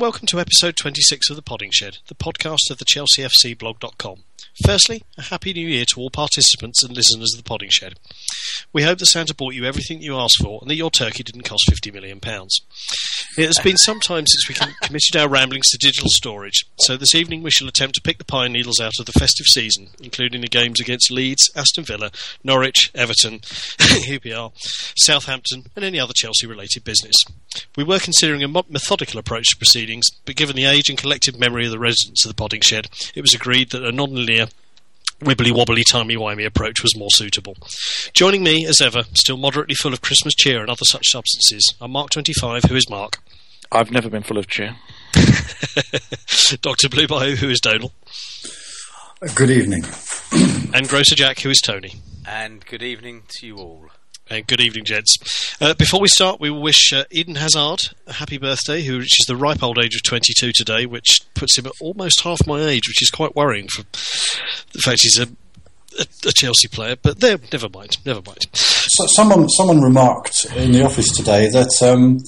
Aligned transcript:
Welcome 0.00 0.26
to 0.28 0.40
episode 0.40 0.76
26 0.76 1.28
of 1.28 1.36
The 1.36 1.42
Podding 1.42 1.72
Shed, 1.72 1.98
the 2.08 2.14
podcast 2.14 2.70
of 2.70 2.78
the 2.78 2.86
ChelseaFCblog.com. 2.86 4.24
Firstly, 4.64 5.02
a 5.16 5.22
happy 5.22 5.52
new 5.52 5.66
year 5.66 5.84
to 5.86 6.00
all 6.00 6.10
participants 6.10 6.82
and 6.82 6.94
listeners 6.94 7.32
of 7.34 7.42
The 7.42 7.48
Podding 7.48 7.70
Shed. 7.70 7.94
We 8.72 8.82
hope 8.82 8.98
that 8.98 9.06
Santa 9.06 9.34
bought 9.34 9.54
you 9.54 9.64
everything 9.64 10.00
you 10.00 10.16
asked 10.16 10.42
for 10.42 10.58
and 10.60 10.70
that 10.70 10.76
your 10.76 10.90
turkey 10.90 11.22
didn't 11.22 11.42
cost 11.42 11.68
£50 11.70 11.92
million. 11.92 12.20
It 13.38 13.46
has 13.46 13.58
been 13.62 13.76
some 13.76 14.00
time 14.00 14.26
since 14.26 14.48
we 14.48 14.54
committed 14.82 15.16
our 15.16 15.28
ramblings 15.28 15.68
to 15.70 15.78
digital 15.78 16.08
storage, 16.10 16.64
so 16.80 16.96
this 16.96 17.14
evening 17.14 17.42
we 17.42 17.50
shall 17.50 17.68
attempt 17.68 17.94
to 17.94 18.00
pick 18.02 18.18
the 18.18 18.24
pine 18.24 18.52
needles 18.52 18.80
out 18.80 18.98
of 18.98 19.06
the 19.06 19.12
festive 19.12 19.46
season, 19.46 19.88
including 20.02 20.40
the 20.40 20.48
games 20.48 20.80
against 20.80 21.10
Leeds, 21.10 21.50
Aston 21.54 21.84
Villa, 21.84 22.10
Norwich, 22.42 22.90
Everton, 22.94 23.38
QPR, 23.78 24.52
Southampton, 24.96 25.66
and 25.76 25.84
any 25.84 26.00
other 26.00 26.12
Chelsea 26.14 26.46
related 26.46 26.82
business. 26.84 27.14
We 27.76 27.84
were 27.84 27.98
considering 27.98 28.42
a 28.42 28.48
methodical 28.48 29.20
approach 29.20 29.48
to 29.50 29.56
proceedings, 29.56 30.06
but 30.24 30.36
given 30.36 30.56
the 30.56 30.64
age 30.64 30.88
and 30.88 30.98
collective 30.98 31.38
memory 31.38 31.66
of 31.66 31.72
the 31.72 31.78
residents 31.78 32.24
of 32.24 32.30
the 32.30 32.36
Podding 32.36 32.62
Shed, 32.62 32.88
it 33.14 33.22
was 33.22 33.34
agreed 33.34 33.70
that 33.70 33.84
a 33.84 33.92
non 33.92 34.14
linear 34.30 34.46
wibbly 35.20 35.52
wobbly 35.54 35.82
timey 35.84 36.16
wimey 36.16 36.46
approach 36.46 36.82
was 36.82 36.96
more 36.96 37.10
suitable. 37.10 37.54
Joining 38.14 38.42
me, 38.42 38.64
as 38.66 38.80
ever, 38.80 39.02
still 39.14 39.36
moderately 39.36 39.74
full 39.74 39.92
of 39.92 40.00
Christmas 40.00 40.34
cheer 40.34 40.60
and 40.60 40.70
other 40.70 40.84
such 40.84 41.08
substances, 41.08 41.74
are 41.80 41.88
Mark25, 41.88 42.68
who 42.68 42.74
is 42.74 42.88
Mark. 42.88 43.18
I've 43.70 43.90
never 43.90 44.08
been 44.08 44.22
full 44.22 44.38
of 44.38 44.48
cheer. 44.48 44.76
Dr. 46.62 46.88
Blue 46.88 47.06
Bayou, 47.06 47.36
who 47.36 47.50
is 47.50 47.60
Donal. 47.60 47.92
Good 49.34 49.50
evening. 49.50 49.84
and 50.74 50.88
Grocer 50.88 51.14
Jack, 51.14 51.40
who 51.40 51.50
is 51.50 51.60
Tony. 51.60 51.96
And 52.26 52.64
good 52.64 52.82
evening 52.82 53.24
to 53.28 53.46
you 53.46 53.56
all. 53.56 53.90
And 54.30 54.46
good 54.46 54.60
evening, 54.60 54.84
gents. 54.84 55.16
Uh, 55.60 55.74
before 55.74 56.00
we 56.00 56.06
start, 56.06 56.38
we 56.38 56.50
wish 56.50 56.92
uh, 56.92 57.02
Eden 57.10 57.34
Hazard 57.34 57.80
a 58.06 58.12
happy 58.12 58.38
birthday, 58.38 58.80
who 58.80 58.98
reaches 58.98 59.26
the 59.26 59.34
ripe 59.34 59.60
old 59.60 59.76
age 59.76 59.96
of 59.96 60.04
22 60.04 60.52
today, 60.52 60.86
which 60.86 61.22
puts 61.34 61.58
him 61.58 61.66
at 61.66 61.72
almost 61.80 62.20
half 62.20 62.46
my 62.46 62.60
age, 62.60 62.86
which 62.86 63.02
is 63.02 63.10
quite 63.10 63.34
worrying 63.34 63.66
for 63.66 63.82
the 64.72 64.78
fact 64.78 65.00
he's 65.02 65.18
a, 65.18 65.26
a, 65.98 66.06
a 66.28 66.32
Chelsea 66.32 66.68
player. 66.68 66.94
But 66.94 67.18
there, 67.18 67.38
never 67.52 67.68
mind, 67.68 67.96
never 68.06 68.22
mind. 68.24 68.46
So 68.54 69.06
someone, 69.16 69.48
someone 69.48 69.80
remarked 69.80 70.46
in 70.54 70.70
the 70.70 70.84
office 70.84 71.08
today 71.08 71.48
that 71.48 71.82
um, 71.82 72.20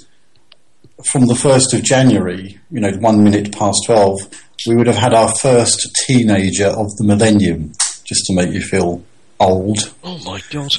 from 1.05 1.29
the 1.29 1.35
1st 1.35 1.79
of 1.79 1.85
January, 1.85 2.59
you 2.73 2.81
know, 2.81 2.91
one 2.99 3.23
minute 3.23 3.57
past 3.57 3.79
12, 3.87 4.19
we 4.67 4.75
would 4.75 4.89
have 4.89 4.97
had 4.97 5.15
our 5.15 5.33
first 5.37 5.89
teenager 6.05 6.67
of 6.67 6.89
the 6.97 7.05
millennium, 7.05 7.71
just 8.03 8.25
to 8.27 8.35
make 8.35 8.51
you 8.53 8.61
feel 8.61 9.05
old. 9.39 9.95
Oh 10.03 10.19
my 10.25 10.41
god. 10.51 10.73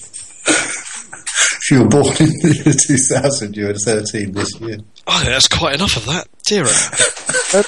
If 1.64 1.72
you 1.72 1.84
were 1.84 1.88
born 1.88 2.08
in 2.08 2.28
the 2.42 2.84
2000, 2.88 3.56
you 3.56 3.68
were 3.68 3.74
13 3.74 4.34
this 4.34 4.60
year. 4.60 4.78
Oh, 5.08 5.24
that's 5.26 5.48
quite 5.48 5.76
enough 5.76 5.96
of 5.96 6.06
that. 6.06 6.28
Dear. 6.46 6.64
uh, 7.54 7.64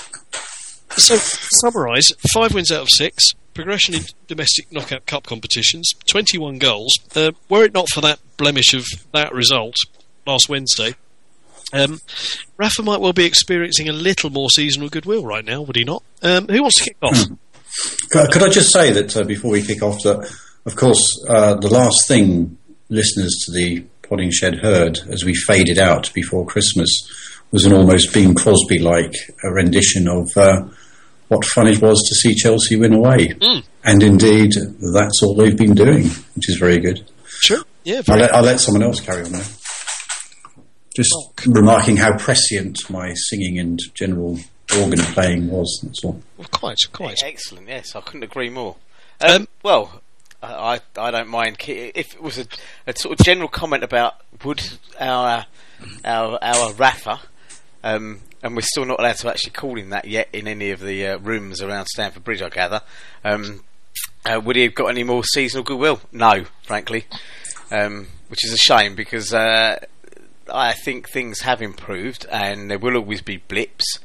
so, 0.98 1.16
summarise 1.16 2.12
five 2.34 2.54
wins 2.54 2.72
out 2.72 2.82
of 2.82 2.90
six, 2.90 3.32
progression 3.54 3.96
in 3.96 4.02
domestic 4.28 4.72
knockout 4.72 5.06
cup 5.06 5.24
competitions, 5.24 5.94
21 6.10 6.58
goals. 6.58 6.94
Uh, 7.16 7.32
were 7.48 7.64
it 7.64 7.74
not 7.74 7.88
for 7.90 8.02
that 8.02 8.20
blemish 8.38 8.74
of 8.74 8.86
that 9.14 9.34
result 9.34 9.76
last 10.28 10.50
Wednesday, 10.50 10.96
um, 11.74 12.00
Rafa 12.58 12.84
might 12.84 13.02
well 13.02 13.14
be 13.14 13.26
experiencing 13.26 13.90
a 13.90 13.94
little 13.94 14.30
more 14.30 14.50
seasonal 14.50 14.90
goodwill 14.90 15.26
right 15.26 15.44
now, 15.44 15.62
would 15.62 15.76
he 15.76 15.84
not? 15.84 16.04
Um, 16.22 16.48
who 16.48 16.62
wants 16.62 16.80
to 16.80 16.84
kick 16.84 16.98
off? 17.02 17.18
Hmm. 17.18 17.34
Could, 18.10 18.32
could, 18.32 18.44
I 18.44 18.50
just 18.50 18.74
say 18.74 18.92
that 18.92 19.16
uh, 19.18 19.24
before 19.24 19.52
we 19.52 19.62
kick 19.62 19.82
off, 19.82 20.02
that 20.04 20.32
of 20.66 20.76
course 20.76 21.26
uh, 21.28 21.56
the 21.56 21.70
last 21.70 22.08
thing 22.08 22.58
listeners 22.90 23.34
to 23.46 23.52
the 23.52 23.84
Podding 24.08 24.32
Shed 24.32 24.56
heard 24.56 25.00
as 25.10 25.24
we 25.24 25.34
faded 25.34 25.80
out 25.80 26.12
before 26.14 26.46
Christmas 26.46 26.90
was 27.52 27.66
an 27.66 27.74
almost 27.74 28.14
Bing 28.14 28.36
Crosby 28.36 28.80
like 28.80 29.14
rendition 29.44 30.08
of 30.08 30.30
uh, 30.36 30.68
what 31.28 31.46
fun 31.46 31.68
it 31.68 31.82
was 31.82 32.02
to 32.08 32.16
see 32.16 32.36
Chelsea 32.36 32.76
win 32.76 32.94
away. 32.94 33.30
Mm. 33.30 33.64
And 33.84 34.04
indeed, 34.04 34.54
that's 34.94 35.22
all 35.24 35.36
they've 35.36 35.58
been 35.58 35.76
doing, 35.76 36.04
which 36.36 36.50
is 36.50 36.58
very 36.60 36.80
good. 36.80 37.10
Sure, 37.26 37.64
yeah. 37.84 38.02
I'll 38.10 38.18
let, 38.18 38.36
I'll 38.36 38.44
let, 38.44 38.60
someone 38.60 38.84
else 38.84 39.00
carry 39.00 39.24
on 39.26 39.32
there. 39.32 39.46
Just 40.96 41.14
oh. 41.14 41.32
remarking 41.48 41.98
how 41.98 42.18
prescient 42.18 42.90
my 42.90 43.14
singing 43.14 43.60
and 43.60 43.80
general 43.94 44.40
organ 44.78 45.00
playing 45.00 45.50
was, 45.50 45.82
that's 45.84 46.04
all. 46.04 46.22
Well, 46.38 46.48
quite, 46.52 46.78
quite. 46.92 47.18
Excellent, 47.24 47.68
yes, 47.68 47.96
I 47.96 48.02
couldn't 48.02 48.24
agree 48.24 48.50
more. 48.50 48.76
Um, 49.22 49.42
um, 49.42 49.48
well, 49.64 50.02
I 50.46 50.80
I 50.98 51.12
don't 51.12 51.30
mind 51.30 51.58
if 51.68 52.16
it 52.16 52.22
was 52.22 52.38
a, 52.38 52.46
a, 52.88 52.96
sort 52.96 53.20
of 53.20 53.26
general 53.26 53.48
comment 53.48 53.84
about 53.84 54.16
would 54.44 54.62
our 55.00 55.46
our 56.04 56.40
our 56.42 56.74
Rafa, 56.74 57.22
um, 57.84 58.22
and 58.44 58.56
we're 58.56 58.62
still 58.62 58.86
not 58.86 59.00
allowed 59.00 59.18
to 59.18 59.30
actually 59.30 59.52
call 59.52 59.78
him 59.78 59.90
that 59.90 60.06
yet 60.06 60.30
in 60.34 60.48
any 60.48 60.72
of 60.72 60.80
the 60.80 61.08
uh, 61.08 61.18
rooms 61.20 61.62
around 61.62 61.88
Stamford 61.88 62.24
Bridge, 62.24 62.42
I 62.42 62.50
gather. 62.50 62.82
Um, 63.24 63.64
uh, 64.26 64.40
would 64.40 64.56
he 64.56 64.64
have 64.64 64.76
got 64.76 64.88
any 64.88 65.04
more 65.04 65.24
seasonal 65.24 65.64
goodwill? 65.64 66.02
No, 66.12 66.46
frankly, 66.64 67.06
um, 67.72 68.08
which 68.28 68.44
is 68.44 68.54
a 68.54 68.58
shame 68.58 68.96
because 68.96 69.34
uh, 69.34 69.80
I 70.52 70.74
think 70.74 71.10
things 71.10 71.42
have 71.42 71.62
improved, 71.62 72.26
and 72.32 72.70
there 72.70 72.80
will 72.80 72.96
always 72.96 73.22
be 73.22 73.38
blips, 73.38 74.00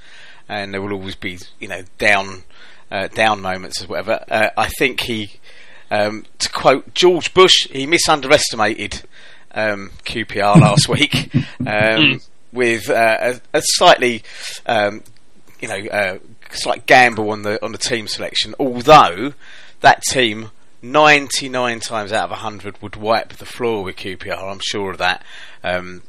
and 0.48 0.74
there 0.74 0.82
will 0.82 0.92
always 0.92 1.16
be 1.16 1.38
you 1.58 1.68
know 1.68 1.82
down 1.98 2.44
uh, 2.90 3.08
down 3.08 3.40
moments 3.40 3.82
or 3.82 3.86
whatever. 3.86 4.24
Uh, 4.30 4.50
I 4.56 4.68
think 4.68 5.00
he 5.00 5.40
um, 5.90 6.24
to 6.38 6.50
quote 6.50 6.94
George 6.94 7.34
Bush, 7.34 7.68
he 7.70 7.86
misunderestimated 7.86 9.02
um, 9.52 9.90
QPR 10.04 10.60
last 10.60 10.88
week 10.88 11.30
um, 11.66 12.20
with 12.52 12.88
uh, 12.88 13.34
a, 13.54 13.58
a, 13.58 13.62
slightly, 13.62 14.22
um, 14.66 15.02
you 15.60 15.68
know, 15.68 15.86
uh, 15.90 16.18
slight 16.52 16.86
gamble 16.86 17.30
on 17.30 17.42
the 17.42 17.62
on 17.64 17.72
the 17.72 17.78
team 17.78 18.06
selection. 18.06 18.54
Although 18.58 19.34
that 19.80 20.02
team, 20.10 20.50
ninety 20.82 21.48
nine 21.48 21.80
times 21.80 22.12
out 22.12 22.30
of 22.30 22.38
hundred, 22.38 22.80
would 22.82 22.96
wipe 22.96 23.34
the 23.34 23.46
floor 23.46 23.82
with 23.82 23.96
QPR. 23.96 24.50
I'm 24.50 24.60
sure 24.62 24.92
of 24.92 24.98
that. 24.98 25.24
Um, 25.64 26.02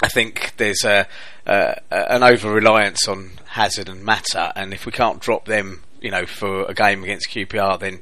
I 0.00 0.08
think 0.08 0.54
there's 0.58 0.84
a, 0.84 1.08
an 1.44 2.22
over 2.22 2.52
reliance 2.52 3.08
on 3.08 3.32
Hazard 3.46 3.88
and 3.88 4.04
Mata, 4.04 4.52
and 4.54 4.72
if 4.72 4.86
we 4.86 4.92
can't 4.92 5.20
drop 5.20 5.46
them 5.46 5.82
you 6.00 6.10
know, 6.10 6.26
for 6.26 6.64
a 6.64 6.74
game 6.74 7.02
against 7.02 7.28
QPR, 7.30 7.78
then 7.78 8.00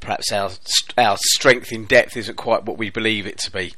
perhaps 0.00 0.32
our 0.32 0.50
our 0.98 1.16
strength 1.18 1.72
in 1.72 1.84
depth 1.84 2.16
isn't 2.16 2.36
quite 2.36 2.64
what 2.64 2.78
we 2.78 2.90
believe 2.90 3.26
it 3.26 3.38
to 3.38 3.50
be. 3.50 3.74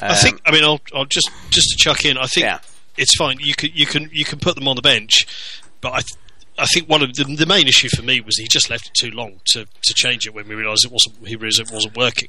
Um, 0.00 0.10
I 0.10 0.14
think. 0.14 0.40
I 0.46 0.52
mean, 0.52 0.64
I'll, 0.64 0.80
I'll 0.94 1.06
just 1.06 1.30
just 1.50 1.70
to 1.70 1.76
chuck 1.76 2.04
in. 2.04 2.16
I 2.16 2.26
think 2.26 2.44
yeah. 2.44 2.60
it's 2.96 3.16
fine. 3.16 3.38
You 3.40 3.54
can 3.54 3.70
you 3.74 3.86
can 3.86 4.10
you 4.12 4.24
can 4.24 4.38
put 4.38 4.54
them 4.54 4.68
on 4.68 4.76
the 4.76 4.82
bench, 4.82 5.26
but 5.80 5.92
I. 5.92 5.98
Th- 6.00 6.18
I 6.58 6.66
think 6.66 6.86
one 6.86 7.02
of 7.02 7.14
the, 7.14 7.24
the, 7.24 7.46
main 7.46 7.66
issue 7.66 7.88
for 7.88 8.02
me 8.02 8.20
was 8.20 8.36
he 8.36 8.46
just 8.46 8.68
left 8.68 8.86
it 8.86 8.92
too 8.92 9.10
long 9.10 9.40
to, 9.52 9.64
to 9.64 9.94
change 9.94 10.26
it 10.26 10.34
when 10.34 10.46
we 10.46 10.54
realised 10.54 10.84
it 10.84 10.92
wasn't 10.92 11.26
he 11.26 11.34
realised 11.34 11.60
it 11.60 11.72
wasn't 11.72 11.96
working. 11.96 12.28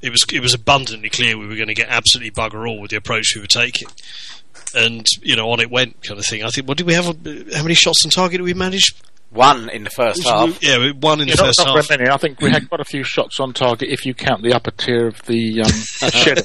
It 0.00 0.10
was 0.10 0.24
it 0.32 0.40
was 0.40 0.54
abundantly 0.54 1.10
clear 1.10 1.36
we 1.36 1.48
were 1.48 1.56
going 1.56 1.66
to 1.66 1.74
get 1.74 1.88
absolutely 1.88 2.30
bugger 2.30 2.68
all 2.68 2.80
with 2.80 2.92
the 2.92 2.96
approach 2.96 3.32
we 3.34 3.40
were 3.40 3.48
taking, 3.48 3.88
and 4.76 5.04
you 5.22 5.34
know 5.34 5.50
on 5.50 5.58
it 5.58 5.72
went 5.72 6.04
kind 6.04 6.20
of 6.20 6.24
thing. 6.24 6.44
I 6.44 6.50
think 6.50 6.68
what 6.68 6.78
did 6.78 6.86
we 6.86 6.94
have? 6.94 7.06
How 7.06 7.62
many 7.62 7.74
shots 7.74 8.04
on 8.04 8.10
target 8.12 8.38
did 8.38 8.44
we 8.44 8.54
manage? 8.54 8.94
One 9.30 9.68
in 9.68 9.84
the 9.84 9.90
first 9.90 10.26
half. 10.26 10.58
Yeah, 10.62 10.92
one 11.00 11.20
in 11.20 11.28
yeah, 11.28 11.36
the 11.36 11.44
first 11.44 11.58
not, 11.58 11.68
half. 11.68 11.90
Not 11.90 11.98
many. 11.98 12.10
I 12.10 12.16
think 12.16 12.40
we 12.40 12.50
had 12.50 12.66
quite 12.68 12.80
a 12.80 12.84
few 12.84 13.04
shots 13.04 13.38
on 13.40 13.52
target 13.52 13.90
if 13.90 14.06
you 14.06 14.14
count 14.14 14.42
the 14.42 14.54
upper 14.54 14.70
tier 14.70 15.06
of 15.06 15.22
the 15.26 15.60
um, 15.60 15.70
shed 16.10 16.38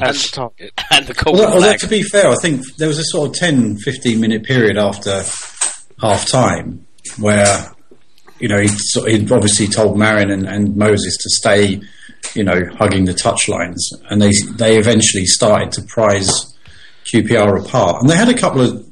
and 0.00 0.16
the 0.16 0.30
target. 0.32 0.72
And 0.90 1.06
the 1.06 1.22
well, 1.26 1.60
well, 1.60 1.78
to 1.78 1.86
be 1.86 2.02
fair, 2.02 2.28
I 2.28 2.36
think 2.40 2.62
there 2.78 2.88
was 2.88 2.98
a 2.98 3.04
sort 3.04 3.28
of 3.28 3.34
10, 3.34 3.76
15 3.76 4.18
minute 4.18 4.44
period 4.44 4.78
after 4.78 5.22
half 6.00 6.26
time 6.26 6.86
where, 7.18 7.70
you 8.38 8.48
know, 8.48 8.60
he'd, 8.60 8.70
he'd 9.06 9.30
obviously 9.30 9.66
told 9.66 9.98
Marin 9.98 10.30
and, 10.30 10.46
and, 10.46 10.76
Moses 10.76 11.16
to 11.18 11.28
stay, 11.30 11.82
you 12.34 12.42
know, 12.42 12.62
hugging 12.78 13.04
the 13.04 13.12
touchlines. 13.12 13.80
And 14.08 14.22
they, 14.22 14.32
they 14.54 14.78
eventually 14.78 15.26
started 15.26 15.72
to 15.72 15.82
prize 15.82 16.56
QPR 17.12 17.66
apart. 17.66 18.00
And 18.00 18.08
they 18.08 18.16
had 18.16 18.30
a 18.30 18.38
couple 18.38 18.62
of 18.62 18.89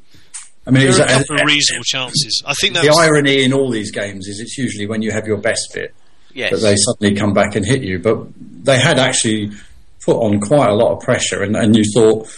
I 0.68 0.70
mean, 0.70 0.82
there 0.82 1.02
a 1.02 1.08
couple 1.08 1.40
of 1.40 1.46
reasonable 1.46 1.84
chances. 1.84 2.42
I 2.44 2.52
think 2.60 2.74
the 2.74 2.94
irony 2.94 3.42
in 3.42 3.54
all 3.54 3.70
these 3.70 3.90
games 3.90 4.28
is 4.28 4.38
it's 4.38 4.58
usually 4.58 4.86
when 4.86 5.00
you 5.00 5.10
have 5.12 5.26
your 5.26 5.38
best 5.38 5.70
bit 5.72 5.94
yes. 6.34 6.50
that 6.50 6.58
they 6.58 6.76
suddenly 6.76 7.18
come 7.18 7.32
back 7.32 7.56
and 7.56 7.64
hit 7.64 7.82
you. 7.82 7.98
But 7.98 8.26
they 8.38 8.78
had 8.78 8.98
actually 8.98 9.52
put 10.04 10.18
on 10.18 10.40
quite 10.40 10.68
a 10.68 10.74
lot 10.74 10.92
of 10.92 11.00
pressure, 11.00 11.42
and, 11.42 11.56
and 11.56 11.74
you 11.74 11.84
thought, 11.94 12.28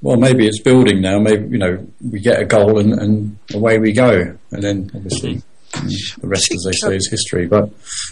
well, 0.00 0.16
maybe 0.16 0.46
it's 0.46 0.60
building 0.62 1.00
now. 1.00 1.18
Maybe 1.18 1.48
you 1.48 1.58
know 1.58 1.84
we 2.08 2.20
get 2.20 2.40
a 2.40 2.44
goal 2.44 2.78
and, 2.78 2.92
and 2.92 3.38
away 3.52 3.78
we 3.78 3.92
go, 3.92 4.38
and 4.52 4.62
then 4.62 4.90
obviously. 4.94 5.36
Mm, 5.36 5.42
the 6.20 6.28
rest, 6.28 6.50
as 6.54 6.62
they 6.64 6.72
say, 6.72 6.96
is 6.96 7.10
history. 7.10 7.46
But 7.46 7.68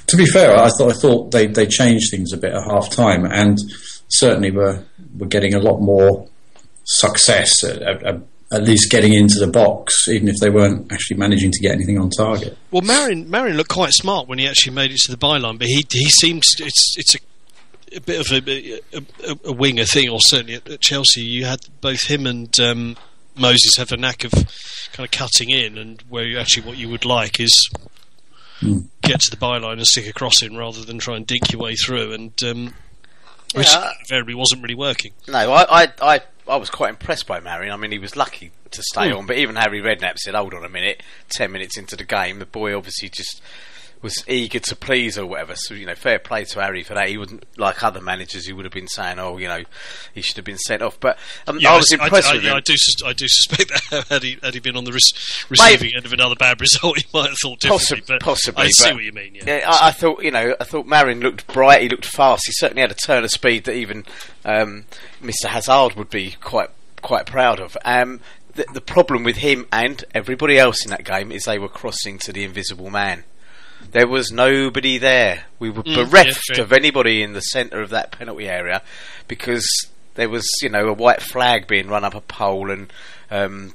to 0.09 0.17
be 0.17 0.27
fair, 0.27 0.55
I 0.55 0.69
thought 0.77 0.91
I 0.91 0.95
thought 1.01 1.31
they, 1.31 1.47
they 1.47 1.67
changed 1.67 2.11
things 2.11 2.33
a 2.33 2.37
bit 2.37 2.53
at 2.53 2.65
half 2.65 2.91
time, 2.91 3.25
and 3.25 3.57
certainly 4.09 4.51
were 4.51 4.85
were 5.17 5.29
getting 5.29 5.55
a 5.55 5.61
lot 5.61 5.79
more 5.79 6.29
success 6.85 7.53
at 8.55 8.63
least 8.63 8.91
getting 8.91 9.13
into 9.13 9.39
the 9.39 9.47
box, 9.47 10.09
even 10.09 10.29
if 10.29 10.37
they 10.39 10.51
weren't 10.51 10.91
actually 10.93 11.17
managing 11.17 11.51
to 11.51 11.61
get 11.61 11.73
anything 11.73 11.99
on 11.99 12.11
target. 12.11 12.57
Well, 12.71 12.83
Marin 12.83 13.29
Marin 13.29 13.57
looked 13.57 13.71
quite 13.71 13.93
smart 13.93 14.29
when 14.29 14.39
he 14.39 14.47
actually 14.47 14.75
made 14.75 14.93
it 14.93 14.99
to 15.05 15.11
the 15.11 15.19
byline, 15.19 15.59
but 15.59 15.67
he 15.67 15.85
he 15.91 16.09
seems 16.09 16.55
it's 16.59 16.95
it's 16.97 17.15
a, 17.17 17.97
a 17.97 18.01
bit 18.01 18.21
of 18.21 18.33
a, 18.33 18.81
a, 18.97 19.37
a, 19.47 19.53
winger 19.53 19.85
thing, 19.85 20.09
or 20.09 20.21
certainly 20.21 20.55
at, 20.55 20.69
at, 20.69 20.81
Chelsea 20.81 21.23
you 21.23 21.45
had 21.45 21.61
both 21.81 22.07
him 22.07 22.27
and 22.27 22.59
um, 22.61 22.97
Moses 23.37 23.77
have 23.77 23.93
a 23.93 23.97
knack 23.97 24.25
of 24.25 24.33
kind 24.93 25.05
of 25.05 25.11
cutting 25.11 25.51
in, 25.51 25.77
and 25.77 26.03
where 26.09 26.39
actually 26.39 26.67
what 26.67 26.79
you 26.79 26.89
would 26.89 27.05
like 27.05 27.41
is 27.41 27.71
mm. 28.61 28.87
get 29.03 29.21
to 29.21 29.31
the 29.31 29.37
byline 29.37 29.73
and 29.73 29.87
stick 29.87 30.09
a 30.09 30.13
cross 30.13 30.43
in 30.43 30.57
rather 30.57 30.85
than 30.85 30.99
try 30.99 31.17
and 31.17 31.27
dink 31.27 31.51
your 31.53 31.61
way 31.61 31.75
through, 31.75 32.13
and 32.13 32.43
um, 32.45 32.75
which 33.55 33.73
yeah. 33.73 33.91
invariably 34.01 34.35
wasn't 34.35 34.63
really 34.63 34.75
working. 34.75 35.13
No, 35.29 35.53
I, 35.53 35.85
I, 35.85 35.93
I, 36.01 36.21
I, 36.49 36.57
was 36.57 36.71
quite 36.71 36.91
impressed 36.91 37.27
by 37.27 37.41
Marin. 37.41 37.71
I 37.71 37.77
mean, 37.77 37.93
he 37.93 37.99
was 37.99 38.17
lucky 38.17 38.53
to 38.71 38.83
stay 38.83 39.11
mm. 39.11 39.19
on, 39.19 39.27
but 39.27 39.37
even 39.37 39.57
Harry 39.57 39.81
Redknapp 39.81 40.19
said, 40.19 40.35
"Hold 40.35 40.55
on 40.55 40.65
a 40.65 40.69
minute." 40.69 41.03
Ten 41.29 41.53
minutes 41.53 41.79
into 41.79 41.97
the 41.97 42.05
game, 42.05 42.39
the 42.39 42.47
boy 42.47 42.77
obviously 42.77 43.09
just 43.09 43.41
was 44.05 44.23
eager 44.29 44.61
to 44.61 44.77
please 44.77 45.19
or 45.19 45.25
whatever. 45.25 45.55
So 45.57 45.73
you 45.73 45.87
know, 45.87 45.95
fair 45.95 46.19
play 46.19 46.45
to 46.45 46.61
Harry 46.61 46.85
for 46.85 46.93
that. 46.93 47.09
He 47.09 47.17
wouldn't 47.17 47.43
like 47.59 47.83
other 47.83 48.03
managers 48.03 48.47
who 48.47 48.55
would 48.55 48.67
have 48.67 48.73
been 48.73 48.87
saying, 48.87 49.19
"Oh, 49.19 49.39
you 49.39 49.49
know, 49.49 49.65
he 50.13 50.21
should 50.21 50.37
have 50.37 50.45
been 50.45 50.59
sent 50.59 50.83
off." 50.83 51.01
But 51.01 51.19
um, 51.47 51.59
yeah, 51.59 51.73
I 51.73 51.77
was 51.79 51.91
I, 51.91 52.05
impressed 52.05 52.29
I, 52.29 52.35
with 52.35 52.45
I, 52.45 52.49
him. 52.49 52.57
I 52.57 52.61
do, 52.61 52.75
I 53.07 53.13
do 53.15 53.25
suspect 53.27 53.91
that 53.91 54.05
had 54.11 54.23
he 54.23 54.39
had 54.43 54.53
he 54.53 54.61
been 54.61 54.77
on 54.77 54.85
the 54.85 54.93
res- 54.93 55.47
receiving 55.49 55.87
Maybe. 55.87 55.97
end 55.97 56.05
of 56.05 56.13
another 56.13 56.37
bad 56.37 56.61
result, 56.61 56.99
he 56.99 57.07
might 57.13 57.31
have 57.31 57.39
thought 57.43 57.59
differently. 57.59 57.97
Possi- 57.97 58.07
but 58.07 58.21
possibly, 58.21 58.65
I 58.65 58.69
see 58.69 58.93
what 58.93 59.03
you 59.03 59.13
mean. 59.13 59.35
Yeah, 59.35 59.45
yeah 59.47 59.65
I, 59.67 59.91
thought 59.91 60.23
you 60.23 60.31
know, 60.31 60.55
I 60.61 60.65
thought 60.65 60.87
Marin 60.87 61.21
looked 61.21 61.47
bright. 61.47 61.81
He 61.81 61.89
looked 61.89 62.07
fast. 62.07 62.43
He 62.47 62.53
certainly 62.53 62.83
had 62.83 62.93
a 62.93 62.95
turn 62.95 63.25
of 63.25 63.31
speed 63.31 63.65
that 63.65 63.75
even 63.75 64.05
um, 64.45 64.85
Mr. 65.23 65.47
Hazard 65.47 65.95
would 65.95 66.11
be 66.11 66.37
quite 66.43 66.69
quite 67.01 67.25
proud 67.27 67.59
of. 67.59 67.77
Um, 67.87 68.21
the, 68.55 68.67
the 68.73 68.81
problem 68.81 69.25
with 69.25 69.37
him 69.37 69.67
and 69.73 70.05
everybody 70.15 70.59
else 70.59 70.85
in 70.85 70.91
that 70.91 71.05
game 71.05 71.33
is 71.33 71.45
they 71.45 71.59
were 71.59 71.69
crossing 71.69 72.19
to 72.21 72.33
the 72.33 72.45
invisible 72.45 72.91
man. 72.91 73.25
There 73.93 74.09
was 74.09 74.31
nobody 74.31 74.99
there. 74.99 75.45
We 75.59 75.71
were 75.71 75.83
mm, 75.83 75.95
bereft 75.95 76.51
yeah, 76.57 76.63
of 76.63 76.73
anybody 76.73 77.23
in 77.23 77.33
the 77.33 77.41
centre 77.41 77.81
of 77.81 77.91
that 77.91 78.13
penalty 78.13 78.49
area 78.49 78.83
because 79.29 79.67
there 80.15 80.29
was, 80.29 80.49
you 80.63 80.69
know, 80.69 80.89
a 80.89 80.93
white 80.93 81.23
flag 81.23 81.67
being 81.67 81.89
run 81.89 82.05
up 82.05 82.15
a 82.15 82.21
pole, 82.21 82.71
and 82.71 82.93
um, 83.31 83.75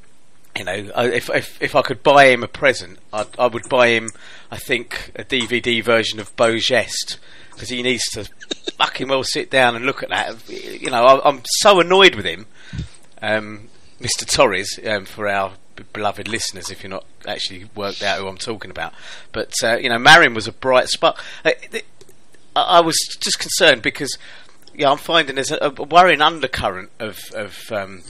you 0.58 0.66
know, 0.66 0.74
if, 0.74 1.30
if 1.30 1.62
if 1.62 1.76
I 1.76 1.82
could 1.82 2.04
buy 2.04 2.28
him 2.28 2.44
a 2.44 2.48
present, 2.48 3.00
I'd, 3.14 3.28
I 3.38 3.48
would 3.48 3.70
buy 3.70 3.90
him, 3.90 4.10
I 4.52 4.58
think, 4.58 5.12
a 5.16 5.24
DVD 5.24 5.84
version 5.84 6.20
of 6.20 6.36
Beau 6.36 6.56
Geste 6.56 7.18
because 7.52 7.70
he 7.70 7.84
needs 7.84 8.04
to 8.14 8.24
fucking 8.78 9.10
well 9.10 9.24
sit 9.24 9.50
down 9.50 9.76
and 9.76 9.86
look 9.86 10.02
at 10.02 10.10
that. 10.10 10.50
You 10.50 10.90
know, 10.90 11.04
I, 11.04 11.28
am 11.28 11.42
so 11.46 11.82
annoyed 11.82 12.16
with 12.16 12.26
him, 12.26 12.46
um, 13.22 13.68
Mr. 14.00 14.26
Torres, 14.26 14.80
um, 14.88 15.06
for 15.06 15.28
our 15.28 15.54
beloved 15.84 16.28
listeners 16.28 16.70
if 16.70 16.84
you're 16.84 16.90
not 16.90 17.06
actually 17.28 17.70
worked 17.76 18.04
out 18.04 18.20
who 18.20 18.28
I'm 18.28 18.38
talking 18.38 18.72
about. 18.72 18.94
But 19.32 19.54
uh, 19.64 19.78
you 19.78 19.90
know, 19.90 20.00
Marin 20.00 20.34
was 20.34 20.48
a 20.48 20.52
bright 20.52 20.90
spot. 20.90 21.20
Uh, 21.46 21.52
I 22.56 22.82
was 22.82 22.98
just 23.20 23.40
concerned 23.40 23.82
because 23.82 24.18
yeah, 24.74 24.92
I'm 24.92 24.98
finding 24.98 25.36
there's 25.36 25.52
a, 25.52 25.58
a 25.62 25.84
worrying 25.84 26.22
undercurrent 26.22 26.90
of, 27.00 27.20
of 27.34 27.72
um, 27.72 28.02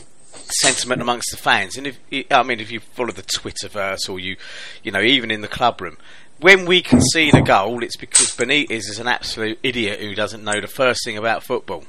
sentiment 0.61 1.01
amongst 1.01 1.31
the 1.31 1.37
fans. 1.37 1.77
And 1.77 1.87
if 1.87 1.99
I 2.31 2.43
mean, 2.43 2.59
if 2.59 2.71
you 2.71 2.79
follow 2.79 3.11
the 3.11 3.23
Twitterverse 3.23 4.09
or 4.09 4.19
you, 4.19 4.37
you 4.83 4.91
know, 4.91 5.01
even 5.01 5.31
in 5.31 5.41
the 5.41 5.47
club 5.47 5.81
room, 5.81 5.97
when 6.39 6.65
we 6.65 6.81
concede 6.81 7.35
a 7.35 7.41
goal, 7.41 7.83
it's 7.83 7.97
because 7.97 8.35
Benitez 8.35 8.89
is 8.89 8.99
an 8.99 9.07
absolute 9.07 9.59
idiot 9.63 9.99
who 9.99 10.15
doesn't 10.15 10.43
know 10.43 10.61
the 10.61 10.67
first 10.67 11.03
thing 11.03 11.17
about 11.17 11.43
football. 11.43 11.83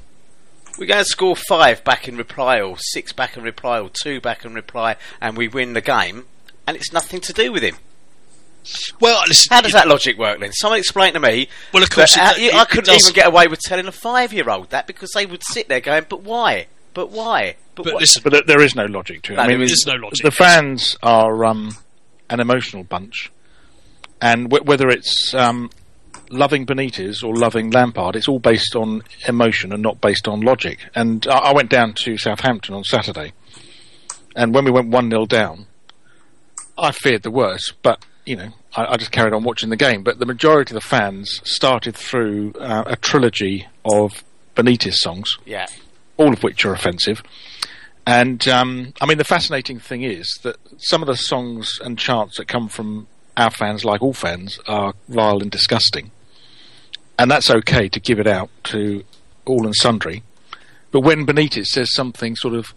We're 0.78 0.86
going 0.86 1.02
to 1.02 1.04
score 1.04 1.36
five 1.36 1.84
back 1.84 2.08
in 2.08 2.16
reply, 2.16 2.60
or 2.60 2.76
six 2.78 3.12
back 3.12 3.36
in 3.36 3.42
reply, 3.42 3.80
or 3.80 3.90
two 3.90 4.20
back 4.20 4.44
in 4.44 4.54
reply, 4.54 4.96
and 5.20 5.36
we 5.36 5.48
win 5.48 5.74
the 5.74 5.80
game, 5.80 6.24
and 6.66 6.76
it's 6.76 6.92
nothing 6.92 7.20
to 7.22 7.32
do 7.32 7.52
with 7.52 7.62
him. 7.62 7.76
Well, 9.00 9.22
listen, 9.26 9.54
how 9.54 9.62
does 9.62 9.72
that 9.72 9.88
logic 9.88 10.18
work 10.18 10.38
then? 10.40 10.52
Someone 10.52 10.78
explain 10.78 11.14
to 11.14 11.20
me. 11.20 11.48
Well, 11.72 11.82
of 11.82 11.90
course, 11.90 12.16
it, 12.16 12.38
it, 12.38 12.54
I 12.54 12.64
couldn't 12.64 12.94
even 12.94 13.12
get 13.14 13.26
away 13.26 13.46
with 13.48 13.60
telling 13.60 13.86
a 13.86 13.92
five-year-old 13.92 14.70
that 14.70 14.86
because 14.86 15.10
they 15.14 15.26
would 15.26 15.42
sit 15.42 15.68
there 15.68 15.80
going, 15.80 16.04
"But 16.08 16.22
why? 16.22 16.66
But 16.92 17.10
why? 17.10 17.56
But, 17.74 17.84
but 17.84 17.94
listen, 17.94 18.22
but 18.22 18.46
there 18.46 18.60
is 18.60 18.74
no 18.74 18.84
logic 18.84 19.22
to 19.22 19.32
it. 19.32 19.36
No, 19.36 19.42
I 19.42 19.48
mean, 19.48 19.58
there's 19.60 19.86
no 19.86 19.94
logic. 19.94 20.22
The 20.22 20.30
fans 20.30 20.96
are 21.02 21.44
um, 21.44 21.76
an 22.28 22.40
emotional 22.40 22.84
bunch, 22.84 23.30
and 24.20 24.50
w- 24.50 24.64
whether 24.64 24.88
it's 24.88 25.32
um, 25.34 25.70
loving 26.30 26.64
Benitez 26.64 27.22
or 27.22 27.34
loving 27.34 27.70
Lampard, 27.70 28.16
it's 28.16 28.28
all 28.28 28.38
based 28.38 28.74
on 28.74 29.02
emotion 29.28 29.72
and 29.72 29.82
not 29.82 30.00
based 30.00 30.28
on 30.28 30.40
logic. 30.40 30.78
And 30.94 31.26
I, 31.26 31.38
I 31.38 31.52
went 31.52 31.70
down 31.70 31.94
to 32.04 32.16
Southampton 32.16 32.74
on 32.74 32.84
Saturday, 32.84 33.32
and 34.34 34.54
when 34.54 34.64
we 34.64 34.70
went 34.70 34.88
1 34.88 35.10
0 35.10 35.26
down, 35.26 35.66
I 36.78 36.92
feared 36.92 37.22
the 37.22 37.30
worst, 37.30 37.74
but, 37.82 38.04
you 38.24 38.36
know, 38.36 38.50
I, 38.74 38.94
I, 38.94 38.96
just 38.96 39.10
carried 39.10 39.34
on 39.34 39.42
watching 39.42 39.68
the 39.68 39.76
game. 39.76 40.02
But 40.02 40.18
the 40.18 40.26
majority 40.26 40.74
of 40.74 40.82
the 40.82 40.88
fans 40.88 41.40
started 41.44 41.94
through 41.94 42.54
uh, 42.58 42.84
a 42.86 42.96
trilogy 42.96 43.66
of 43.84 44.24
Benitez 44.54 44.94
songs. 44.94 45.36
Yeah. 45.44 45.66
All 46.16 46.32
of 46.32 46.42
which 46.42 46.64
are 46.64 46.72
offensive. 46.72 47.22
And 48.06 48.46
um, 48.48 48.94
I 49.00 49.06
mean, 49.06 49.18
the 49.18 49.24
fascinating 49.24 49.78
thing 49.78 50.02
is 50.02 50.38
that 50.42 50.56
some 50.78 51.02
of 51.02 51.06
the 51.06 51.16
songs 51.16 51.78
and 51.84 51.98
chants 51.98 52.38
that 52.38 52.48
come 52.48 52.68
from 52.68 53.08
our 53.36 53.50
fans, 53.50 53.84
like 53.84 54.00
all 54.00 54.14
fans, 54.14 54.58
are 54.66 54.94
vile 55.08 55.42
and 55.42 55.50
disgusting 55.50 56.10
and 57.20 57.30
that's 57.30 57.50
okay 57.50 57.86
to 57.86 58.00
give 58.00 58.18
it 58.18 58.26
out 58.26 58.48
to 58.64 59.04
all 59.44 59.66
and 59.66 59.76
sundry. 59.76 60.22
But 60.90 61.00
when 61.00 61.26
Benitez 61.26 61.66
says 61.66 61.92
something 61.92 62.34
sort 62.34 62.54
of 62.54 62.72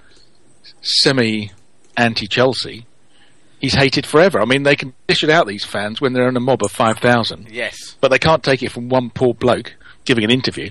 semi 0.81 1.51
anti 1.95 2.27
Chelsea, 2.27 2.85
he's 3.59 3.73
hated 3.73 4.05
forever. 4.05 4.41
I 4.41 4.45
mean, 4.45 4.63
they 4.63 4.75
can 4.75 4.93
dish 5.07 5.23
it 5.23 5.29
out 5.29 5.47
these 5.47 5.63
fans 5.63 6.01
when 6.01 6.11
they're 6.11 6.27
in 6.27 6.35
a 6.35 6.41
mob 6.41 6.61
of 6.61 6.71
five 6.71 6.99
thousand. 6.99 7.49
Yes, 7.49 7.95
but 8.01 8.11
they 8.11 8.19
can't 8.19 8.43
take 8.43 8.61
it 8.61 8.71
from 8.71 8.89
one 8.89 9.09
poor 9.09 9.33
bloke 9.33 9.75
giving 10.03 10.25
an 10.25 10.29
interview. 10.29 10.69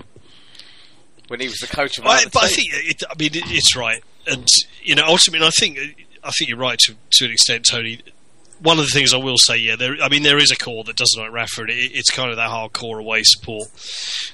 When 1.27 1.39
he 1.39 1.47
was 1.47 1.57
the 1.57 1.67
coach 1.67 1.97
of, 1.97 2.05
I, 2.05 2.25
but 2.25 2.43
I 2.43 2.47
think 2.47 2.67
it, 2.71 3.01
I 3.09 3.15
mean 3.17 3.31
it, 3.33 3.43
it's 3.47 3.75
right, 3.75 4.03
and 4.27 4.47
you 4.83 4.93
know 4.93 5.03
ultimately 5.07 5.47
I 5.47 5.51
think 5.59 5.79
I 6.23 6.29
think 6.29 6.49
you're 6.49 6.59
right 6.59 6.77
to 6.77 6.95
to 7.13 7.25
an 7.25 7.31
extent, 7.31 7.65
Tony 7.67 8.01
one 8.63 8.79
of 8.79 8.85
the 8.85 8.91
things 8.91 9.13
I 9.13 9.17
will 9.17 9.37
say, 9.37 9.57
yeah, 9.57 9.75
there. 9.75 9.97
I 10.01 10.09
mean, 10.09 10.23
there 10.23 10.37
is 10.37 10.51
a 10.51 10.55
core 10.55 10.83
that 10.85 10.95
doesn't 10.95 11.21
like 11.21 11.31
Rafa. 11.31 11.63
It, 11.63 11.91
it's 11.93 12.09
kind 12.09 12.29
of 12.29 12.37
that 12.37 12.49
hardcore 12.49 12.99
away 12.99 13.21
support. 13.23 13.67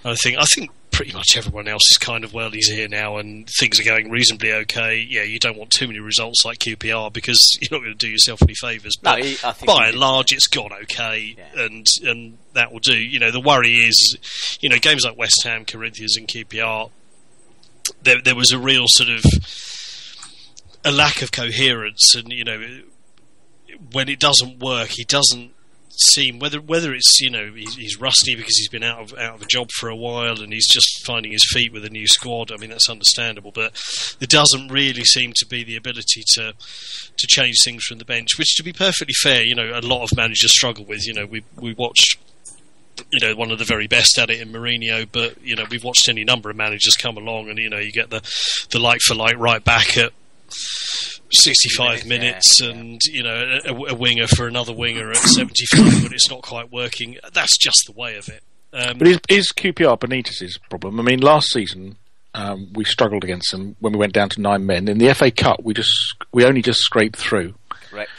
And 0.03 0.13
I 0.13 0.15
think, 0.15 0.37
I 0.37 0.45
think 0.45 0.71
pretty 0.91 1.13
much 1.13 1.35
everyone 1.35 1.67
else 1.67 1.89
is 1.89 1.97
kind 1.97 2.23
of 2.23 2.33
well, 2.33 2.51
he's 2.51 2.67
here 2.67 2.87
now, 2.87 3.17
and 3.17 3.49
things 3.59 3.79
are 3.79 3.83
going 3.83 4.11
reasonably 4.11 4.53
okay. 4.53 5.05
Yeah, 5.09 5.23
you 5.23 5.39
don't 5.39 5.57
want 5.57 5.71
too 5.71 5.87
many 5.87 5.99
results 5.99 6.45
like 6.45 6.59
QPR 6.59 7.11
because 7.11 7.39
you're 7.61 7.77
not 7.79 7.83
going 7.83 7.97
to 7.97 8.05
do 8.05 8.09
yourself 8.09 8.41
any 8.43 8.53
favours. 8.53 8.95
But 9.01 9.19
no, 9.19 9.25
he, 9.25 9.37
by 9.65 9.87
and 9.87 9.97
large, 9.97 10.31
it's 10.31 10.47
gone 10.47 10.73
okay, 10.83 11.35
yeah. 11.37 11.63
and 11.65 11.85
and 12.03 12.37
that 12.53 12.71
will 12.71 12.79
do. 12.79 12.97
You 12.97 13.19
know, 13.19 13.31
the 13.31 13.39
worry 13.39 13.71
is, 13.71 14.57
you 14.61 14.69
know, 14.69 14.77
games 14.77 15.03
like 15.03 15.17
West 15.17 15.41
Ham, 15.43 15.65
Corinthians, 15.65 16.17
and 16.17 16.27
QPR. 16.27 16.91
There, 18.03 18.21
there 18.21 18.35
was 18.35 18.51
a 18.51 18.59
real 18.59 18.85
sort 18.87 19.09
of 19.09 19.23
a 20.85 20.91
lack 20.91 21.23
of 21.23 21.31
coherence, 21.31 22.13
and 22.13 22.31
you 22.31 22.43
know 22.43 22.61
when 23.91 24.09
it 24.09 24.19
doesn't 24.19 24.59
work, 24.59 24.89
he 24.89 25.03
doesn't 25.03 25.53
seem 26.01 26.39
whether 26.39 26.61
whether 26.61 26.93
it's 26.93 27.19
you 27.19 27.29
know 27.29 27.51
he's, 27.53 27.75
he's, 27.75 27.99
rusty 27.99 28.33
because 28.33 28.55
he's 28.57 28.69
been 28.69 28.83
out 28.83 28.99
of 28.99 29.19
out 29.19 29.35
of 29.35 29.41
a 29.41 29.45
job 29.45 29.69
for 29.69 29.89
a 29.89 29.95
while 29.95 30.39
and 30.41 30.53
he's 30.53 30.67
just 30.67 31.05
finding 31.05 31.31
his 31.31 31.45
feet 31.51 31.73
with 31.73 31.83
a 31.83 31.89
new 31.89 32.07
squad. 32.07 32.51
I 32.51 32.57
mean 32.57 32.69
that's 32.69 32.89
understandable, 32.89 33.51
but 33.51 33.73
there 34.19 34.27
doesn't 34.27 34.69
really 34.69 35.03
seem 35.03 35.33
to 35.35 35.45
be 35.45 35.63
the 35.63 35.75
ability 35.75 36.23
to 36.35 36.53
to 36.53 37.27
change 37.27 37.57
things 37.63 37.83
from 37.83 37.97
the 37.97 38.05
bench. 38.05 38.37
Which, 38.37 38.55
to 38.55 38.63
be 38.63 38.71
perfectly 38.71 39.13
fair, 39.21 39.43
you 39.43 39.55
know 39.55 39.77
a 39.77 39.81
lot 39.81 40.03
of 40.03 40.15
managers 40.15 40.53
struggle 40.53 40.85
with. 40.85 41.05
You 41.05 41.13
know 41.13 41.25
we 41.25 41.43
we 41.57 41.73
watched 41.73 42.17
you 43.11 43.19
know 43.19 43.35
one 43.35 43.51
of 43.51 43.59
the 43.59 43.65
very 43.65 43.87
best 43.87 44.17
at 44.17 44.29
it 44.29 44.39
in 44.39 44.53
Mourinho, 44.53 45.07
but 45.11 45.41
you 45.43 45.55
know 45.55 45.65
we've 45.69 45.83
watched 45.83 46.07
any 46.07 46.23
number 46.23 46.49
of 46.49 46.55
managers 46.55 46.95
come 46.95 47.17
along 47.17 47.49
and 47.49 47.57
you 47.57 47.69
know 47.69 47.79
you 47.79 47.91
get 47.91 48.09
the 48.09 48.21
the 48.71 48.79
like 48.79 49.01
for 49.01 49.15
like 49.15 49.37
right 49.37 49.63
back 49.63 49.97
at 49.97 50.13
65 51.31 52.05
minutes, 52.05 52.59
yeah, 52.61 52.69
and 52.69 52.99
yeah. 53.05 53.13
you 53.13 53.23
know 53.23 53.59
a, 53.65 53.93
a, 53.93 53.95
winger 53.95 54.27
for 54.27 54.47
another 54.47 54.73
winger 54.73 55.11
at 55.11 55.17
75 55.17 56.03
when 56.03 56.13
it's 56.13 56.29
not 56.29 56.41
quite 56.41 56.71
working. 56.71 57.17
That's 57.33 57.57
just 57.57 57.83
the 57.85 57.91
way 57.91 58.17
of 58.17 58.27
it. 58.29 58.43
Um, 58.71 58.97
but 58.97 59.07
is, 59.07 59.19
is 59.29 59.51
QPR 59.51 59.99
Benitez's 59.99 60.57
problem? 60.69 60.99
I 60.99 61.03
mean, 61.03 61.19
last 61.19 61.49
season 61.49 61.97
um, 62.33 62.71
we 62.73 62.83
struggled 62.85 63.23
against 63.23 63.51
them 63.51 63.75
when 63.79 63.93
we 63.93 63.99
went 63.99 64.13
down 64.13 64.29
to 64.29 64.41
nine 64.41 64.65
men. 64.65 64.87
In 64.87 64.97
the 64.97 65.13
FA 65.13 65.31
Cup, 65.31 65.61
we 65.63 65.73
just 65.73 66.15
we 66.31 66.45
only 66.45 66.61
just 66.61 66.79
scraped 66.79 67.17
through. 67.17 67.55
Correct. 67.69 68.11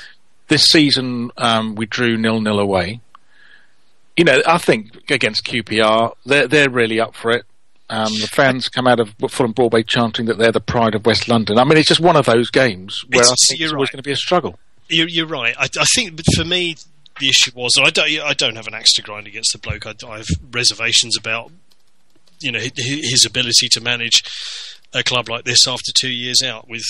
This 0.48 0.64
season 0.64 1.30
um, 1.36 1.74
we 1.74 1.86
drew 1.86 2.16
nil 2.16 2.40
nil 2.40 2.58
away. 2.58 3.00
You 4.16 4.24
know, 4.24 4.42
I 4.46 4.58
think 4.58 5.10
against 5.10 5.44
QPR, 5.44 6.14
they're 6.26 6.48
they're 6.48 6.70
really 6.70 7.00
up 7.00 7.14
for 7.14 7.30
it. 7.30 7.44
Um, 7.90 8.12
the 8.20 8.28
fans 8.28 8.68
come 8.68 8.86
out 8.86 9.00
of 9.00 9.14
Fulham 9.28 9.50
Broadway 9.50 9.82
chanting 9.82 10.26
that 10.26 10.38
they're 10.38 10.52
the 10.52 10.60
pride 10.60 10.94
of 10.94 11.04
West 11.04 11.28
London. 11.28 11.58
I 11.58 11.64
mean, 11.64 11.76
it's 11.76 11.88
just 11.88 12.00
one 12.00 12.16
of 12.16 12.24
those 12.26 12.48
games 12.48 13.04
where 13.08 13.20
it's, 13.20 13.32
I 13.32 13.34
think 13.48 13.60
it's 13.60 13.72
always 13.72 13.88
right. 13.88 13.92
going 13.94 14.02
to 14.02 14.08
be 14.08 14.12
a 14.12 14.16
struggle. 14.16 14.60
You're, 14.88 15.08
you're 15.08 15.26
right. 15.26 15.56
I, 15.58 15.64
I, 15.64 15.84
think 15.94 16.20
for 16.36 16.44
me, 16.44 16.76
the 17.18 17.28
issue 17.28 17.50
was 17.54 17.72
I 17.82 17.90
don't, 17.90 18.08
I 18.20 18.32
don't 18.34 18.54
have 18.54 18.68
an 18.68 18.74
axe 18.74 18.94
to 18.94 19.02
grind 19.02 19.26
against 19.26 19.52
the 19.52 19.58
bloke. 19.58 19.86
I, 19.86 19.94
I 20.08 20.18
have 20.18 20.28
reservations 20.52 21.16
about 21.18 21.50
you 22.38 22.52
know 22.52 22.60
his 22.60 23.26
ability 23.26 23.68
to 23.72 23.80
manage 23.80 24.22
a 24.94 25.02
club 25.02 25.28
like 25.28 25.44
this 25.44 25.66
after 25.66 25.92
two 25.92 26.10
years 26.10 26.42
out 26.42 26.68
with 26.68 26.84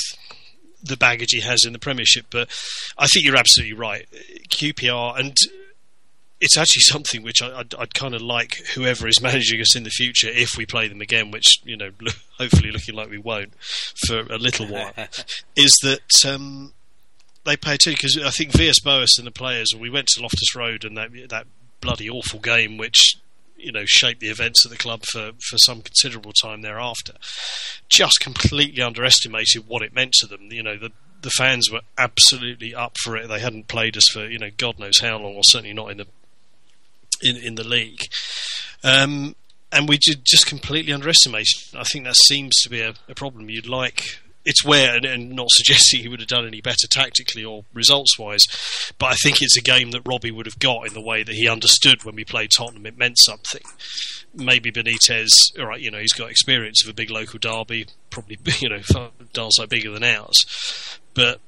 the 0.83 0.97
baggage 0.97 1.31
he 1.33 1.41
has 1.41 1.65
in 1.67 1.73
the 1.73 1.79
Premiership. 1.79 2.27
But 2.31 2.49
I 2.99 3.07
think 3.07 3.25
you're 3.25 3.37
absolutely 3.37 3.75
right. 3.75 4.07
QPR 4.51 5.19
and 5.19 5.35
it's 6.41 6.57
actually 6.57 6.83
something 6.83 7.23
which 7.23 7.43
I, 7.43 7.59
would 7.59 7.75
I'd 7.79 7.95
kind 7.95 8.15
of 8.15 8.23
like 8.23 8.57
whoever 8.75 9.07
is 9.07 9.21
managing 9.23 9.61
us 9.61 9.77
in 9.77 9.85
the 9.85 9.91
future 9.91 10.29
if 10.29 10.57
we 10.57 10.67
play 10.67 10.89
them 10.89 11.01
again, 11.01 11.31
which 11.31 11.61
you 11.65 11.77
know, 11.77 11.91
hopefully 12.39 12.71
looking 12.71 12.95
like 12.95 13.11
we 13.11 13.19
won't 13.19 13.55
for 14.07 14.21
a 14.21 14.39
little 14.39 14.67
while, 14.67 14.93
is 15.57 15.79
that 15.83 16.25
um, 16.27 16.73
they 17.45 17.57
pay 17.57 17.75
attention 17.75 17.99
because 18.01 18.19
I 18.19 18.31
think 18.31 18.53
Villas-Boas 18.53 19.17
and 19.19 19.27
the 19.27 19.33
players. 19.33 19.75
We 19.79 19.91
went 19.91 20.09
to 20.09 20.23
Loftus 20.23 20.55
Road 20.55 20.85
and 20.85 20.97
that 20.97 21.11
that 21.29 21.47
bloody 21.81 22.09
awful 22.09 22.41
game, 22.41 22.79
which 22.79 23.17
you 23.57 23.73
know 23.73 23.85
shaped 23.85 24.21
the 24.21 24.31
events 24.31 24.65
at 24.65 24.71
the 24.71 24.79
club 24.79 25.03
for, 25.11 25.33
for 25.49 25.59
some 25.59 25.83
considerable 25.83 26.33
time 26.33 26.63
thereafter. 26.63 27.15
Just 27.89 28.21
completely 28.21 28.83
underestimated 28.83 29.67
what 29.67 29.83
it 29.83 29.95
meant 29.95 30.13
to 30.21 30.27
them. 30.27 30.51
You 30.51 30.63
know 30.63 30.79
the 30.79 30.93
the 31.23 31.31
fans 31.31 31.71
were 31.71 31.83
absolutely 31.99 32.75
up 32.75 32.97
for 33.03 33.15
it. 33.17 33.29
They 33.29 33.41
hadn't 33.41 33.69
played 33.69 33.97
us 33.97 34.09
for 34.11 34.27
you 34.27 34.39
know 34.39 34.51
God 34.57 34.79
knows 34.79 35.01
how 35.01 35.19
long, 35.19 35.37
or 35.37 35.43
certainly 35.45 35.75
not 35.75 35.91
in 35.91 35.99
the 35.99 36.07
in 37.23 37.37
in 37.37 37.55
the 37.55 37.65
league. 37.65 38.09
Um, 38.83 39.37
and 39.73 39.89
we 39.89 39.99
just 39.99 40.47
completely 40.47 40.93
underestimated. 40.93 41.75
I 41.77 41.85
think 41.85 42.05
that 42.05 42.17
seems 42.17 42.61
to 42.63 42.71
be 42.71 42.81
a, 42.81 42.95
a 43.09 43.15
problem. 43.15 43.51
You'd 43.51 43.69
like 43.69 44.19
it's 44.45 44.65
where, 44.65 44.97
and, 44.97 45.05
and, 45.05 45.31
not 45.31 45.49
suggesting 45.51 46.01
he 46.01 46.09
would 46.09 46.21
have 46.21 46.29
done 46.29 46.47
any 46.47 46.61
better 46.61 46.87
tactically 46.91 47.45
or 47.45 47.65
results 47.73 48.19
wise, 48.19 48.47
but 48.99 49.07
I 49.07 49.15
think 49.23 49.39
it's 49.41 49.57
a 49.57 49.63
game 49.63 49.91
that 49.93 50.07
Robbie 50.07 50.31
would 50.31 50.47
have 50.47 50.59
got 50.59 50.87
in 50.87 50.95
the 50.95 51.01
way 51.01 51.23
that 51.23 51.35
he 51.35 51.49
understood 51.49 52.05
when 52.05 52.15
we 52.15 52.25
played 52.25 52.51
Tottenham. 52.57 52.87
It 52.87 52.99
meant 52.99 53.19
something. 53.19 53.63
Maybe 54.35 54.71
Benitez, 54.71 55.31
all 55.59 55.67
right, 55.67 55.81
you 55.81 55.91
know, 55.91 55.99
he's 55.99 56.13
got 56.13 56.31
experience 56.31 56.83
of 56.83 56.91
a 56.91 56.95
big 56.95 57.11
local 57.11 57.39
derby, 57.39 57.87
probably, 58.11 58.39
you 58.61 58.69
know, 58.69 58.81
so 58.83 59.67
bigger 59.67 59.91
than 59.91 60.05
ours, 60.05 60.99
but 61.15 61.41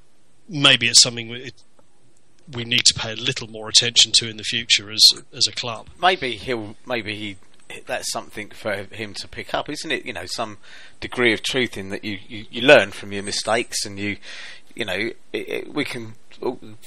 maybe 0.49 0.89
it's 0.89 1.03
something 1.03 1.31
it, 1.31 1.55
we 2.51 2.65
need 2.65 2.85
to 2.87 2.95
pay 2.95 3.13
a 3.13 3.17
little 3.17 3.49
more 3.49 3.69
attention 3.69 4.13
to 4.17 4.29
in 4.29 4.37
the 4.37 4.45
future 4.45 4.91
as 4.91 5.03
as 5.35 5.47
a 5.47 5.53
club. 5.53 5.89
Maybe 6.01 6.33
he'll, 6.37 6.77
maybe 6.87 7.15
he 7.15 7.37
that's 7.87 8.13
something 8.13 8.51
for 8.51 8.85
him 8.91 9.15
to 9.15 9.29
pick 9.29 9.55
up, 9.55 9.69
isn't 9.69 9.91
it? 9.91 10.05
You 10.05 10.13
know, 10.13 10.27
some 10.27 10.59
degree 11.01 11.33
of 11.33 11.43
truth 11.43 11.77
in 11.77 11.89
that 11.89 12.05
you, 12.05 12.19
you, 12.29 12.45
you 12.51 12.63
learn 12.63 12.91
from 12.91 13.13
your 13.13 13.23
mistakes, 13.23 13.85
and 13.85 13.99
you 13.99 14.19
you 14.75 14.85
know 14.85 15.11
it, 15.33 15.49
it, 15.49 15.75
we 15.75 15.85
can 15.85 16.15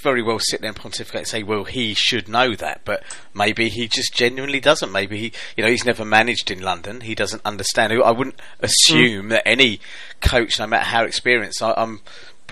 very 0.03 0.21
well 0.21 0.39
sit 0.39 0.61
there 0.61 0.69
and 0.69 0.77
pontificate 0.77 1.19
and 1.19 1.27
say, 1.27 1.43
well, 1.43 1.63
he 1.63 1.93
should 1.93 2.27
know 2.27 2.55
that, 2.55 2.81
but 2.83 3.03
maybe 3.33 3.69
he 3.69 3.87
just 3.87 4.13
genuinely 4.13 4.59
doesn't. 4.59 4.91
Maybe 4.91 5.17
he, 5.17 5.31
you 5.55 5.63
know, 5.63 5.69
he's 5.69 5.85
never 5.85 6.03
managed 6.03 6.51
in 6.51 6.61
London. 6.61 7.01
He 7.01 7.15
doesn't 7.15 7.41
understand. 7.45 7.93
I 7.93 8.11
wouldn't 8.11 8.39
assume 8.59 9.27
mm. 9.27 9.29
that 9.29 9.47
any 9.47 9.79
coach, 10.21 10.59
no 10.59 10.67
matter 10.67 10.85
how 10.85 11.03
experienced, 11.05 11.61
I, 11.61 11.73
am 11.77 12.01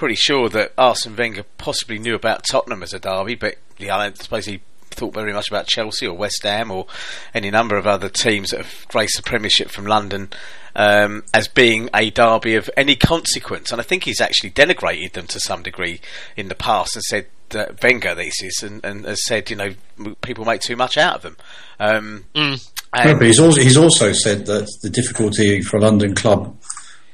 pretty 0.03 0.15
sure 0.15 0.49
that 0.49 0.73
Arsene 0.77 1.15
Wenger 1.15 1.45
possibly 1.57 1.97
knew 1.97 2.13
about 2.13 2.43
Tottenham 2.43 2.83
as 2.83 2.91
a 2.91 2.99
derby, 2.99 3.35
but 3.35 3.55
yeah, 3.77 3.95
I 3.95 4.03
don't 4.03 4.17
suppose 4.17 4.45
he 4.45 4.59
thought 4.89 5.13
very 5.13 5.31
much 5.31 5.47
about 5.47 5.65
Chelsea 5.65 6.05
or 6.05 6.13
West 6.13 6.43
Ham 6.43 6.71
or 6.71 6.87
any 7.33 7.49
number 7.49 7.77
of 7.77 7.87
other 7.87 8.09
teams 8.09 8.49
that 8.49 8.65
have 8.65 8.85
graced 8.89 9.15
the 9.15 9.23
Premiership 9.23 9.69
from 9.69 9.85
London 9.85 10.27
um, 10.75 11.23
as 11.33 11.47
being 11.47 11.89
a 11.95 12.09
derby 12.09 12.55
of 12.55 12.69
any 12.75 12.97
consequence. 12.97 13.71
And 13.71 13.79
I 13.79 13.85
think 13.85 14.03
he's 14.03 14.19
actually 14.19 14.51
denigrated 14.51 15.13
them 15.13 15.25
to 15.27 15.39
some 15.39 15.63
degree 15.63 16.01
in 16.35 16.49
the 16.49 16.55
past 16.55 16.97
and 16.97 17.03
said 17.03 17.27
that 17.51 17.81
Wenger 17.81 18.13
this 18.13 18.43
is 18.43 18.61
and, 18.61 18.83
and 18.83 19.05
has 19.05 19.25
said 19.25 19.49
you 19.49 19.55
know 19.55 19.73
people 20.21 20.43
make 20.43 20.59
too 20.59 20.75
much 20.75 20.97
out 20.97 21.15
of 21.15 21.21
them. 21.21 21.37
Um, 21.79 22.25
mm. 22.35 22.69
no, 23.05 23.13
but 23.13 23.25
he's 23.25 23.39
also 23.39 23.61
he's 23.61 23.77
also 23.77 24.11
said 24.11 24.47
that 24.47 24.69
the 24.81 24.89
difficulty 24.89 25.61
for 25.61 25.77
a 25.77 25.81
London 25.81 26.13
club 26.13 26.57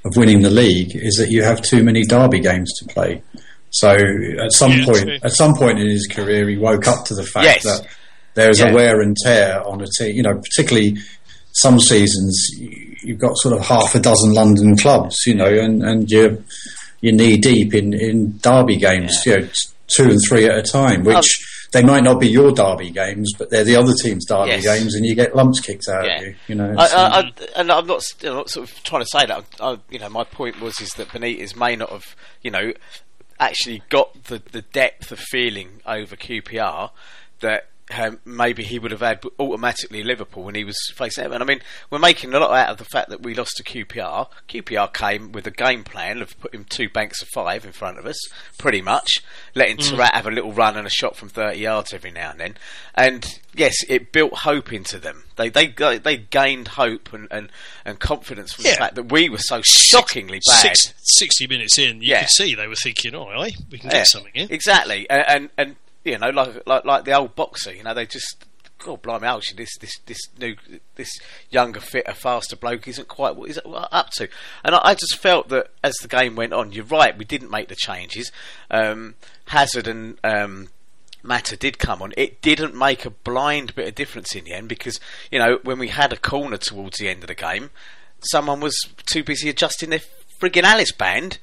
of 0.05 0.15
winning 0.15 0.41
the 0.41 0.49
league 0.49 0.95
is 0.95 1.15
that 1.15 1.29
you 1.29 1.43
have 1.43 1.61
too 1.61 1.83
many 1.83 2.05
derby 2.05 2.39
games 2.39 2.71
to 2.79 2.85
play. 2.85 3.21
So 3.71 3.89
at 3.89 4.51
some 4.51 4.71
yeah, 4.71 4.85
point, 4.85 5.09
at 5.23 5.31
some 5.31 5.55
point 5.55 5.79
in 5.79 5.87
his 5.87 6.07
career, 6.07 6.47
he 6.49 6.57
woke 6.57 6.87
up 6.87 7.05
to 7.05 7.13
the 7.13 7.23
fact 7.23 7.45
yes. 7.45 7.63
that 7.63 7.87
there 8.33 8.49
is 8.49 8.59
yeah. 8.59 8.69
a 8.69 8.73
wear 8.73 9.01
and 9.01 9.15
tear 9.23 9.61
on 9.67 9.81
a 9.81 9.87
team. 9.97 10.15
You 10.15 10.23
know, 10.23 10.35
particularly 10.35 10.97
some 11.51 11.79
seasons, 11.79 12.49
you've 12.57 13.19
got 13.19 13.37
sort 13.37 13.55
of 13.55 13.65
half 13.65 13.93
a 13.93 13.99
dozen 13.99 14.33
London 14.33 14.75
clubs. 14.75 15.17
You 15.25 15.35
know, 15.35 15.45
and 15.45 15.83
and 15.83 16.09
you're 16.09 16.37
you're 17.01 17.13
knee 17.13 17.37
deep 17.37 17.73
in 17.73 17.93
in 17.93 18.37
derby 18.39 18.77
games. 18.77 19.15
Yeah. 19.25 19.35
You 19.35 19.41
know, 19.41 19.49
two 19.95 20.03
and 20.03 20.19
three 20.27 20.45
at 20.45 20.57
a 20.57 20.63
time, 20.63 21.03
which. 21.03 21.45
They 21.71 21.83
might 21.83 22.03
not 22.03 22.19
be 22.19 22.27
your 22.27 22.51
derby 22.51 22.89
games, 22.89 23.33
but 23.37 23.49
they're 23.49 23.63
the 23.63 23.75
other 23.75 23.93
team's 23.93 24.25
derby 24.25 24.51
yes. 24.51 24.63
games, 24.63 24.95
and 24.95 25.05
you 25.05 25.15
get 25.15 25.35
lumps 25.35 25.59
kicked 25.59 25.87
out 25.87 26.05
yeah. 26.05 26.15
of 26.15 26.25
you. 26.25 26.35
You 26.47 26.55
know, 26.55 26.75
I, 26.77 26.85
I, 26.85 27.19
I, 27.19 27.31
and 27.55 27.71
I'm 27.71 27.85
not, 27.85 28.03
you 28.21 28.29
know, 28.29 28.35
not 28.37 28.49
sort 28.49 28.69
of 28.69 28.83
trying 28.83 29.03
to 29.03 29.07
say 29.07 29.25
that. 29.25 29.79
you 29.89 29.99
know, 29.99 30.09
my 30.09 30.23
point 30.23 30.59
was 30.59 30.79
is 30.81 30.89
that 30.91 31.09
Benitez 31.09 31.55
may 31.55 31.75
not 31.75 31.89
have, 31.89 32.15
you 32.41 32.51
know, 32.51 32.73
actually 33.39 33.83
got 33.89 34.25
the, 34.25 34.41
the 34.51 34.61
depth 34.61 35.11
of 35.11 35.19
feeling 35.19 35.81
over 35.85 36.15
QPR 36.15 36.91
that 37.41 37.69
um, 37.97 38.19
maybe 38.23 38.63
he 38.63 38.77
would 38.77 38.91
have 38.91 39.01
had 39.01 39.23
automatically 39.39 40.03
Liverpool 40.03 40.43
when 40.43 40.55
he 40.55 40.63
was 40.63 40.77
facing 40.95 41.23
them. 41.23 41.33
And 41.33 41.43
I 41.43 41.45
mean, 41.45 41.61
we're 41.89 41.99
making 41.99 42.33
a 42.33 42.39
lot 42.39 42.51
out 42.51 42.69
of 42.69 42.77
the 42.77 42.85
fact 42.85 43.09
that 43.09 43.23
we 43.23 43.33
lost 43.33 43.57
to 43.57 43.63
QPR. 43.63 44.27
QPR 44.47 44.93
came 44.93 45.31
with 45.31 45.47
a 45.47 45.51
game 45.51 45.83
plan 45.83 46.21
of 46.21 46.39
putting 46.39 46.65
two 46.65 46.89
banks 46.89 47.21
of 47.21 47.27
five 47.33 47.65
in 47.65 47.71
front 47.71 47.97
of 47.97 48.05
us, 48.05 48.19
pretty 48.57 48.81
much, 48.81 49.23
letting 49.55 49.77
mm. 49.77 49.89
Taarabt 49.89 50.13
have 50.13 50.27
a 50.27 50.31
little 50.31 50.53
run 50.53 50.77
and 50.77 50.85
a 50.85 50.91
shot 50.91 51.15
from 51.15 51.29
30 51.29 51.57
yards 51.57 51.93
every 51.93 52.11
now 52.11 52.31
and 52.31 52.39
then. 52.39 52.57
And 52.93 53.39
yes, 53.55 53.73
it 53.87 54.11
built 54.11 54.33
hope 54.33 54.71
into 54.71 54.99
them. 54.99 55.23
They 55.35 55.49
they 55.49 55.67
they 55.67 56.17
gained 56.17 56.69
hope 56.69 57.13
and, 57.13 57.27
and, 57.31 57.49
and 57.85 57.99
confidence 57.99 58.53
from 58.53 58.65
yeah. 58.65 58.71
the 58.71 58.77
fact 58.77 58.95
that 58.95 59.11
we 59.11 59.29
were 59.29 59.37
so 59.37 59.61
shockingly 59.63 60.41
bad. 60.47 60.75
Six, 60.75 60.93
60 60.97 61.47
minutes 61.47 61.79
in, 61.79 62.01
you 62.01 62.09
yeah. 62.09 62.21
could 62.21 62.29
see 62.29 62.55
they 62.55 62.67
were 62.67 62.75
thinking, 62.75 63.15
"Oh, 63.15 63.31
we 63.71 63.77
can 63.77 63.89
get 63.89 64.05
something 64.07 64.33
in. 64.35 64.51
Exactly, 64.51 65.09
and, 65.09 65.23
and 65.27 65.49
and 65.57 65.75
you 66.03 66.17
know, 66.17 66.29
like 66.29 66.67
like 66.67 66.85
like 66.85 67.05
the 67.05 67.13
old 67.13 67.35
boxer, 67.35 67.73
you 67.73 67.83
know, 67.83 67.93
they 67.93 68.05
just 68.05 68.45
God 68.79 69.01
blimey, 69.01 69.27
actually, 69.27 69.57
this 69.57 69.77
this 69.77 69.99
this 70.05 70.19
new 70.39 70.55
this 70.95 71.19
younger, 71.49 71.79
fitter, 71.79 72.13
faster 72.13 72.55
bloke 72.55 72.87
isn't 72.87 73.07
quite 73.07 73.35
what 73.35 73.47
he's 73.47 73.59
up 73.65 74.09
to. 74.11 74.29
And 74.63 74.75
I, 74.75 74.79
I, 74.83 74.93
just 74.95 75.17
felt 75.17 75.49
that 75.49 75.67
as 75.83 75.95
the 75.95 76.07
game 76.07 76.35
went 76.35 76.53
on, 76.53 76.71
you're 76.71 76.85
right, 76.85 77.17
we 77.17 77.25
didn't 77.25 77.51
make 77.51 77.67
the 77.67 77.75
changes. 77.75 78.31
Um, 78.71 79.15
Hazard 79.47 79.87
and 79.87 80.17
um, 80.23 80.69
Mata 81.21 81.57
did 81.57 81.77
come 81.77 82.01
on. 82.01 82.13
It 82.15 82.41
didn't 82.41 82.73
make 82.73 83.05
a 83.05 83.09
blind 83.09 83.75
bit 83.75 83.87
of 83.87 83.95
difference 83.95 84.33
in 84.33 84.45
the 84.45 84.53
end 84.53 84.69
because 84.69 84.99
you 85.29 85.39
know 85.39 85.59
when 85.63 85.77
we 85.77 85.89
had 85.89 86.13
a 86.13 86.17
corner 86.17 86.57
towards 86.57 86.97
the 86.97 87.09
end 87.09 87.23
of 87.23 87.27
the 87.27 87.35
game, 87.35 87.71
someone 88.21 88.61
was 88.61 88.77
too 89.05 89.23
busy 89.23 89.49
adjusting 89.49 89.89
their 89.89 90.01
frigging 90.39 90.63
Alice 90.63 90.93
band, 90.93 91.37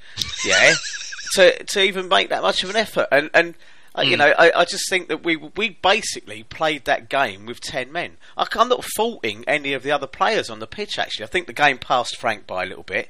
yeah, 0.44 0.72
to 1.34 1.64
to 1.64 1.82
even 1.82 2.08
make 2.08 2.30
that 2.30 2.42
much 2.42 2.64
of 2.64 2.70
an 2.70 2.76
effort. 2.76 3.08
And 3.12 3.28
and 3.34 3.54
Mm. 3.96 4.10
You 4.10 4.16
know, 4.18 4.34
I, 4.38 4.60
I, 4.60 4.64
just 4.64 4.88
think 4.90 5.08
that 5.08 5.24
we 5.24 5.36
we 5.36 5.70
basically 5.70 6.42
played 6.42 6.84
that 6.84 7.08
game 7.08 7.46
with 7.46 7.60
ten 7.60 7.90
men. 7.90 8.18
I, 8.36 8.46
am 8.56 8.68
not 8.68 8.84
faulting 8.84 9.44
any 9.46 9.72
of 9.72 9.82
the 9.82 9.90
other 9.90 10.06
players 10.06 10.50
on 10.50 10.58
the 10.58 10.66
pitch. 10.66 10.98
Actually, 10.98 11.24
I 11.24 11.28
think 11.28 11.46
the 11.46 11.52
game 11.52 11.78
passed 11.78 12.16
Frank 12.18 12.46
by 12.46 12.64
a 12.64 12.66
little 12.66 12.84
bit. 12.84 13.08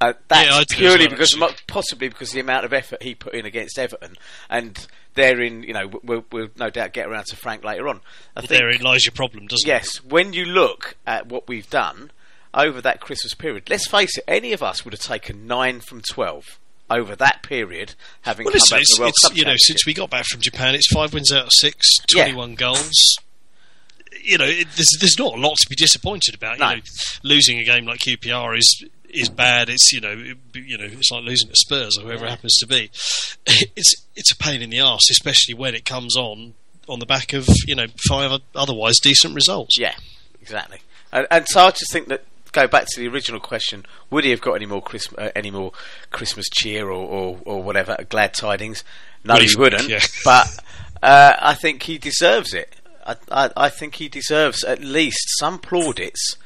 Uh, 0.00 0.14
that's 0.26 0.50
yeah, 0.50 0.76
purely 0.76 1.06
well, 1.06 1.16
because 1.16 1.36
possibly 1.68 2.08
because 2.08 2.30
of 2.30 2.34
the 2.34 2.40
amount 2.40 2.64
of 2.64 2.72
effort 2.72 3.02
he 3.02 3.14
put 3.14 3.32
in 3.32 3.46
against 3.46 3.78
Everton, 3.78 4.16
and 4.50 4.86
therein, 5.14 5.62
you 5.62 5.72
know, 5.72 5.88
we'll, 6.02 6.24
we'll 6.32 6.48
no 6.56 6.68
doubt 6.68 6.92
get 6.92 7.06
around 7.06 7.26
to 7.26 7.36
Frank 7.36 7.64
later 7.64 7.88
on. 7.88 8.00
I 8.36 8.40
well, 8.40 8.46
think, 8.46 8.60
therein 8.60 8.80
lies 8.82 9.06
your 9.06 9.12
problem, 9.12 9.46
doesn't 9.46 9.66
yes, 9.66 9.98
it? 9.98 10.02
Yes, 10.02 10.10
when 10.10 10.32
you 10.32 10.46
look 10.46 10.96
at 11.06 11.28
what 11.28 11.46
we've 11.46 11.70
done 11.70 12.10
over 12.52 12.80
that 12.80 13.00
Christmas 13.00 13.34
period, 13.34 13.70
let's 13.70 13.86
face 13.88 14.18
it, 14.18 14.24
any 14.26 14.52
of 14.52 14.64
us 14.64 14.84
would 14.84 14.94
have 14.94 15.00
taken 15.00 15.46
nine 15.46 15.80
from 15.80 16.02
twelve 16.02 16.58
over 16.90 17.16
that 17.16 17.42
period, 17.42 17.94
having 18.22 18.44
well, 18.44 18.52
come 18.52 18.68
back 18.70 18.80
to 18.80 18.96
the 18.96 19.02
World 19.02 19.14
Cup 19.22 19.36
You 19.36 19.44
know, 19.44 19.56
since 19.56 19.86
we 19.86 19.94
got 19.94 20.10
back 20.10 20.26
from 20.26 20.40
Japan, 20.40 20.74
it's 20.74 20.92
five 20.92 21.14
wins 21.14 21.32
out 21.32 21.44
of 21.44 21.52
six, 21.52 21.98
21 22.12 22.50
yeah. 22.50 22.56
goals. 22.56 23.16
You 24.22 24.38
know, 24.38 24.46
it, 24.46 24.68
there's, 24.76 24.96
there's 25.00 25.18
not 25.18 25.34
a 25.34 25.40
lot 25.40 25.56
to 25.56 25.68
be 25.68 25.76
disappointed 25.76 26.34
about. 26.34 26.58
No. 26.58 26.70
You 26.70 26.76
know, 26.76 26.82
losing 27.22 27.58
a 27.58 27.64
game 27.64 27.86
like 27.86 28.00
QPR 28.00 28.56
is 28.58 28.84
is 29.10 29.28
bad. 29.28 29.68
It's 29.68 29.92
you 29.92 30.00
know, 30.00 30.12
it, 30.12 30.38
you 30.54 30.78
know, 30.78 30.84
it's 30.84 31.10
like 31.10 31.24
losing 31.24 31.48
to 31.48 31.56
Spurs 31.56 31.98
or 31.98 32.02
whoever 32.02 32.24
yeah. 32.24 32.30
happens 32.30 32.56
to 32.58 32.66
be. 32.66 32.90
It's 33.76 33.94
it's 34.16 34.32
a 34.32 34.36
pain 34.36 34.62
in 34.62 34.70
the 34.70 34.80
ass, 34.80 35.10
especially 35.10 35.54
when 35.54 35.74
it 35.74 35.84
comes 35.84 36.16
on 36.16 36.54
on 36.88 36.98
the 36.98 37.06
back 37.06 37.32
of 37.32 37.46
you 37.66 37.74
know 37.74 37.86
five 38.08 38.40
otherwise 38.54 38.98
decent 39.02 39.34
results. 39.34 39.78
Yeah, 39.78 39.94
exactly. 40.40 40.78
And, 41.12 41.26
and 41.30 41.46
so 41.48 41.60
I 41.60 41.70
just 41.70 41.92
think 41.92 42.08
that 42.08 42.24
go 42.54 42.66
back 42.66 42.86
to 42.88 43.00
the 43.00 43.08
original 43.08 43.40
question: 43.40 43.84
Would 44.10 44.24
he 44.24 44.30
have 44.30 44.40
got 44.40 44.54
any 44.54 44.66
more 44.66 44.80
Christmas, 44.80 45.18
uh, 45.18 45.30
any 45.36 45.50
more 45.50 45.72
Christmas 46.10 46.48
cheer 46.48 46.86
or, 46.88 46.92
or, 46.92 47.40
or 47.44 47.62
whatever, 47.62 47.96
glad 48.08 48.32
tidings? 48.32 48.82
No, 49.24 49.34
well, 49.34 49.42
he 49.42 49.56
wouldn't. 49.56 49.88
Yeah. 49.88 50.00
But 50.24 50.46
uh, 51.02 51.34
I 51.38 51.54
think 51.54 51.82
he 51.82 51.98
deserves 51.98 52.54
it. 52.54 52.74
I, 53.06 53.16
I, 53.30 53.50
I 53.56 53.68
think 53.68 53.96
he 53.96 54.08
deserves 54.08 54.64
at 54.64 54.80
least 54.80 55.26
some 55.38 55.58
plaudits 55.58 56.36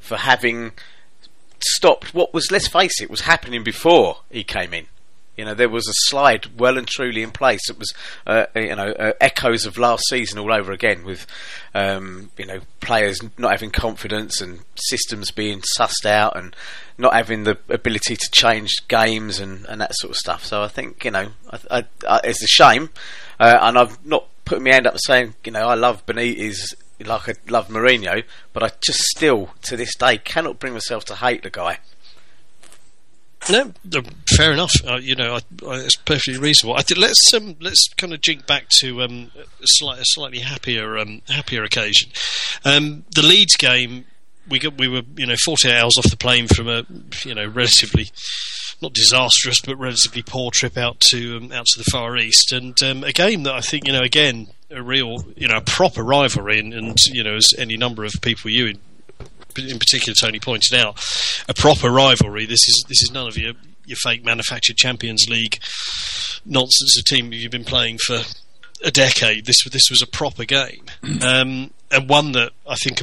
for 0.00 0.16
having 0.16 0.72
stopped 1.60 2.14
what 2.14 2.34
was, 2.34 2.50
let's 2.50 2.68
face 2.68 3.00
it, 3.00 3.10
was 3.10 3.22
happening 3.22 3.62
before 3.62 4.18
he 4.30 4.44
came 4.44 4.74
in. 4.74 4.86
You 5.38 5.44
know, 5.44 5.54
there 5.54 5.68
was 5.68 5.86
a 5.86 5.94
slide 6.08 6.58
well 6.58 6.76
and 6.76 6.86
truly 6.86 7.22
in 7.22 7.30
place. 7.30 7.70
It 7.70 7.78
was, 7.78 7.94
uh, 8.26 8.46
you 8.56 8.74
know, 8.74 8.88
uh, 8.88 9.12
echoes 9.20 9.66
of 9.66 9.78
last 9.78 10.02
season 10.08 10.38
all 10.38 10.52
over 10.52 10.72
again, 10.72 11.04
with 11.04 11.26
um, 11.74 12.30
you 12.36 12.44
know 12.44 12.58
players 12.80 13.20
not 13.38 13.52
having 13.52 13.70
confidence 13.70 14.40
and 14.40 14.60
systems 14.74 15.30
being 15.30 15.62
sussed 15.78 16.04
out 16.04 16.36
and 16.36 16.56
not 16.98 17.14
having 17.14 17.44
the 17.44 17.56
ability 17.68 18.16
to 18.16 18.30
change 18.32 18.72
games 18.88 19.38
and, 19.38 19.64
and 19.66 19.80
that 19.80 19.94
sort 19.94 20.10
of 20.10 20.16
stuff. 20.16 20.44
So 20.44 20.62
I 20.62 20.68
think 20.68 21.04
you 21.04 21.12
know, 21.12 21.28
I, 21.70 21.84
I, 22.08 22.20
it's 22.24 22.42
a 22.42 22.48
shame, 22.48 22.90
uh, 23.38 23.58
and 23.60 23.78
I've 23.78 24.04
not 24.04 24.26
putting 24.44 24.64
my 24.64 24.72
hand 24.72 24.88
up 24.88 24.96
saying, 24.98 25.34
you 25.44 25.52
know, 25.52 25.68
I 25.68 25.74
love 25.74 26.04
Benitez 26.04 26.74
like 27.06 27.28
I 27.28 27.34
love 27.48 27.68
Mourinho, 27.68 28.24
but 28.52 28.62
I 28.62 28.70
just 28.80 29.00
still, 29.00 29.50
to 29.62 29.76
this 29.76 29.94
day, 29.94 30.18
cannot 30.18 30.58
bring 30.58 30.72
myself 30.72 31.04
to 31.06 31.14
hate 31.14 31.42
the 31.42 31.50
guy. 31.50 31.78
No, 33.50 33.72
fair 34.36 34.52
enough. 34.52 34.72
Uh, 34.86 34.96
you 34.96 35.14
know, 35.14 35.36
I, 35.36 35.66
I, 35.66 35.76
it's 35.80 35.96
perfectly 35.96 36.38
reasonable. 36.38 36.76
I 36.76 36.82
did, 36.82 36.98
let's 36.98 37.32
um, 37.32 37.56
let's 37.60 37.88
kind 37.96 38.12
of 38.12 38.20
jink 38.20 38.46
back 38.46 38.68
to 38.80 39.02
um, 39.02 39.30
a, 39.38 39.64
slight, 39.64 40.00
a, 40.00 40.04
slightly 40.04 40.40
happier 40.40 40.98
um, 40.98 41.22
happier 41.28 41.62
occasion. 41.62 42.10
Um, 42.64 43.04
the 43.14 43.22
Leeds 43.22 43.56
game, 43.56 44.04
we 44.48 44.58
got 44.58 44.76
we 44.76 44.88
were 44.88 45.02
you 45.16 45.26
know 45.26 45.36
forty 45.44 45.70
hours 45.70 45.96
off 45.98 46.10
the 46.10 46.16
plane 46.16 46.46
from 46.46 46.68
a 46.68 46.84
you 47.24 47.34
know 47.34 47.46
relatively 47.46 48.10
not 48.80 48.92
disastrous 48.92 49.60
but 49.60 49.76
relatively 49.76 50.22
poor 50.22 50.50
trip 50.52 50.76
out 50.76 51.00
to 51.00 51.38
um, 51.38 51.52
out 51.52 51.66
to 51.66 51.78
the 51.78 51.90
Far 51.90 52.16
East, 52.16 52.52
and 52.52 52.80
um, 52.82 53.04
a 53.04 53.12
game 53.12 53.44
that 53.44 53.54
I 53.54 53.60
think 53.60 53.86
you 53.86 53.92
know 53.92 54.02
again 54.02 54.48
a 54.70 54.82
real 54.82 55.24
you 55.36 55.48
know 55.48 55.56
a 55.56 55.62
proper 55.62 56.02
rivalry, 56.02 56.58
and, 56.58 56.74
and 56.74 56.96
you 57.06 57.22
know 57.22 57.36
as 57.36 57.48
any 57.56 57.76
number 57.76 58.04
of 58.04 58.12
people 58.20 58.50
you 58.50 58.74
in 59.58 59.78
particular 59.78 60.14
Tony 60.20 60.40
pointed 60.40 60.74
out, 60.74 61.02
a 61.48 61.54
proper 61.54 61.90
rivalry. 61.90 62.46
This 62.46 62.66
is 62.68 62.84
this 62.88 63.02
is 63.02 63.10
none 63.12 63.26
of 63.26 63.36
your 63.36 63.52
your 63.84 63.96
fake 63.96 64.24
manufactured 64.24 64.76
Champions 64.76 65.26
League 65.28 65.58
nonsense. 66.44 66.96
A 66.98 67.02
team 67.02 67.32
you've 67.32 67.52
been 67.52 67.64
playing 67.64 67.98
for 68.06 68.20
a 68.84 68.90
decade. 68.90 69.46
This 69.46 69.64
this 69.70 69.88
was 69.90 70.02
a 70.02 70.06
proper 70.06 70.44
game, 70.44 70.84
um, 71.22 71.70
and 71.90 72.08
one 72.08 72.32
that 72.32 72.52
I 72.66 72.74
think 72.76 73.02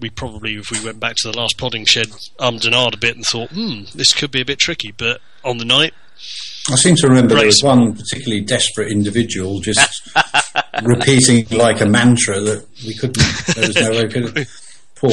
we 0.00 0.10
probably, 0.10 0.54
if 0.56 0.70
we 0.70 0.84
went 0.84 1.00
back 1.00 1.16
to 1.16 1.30
the 1.30 1.36
last 1.36 1.56
podding 1.56 1.84
shed, 1.86 2.08
ummed 2.38 2.64
and 2.64 2.74
ahed 2.74 2.94
a 2.94 2.98
bit 2.98 3.16
and 3.16 3.24
thought, 3.24 3.50
hmm, 3.50 3.84
this 3.94 4.12
could 4.12 4.30
be 4.30 4.42
a 4.42 4.44
bit 4.44 4.58
tricky. 4.58 4.92
But 4.92 5.20
on 5.42 5.58
the 5.58 5.64
night, 5.64 5.94
I 6.70 6.74
seem 6.76 6.96
to 6.96 7.08
remember 7.08 7.34
there 7.34 7.46
was 7.46 7.62
one 7.62 7.94
particularly 7.94 8.42
desperate 8.42 8.90
individual 8.90 9.60
just 9.60 10.10
repeating 10.82 11.46
like 11.56 11.80
a 11.80 11.86
mantra 11.86 12.40
that 12.40 12.66
we 12.84 12.94
couldn't. 12.94 13.16
There 13.54 13.66
was 13.66 13.76
no 13.76 13.90
way 13.90 14.04
we 14.04 14.08
could. 14.08 14.48
Poor 14.96 15.10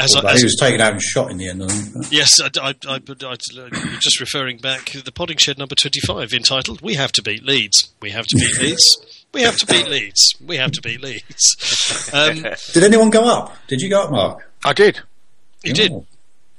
as, 0.00 0.16
I, 0.16 0.32
as, 0.32 0.40
he 0.40 0.44
was 0.44 0.56
taken 0.58 0.80
out 0.80 0.92
and 0.92 1.02
shot 1.02 1.30
in 1.30 1.36
the 1.36 1.48
end. 1.48 1.62
Yes, 2.10 2.40
I, 2.40 2.50
I, 2.60 2.74
I, 2.88 2.94
I, 2.94 3.36
just 4.00 4.20
referring 4.20 4.58
back 4.58 4.86
to 4.86 5.02
the 5.02 5.12
podding 5.12 5.36
shed 5.36 5.58
number 5.58 5.74
twenty-five, 5.74 6.32
entitled 6.32 6.80
"We 6.80 6.94
Have 6.94 7.12
to 7.12 7.22
Beat 7.22 7.44
Leeds." 7.44 7.92
We 8.00 8.10
have 8.10 8.26
to 8.26 8.36
beat 8.36 8.58
Leeds. 8.58 9.16
We 9.32 9.42
have 9.42 9.56
to 9.58 9.66
beat 9.66 9.86
Leeds. 9.86 10.34
We 10.44 10.56
have 10.56 10.72
to 10.72 10.82
beat 10.82 11.00
Leeds. 11.00 12.10
Um, 12.12 12.44
did 12.72 12.82
anyone 12.82 13.10
go 13.10 13.22
up? 13.26 13.56
Did 13.68 13.80
you 13.80 13.88
go 13.88 14.02
up, 14.02 14.10
Mark? 14.10 14.50
I 14.64 14.72
did. 14.72 14.98
You 15.62 15.70
oh. 15.70 15.74
did. 15.74 15.92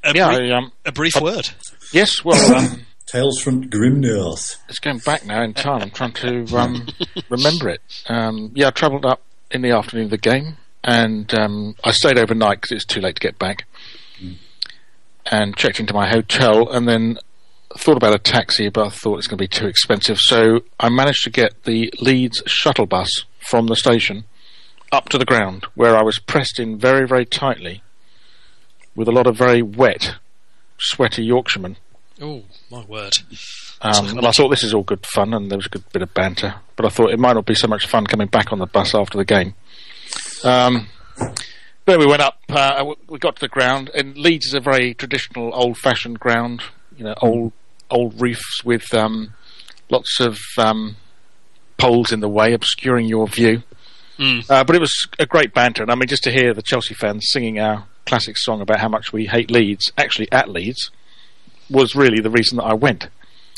A 0.05 0.15
yeah, 0.15 0.37
brief, 0.37 0.51
um, 0.53 0.71
a 0.85 0.91
brief 0.93 1.19
word. 1.19 1.49
Yes. 1.91 2.23
Well. 2.23 2.55
Um, 2.55 2.85
Tales 3.07 3.41
from 3.41 3.69
Grim 3.69 3.99
North. 3.99 4.55
It's 4.69 4.79
going 4.79 4.99
back 4.99 5.25
now 5.25 5.43
in 5.43 5.53
time. 5.53 5.81
I'm 5.81 5.91
trying 5.91 6.13
to 6.13 6.45
um, 6.55 6.87
remember 7.27 7.67
it. 7.67 7.81
Um, 8.07 8.53
yeah, 8.55 8.67
I 8.67 8.71
travelled 8.71 9.05
up 9.05 9.21
in 9.49 9.63
the 9.63 9.71
afternoon 9.71 10.05
of 10.05 10.11
the 10.11 10.17
game 10.17 10.55
and 10.83 11.33
um, 11.33 11.75
I 11.83 11.91
stayed 11.91 12.17
overnight 12.17 12.61
because 12.61 12.75
it's 12.75 12.85
too 12.85 13.01
late 13.01 13.15
to 13.15 13.21
get 13.21 13.39
back, 13.39 13.65
mm. 14.21 14.37
and 15.31 15.55
checked 15.55 15.79
into 15.79 15.93
my 15.93 16.09
hotel, 16.09 16.69
and 16.69 16.87
then 16.87 17.17
thought 17.77 17.97
about 17.97 18.15
a 18.15 18.19
taxi, 18.19 18.69
but 18.69 18.85
I 18.85 18.89
thought 18.89 19.17
it's 19.17 19.27
going 19.27 19.37
to 19.37 19.43
be 19.43 19.47
too 19.47 19.67
expensive, 19.67 20.19
so 20.19 20.61
I 20.79 20.89
managed 20.89 21.23
to 21.23 21.29
get 21.29 21.63
the 21.63 21.93
Leeds 21.99 22.43
shuttle 22.45 22.85
bus 22.85 23.25
from 23.39 23.67
the 23.67 23.75
station 23.75 24.25
up 24.91 25.09
to 25.09 25.17
the 25.17 25.25
ground, 25.25 25.65
where 25.75 25.95
I 25.95 26.03
was 26.03 26.19
pressed 26.19 26.59
in 26.59 26.77
very, 26.77 27.07
very 27.07 27.25
tightly 27.25 27.81
with 28.95 29.07
a 29.07 29.11
lot 29.11 29.27
of 29.27 29.37
very 29.37 29.61
wet, 29.61 30.15
sweaty 30.79 31.23
Yorkshiremen. 31.23 31.77
Oh, 32.21 32.43
my 32.69 32.83
word. 32.85 33.13
Um, 33.81 34.17
and 34.17 34.27
I 34.27 34.31
thought 34.31 34.49
this 34.49 34.63
is 34.63 34.73
all 34.73 34.83
good 34.83 35.05
fun, 35.05 35.33
and 35.33 35.49
there 35.49 35.57
was 35.57 35.65
a 35.65 35.69
good 35.69 35.89
bit 35.91 36.01
of 36.01 36.13
banter. 36.13 36.55
But 36.75 36.85
I 36.85 36.89
thought 36.89 37.11
it 37.11 37.19
might 37.19 37.33
not 37.33 37.45
be 37.45 37.55
so 37.55 37.67
much 37.67 37.87
fun 37.87 38.05
coming 38.05 38.27
back 38.27 38.51
on 38.51 38.59
the 38.59 38.67
bus 38.67 38.93
after 38.93 39.17
the 39.17 39.25
game. 39.25 39.55
Um, 40.43 40.87
but 41.85 41.99
we 41.99 42.05
went 42.05 42.21
up. 42.21 42.39
Uh, 42.49 42.93
we 43.07 43.19
got 43.19 43.35
to 43.35 43.41
the 43.41 43.47
ground, 43.47 43.89
and 43.93 44.17
Leeds 44.17 44.47
is 44.47 44.53
a 44.53 44.59
very 44.59 44.93
traditional, 44.93 45.51
old-fashioned 45.53 46.19
ground. 46.19 46.61
You 46.97 47.05
know, 47.05 47.15
old 47.21 47.53
old 47.89 48.21
roofs 48.21 48.63
with 48.63 48.93
um, 48.93 49.33
lots 49.89 50.19
of 50.19 50.37
um, 50.57 50.95
poles 51.77 52.11
in 52.11 52.19
the 52.19 52.29
way, 52.29 52.53
obscuring 52.53 53.07
your 53.07 53.27
view. 53.27 53.63
Mm. 54.17 54.49
Uh, 54.49 54.63
but 54.63 54.75
it 54.75 54.79
was 54.79 55.07
a 55.19 55.25
great 55.25 55.53
banter, 55.53 55.81
and 55.81 55.91
I 55.91 55.95
mean, 55.95 56.07
just 56.07 56.23
to 56.23 56.31
hear 56.31 56.53
the 56.53 56.61
Chelsea 56.61 56.93
fans 56.93 57.27
singing 57.31 57.59
our 57.59 57.85
classic 58.05 58.37
song 58.37 58.61
about 58.61 58.79
how 58.79 58.89
much 58.89 59.11
we 59.11 59.25
hate 59.25 59.49
Leeds, 59.49 59.91
actually 59.97 60.31
at 60.31 60.49
Leeds, 60.49 60.91
was 61.69 61.95
really 61.95 62.21
the 62.21 62.29
reason 62.29 62.57
that 62.57 62.65
I 62.65 62.73
went. 62.73 63.07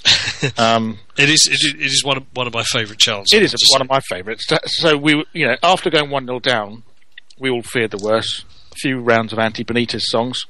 um, 0.57 0.99
it 1.17 1.29
is 1.29 1.47
it 1.49 1.81
is 1.81 2.03
one 2.03 2.17
of 2.17 2.25
one 2.33 2.47
of 2.47 2.53
my 2.53 2.63
favourite 2.63 2.99
chants. 2.99 3.33
It 3.33 3.41
is 3.41 3.55
one 3.71 3.81
of 3.81 3.89
my 3.89 4.01
favourites. 4.01 4.45
So 4.65 4.97
we, 4.97 5.23
you 5.33 5.47
know, 5.47 5.55
after 5.63 5.89
going 5.89 6.09
one 6.09 6.25
0 6.25 6.39
down, 6.39 6.83
we 7.39 7.49
all 7.49 7.61
feared 7.61 7.91
the 7.91 8.03
worst. 8.03 8.45
A 8.71 8.75
few 8.75 8.99
rounds 8.99 9.31
of 9.31 9.39
anti 9.39 9.63
Benitez 9.63 10.01
songs, 10.01 10.41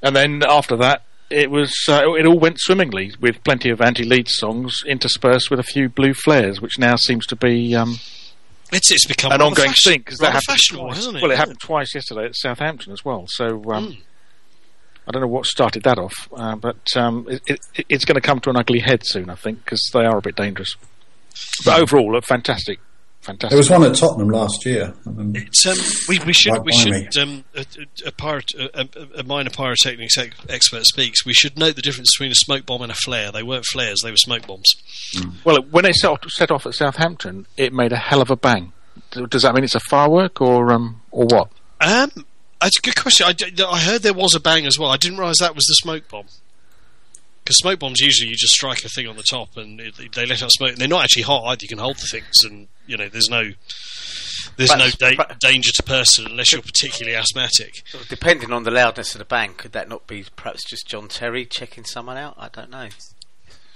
and 0.00 0.14
then 0.14 0.42
after 0.48 0.76
that, 0.76 1.02
it 1.28 1.50
was 1.50 1.74
uh, 1.88 2.14
it 2.14 2.26
all 2.26 2.38
went 2.38 2.60
swimmingly 2.60 3.12
with 3.20 3.42
plenty 3.42 3.70
of 3.70 3.80
anti 3.80 4.04
Leeds 4.04 4.36
songs 4.36 4.76
interspersed 4.86 5.50
with 5.50 5.58
a 5.58 5.64
few 5.64 5.88
blue 5.88 6.14
flares, 6.14 6.60
which 6.60 6.78
now 6.78 6.96
seems 6.96 7.26
to 7.26 7.36
be. 7.36 7.74
Um, 7.74 7.98
it's 8.72 8.90
it's 8.90 9.06
become 9.06 9.32
an 9.32 9.42
ongoing 9.42 9.72
thing 9.84 10.00
because 10.00 10.18
that 10.18 10.32
happened 10.32 10.58
twice. 10.70 11.06
It? 11.06 11.14
Well, 11.14 11.30
it 11.30 11.36
happened 11.36 11.60
twice 11.60 11.94
yesterday 11.94 12.26
at 12.26 12.36
Southampton 12.36 12.92
as 12.92 13.04
well. 13.04 13.26
So 13.28 13.46
um, 13.70 13.88
mm. 13.88 13.98
I 15.06 15.12
don't 15.12 15.22
know 15.22 15.28
what 15.28 15.46
started 15.46 15.84
that 15.84 15.98
off, 15.98 16.28
uh, 16.36 16.56
but 16.56 16.96
um, 16.96 17.26
it, 17.28 17.42
it, 17.46 17.86
it's 17.88 18.04
going 18.04 18.16
to 18.16 18.20
come 18.20 18.40
to 18.40 18.50
an 18.50 18.56
ugly 18.56 18.80
head 18.80 19.02
soon, 19.04 19.30
I 19.30 19.36
think, 19.36 19.64
because 19.64 19.80
they 19.92 20.04
are 20.04 20.18
a 20.18 20.22
bit 20.22 20.34
dangerous. 20.34 20.74
But 21.64 21.80
overall, 21.80 22.16
a 22.16 22.22
fantastic, 22.22 22.80
fantastic. 23.20 23.50
There 23.50 23.58
was 23.58 23.70
one 23.70 23.84
at 23.84 23.94
Tottenham 23.94 24.30
last 24.30 24.66
year. 24.66 24.94
It's, 25.06 25.66
um, 25.66 25.76
we, 26.08 26.18
we 26.24 26.32
should, 26.32 26.64
we 26.64 26.72
should 26.72 27.16
um, 27.18 27.44
a, 27.54 27.64
a, 28.06 28.12
pirate, 28.12 28.52
a, 28.58 28.88
a, 29.18 29.22
minor 29.22 29.50
pyrotechnics 29.50 30.16
expert 30.48 30.84
speaks. 30.84 31.24
We 31.24 31.34
should 31.34 31.56
note 31.56 31.76
the 31.76 31.82
difference 31.82 32.12
between 32.16 32.32
a 32.32 32.36
smoke 32.36 32.66
bomb 32.66 32.82
and 32.82 32.90
a 32.90 32.96
flare. 32.96 33.30
They 33.30 33.44
weren't 33.44 33.66
flares; 33.66 34.00
they 34.02 34.10
were 34.10 34.16
smoke 34.16 34.46
bombs. 34.46 34.74
Mm. 35.14 35.34
Well, 35.44 35.62
when 35.70 35.84
they 35.84 35.92
set 35.92 36.10
off, 36.10 36.30
set 36.30 36.50
off, 36.50 36.66
at 36.66 36.74
Southampton, 36.74 37.46
it 37.56 37.72
made 37.72 37.92
a 37.92 37.96
hell 37.96 38.22
of 38.22 38.30
a 38.30 38.36
bang. 38.36 38.72
Does 39.28 39.42
that 39.42 39.54
mean 39.54 39.62
it's 39.62 39.74
a 39.76 39.80
firework 39.80 40.40
or 40.40 40.72
um, 40.72 41.02
or 41.12 41.26
what? 41.26 41.50
Um, 41.80 42.10
that's 42.60 42.78
a 42.78 42.82
good 42.82 42.96
question. 42.96 43.26
I, 43.26 43.64
I 43.64 43.80
heard 43.80 44.02
there 44.02 44.14
was 44.14 44.34
a 44.34 44.40
bang 44.40 44.66
as 44.66 44.78
well. 44.78 44.90
I 44.90 44.96
didn't 44.96 45.18
realise 45.18 45.40
that 45.40 45.54
was 45.54 45.66
the 45.66 45.74
smoke 45.74 46.08
bomb. 46.08 46.26
Because 47.44 47.58
smoke 47.58 47.78
bombs 47.78 48.00
usually 48.00 48.30
you 48.30 48.36
just 48.36 48.54
strike 48.54 48.84
a 48.84 48.88
thing 48.88 49.06
on 49.06 49.16
the 49.16 49.22
top 49.22 49.56
and 49.56 49.80
it, 49.80 49.94
they 50.14 50.26
let 50.26 50.42
out 50.42 50.50
smoke. 50.50 50.70
And 50.70 50.78
they're 50.78 50.88
not 50.88 51.04
actually 51.04 51.22
hot 51.22 51.44
either. 51.44 51.60
You 51.62 51.68
can 51.68 51.78
hold 51.78 51.96
the 51.96 52.08
things 52.10 52.34
and 52.44 52.66
you 52.86 52.96
know 52.96 53.08
there's 53.08 53.28
no 53.28 53.52
there's 54.56 54.70
but, 54.70 54.78
no 54.78 54.88
da- 54.98 55.16
but, 55.16 55.38
danger 55.38 55.70
to 55.74 55.82
person 55.82 56.26
unless 56.26 56.52
you're 56.52 56.62
particularly 56.62 57.16
asthmatic. 57.16 57.82
depending 58.08 58.52
on 58.52 58.64
the 58.64 58.70
loudness 58.70 59.14
of 59.14 59.18
the 59.20 59.24
bang, 59.24 59.54
could 59.54 59.72
that 59.72 59.88
not 59.88 60.06
be 60.06 60.24
perhaps 60.34 60.64
just 60.68 60.88
John 60.88 61.08
Terry 61.08 61.44
checking 61.44 61.84
someone 61.84 62.16
out? 62.16 62.34
I 62.38 62.48
don't 62.48 62.70
know. 62.70 62.88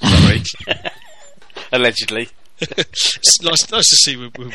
Sorry, 0.02 0.42
allegedly. 1.72 2.30
It's 2.60 3.42
nice, 3.42 3.70
nice 3.70 3.88
to 3.88 3.96
see. 3.96 4.16
We're, 4.16 4.30
we're 4.38 4.50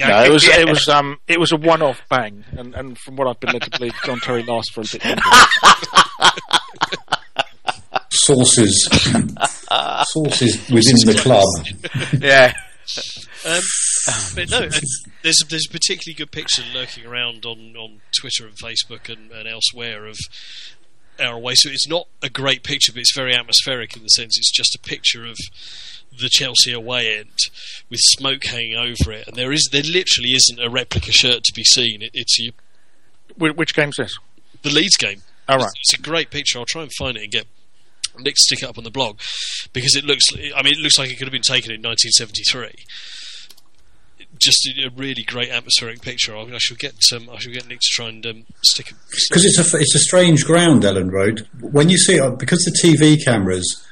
no, 0.00 0.24
it 0.24 0.30
was 0.30 0.46
it 0.46 0.68
was 0.68 0.88
um 0.88 1.18
it 1.26 1.40
was 1.40 1.52
a 1.52 1.56
one-off 1.56 2.02
bang, 2.08 2.44
and, 2.52 2.74
and 2.74 2.98
from 2.98 3.16
what 3.16 3.26
I've 3.26 3.40
been 3.40 3.52
led 3.52 3.62
to 3.62 3.70
believe, 3.70 3.94
John 4.04 4.20
Terry 4.20 4.42
lasts 4.42 4.72
for 4.72 4.82
a 4.82 4.84
bit 4.90 5.04
longer. 5.04 5.22
Sources, 8.10 8.88
sources 10.08 10.70
within 10.70 10.96
the 11.06 11.18
club. 11.20 11.44
yeah. 12.20 12.52
Um, 13.44 13.60
but 14.34 14.50
no, 14.50 14.68
there's 15.22 15.42
a, 15.42 15.48
there's 15.48 15.66
a 15.68 15.72
particularly 15.72 16.14
good 16.14 16.32
picture 16.32 16.62
lurking 16.74 17.06
around 17.06 17.44
on, 17.44 17.76
on 17.76 18.00
Twitter 18.18 18.46
and 18.46 18.56
Facebook 18.56 19.08
and, 19.12 19.30
and 19.30 19.48
elsewhere 19.48 20.06
of 20.06 20.16
our 21.20 21.34
away. 21.34 21.54
So 21.56 21.70
it's 21.70 21.88
not 21.88 22.08
a 22.22 22.28
great 22.28 22.62
picture, 22.62 22.92
but 22.92 23.00
it's 23.00 23.14
very 23.14 23.34
atmospheric 23.34 23.96
in 23.96 24.02
the 24.02 24.08
sense 24.08 24.36
it's 24.38 24.52
just 24.52 24.74
a 24.74 24.78
picture 24.78 25.24
of 25.24 25.36
the 26.20 26.28
Chelsea 26.28 26.72
away 26.72 27.18
end 27.18 27.38
with 27.90 28.00
smoke 28.02 28.44
hanging 28.44 28.76
over 28.76 29.12
it, 29.12 29.26
and 29.26 29.36
there 29.36 29.52
is 29.52 29.68
there 29.72 29.82
literally 29.82 30.32
isn't 30.32 30.60
a 30.60 30.70
replica 30.70 31.12
shirt 31.12 31.42
to 31.44 31.52
be 31.54 31.64
seen. 31.64 32.02
It, 32.02 32.10
it's 32.14 32.38
a, 32.40 32.52
which 33.38 33.74
game's 33.74 33.96
this? 33.96 34.16
The 34.62 34.70
Leeds 34.70 34.96
game. 34.96 35.22
All 35.48 35.58
right. 35.58 35.66
It's, 35.66 35.94
it's, 35.94 35.98
a 35.98 36.02
great 36.02 36.30
picture. 36.30 36.58
I'll 36.58 36.64
try 36.64 36.82
and 36.82 36.90
find 36.98 37.16
it 37.16 37.22
and 37.22 37.32
get 37.32 37.46
Nick 38.18 38.34
to 38.34 38.40
stick 38.40 38.62
it 38.62 38.68
up 38.68 38.78
on 38.78 38.84
the 38.84 38.90
blog 38.90 39.20
because 39.72 39.94
it 39.94 40.04
looks. 40.04 40.24
I 40.34 40.62
mean, 40.62 40.74
it 40.74 40.80
looks 40.80 40.98
like 40.98 41.10
it 41.10 41.18
could 41.18 41.26
have 41.26 41.32
been 41.32 41.42
taken 41.42 41.70
in 41.70 41.82
1973. 41.82 42.84
Just 44.38 44.68
a 44.68 44.90
really 44.90 45.22
great 45.22 45.50
atmospheric 45.50 46.02
picture. 46.02 46.36
I, 46.36 46.44
mean, 46.44 46.54
I 46.54 46.58
should 46.58 46.78
get 46.78 46.94
um, 47.14 47.30
I 47.30 47.38
should 47.38 47.54
get 47.54 47.68
Nick 47.68 47.80
to 47.80 47.86
try 47.90 48.08
and 48.08 48.26
um, 48.26 48.44
stick 48.62 48.90
it 48.90 48.96
because 49.28 49.44
it's 49.44 49.58
a 49.58 49.76
it's 49.78 49.94
a 49.94 49.98
strange 49.98 50.44
ground, 50.44 50.82
Elland 50.82 51.12
Road. 51.12 51.46
When 51.60 51.88
you 51.88 51.96
see 51.96 52.16
it, 52.16 52.38
because 52.38 52.58
the 52.64 52.76
TV 52.82 53.22
cameras 53.24 53.86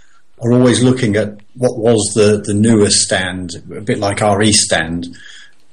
are 0.44 0.52
always 0.52 0.82
looking 0.82 1.16
at 1.16 1.40
what 1.54 1.78
was 1.78 2.12
the, 2.14 2.42
the 2.44 2.54
newer 2.54 2.90
stand, 2.90 3.50
a 3.74 3.80
bit 3.80 3.98
like 3.98 4.22
our 4.22 4.42
East 4.42 4.60
stand. 4.60 5.06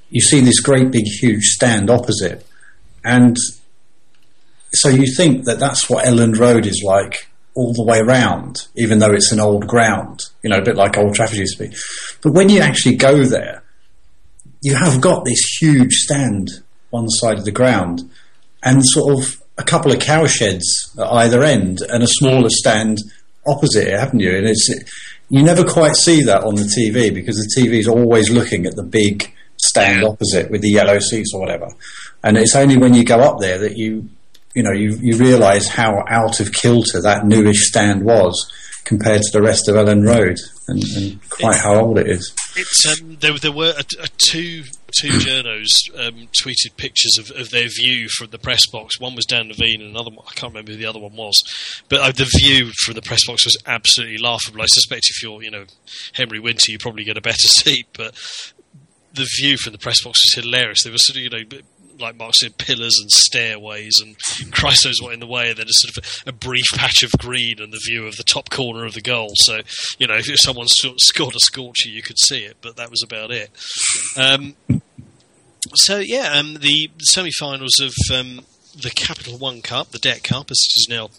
You 0.10 0.22
see 0.22 0.42
this 0.42 0.60
great 0.60 0.92
big 0.92 1.06
huge 1.06 1.44
stand 1.44 1.90
opposite, 1.90 2.46
and 3.04 3.38
so 4.74 4.90
you 4.90 5.06
think 5.16 5.46
that 5.46 5.60
that's 5.60 5.90
what 5.90 6.06
Elland 6.06 6.40
Road 6.40 6.66
is 6.66 6.82
like 6.86 7.28
all 7.54 7.74
the 7.74 7.84
way 7.84 8.00
around, 8.00 8.68
even 8.76 9.00
though 9.00 9.12
it's 9.12 9.32
an 9.32 9.40
old 9.40 9.68
ground, 9.68 10.22
you 10.42 10.50
know, 10.50 10.60
a 10.60 10.64
bit 10.64 10.76
like 10.76 10.98
Old 10.98 11.16
Trafford 11.16 11.38
used 11.38 11.58
to 11.58 11.68
be. 11.68 11.76
But 12.22 12.34
when 12.34 12.50
you 12.50 12.62
actually 12.62 12.96
go 12.96 13.26
there, 13.26 13.64
you 14.62 14.76
have 14.76 15.02
got 15.02 15.26
this 15.26 15.58
huge 15.60 15.94
stand 15.94 16.50
one 16.92 17.10
side 17.10 17.38
of 17.38 17.46
the 17.46 17.52
ground, 17.52 18.10
and 18.64 18.82
sort 18.84 19.18
of 19.18 19.42
a 19.58 19.64
couple 19.64 19.92
of 19.92 20.00
cow 20.00 20.26
sheds 20.28 20.94
at 20.98 21.08
either 21.08 21.44
end, 21.44 21.80
and 21.82 22.04
a 22.04 22.08
smaller 22.08 22.50
stand 22.50 22.98
opposite 23.46 23.88
it, 23.88 24.00
haven't 24.00 24.20
you? 24.20 24.36
And 24.36 24.48
it's 24.48 24.70
you 25.30 25.44
never 25.44 25.64
quite 25.64 25.96
see 25.96 26.24
that 26.24 26.44
on 26.44 26.56
the 26.56 26.64
TV 26.64 27.14
because 27.14 27.38
the 27.38 27.62
TV 27.62 27.80
is 27.80 27.88
always 27.88 28.30
looking 28.30 28.66
at 28.66 28.76
the 28.76 28.84
big 28.84 29.34
stand 29.58 30.04
opposite 30.04 30.52
with 30.52 30.62
the 30.62 30.70
yellow 30.70 31.00
seats 31.00 31.32
or 31.34 31.40
whatever. 31.40 31.68
And 32.24 32.38
it's 32.38 32.56
only 32.56 32.78
when 32.78 32.94
you 32.94 33.04
go 33.04 33.20
up 33.20 33.40
there 33.40 33.58
that 33.60 33.78
you, 33.78 34.10
you 34.54 34.64
know, 34.64 34.72
you, 34.72 34.98
you 35.02 35.18
realise 35.18 35.68
how 35.68 36.04
out 36.10 36.40
of 36.40 36.52
kilter 36.52 37.02
that 37.02 37.26
newish 37.26 37.68
stand 37.68 38.04
was 38.04 38.52
compared 38.84 39.22
to 39.22 39.32
the 39.32 39.42
rest 39.42 39.70
of 39.70 39.76
Elland 39.76 40.06
Road 40.06 40.38
and, 40.68 40.84
and 40.96 41.30
quite 41.30 41.58
how 41.58 41.80
old 41.80 41.98
it 41.98 42.10
is. 42.10 42.34
It's 42.56 43.02
um, 43.02 43.18
there, 43.20 43.38
there 43.38 43.52
were 43.52 43.74
a, 43.78 43.84
a 44.04 44.08
two 44.18 44.64
two 45.00 45.08
journos 45.10 45.70
um, 45.96 46.28
tweeted 46.42 46.76
pictures 46.78 47.18
of, 47.18 47.32
of, 47.32 47.50
their 47.50 47.68
view 47.68 48.08
from 48.10 48.30
the 48.30 48.38
press 48.38 48.68
box. 48.68 49.00
One 49.00 49.16
was 49.16 49.26
Dan 49.26 49.50
Levene, 49.50 49.82
and 49.82 49.90
another 49.90 50.12
one, 50.12 50.26
I 50.28 50.34
can't 50.34 50.54
remember 50.54 50.74
who 50.74 50.78
the 50.78 50.86
other 50.86 51.00
one 51.00 51.16
was. 51.16 51.42
But 51.90 52.02
uh, 52.02 52.12
the 52.12 52.30
view 52.40 52.72
from 52.84 52.96
the 52.96 53.02
press 53.02 53.26
box 53.26 53.46
was 53.46 53.58
absolutely 53.66 54.18
laughable. 54.18 54.62
I 54.62 54.66
suspect 54.68 55.04
if 55.10 55.24
you're, 55.24 55.42
you 55.42 55.52
know, 55.52 55.66
Henry 56.14 56.40
Winter, 56.40 56.72
you 56.72 56.78
probably 56.78 57.04
get 57.04 57.18
a 57.18 57.22
better 57.22 57.36
seat. 57.48 57.88
But 57.94 58.16
the 59.14 59.28
view 59.40 59.58
from 59.58 59.74
the 59.74 59.80
press 59.80 60.04
box 60.04 60.22
was 60.24 60.44
hilarious. 60.44 60.84
There 60.84 60.92
was 60.92 61.06
sort 61.06 61.18
of, 61.18 61.24
you 61.24 61.30
know, 61.30 61.62
like 62.02 62.18
Mark 62.18 62.36
said, 62.36 62.58
pillars 62.58 62.98
and 63.02 63.12
stairways, 63.12 63.94
and 64.02 64.16
Christ 64.52 64.86
knows 64.86 65.02
what 65.02 65.14
in 65.14 65.20
the 65.20 65.28
way, 65.28 65.50
and 65.50 65.58
then 65.58 65.68
a 65.68 65.72
sort 65.72 65.98
of 65.98 66.24
a, 66.28 66.32
brief 66.32 66.66
patch 66.76 67.04
of 67.04 67.12
green 67.20 67.62
and 67.62 67.72
the 67.72 67.80
view 67.86 68.08
of 68.08 68.18
the 68.18 68.24
top 68.24 68.50
corner 68.50 68.86
of 68.86 68.94
the 68.94 69.02
goal. 69.02 69.32
So, 69.36 69.60
you 70.00 70.08
know, 70.08 70.16
if 70.16 70.40
someone 70.40 70.68
scored 70.68 71.36
a 71.36 71.40
scorcher, 71.40 71.90
you 71.90 72.02
could 72.02 72.18
see 72.20 72.40
it, 72.40 72.58
but 72.62 72.76
that 72.78 72.90
was 72.90 73.04
about 73.04 73.32
it. 73.32 73.52
Um, 74.18 74.56
so, 75.76 76.00
yeah, 76.00 76.34
um, 76.34 76.56
the 76.56 76.90
semi 77.00 77.32
finals 77.32 77.80
of 77.80 77.94
um, 78.14 78.42
the 78.76 78.90
Capital 78.90 79.38
One 79.38 79.62
Cup, 79.62 79.92
the 79.92 80.00
Debt 80.00 80.24
Cup, 80.24 80.50
as 80.50 80.58
it 80.58 80.80
is 80.80 80.88
now 80.90 81.10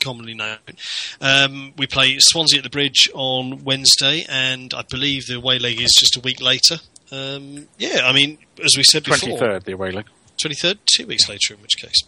commonly 0.00 0.34
known. 0.34 0.58
Um, 1.20 1.72
we 1.76 1.86
play 1.86 2.16
Swansea 2.18 2.58
at 2.58 2.64
the 2.64 2.70
Bridge 2.70 3.08
on 3.14 3.64
Wednesday, 3.64 4.24
and 4.28 4.72
I 4.74 4.82
believe 4.82 5.26
the 5.26 5.36
away 5.36 5.58
leg 5.58 5.80
is 5.80 5.94
just 5.98 6.16
a 6.16 6.20
week 6.20 6.40
later. 6.40 6.76
Um, 7.10 7.68
yeah, 7.78 8.00
I 8.04 8.12
mean, 8.12 8.38
as 8.64 8.76
we 8.76 8.82
said 8.82 9.04
before, 9.04 9.18
twenty 9.18 9.38
third 9.38 9.64
the 9.64 9.72
away 9.72 9.92
leg. 9.92 10.06
Twenty 10.40 10.56
third, 10.56 10.78
two 10.84 11.06
weeks 11.06 11.28
later, 11.28 11.54
in 11.54 11.60
which 11.60 11.78
case, 11.78 12.02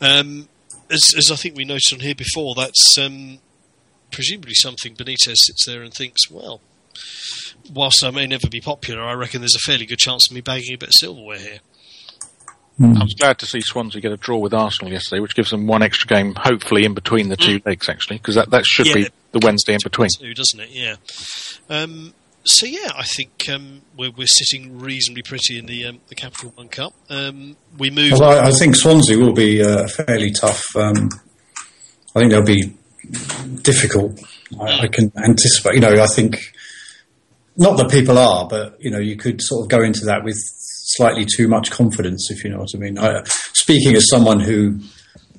um, 0.00 0.48
as, 0.90 1.14
as 1.16 1.30
I 1.30 1.36
think 1.36 1.56
we 1.56 1.64
noted 1.64 1.92
on 1.92 2.00
here 2.00 2.14
before, 2.14 2.54
that's 2.54 2.96
um, 2.98 3.38
presumably 4.10 4.54
something 4.54 4.94
Benitez 4.94 5.36
sits 5.36 5.66
there 5.66 5.82
and 5.82 5.92
thinks, 5.92 6.30
well, 6.30 6.60
whilst 7.72 8.04
I 8.04 8.10
may 8.10 8.26
never 8.26 8.48
be 8.48 8.60
popular, 8.60 9.02
I 9.02 9.12
reckon 9.12 9.40
there's 9.40 9.54
a 9.54 9.70
fairly 9.70 9.86
good 9.86 9.98
chance 9.98 10.28
of 10.30 10.34
me 10.34 10.40
bagging 10.40 10.74
a 10.74 10.78
bit 10.78 10.90
of 10.90 10.94
silverware 10.94 11.38
here. 11.38 11.58
Mm. 12.80 12.98
I 13.00 13.04
was 13.04 13.14
glad 13.14 13.38
to 13.38 13.46
see 13.46 13.62
Swansea 13.62 14.02
get 14.02 14.12
a 14.12 14.18
draw 14.18 14.38
with 14.38 14.52
Arsenal 14.52 14.92
yesterday, 14.92 15.20
which 15.20 15.34
gives 15.34 15.50
them 15.50 15.66
one 15.66 15.82
extra 15.82 16.06
game, 16.06 16.34
hopefully 16.34 16.84
in 16.84 16.92
between 16.92 17.30
the 17.30 17.36
two 17.36 17.60
mm. 17.60 17.66
legs, 17.66 17.88
actually, 17.88 18.18
because 18.18 18.34
that, 18.34 18.50
that 18.50 18.66
should 18.66 18.86
yeah, 18.86 18.94
be 18.94 19.08
the 19.32 19.40
Wednesday 19.42 19.72
in 19.72 19.80
between. 19.82 20.10
Two, 20.18 20.34
doesn't 20.34 20.60
it? 20.60 20.70
Yeah. 20.70 20.96
Um, 21.70 22.12
so 22.46 22.66
yeah, 22.66 22.92
I 22.94 23.04
think 23.04 23.48
um, 23.52 23.82
we're, 23.96 24.12
we're 24.12 24.26
sitting 24.26 24.78
reasonably 24.78 25.22
pretty 25.22 25.58
in 25.58 25.66
the 25.66 25.86
um, 25.86 26.00
the 26.08 26.14
Capital 26.14 26.52
One 26.54 26.68
Cup. 26.68 26.94
Um, 27.10 27.56
we 27.76 27.90
move. 27.90 28.12
Well, 28.12 28.38
I, 28.38 28.48
I, 28.48 28.52
think 28.52 28.76
Swansea 28.76 29.18
will 29.18 29.34
be 29.34 29.62
uh, 29.62 29.88
fairly 29.88 30.30
tough. 30.30 30.64
Um, 30.76 31.08
I 32.14 32.20
think 32.20 32.30
they'll 32.30 32.42
be 32.42 32.74
difficult. 33.62 34.20
I, 34.60 34.80
I, 34.82 34.88
can 34.88 35.12
anticipate. 35.16 35.74
You 35.74 35.80
know, 35.80 36.02
I 36.02 36.06
think 36.06 36.38
not 37.56 37.76
that 37.78 37.90
people 37.90 38.16
are, 38.16 38.46
but 38.48 38.76
you 38.80 38.90
know, 38.90 38.98
you 38.98 39.16
could 39.16 39.42
sort 39.42 39.64
of 39.64 39.68
go 39.68 39.82
into 39.82 40.04
that 40.06 40.22
with 40.24 40.36
slightly 40.38 41.26
too 41.26 41.48
much 41.48 41.70
confidence, 41.70 42.30
if 42.30 42.44
you 42.44 42.50
know 42.50 42.58
what 42.58 42.68
I 42.74 42.78
mean. 42.78 42.98
I, 42.98 43.22
speaking 43.54 43.96
as 43.96 44.08
someone 44.08 44.40
who 44.40 44.80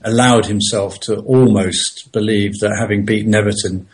allowed 0.04 0.46
himself 0.46 1.00
to 1.02 1.20
almost 1.22 2.10
believe 2.12 2.54
that 2.60 2.76
having 2.78 3.06
beaten 3.06 3.34
Everton 3.34 3.88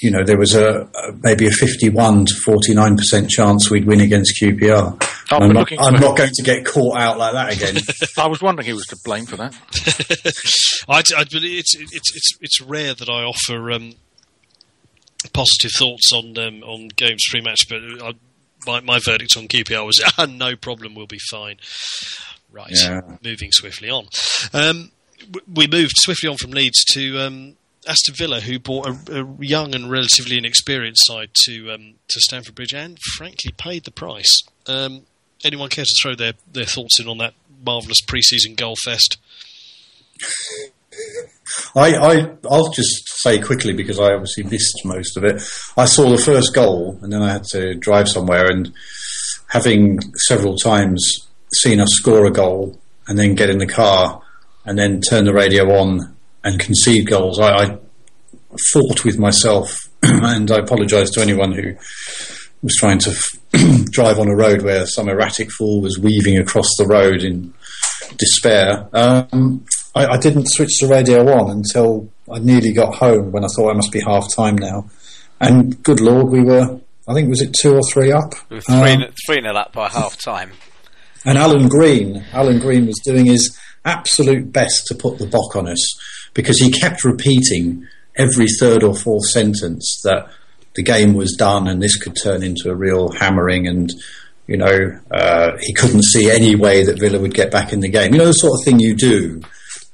you 0.00 0.10
know, 0.10 0.22
there 0.24 0.38
was 0.38 0.54
a, 0.54 0.82
a 0.82 1.12
maybe 1.22 1.46
a 1.46 1.50
51 1.50 2.26
to 2.26 2.34
49 2.34 2.96
percent 2.96 3.30
chance 3.30 3.70
we'd 3.70 3.86
win 3.86 4.00
against 4.00 4.40
QPR. 4.40 4.96
Oh, 5.32 5.36
I'm, 5.38 5.52
not, 5.52 5.72
I'm 5.78 5.94
not, 5.94 6.16
going 6.16 6.30
to 6.34 6.42
get 6.42 6.64
caught 6.64 6.96
out 6.98 7.18
like 7.18 7.32
that 7.32 7.52
again. 7.54 7.82
I 8.18 8.26
was 8.26 8.42
wondering 8.42 8.68
who 8.68 8.74
was 8.74 8.86
to 8.86 8.96
blame 9.04 9.26
for 9.26 9.36
that. 9.36 9.54
I, 10.88 10.98
I, 10.98 11.24
it's, 11.30 11.74
it's, 11.74 12.14
it's, 12.14 12.38
it's 12.40 12.60
rare 12.60 12.94
that 12.94 13.08
I 13.08 13.24
offer 13.24 13.72
um, 13.72 13.94
positive 15.32 15.72
thoughts 15.76 16.12
on 16.12 16.38
um, 16.38 16.62
on 16.62 16.88
games 16.88 17.24
pre-match, 17.30 17.66
but 17.68 17.80
I, 18.02 18.12
my, 18.66 18.80
my 18.80 18.98
verdict 19.04 19.36
on 19.36 19.48
QPR 19.48 19.84
was 19.86 20.02
ah, 20.18 20.26
no 20.26 20.56
problem, 20.56 20.94
we'll 20.94 21.06
be 21.06 21.20
fine. 21.30 21.56
Right, 22.52 22.70
yeah. 22.70 23.00
moving 23.22 23.50
swiftly 23.52 23.90
on. 23.90 24.06
Um, 24.52 24.92
we 25.52 25.66
moved 25.66 25.94
swiftly 25.96 26.28
on 26.28 26.36
from 26.36 26.52
Leeds 26.52 26.84
to 26.92 27.18
um, 27.18 27.56
Aston 27.86 28.14
Villa, 28.14 28.40
who 28.40 28.58
brought 28.58 28.86
a, 28.86 29.20
a, 29.20 29.36
young 29.38 29.74
and 29.74 29.90
relatively 29.90 30.38
inexperienced 30.38 31.06
side 31.06 31.30
to 31.44 31.72
um, 31.72 31.94
to 32.08 32.20
Stamford 32.20 32.54
Bridge, 32.54 32.74
and 32.74 32.98
frankly 33.16 33.52
paid 33.56 33.84
the 33.84 33.90
price. 33.90 34.42
Um, 34.66 35.02
anyone 35.44 35.68
care 35.68 35.84
to 35.84 35.96
throw 36.02 36.14
their, 36.14 36.32
their 36.50 36.64
thoughts 36.64 36.98
in 37.00 37.08
on 37.08 37.18
that 37.18 37.34
marvellous 37.64 38.00
pre-season 38.00 38.54
goal 38.54 38.74
fest? 38.84 39.18
I, 41.76 41.94
I 41.94 42.30
I'll 42.50 42.72
just 42.72 43.22
say 43.22 43.40
quickly 43.40 43.72
because 43.72 44.00
I 44.00 44.12
obviously 44.12 44.44
missed 44.44 44.82
most 44.84 45.16
of 45.16 45.24
it. 45.24 45.42
I 45.76 45.84
saw 45.84 46.08
the 46.08 46.18
first 46.18 46.54
goal, 46.54 46.98
and 47.02 47.12
then 47.12 47.22
I 47.22 47.32
had 47.32 47.44
to 47.52 47.74
drive 47.74 48.08
somewhere, 48.08 48.50
and 48.50 48.72
having 49.48 50.00
several 50.26 50.56
times 50.56 51.28
seen 51.54 51.80
us 51.80 51.90
score 51.92 52.26
a 52.26 52.32
goal 52.32 52.80
and 53.06 53.18
then 53.18 53.34
get 53.34 53.50
in 53.50 53.58
the 53.58 53.66
car 53.66 54.20
and 54.64 54.76
then 54.76 55.00
turn 55.00 55.24
the 55.24 55.32
radio 55.32 55.64
on 55.78 56.15
and 56.46 56.60
concede 56.60 57.08
goals. 57.08 57.40
I, 57.40 57.50
I 57.50 57.78
fought 58.72 59.04
with 59.04 59.18
myself, 59.18 59.90
and 60.02 60.50
I 60.50 60.58
apologise 60.58 61.10
to 61.10 61.20
anyone 61.20 61.52
who 61.52 61.74
was 62.62 62.76
trying 62.78 62.98
to 63.00 63.10
f- 63.10 63.84
drive 63.90 64.18
on 64.20 64.28
a 64.28 64.36
road 64.36 64.62
where 64.62 64.86
some 64.86 65.08
erratic 65.08 65.50
fool 65.50 65.80
was 65.80 65.98
weaving 65.98 66.38
across 66.38 66.68
the 66.78 66.86
road 66.86 67.22
in 67.22 67.52
despair. 68.16 68.88
Um, 68.92 69.66
I, 69.94 70.06
I, 70.06 70.18
didn't 70.18 70.46
switch 70.46 70.78
the 70.80 70.86
radio 70.86 71.28
on 71.28 71.50
until 71.50 72.08
I 72.32 72.38
nearly 72.38 72.72
got 72.72 72.94
home 72.94 73.32
when 73.32 73.44
I 73.44 73.48
thought 73.48 73.70
I 73.70 73.74
must 73.74 73.92
be 73.92 74.00
half 74.00 74.32
time 74.34 74.56
now. 74.56 74.88
And 75.40 75.82
good 75.82 76.00
lord, 76.00 76.28
we 76.28 76.42
were. 76.42 76.80
I 77.08 77.14
think 77.14 77.28
was 77.28 77.42
it 77.42 77.54
two 77.54 77.74
or 77.74 77.82
three 77.92 78.12
up. 78.12 78.34
We 78.50 78.56
were 78.56 78.62
three, 78.62 78.92
um, 78.92 79.04
three 79.26 79.40
nil 79.40 79.56
up 79.56 79.72
by 79.72 79.88
half 79.88 80.16
time. 80.16 80.52
And 81.24 81.38
Alan 81.38 81.68
Green, 81.68 82.24
Alan 82.32 82.60
Green 82.60 82.86
was 82.86 83.00
doing 83.04 83.26
his 83.26 83.56
absolute 83.84 84.52
best 84.52 84.86
to 84.86 84.94
put 84.94 85.18
the 85.18 85.26
bock 85.26 85.56
on 85.56 85.68
us 85.68 85.96
because 86.36 86.60
he 86.60 86.70
kept 86.70 87.02
repeating 87.02 87.84
every 88.16 88.46
third 88.60 88.84
or 88.84 88.94
fourth 88.94 89.24
sentence 89.24 90.00
that 90.04 90.28
the 90.76 90.82
game 90.82 91.14
was 91.14 91.32
done 91.32 91.66
and 91.66 91.82
this 91.82 91.96
could 91.96 92.14
turn 92.22 92.42
into 92.42 92.70
a 92.70 92.74
real 92.74 93.10
hammering 93.10 93.66
and 93.66 93.90
you 94.46 94.56
know 94.56 95.00
uh, 95.10 95.52
he 95.60 95.72
couldn't 95.72 96.04
see 96.04 96.30
any 96.30 96.54
way 96.54 96.84
that 96.84 97.00
Villa 97.00 97.18
would 97.18 97.34
get 97.34 97.50
back 97.50 97.72
in 97.72 97.80
the 97.80 97.88
game. 97.88 98.12
You 98.12 98.18
know 98.18 98.26
the 98.26 98.32
sort 98.32 98.60
of 98.60 98.64
thing 98.64 98.78
you 98.78 98.94
do 98.94 99.40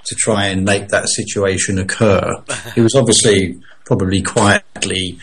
to 0.04 0.14
try 0.16 0.46
and 0.46 0.64
make 0.64 0.88
that 0.88 1.08
situation 1.08 1.78
occur. 1.78 2.34
He 2.74 2.80
was 2.80 2.94
obviously 2.94 3.60
probably 3.84 4.20
quietly 4.20 5.18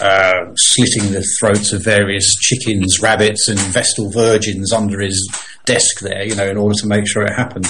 uh, 0.00 0.52
slitting 0.56 1.12
the 1.12 1.24
throats 1.38 1.72
of 1.72 1.84
various 1.84 2.28
chickens, 2.40 3.00
rabbits, 3.00 3.48
and 3.48 3.58
Vestal 3.58 4.10
virgins 4.10 4.72
under 4.72 5.00
his 5.00 5.16
desk 5.64 6.00
there, 6.00 6.24
you 6.24 6.34
know, 6.34 6.48
in 6.48 6.56
order 6.56 6.74
to 6.80 6.86
make 6.86 7.06
sure 7.06 7.22
it 7.22 7.32
happened. 7.32 7.66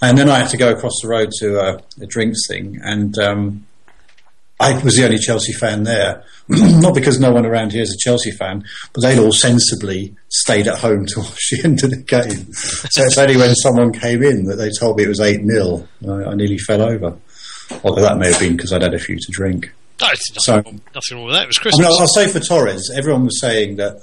And 0.00 0.16
then 0.16 0.28
I 0.28 0.38
had 0.38 0.50
to 0.50 0.56
go 0.56 0.70
across 0.70 0.94
the 1.02 1.08
road 1.08 1.30
to 1.40 1.58
a, 1.58 1.82
a 2.00 2.06
drinks 2.06 2.46
thing, 2.46 2.78
and 2.82 3.18
um, 3.18 3.66
I 4.60 4.82
was 4.82 4.96
the 4.96 5.04
only 5.04 5.18
Chelsea 5.18 5.52
fan 5.52 5.84
there. 5.84 6.24
Not 6.48 6.94
because 6.94 7.20
no 7.20 7.32
one 7.32 7.46
around 7.46 7.72
here 7.72 7.82
is 7.82 7.94
a 7.94 7.98
Chelsea 7.98 8.32
fan, 8.32 8.64
but 8.92 9.02
they'd 9.02 9.18
all 9.18 9.32
sensibly 9.32 10.14
stayed 10.28 10.66
at 10.66 10.78
home 10.78 11.06
to 11.06 11.20
watch 11.20 11.50
the 11.50 11.62
end 11.64 11.82
of 11.84 11.90
the 11.90 12.02
game. 12.02 12.52
so 12.52 13.04
it's 13.04 13.18
only 13.18 13.36
when 13.36 13.54
someone 13.54 13.92
came 13.92 14.22
in 14.22 14.44
that 14.44 14.56
they 14.56 14.70
told 14.70 14.96
me 14.96 15.04
it 15.04 15.08
was 15.08 15.20
8 15.20 15.44
0. 15.46 15.88
I, 16.08 16.30
I 16.30 16.34
nearly 16.34 16.58
fell 16.58 16.82
over. 16.82 17.16
Although 17.84 18.02
that 18.02 18.18
may 18.18 18.30
have 18.32 18.40
been 18.40 18.56
because 18.56 18.72
I'd 18.72 18.82
had 18.82 18.94
a 18.94 18.98
few 18.98 19.16
to 19.16 19.30
drink. 19.30 19.70
No, 20.00 20.06
nothing, 20.06 20.18
so, 20.36 20.54
wrong, 20.54 20.80
nothing 20.94 21.16
wrong 21.16 21.26
with 21.26 21.34
that. 21.34 21.42
It 21.42 21.48
was 21.48 21.58
Christmas. 21.58 21.86
I 21.86 21.90
mean, 21.90 22.00
I'll 22.00 22.06
say 22.08 22.28
for 22.28 22.40
Torres, 22.40 22.90
everyone 22.96 23.24
was 23.24 23.40
saying 23.40 23.76
that 23.76 24.00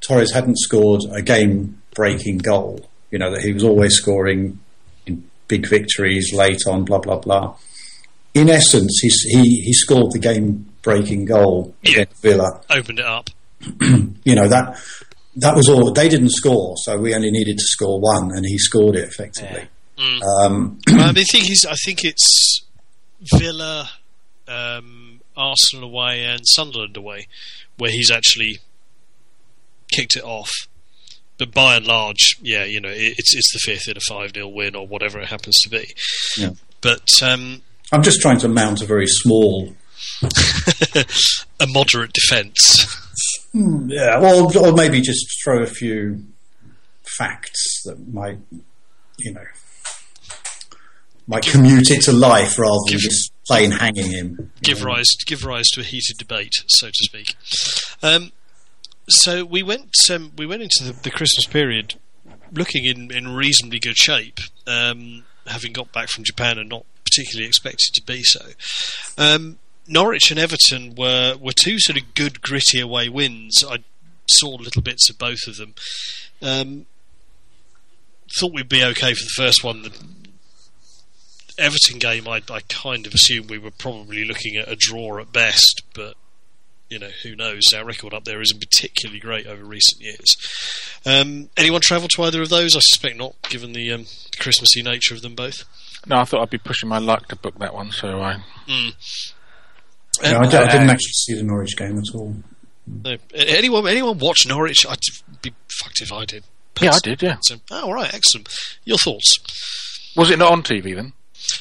Torres 0.00 0.32
hadn't 0.32 0.58
scored 0.58 1.02
a 1.12 1.22
game 1.22 1.80
breaking 1.94 2.38
goal. 2.38 2.88
You 3.10 3.18
know, 3.18 3.30
that 3.30 3.42
he 3.42 3.52
was 3.52 3.62
always 3.62 3.94
scoring 3.94 4.58
big 5.48 5.68
victories 5.68 6.32
late 6.32 6.60
on, 6.66 6.84
blah 6.84 6.98
blah 6.98 7.18
blah. 7.18 7.56
In 8.34 8.48
essence, 8.48 9.00
he 9.02 9.10
he, 9.30 9.60
he 9.62 9.72
scored 9.72 10.12
the 10.12 10.18
game 10.18 10.66
breaking 10.82 11.24
goal 11.24 11.74
yeah. 11.82 11.92
against 11.92 12.22
Villa. 12.22 12.60
Opened 12.70 12.98
it 12.98 13.06
up. 13.06 13.30
you 13.80 14.34
know 14.34 14.48
that 14.48 14.78
that 15.36 15.54
was 15.56 15.68
all. 15.68 15.92
They 15.92 16.08
didn't 16.08 16.30
score, 16.30 16.76
so 16.78 16.96
we 16.98 17.14
only 17.14 17.30
needed 17.30 17.58
to 17.58 17.64
score 17.64 18.00
one, 18.00 18.30
and 18.34 18.44
he 18.44 18.58
scored 18.58 18.96
it 18.96 19.08
effectively. 19.08 19.68
Yeah. 19.96 20.04
Mm. 20.04 20.22
Um, 20.22 20.78
I 20.88 20.92
mean, 21.12 21.24
think 21.24 21.44
he's, 21.44 21.64
I 21.64 21.74
think 21.84 22.04
it's 22.04 22.64
Villa, 23.20 23.90
um, 24.48 25.20
Arsenal 25.36 25.88
away, 25.88 26.24
and 26.24 26.40
Sunderland 26.44 26.96
away, 26.96 27.28
where 27.78 27.90
he's 27.90 28.10
actually 28.10 28.58
kicked 29.92 30.16
it 30.16 30.24
off. 30.24 30.50
But 31.38 31.52
by 31.52 31.76
and 31.76 31.86
large, 31.86 32.36
yeah, 32.40 32.64
you 32.64 32.80
know, 32.80 32.90
it, 32.90 33.14
it's 33.18 33.34
it's 33.34 33.52
the 33.52 33.58
fifth 33.58 33.88
in 33.88 33.96
a 33.96 34.00
five 34.00 34.32
0 34.34 34.48
win 34.48 34.74
or 34.74 34.86
whatever 34.86 35.18
it 35.20 35.28
happens 35.28 35.56
to 35.62 35.68
be. 35.68 35.94
Yeah. 36.36 36.50
But 36.80 37.10
um, 37.22 37.62
I'm 37.92 38.02
just 38.02 38.20
trying 38.20 38.38
to 38.38 38.48
mount 38.48 38.82
a 38.82 38.86
very 38.86 39.06
small, 39.06 39.74
a 40.22 41.66
moderate 41.66 42.12
defence. 42.12 43.00
Hmm, 43.52 43.88
yeah, 43.88 44.20
or 44.20 44.56
or 44.58 44.72
maybe 44.72 45.00
just 45.00 45.26
throw 45.42 45.62
a 45.62 45.66
few 45.66 46.24
facts 47.04 47.82
that 47.84 48.12
might, 48.12 48.38
you 49.18 49.32
know, 49.32 49.44
might 51.26 51.42
give, 51.42 51.52
commute 51.52 51.90
it 51.90 52.02
to 52.02 52.12
life 52.12 52.58
rather 52.58 52.78
give, 52.86 53.00
than 53.00 53.00
just 53.00 53.32
plain 53.46 53.70
hanging 53.70 54.10
him. 54.10 54.52
Give 54.62 54.80
know. 54.80 54.86
rise, 54.86 55.08
give 55.26 55.44
rise 55.44 55.68
to 55.74 55.80
a 55.80 55.84
heated 55.84 56.16
debate, 56.18 56.52
so 56.68 56.88
to 56.88 56.92
speak. 56.92 57.34
Um, 58.02 58.32
so 59.08 59.44
we 59.44 59.62
went, 59.62 59.94
um, 60.10 60.32
we 60.36 60.46
went 60.46 60.62
into 60.62 60.84
the, 60.84 60.92
the, 60.92 61.10
Christmas 61.10 61.46
period 61.46 61.94
looking 62.52 62.84
in, 62.84 63.12
in 63.12 63.34
reasonably 63.34 63.78
good 63.78 63.96
shape, 63.96 64.38
um, 64.66 65.24
having 65.46 65.72
got 65.72 65.92
back 65.92 66.08
from 66.08 66.24
Japan 66.24 66.58
and 66.58 66.68
not 66.68 66.86
particularly 67.04 67.46
expected 67.46 67.92
to 67.94 68.02
be 68.02 68.22
so. 68.22 68.46
Um, 69.18 69.58
Norwich 69.86 70.30
and 70.30 70.40
Everton 70.40 70.94
were 70.94 71.36
were 71.38 71.52
two 71.52 71.78
sort 71.78 71.98
of 71.98 72.14
good 72.14 72.40
gritty 72.40 72.80
away 72.80 73.08
wins. 73.08 73.62
I 73.68 73.78
saw 74.30 74.50
little 74.54 74.82
bits 74.82 75.10
of 75.10 75.18
both 75.18 75.46
of 75.46 75.56
them. 75.56 75.74
Um, 76.40 76.86
thought 78.38 78.52
we'd 78.52 78.68
be 78.68 78.82
okay 78.82 79.14
for 79.14 79.22
the 79.22 79.34
first 79.36 79.62
one. 79.62 79.82
The 79.82 79.92
Everton 81.58 81.98
game, 81.98 82.26
I, 82.26 82.42
I 82.50 82.60
kind 82.68 83.06
of 83.06 83.14
assumed 83.14 83.50
we 83.50 83.58
were 83.58 83.70
probably 83.70 84.24
looking 84.24 84.56
at 84.56 84.68
a 84.68 84.76
draw 84.76 85.18
at 85.20 85.32
best, 85.32 85.82
but 85.94 86.14
you 86.94 87.00
know 87.00 87.10
who 87.24 87.34
knows? 87.34 87.62
Our 87.76 87.84
record 87.84 88.14
up 88.14 88.24
there 88.24 88.40
isn't 88.40 88.60
particularly 88.60 89.18
great 89.18 89.46
over 89.48 89.64
recent 89.64 90.00
years. 90.00 90.36
Um, 91.04 91.50
anyone 91.56 91.80
travel 91.80 92.06
to 92.14 92.22
either 92.22 92.40
of 92.42 92.50
those? 92.50 92.76
I 92.76 92.80
suspect 92.80 93.16
not, 93.16 93.34
given 93.48 93.72
the 93.72 93.92
um, 93.92 94.06
Christmassy 94.38 94.80
nature 94.80 95.14
of 95.14 95.22
them 95.22 95.34
both. 95.34 95.64
No, 96.06 96.16
I 96.18 96.24
thought 96.24 96.42
I'd 96.42 96.50
be 96.50 96.58
pushing 96.58 96.88
my 96.88 96.98
luck 96.98 97.26
to 97.28 97.36
book 97.36 97.58
that 97.58 97.74
one, 97.74 97.90
so 97.90 98.20
I. 98.20 98.36
Mm. 98.68 98.92
No, 100.22 100.38
I, 100.38 100.48
d- 100.48 100.56
I 100.56 100.70
didn't 100.70 100.90
actually 100.90 101.12
see 101.12 101.34
the 101.34 101.42
Norwich 101.42 101.76
game 101.76 101.98
at 101.98 102.14
all. 102.14 102.36
No. 102.86 103.16
Anyone, 103.34 103.88
anyone 103.88 104.18
watch 104.18 104.46
Norwich? 104.46 104.86
I'd 104.88 104.98
be 105.42 105.52
fucked 105.80 106.00
if 106.00 106.12
I 106.12 106.24
did. 106.24 106.44
Yeah, 106.80 106.92
I 106.92 106.98
did. 107.02 107.22
Yeah. 107.22 107.36
So, 107.42 107.56
oh, 107.72 107.86
all 107.86 107.94
right, 107.94 108.14
excellent. 108.14 108.48
Your 108.84 108.98
thoughts? 108.98 109.34
Was 110.16 110.30
it 110.30 110.38
not 110.38 110.52
on 110.52 110.62
TV 110.62 110.94
then? 110.94 111.12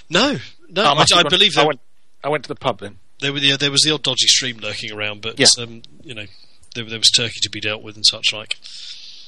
No, 0.10 0.34
no. 0.70 0.84
Oh, 0.84 0.94
I, 0.98 1.06
I, 1.16 1.20
I 1.22 1.24
believe 1.24 1.58
I 1.58 1.66
went, 1.66 1.80
I 2.24 2.30
went 2.30 2.44
to 2.44 2.48
the 2.50 2.56
pub 2.56 2.80
then. 2.80 3.00
There, 3.24 3.32
were, 3.32 3.40
yeah, 3.40 3.56
there 3.56 3.72
was 3.72 3.84
the 3.84 3.92
odd 3.92 4.04
dodgy 4.04 4.28
stream 4.28 4.58
lurking 4.58 4.92
around, 4.92 5.22
but 5.22 5.40
yeah. 5.40 5.48
um, 5.58 5.82
you 6.04 6.14
know, 6.14 6.26
there, 6.76 6.84
there, 6.84 7.00
was 7.00 7.10
Turkey 7.10 7.40
to 7.42 7.50
be 7.50 7.62
dealt 7.62 7.82
with 7.82 7.96
and 7.96 8.06
such 8.06 8.34
like. 8.34 8.58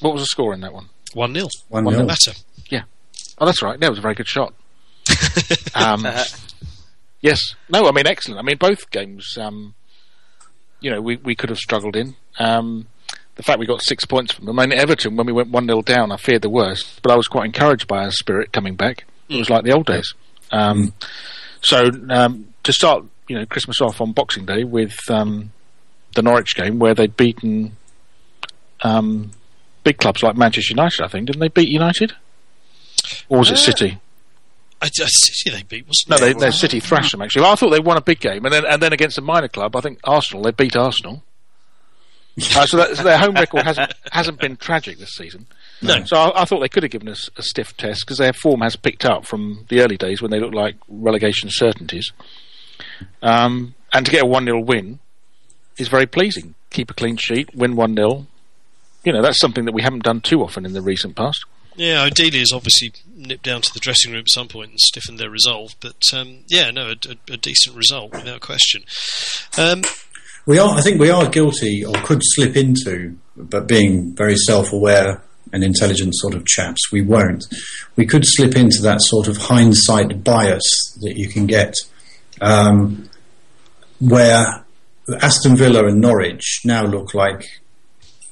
What 0.00 0.12
was 0.12 0.22
the 0.22 0.26
score 0.26 0.52
in 0.52 0.60
that 0.60 0.74
one? 0.74 0.90
One 1.14 1.32
0 1.32 1.48
One 1.68 1.88
0 1.88 2.04
Mata. 2.04 2.36
Yeah. 2.68 2.82
Oh, 3.38 3.46
that's 3.46 3.62
right. 3.62 3.80
That 3.80 3.88
was 3.88 3.98
a 3.98 4.02
very 4.02 4.14
good 4.14 4.28
shot. 4.28 4.52
um, 5.74 6.06
yes. 7.22 7.54
No, 7.70 7.88
I 7.88 7.92
mean 7.92 8.06
excellent. 8.06 8.38
I 8.38 8.42
mean 8.42 8.58
both 8.58 8.90
games. 8.90 9.38
Um, 9.38 9.74
you 10.80 10.90
know, 10.90 11.00
we 11.00 11.16
we 11.16 11.34
could 11.34 11.48
have 11.48 11.58
struggled 11.58 11.96
in. 11.96 12.16
Um, 12.38 12.88
the 13.36 13.42
fact 13.42 13.58
we 13.58 13.66
got 13.66 13.82
six 13.82 14.04
points 14.04 14.32
from 14.32 14.44
them. 14.44 14.58
I 14.58 14.66
mean, 14.66 14.78
Everton, 14.78 15.16
when 15.16 15.26
we 15.26 15.32
went 15.32 15.50
1 15.50 15.66
0 15.66 15.80
down, 15.82 16.12
I 16.12 16.18
feared 16.18 16.42
the 16.42 16.50
worst, 16.50 17.00
but 17.02 17.12
I 17.12 17.16
was 17.16 17.28
quite 17.28 17.46
encouraged 17.46 17.86
by 17.86 18.04
our 18.04 18.10
spirit 18.10 18.52
coming 18.52 18.76
back. 18.76 19.04
It 19.28 19.38
was 19.38 19.48
like 19.48 19.64
the 19.64 19.72
old 19.72 19.86
days. 19.86 20.12
Um, 20.52 20.92
so 21.62 21.90
um, 22.10 22.48
to 22.62 22.72
start, 22.72 23.04
you 23.28 23.38
know, 23.38 23.46
Christmas 23.46 23.80
off 23.80 24.00
on 24.00 24.12
Boxing 24.12 24.46
Day 24.46 24.64
with 24.64 24.96
um, 25.10 25.52
the 26.14 26.22
Norwich 26.22 26.54
game, 26.54 26.78
where 26.78 26.94
they'd 26.94 27.16
beaten 27.16 27.76
um, 28.82 29.30
big 29.84 29.98
clubs 29.98 30.22
like 30.22 30.36
Manchester 30.36 30.72
United, 30.72 31.02
I 31.02 31.08
think, 31.08 31.26
didn't 31.26 31.40
they 31.40 31.48
beat 31.48 31.68
United? 31.68 32.14
Or 33.28 33.38
was 33.38 33.50
uh, 33.50 33.54
it 33.54 33.58
City? 33.58 33.98
I, 34.82 34.86
uh, 34.86 35.06
City 35.06 35.56
they 35.56 35.62
beat, 35.62 35.86
wasn't 35.86 36.10
no, 36.10 36.18
they, 36.18 36.32
they 36.32 36.50
City 36.50 36.80
thrashed 36.80 37.12
them 37.12 37.22
actually. 37.22 37.42
Well, 37.42 37.52
I 37.52 37.54
thought 37.54 37.70
they 37.70 37.80
won 37.80 37.96
a 37.96 38.02
big 38.02 38.20
game, 38.20 38.44
and 38.44 38.52
then 38.52 38.64
and 38.66 38.82
then 38.82 38.92
against 38.92 39.18
a 39.18 39.22
minor 39.22 39.48
club, 39.48 39.74
I 39.74 39.80
think 39.80 40.00
Arsenal 40.04 40.42
they 40.42 40.50
beat 40.50 40.76
Arsenal. 40.76 41.22
uh, 42.38 42.66
so, 42.66 42.76
that, 42.76 42.96
so, 42.96 43.02
their 43.02 43.16
home 43.16 43.34
record 43.34 43.64
hasn't 43.64 43.94
hasn't 44.12 44.40
been 44.40 44.56
tragic 44.56 44.98
this 44.98 45.14
season. 45.14 45.46
No. 45.80 46.04
So 46.04 46.16
I, 46.16 46.42
I 46.42 46.44
thought 46.44 46.60
they 46.60 46.68
could 46.68 46.82
have 46.82 46.92
given 46.92 47.08
us 47.08 47.30
a 47.36 47.42
stiff 47.42 47.76
test 47.76 48.04
because 48.04 48.18
their 48.18 48.32
form 48.32 48.60
has 48.60 48.76
picked 48.76 49.04
up 49.04 49.24
from 49.24 49.64
the 49.68 49.80
early 49.80 49.96
days 49.96 50.20
when 50.20 50.30
they 50.30 50.40
looked 50.40 50.54
like 50.54 50.76
relegation 50.88 51.48
certainties. 51.50 52.12
Um, 53.22 53.74
and 53.92 54.04
to 54.06 54.12
get 54.12 54.22
a 54.22 54.26
1 54.26 54.44
0 54.44 54.60
win 54.60 54.98
is 55.78 55.88
very 55.88 56.06
pleasing. 56.06 56.54
Keep 56.70 56.90
a 56.90 56.94
clean 56.94 57.16
sheet, 57.16 57.54
win 57.54 57.76
1 57.76 57.94
0. 57.94 58.26
You 59.04 59.12
know, 59.12 59.22
that's 59.22 59.40
something 59.40 59.64
that 59.64 59.74
we 59.74 59.82
haven't 59.82 60.02
done 60.02 60.20
too 60.20 60.42
often 60.42 60.64
in 60.66 60.72
the 60.72 60.82
recent 60.82 61.16
past. 61.16 61.44
Yeah, 61.76 62.00
ideally 62.00 62.40
is 62.40 62.52
obviously 62.54 62.92
nipped 63.14 63.44
down 63.44 63.60
to 63.60 63.72
the 63.72 63.80
dressing 63.80 64.12
room 64.12 64.20
at 64.20 64.30
some 64.30 64.48
point 64.48 64.70
and 64.70 64.80
stiffened 64.80 65.18
their 65.18 65.30
resolve. 65.30 65.74
But 65.80 66.02
um, 66.14 66.38
yeah, 66.48 66.70
no, 66.70 66.88
a, 66.88 66.94
a, 67.08 67.34
a, 67.34 67.36
decent 67.36 67.76
result 67.76 68.12
without 68.12 68.40
question. 68.40 68.82
Um, 69.58 69.82
we 70.46 70.58
are, 70.58 70.70
I 70.70 70.80
think, 70.80 70.98
we 70.98 71.10
are 71.10 71.28
guilty 71.28 71.84
or 71.84 71.92
could 72.02 72.20
slip 72.22 72.56
into, 72.56 73.16
but 73.36 73.68
being 73.68 74.14
very 74.14 74.36
self-aware 74.36 75.22
and 75.52 75.62
intelligent 75.62 76.14
sort 76.16 76.34
of 76.34 76.46
chaps, 76.46 76.90
we 76.90 77.02
won't. 77.02 77.44
We 77.96 78.06
could 78.06 78.24
slip 78.24 78.56
into 78.56 78.80
that 78.82 79.02
sort 79.02 79.28
of 79.28 79.36
hindsight 79.36 80.24
bias 80.24 80.64
that 81.02 81.14
you 81.16 81.28
can 81.28 81.46
get, 81.46 81.74
um, 82.40 83.08
where 84.00 84.64
Aston 85.20 85.56
Villa 85.56 85.86
and 85.86 86.00
Norwich 86.00 86.62
now 86.64 86.84
look 86.84 87.14
like 87.14 87.44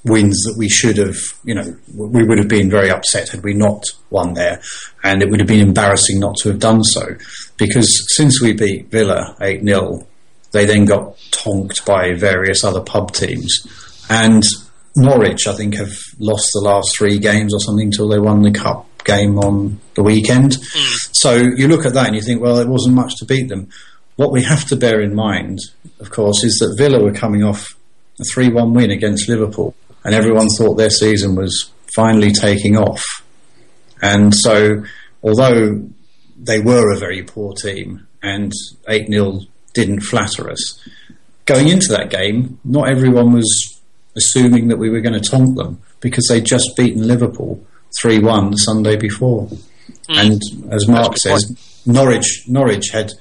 wins 0.05 0.43
that 0.45 0.57
we 0.59 0.69
should 0.69 0.99
have, 0.99 1.17
you 1.45 1.55
know, 1.55 1.77
we 1.95 2.25
would 2.25 2.39
have 2.39 2.49
been 2.49 2.69
very 2.69 2.91
upset 2.91 3.31
had 3.31 3.43
we 3.43 3.55
not 3.55 3.83
won 4.11 4.35
there, 4.35 4.61
and 5.03 5.23
it 5.23 5.31
would 5.31 5.41
have 5.41 5.49
been 5.49 5.67
embarrassing 5.67 6.21
not 6.21 6.37
to 6.37 6.51
have 6.51 6.59
done 6.59 6.83
so, 6.83 7.17
because 7.57 8.15
since 8.15 8.41
we 8.43 8.53
beat 8.53 8.91
Villa 8.91 9.37
8 9.41 9.65
0, 9.65 10.07
they 10.53 10.67
then 10.67 10.85
got 10.85 11.17
tonked 11.31 11.85
by 11.87 12.13
various 12.13 12.65
other 12.65 12.83
pub 12.83 13.13
teams, 13.13 13.67
and 14.11 14.43
Norwich, 14.97 15.47
I 15.47 15.55
think, 15.55 15.75
have 15.77 15.93
lost 16.19 16.51
the 16.53 16.61
last 16.61 16.97
three 16.97 17.19
games 17.19 17.53
or 17.53 17.61
something 17.61 17.87
until 17.87 18.09
they 18.09 18.19
won 18.19 18.43
the 18.43 18.53
cup 18.53 18.87
game 19.05 19.39
on 19.39 19.81
the 19.95 20.03
weekend. 20.03 20.53
Mm. 20.53 21.09
So 21.13 21.35
you 21.35 21.69
look 21.69 21.85
at 21.85 21.95
that 21.95 22.07
and 22.07 22.15
you 22.15 22.23
think, 22.23 22.41
well, 22.41 22.59
it 22.59 22.69
wasn't 22.69 22.95
much 22.95 23.17
to 23.17 23.25
beat 23.25 23.49
them. 23.49 23.69
What 24.17 24.33
we 24.33 24.43
have 24.43 24.65
to 24.67 24.77
bear 24.77 25.01
in 25.01 25.15
mind, 25.15 25.59
of 26.01 26.11
course, 26.11 26.45
is 26.45 26.57
that 26.61 26.77
Villa 26.79 27.03
were 27.03 27.13
coming 27.13 27.43
off 27.43 27.77
a 28.21 28.25
3 28.33 28.51
1 28.51 28.73
win 28.75 28.91
against 28.91 29.29
Liverpool, 29.29 29.75
and 30.05 30.15
everyone 30.15 30.49
thought 30.57 30.75
their 30.75 30.91
season 30.91 31.35
was 31.35 31.71
finally 31.95 32.33
taking 32.33 32.77
off. 32.77 33.03
And 34.03 34.35
so, 34.35 34.85
although 35.23 35.89
they 36.37 36.61
were 36.61 36.93
a 36.93 36.99
very 36.99 37.23
poor 37.23 37.55
team 37.55 38.07
and 38.23 38.53
8 38.89 39.09
0 39.09 39.41
didn't 39.73 40.01
flatter 40.01 40.51
us, 40.51 40.79
going 41.47 41.69
into 41.69 41.89
that 41.89 42.11
game, 42.11 42.61
not 42.65 42.89
everyone 42.89 43.33
was 43.33 43.81
assuming 44.17 44.69
that 44.69 44.79
we 44.79 44.91
were 44.91 45.01
going 45.01 45.21
to 45.21 45.29
taunt 45.29 45.57
them 45.57 45.81
because 46.01 46.27
they'd 46.29 46.45
just 46.45 46.77
beaten 46.77 47.07
Liverpool 47.07 47.65
3 48.01 48.21
1 48.21 48.51
the 48.51 48.57
Sunday 48.59 48.97
before. 48.97 49.49
Mm. 50.09 50.21
And 50.21 50.73
as 50.73 50.87
Mark 50.87 51.17
says. 51.17 51.57
Norwich, 51.87 52.45
Norwich 52.49 52.91
had, 52.91 53.13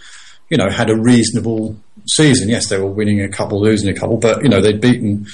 you 0.53 0.57
know, 0.57 0.69
had 0.69 0.91
a 0.91 0.95
reasonable 0.95 1.75
season. 2.05 2.47
Yes, 2.47 2.69
they 2.69 2.79
were 2.79 2.85
winning 2.85 3.21
a 3.21 3.27
couple, 3.27 3.59
losing 3.59 3.89
a 3.89 3.99
couple, 3.99 4.17
but, 4.17 4.43
you 4.43 4.49
know, 4.49 4.61
they'd 4.61 4.79
beaten. 4.79 5.25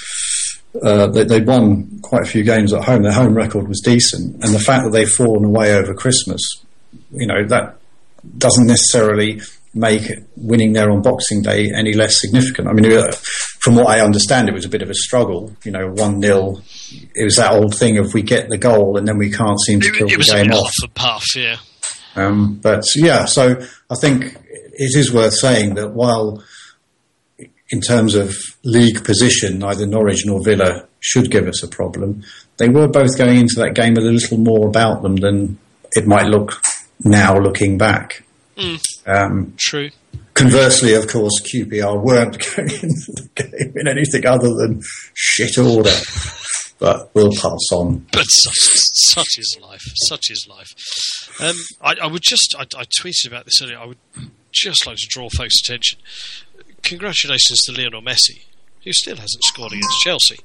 Uh, 0.81 1.07
they, 1.07 1.25
they'd 1.25 1.45
won 1.45 1.99
quite 2.01 2.21
a 2.21 2.25
few 2.25 2.41
games 2.41 2.71
at 2.71 2.85
home. 2.85 3.03
Their 3.03 3.11
home 3.11 3.33
record 3.33 3.67
was 3.67 3.81
decent, 3.81 4.41
and 4.41 4.55
the 4.55 4.59
fact 4.59 4.85
that 4.85 4.91
they've 4.91 5.11
fallen 5.11 5.43
away 5.43 5.75
over 5.75 5.93
Christmas, 5.93 6.39
you 7.11 7.27
know, 7.27 7.45
that 7.47 7.79
doesn't 8.37 8.65
necessarily 8.65 9.41
make 9.73 10.03
winning 10.37 10.71
there 10.71 10.89
on 10.89 11.01
Boxing 11.01 11.41
Day 11.41 11.69
any 11.75 11.91
less 11.91 12.21
significant. 12.21 12.69
I 12.69 12.71
mean, 12.71 12.89
uh, 12.89 13.11
from 13.59 13.75
what 13.75 13.87
I 13.87 13.99
understand, 13.99 14.47
it 14.47 14.53
was 14.53 14.63
a 14.63 14.69
bit 14.69 14.81
of 14.81 14.89
a 14.89 14.95
struggle. 14.95 15.53
You 15.65 15.73
know, 15.73 15.89
one 15.89 16.21
0 16.21 16.61
It 17.13 17.25
was 17.25 17.35
that 17.35 17.51
old 17.51 17.75
thing 17.75 17.97
of 17.97 18.13
we 18.13 18.21
get 18.21 18.47
the 18.47 18.57
goal 18.57 18.97
and 18.97 19.05
then 19.05 19.17
we 19.17 19.31
can't 19.31 19.59
seem 19.59 19.81
to 19.81 19.91
kill 19.91 20.07
it, 20.07 20.13
it 20.13 20.17
the 20.19 20.43
game 20.43 20.53
off. 20.53 20.71
The 20.79 20.87
puff, 20.87 21.35
yeah. 21.35 21.57
Um, 22.15 22.59
but 22.61 22.85
yeah, 22.95 23.25
so 23.25 23.61
I 23.89 23.95
think 23.95 24.35
it 24.79 24.97
is 24.97 25.13
worth 25.13 25.33
saying 25.33 25.75
that 25.75 25.91
while 25.91 26.41
in 27.69 27.81
terms 27.81 28.15
of 28.15 28.33
league 28.63 29.03
position, 29.03 29.59
neither 29.59 29.85
Norwich 29.85 30.23
nor 30.25 30.41
Villa 30.41 30.87
should 31.01 31.29
give 31.29 31.47
us 31.47 31.61
a 31.61 31.67
problem. 31.67 32.23
They 32.57 32.69
were 32.69 32.87
both 32.87 33.17
going 33.17 33.37
into 33.37 33.55
that 33.57 33.75
game 33.75 33.93
with 33.93 34.05
a 34.05 34.11
little 34.11 34.37
more 34.37 34.67
about 34.67 35.01
them 35.01 35.17
than 35.17 35.59
it 35.91 36.07
might 36.07 36.27
look 36.27 36.61
now 37.03 37.37
looking 37.37 37.77
back. 37.77 38.23
Mm. 38.55 38.81
Um, 39.05 39.53
True. 39.57 39.89
Conversely, 40.33 40.93
of 40.93 41.07
course, 41.07 41.41
QPR 41.41 42.01
weren't 42.01 42.39
going 42.55 42.69
into 42.69 43.11
the 43.11 43.29
game 43.35 43.73
in 43.75 43.87
anything 43.87 44.25
other 44.25 44.53
than 44.53 44.81
shit 45.13 45.57
order. 45.57 45.93
But 46.79 47.13
we'll 47.13 47.31
pass 47.31 47.67
on. 47.73 48.05
But 48.13 48.23
such, 48.23 48.55
such 48.55 49.37
is 49.37 49.57
life. 49.61 49.81
Such 50.07 50.31
is 50.31 50.47
life. 50.49 50.69
Um, 51.41 51.55
I, 51.81 51.95
I, 52.05 52.07
would 52.07 52.21
just, 52.21 52.55
I, 52.57 52.61
I, 52.61 52.85
tweeted 52.85 53.27
about 53.27 53.43
this 53.43 53.61
earlier. 53.61 53.77
I 53.77 53.85
would 53.85 53.97
just 54.51 54.85
like 54.85 54.97
to 54.97 55.07
draw 55.09 55.29
folks' 55.29 55.61
attention. 55.61 55.99
Congratulations 56.81 57.61
to 57.65 57.71
Lionel 57.71 58.01
Messi, 58.01 58.45
who 58.83 58.93
still 58.93 59.17
hasn't 59.17 59.43
scored 59.43 59.73
against 59.73 59.99
Chelsea, 60.01 60.39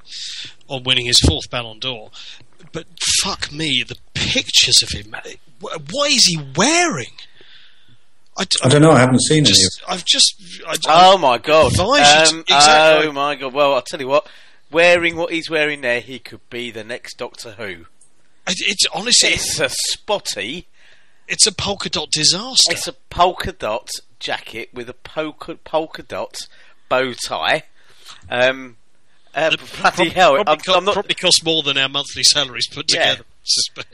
on 0.68 0.84
winning 0.84 1.06
his 1.06 1.20
fourth 1.20 1.48
Ballon 1.50 1.78
d'Or. 1.78 2.10
but 2.72 2.86
fuck 3.22 3.52
me, 3.52 3.84
the 3.86 3.96
pictures 4.14 4.82
of 4.82 4.90
him. 4.90 5.14
What 5.60 6.10
is 6.10 6.26
he 6.26 6.38
wearing? 6.56 7.14
I, 8.36 8.44
I, 8.64 8.68
don't 8.68 8.82
know. 8.82 8.90
I 8.90 8.98
haven't 8.98 9.22
seen 9.22 9.44
just, 9.44 9.80
any. 9.86 9.94
I've 9.94 10.04
just. 10.04 10.34
I, 10.66 10.76
oh 10.88 11.18
my 11.18 11.38
god! 11.38 11.78
Um, 11.78 12.40
exactly. 12.40 13.08
Oh 13.08 13.12
my 13.12 13.36
god! 13.36 13.54
Well, 13.54 13.74
I'll 13.74 13.82
tell 13.82 14.00
you 14.00 14.08
what. 14.08 14.26
Wearing 14.72 15.14
what 15.16 15.32
he's 15.32 15.48
wearing 15.48 15.82
there, 15.82 16.00
he 16.00 16.18
could 16.18 16.50
be 16.50 16.72
the 16.72 16.82
next 16.82 17.16
Doctor 17.16 17.52
Who. 17.52 17.86
It's 18.48 18.86
honestly, 18.92 19.30
it's 19.30 19.60
a 19.60 19.68
spotty. 19.68 20.66
It's 21.28 21.46
a 21.46 21.52
polka 21.52 21.88
dot 21.88 22.10
disaster. 22.10 22.72
It's 22.72 22.88
a 22.88 22.92
polka 23.10 23.52
dot 23.52 23.90
jacket 24.18 24.70
with 24.72 24.88
a 24.88 24.94
polka 24.94 25.56
polka 25.56 26.02
dot 26.02 26.36
bow 26.88 27.12
tie. 27.12 27.64
Um, 28.30 28.76
uh, 29.34 29.50
bloody 29.50 29.64
probably, 29.72 30.08
hell! 30.10 30.34
Probably, 30.34 30.54
I'm, 30.68 30.78
I'm 30.78 30.84
not... 30.84 30.94
probably 30.94 31.14
cost 31.14 31.44
more 31.44 31.62
than 31.62 31.76
our 31.78 31.88
monthly 31.88 32.22
salaries 32.22 32.68
put 32.68 32.92
yeah. 32.92 33.14
together. 33.14 33.24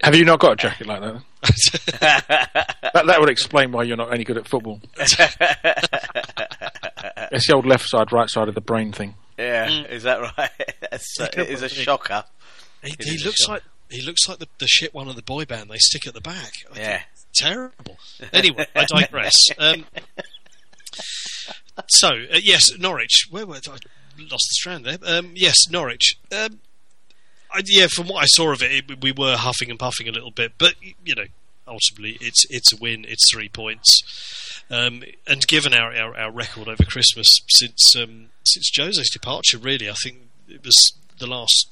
Have 0.04 0.14
you 0.14 0.24
not 0.24 0.38
got 0.38 0.52
a 0.52 0.56
jacket 0.56 0.86
like 0.86 1.00
that? 1.00 1.22
that? 2.92 3.06
That 3.06 3.20
would 3.20 3.30
explain 3.30 3.72
why 3.72 3.82
you're 3.82 3.96
not 3.96 4.12
any 4.12 4.22
good 4.22 4.36
at 4.36 4.46
football. 4.46 4.80
it's 4.96 5.16
the 7.46 7.52
old 7.54 7.66
left 7.66 7.88
side, 7.88 8.12
right 8.12 8.28
side 8.28 8.48
of 8.48 8.54
the 8.54 8.60
brain 8.60 8.92
thing. 8.92 9.14
Yeah, 9.38 9.68
mm. 9.68 9.90
is 9.90 10.04
that 10.04 10.20
right? 10.20 10.50
That's, 10.90 11.18
uh, 11.18 11.28
it 11.36 11.48
is 11.48 11.62
a 11.62 11.68
shocker. 11.68 12.24
He, 12.84 12.94
he 13.00 13.18
looks 13.24 13.48
like 13.48 13.62
he 13.88 14.02
looks 14.02 14.28
like 14.28 14.38
the, 14.38 14.48
the 14.58 14.68
shit 14.68 14.94
one 14.94 15.08
of 15.08 15.16
the 15.16 15.22
boy 15.22 15.44
band 15.46 15.70
they 15.70 15.78
stick 15.78 16.06
at 16.06 16.14
the 16.14 16.20
back. 16.20 16.52
I 16.72 16.78
yeah, 16.78 17.02
terrible. 17.34 17.98
Anyway, 18.32 18.66
I 18.74 18.84
digress. 18.86 19.34
Um, 19.58 19.84
so 21.88 22.08
uh, 22.08 22.38
yes, 22.42 22.76
Norwich. 22.78 23.26
Where 23.30 23.46
were 23.46 23.56
I? 23.56 23.76
Lost 24.18 24.48
the 24.48 24.54
strand 24.54 24.84
there. 24.84 24.98
Um, 25.02 25.32
yes, 25.34 25.70
Norwich. 25.70 26.16
Um, 26.30 26.60
I, 27.52 27.62
yeah, 27.64 27.86
from 27.90 28.08
what 28.08 28.22
I 28.22 28.26
saw 28.26 28.52
of 28.52 28.62
it, 28.62 28.90
it, 28.90 29.02
we 29.02 29.12
were 29.12 29.36
huffing 29.36 29.70
and 29.70 29.78
puffing 29.78 30.08
a 30.08 30.12
little 30.12 30.30
bit, 30.30 30.52
but 30.58 30.74
you 31.04 31.14
know, 31.14 31.24
ultimately, 31.66 32.18
it's 32.20 32.44
it's 32.50 32.72
a 32.72 32.76
win. 32.76 33.04
It's 33.08 33.30
three 33.32 33.48
points, 33.48 34.62
um, 34.70 35.02
and 35.26 35.46
given 35.46 35.72
our, 35.74 35.94
our, 35.94 36.16
our, 36.16 36.30
record 36.30 36.68
over 36.68 36.84
Christmas 36.84 37.26
since 37.48 37.94
um, 37.96 38.26
since 38.44 38.70
Jose's 38.76 39.10
departure, 39.10 39.58
really, 39.58 39.88
I 39.88 39.94
think 39.94 40.28
it 40.48 40.64
was 40.64 40.92
the 41.18 41.26
last 41.26 41.68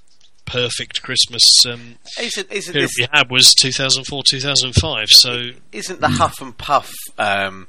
perfect 0.48 1.02
Christmas 1.02 1.42
um, 1.68 1.96
isn't, 2.18 2.50
isn't 2.50 2.72
period 2.72 2.88
this, 2.88 2.98
we 2.98 3.06
had 3.12 3.30
was 3.30 3.54
2004 3.54 4.22
2005. 4.24 5.06
So 5.08 5.50
isn't 5.72 6.00
the 6.00 6.08
huff 6.08 6.40
and 6.40 6.56
puff? 6.56 6.90
Um, 7.18 7.68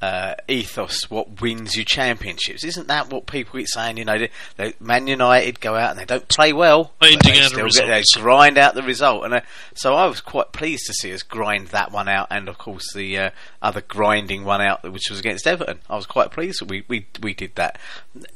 uh, 0.00 0.34
ethos 0.46 1.10
what 1.10 1.40
wins 1.40 1.74
you 1.74 1.84
championships. 1.84 2.62
Isn't 2.62 2.86
that 2.86 3.10
what 3.10 3.26
people 3.26 3.58
keep 3.58 3.66
saying? 3.68 3.96
You 3.96 4.04
know, 4.04 4.18
they, 4.18 4.30
they, 4.56 4.74
Man 4.78 5.08
United 5.08 5.60
go 5.60 5.74
out 5.74 5.90
and 5.90 5.98
they 5.98 6.04
don't 6.04 6.28
play 6.28 6.52
well. 6.52 6.92
They, 7.00 7.16
still 7.16 7.68
get, 7.68 7.88
they 7.88 8.02
grind 8.14 8.58
out 8.58 8.74
the 8.74 8.82
result. 8.82 9.24
And 9.24 9.34
uh, 9.34 9.40
so 9.74 9.94
I 9.94 10.06
was 10.06 10.20
quite 10.20 10.52
pleased 10.52 10.86
to 10.86 10.94
see 10.94 11.12
us 11.12 11.22
grind 11.22 11.68
that 11.68 11.90
one 11.90 12.08
out, 12.08 12.28
and 12.30 12.48
of 12.48 12.58
course 12.58 12.92
the 12.94 13.18
uh, 13.18 13.30
other 13.60 13.80
grinding 13.80 14.44
one 14.44 14.60
out, 14.60 14.84
which 14.84 15.10
was 15.10 15.18
against 15.18 15.46
Everton. 15.48 15.80
I 15.90 15.96
was 15.96 16.06
quite 16.06 16.30
pleased 16.30 16.60
that 16.60 16.68
we 16.68 16.84
we 16.86 17.06
we 17.20 17.34
did 17.34 17.56
that. 17.56 17.78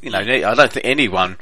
You 0.01 0.11
know, 0.11 0.19
I 0.19 0.55
don't 0.55 0.73
think 0.73 0.85
anyone 0.85 1.37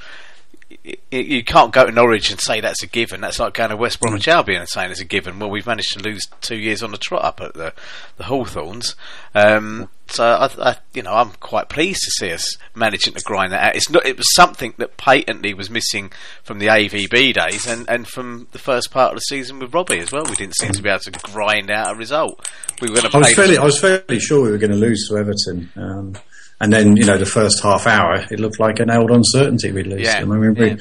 you 1.11 1.43
can't 1.43 1.73
go 1.73 1.85
to 1.85 1.93
Norwich 1.93 2.31
and 2.31 2.41
say 2.41 2.61
that's 2.61 2.83
a 2.83 2.87
given. 2.87 3.21
That's 3.21 3.41
like 3.41 3.55
going 3.55 3.71
to 3.71 3.77
West 3.77 4.01
Bromwich 4.01 4.27
mm. 4.27 4.33
Albion 4.33 4.61
and 4.61 4.69
saying 4.69 4.91
it's 4.91 5.01
a 5.01 5.05
given. 5.05 5.39
Well, 5.39 5.51
we've 5.51 5.67
managed 5.67 5.93
to 5.95 6.03
lose 6.03 6.27
two 6.41 6.57
years 6.57 6.83
on 6.83 6.93
the 6.93 6.99
trot 6.99 7.25
up 7.25 7.41
at 7.41 7.55
the 7.55 7.73
the 8.17 8.25
Hawthorns. 8.25 8.95
Um, 9.35 9.89
so 10.07 10.25
I, 10.25 10.71
I, 10.71 10.77
you 10.95 11.03
know, 11.03 11.13
I'm 11.13 11.31
quite 11.41 11.69
pleased 11.69 12.01
to 12.03 12.11
see 12.11 12.33
us 12.33 12.57
managing 12.75 13.15
to 13.15 13.23
grind 13.23 13.53
that 13.53 13.63
out. 13.63 13.77
It's 13.77 13.91
not. 13.91 14.07
It 14.07 14.17
was 14.17 14.33
something 14.35 14.75
that 14.79 14.97
patently 14.97 15.55
was 15.55 15.71
missing 15.71 16.13
from 16.43 16.59
the 16.61 16.67
AVB 16.67 17.35
days 17.35 17.67
and, 17.67 17.89
and 17.89 18.07
from 18.07 18.47
the 18.53 18.59
first 18.59 18.91
part 18.91 19.13
of 19.13 19.17
the 19.17 19.23
season 19.23 19.59
with 19.59 19.75
Robbie 19.75 19.99
as 19.99 20.13
well. 20.13 20.25
We 20.25 20.37
didn't 20.37 20.57
seem 20.57 20.73
to 20.73 20.83
be 20.83 20.89
able 20.89 21.01
to 21.01 21.11
grind 21.11 21.71
out 21.71 21.95
a 21.95 21.97
result. 21.97 22.49
We 22.81 22.89
were 22.89 22.97
going 22.97 23.11
to. 23.11 23.17
I 23.17 23.21
was 23.21 23.35
fairly. 23.35 23.59
I 23.59 23.65
was 23.65 23.81
fairly 23.81 24.21
sure 24.21 24.45
we 24.45 24.51
were 24.51 24.59
going 24.59 24.73
to 24.73 24.77
lose 24.77 25.09
to 25.09 25.17
Everton. 25.17 25.71
Um, 25.77 26.17
and 26.61 26.73
then, 26.73 26.97
you 26.97 27.05
know, 27.05 27.17
the 27.17 27.27
first 27.27 27.63
half 27.63 27.87
hour, 27.87 28.25
it 28.31 28.39
looked 28.39 28.61
like 28.61 28.81
an 28.81 28.91
old 28.91 29.11
uncertainty 29.11 29.73
we'd 29.73 29.87
lose. 29.87 30.03
Yeah, 30.03 30.19
I 30.19 30.25
mean, 30.25 30.55
we, 30.55 30.69
yeah. 30.71 30.77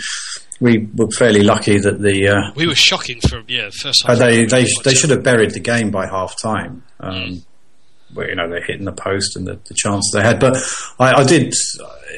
we 0.60 0.90
were 0.96 1.10
fairly 1.18 1.44
lucky 1.44 1.78
that 1.78 2.02
the. 2.02 2.28
Uh, 2.28 2.52
we 2.56 2.68
were 2.68 2.76
shocking 2.76 3.22
for, 3.22 3.42
yeah, 3.48 3.70
first 3.70 4.04
half. 4.06 4.18
Uh, 4.18 4.20
they, 4.20 4.46
they, 4.46 4.66
they 4.84 4.94
should 4.94 5.10
have 5.10 5.24
buried 5.24 5.52
the 5.52 5.60
game 5.60 5.90
by 5.92 6.08
half 6.08 6.36
time. 6.42 6.84
Um, 7.00 7.44
where, 8.14 8.30
you 8.30 8.36
know, 8.36 8.50
they're 8.50 8.64
hitting 8.64 8.86
the 8.86 8.92
post 8.92 9.36
and 9.36 9.48
the, 9.48 9.60
the 9.68 9.74
chance 9.76 10.10
they 10.14 10.22
had. 10.22 10.40
But 10.40 10.58
I, 11.00 11.22
I 11.22 11.24
did, 11.24 11.54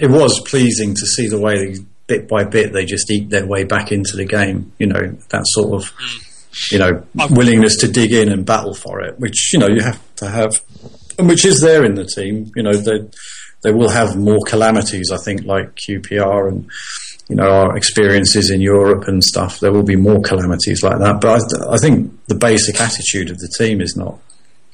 it 0.02 0.10
was 0.10 0.41
pleasing 0.47 0.95
to 0.95 1.06
see 1.06 1.28
the 1.28 1.39
way 1.39 1.74
they, 1.74 1.80
bit 2.08 2.28
by 2.28 2.43
bit 2.43 2.74
they 2.74 2.86
just 2.86 3.10
eat 3.12 3.30
their 3.30 3.45
way 3.45 3.63
back 3.63 3.91
into 3.91 4.17
the 4.17 4.26
game. 4.26 4.74
You 4.80 4.88
know, 4.88 5.15
that 5.30 5.43
sort 5.45 5.82
of. 5.82 5.91
Mm. 5.95 6.28
You 6.69 6.80
know, 6.80 7.06
willingness 7.30 7.78
to 7.78 7.88
dig 7.88 8.12
in 8.12 8.28
and 8.30 8.45
battle 8.45 8.74
for 8.74 9.00
it, 9.00 9.17
which 9.17 9.54
you 9.54 9.60
know 9.60 9.69
you 9.69 9.82
have 9.82 10.15
to 10.17 10.30
have, 10.30 10.62
and 11.17 11.30
which 11.30 11.45
is 11.45 11.62
there 11.62 11.86
in 11.86 11.95
the 11.95 12.04
team. 12.04 12.52
You 12.58 12.63
know, 12.63 12.74
they 12.74 13.08
they 13.62 13.71
will 13.71 13.89
have 13.89 14.17
more 14.17 14.39
calamities, 14.45 15.12
I 15.12 15.17
think, 15.17 15.45
like 15.45 15.76
QPR 15.76 16.47
and 16.47 16.69
you 17.30 17.36
know 17.36 17.50
our 17.50 17.78
experiences 17.78 18.50
in 18.50 18.62
Europe 18.62 19.08
and 19.08 19.24
stuff. 19.24 19.60
There 19.60 19.71
will 19.71 19.84
be 19.84 19.95
more 19.95 20.21
calamities 20.21 20.84
like 20.84 21.00
that, 21.00 21.21
but 21.21 21.41
I, 21.41 21.76
I 21.76 21.78
think 21.78 22.26
the 22.28 22.36
basic 22.36 22.82
attitude 22.82 23.30
of 23.30 23.38
the 23.38 23.54
team 23.58 23.82
is 23.82 23.95
not 23.95 24.19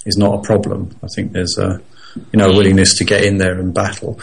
is 0.06 0.18
not 0.18 0.40
a 0.40 0.42
problem. 0.42 0.98
I 1.04 1.08
think 1.14 1.34
there's 1.34 1.58
a 1.58 1.82
you 2.16 2.40
know 2.40 2.50
willingness 2.50 2.98
to 2.98 3.06
get 3.06 3.24
in 3.24 3.38
there 3.38 3.60
and 3.60 3.74
battle. 3.74 4.20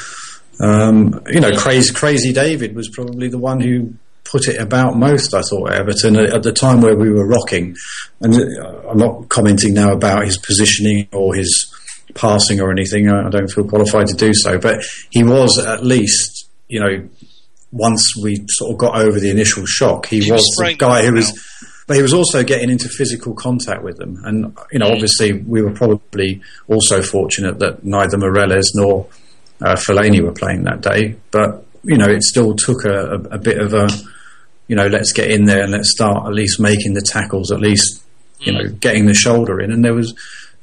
Um, 0.60 1.20
you 1.26 1.40
know, 1.40 1.50
crazy, 1.56 1.92
crazy 1.92 2.32
David 2.32 2.74
was 2.74 2.88
probably 2.88 3.28
the 3.28 3.38
one 3.38 3.60
who 3.60 3.94
put 4.24 4.48
it 4.48 4.60
about 4.60 4.96
most. 4.96 5.34
I 5.34 5.42
thought 5.42 5.72
Everton 5.72 6.16
at 6.16 6.42
the 6.42 6.52
time 6.52 6.80
where 6.80 6.96
we 6.96 7.10
were 7.10 7.26
rocking, 7.26 7.76
and 8.20 8.34
I'm 8.88 8.98
not 8.98 9.28
commenting 9.28 9.74
now 9.74 9.92
about 9.92 10.24
his 10.24 10.38
positioning 10.38 11.08
or 11.12 11.34
his 11.34 11.73
passing 12.14 12.60
or 12.60 12.70
anything. 12.70 13.08
I, 13.08 13.28
don't 13.30 13.48
feel 13.48 13.64
qualified 13.64 14.08
to 14.08 14.14
do 14.14 14.32
so. 14.34 14.58
But 14.58 14.84
he 15.10 15.24
was 15.24 15.58
at 15.58 15.84
least, 15.84 16.48
you 16.68 16.80
know, 16.80 17.08
once 17.72 18.14
we 18.22 18.44
sort 18.48 18.72
of 18.72 18.78
got 18.78 19.00
over 19.00 19.18
the 19.18 19.30
initial 19.30 19.64
shock, 19.66 20.06
he, 20.06 20.20
he 20.20 20.30
was, 20.30 20.42
was 20.56 20.68
the 20.68 20.74
guy 20.76 21.04
who 21.04 21.14
was. 21.14 21.50
But 21.86 21.96
he 21.96 22.02
was 22.02 22.14
also 22.14 22.42
getting 22.42 22.70
into 22.70 22.88
physical 22.88 23.34
contact 23.34 23.82
with 23.82 23.98
them, 23.98 24.18
and 24.24 24.56
you 24.72 24.78
know, 24.78 24.86
obviously, 24.86 25.32
we 25.32 25.60
were 25.60 25.72
probably 25.72 26.40
also 26.66 27.02
fortunate 27.02 27.58
that 27.58 27.84
neither 27.84 28.16
Mirallas 28.16 28.68
nor 28.74 29.06
uh, 29.60 29.74
Fellaini 29.74 30.22
were 30.22 30.32
playing 30.32 30.62
that 30.62 30.80
day. 30.80 31.16
But 31.30 31.66
you 31.82 31.98
know, 31.98 32.08
it 32.08 32.22
still 32.22 32.54
took 32.54 32.86
a, 32.86 32.90
a, 32.90 33.20
a 33.34 33.38
bit 33.38 33.58
of 33.58 33.74
a, 33.74 33.90
you 34.66 34.76
know, 34.76 34.86
let's 34.86 35.12
get 35.12 35.30
in 35.30 35.44
there 35.44 35.62
and 35.62 35.72
let's 35.72 35.90
start 35.90 36.26
at 36.26 36.32
least 36.32 36.58
making 36.58 36.94
the 36.94 37.02
tackles, 37.02 37.52
at 37.52 37.60
least 37.60 38.02
you 38.44 38.52
know, 38.52 38.68
getting 38.68 39.06
the 39.06 39.14
shoulder 39.14 39.60
in. 39.60 39.72
And 39.72 39.84
there 39.84 39.94
was 39.94 40.14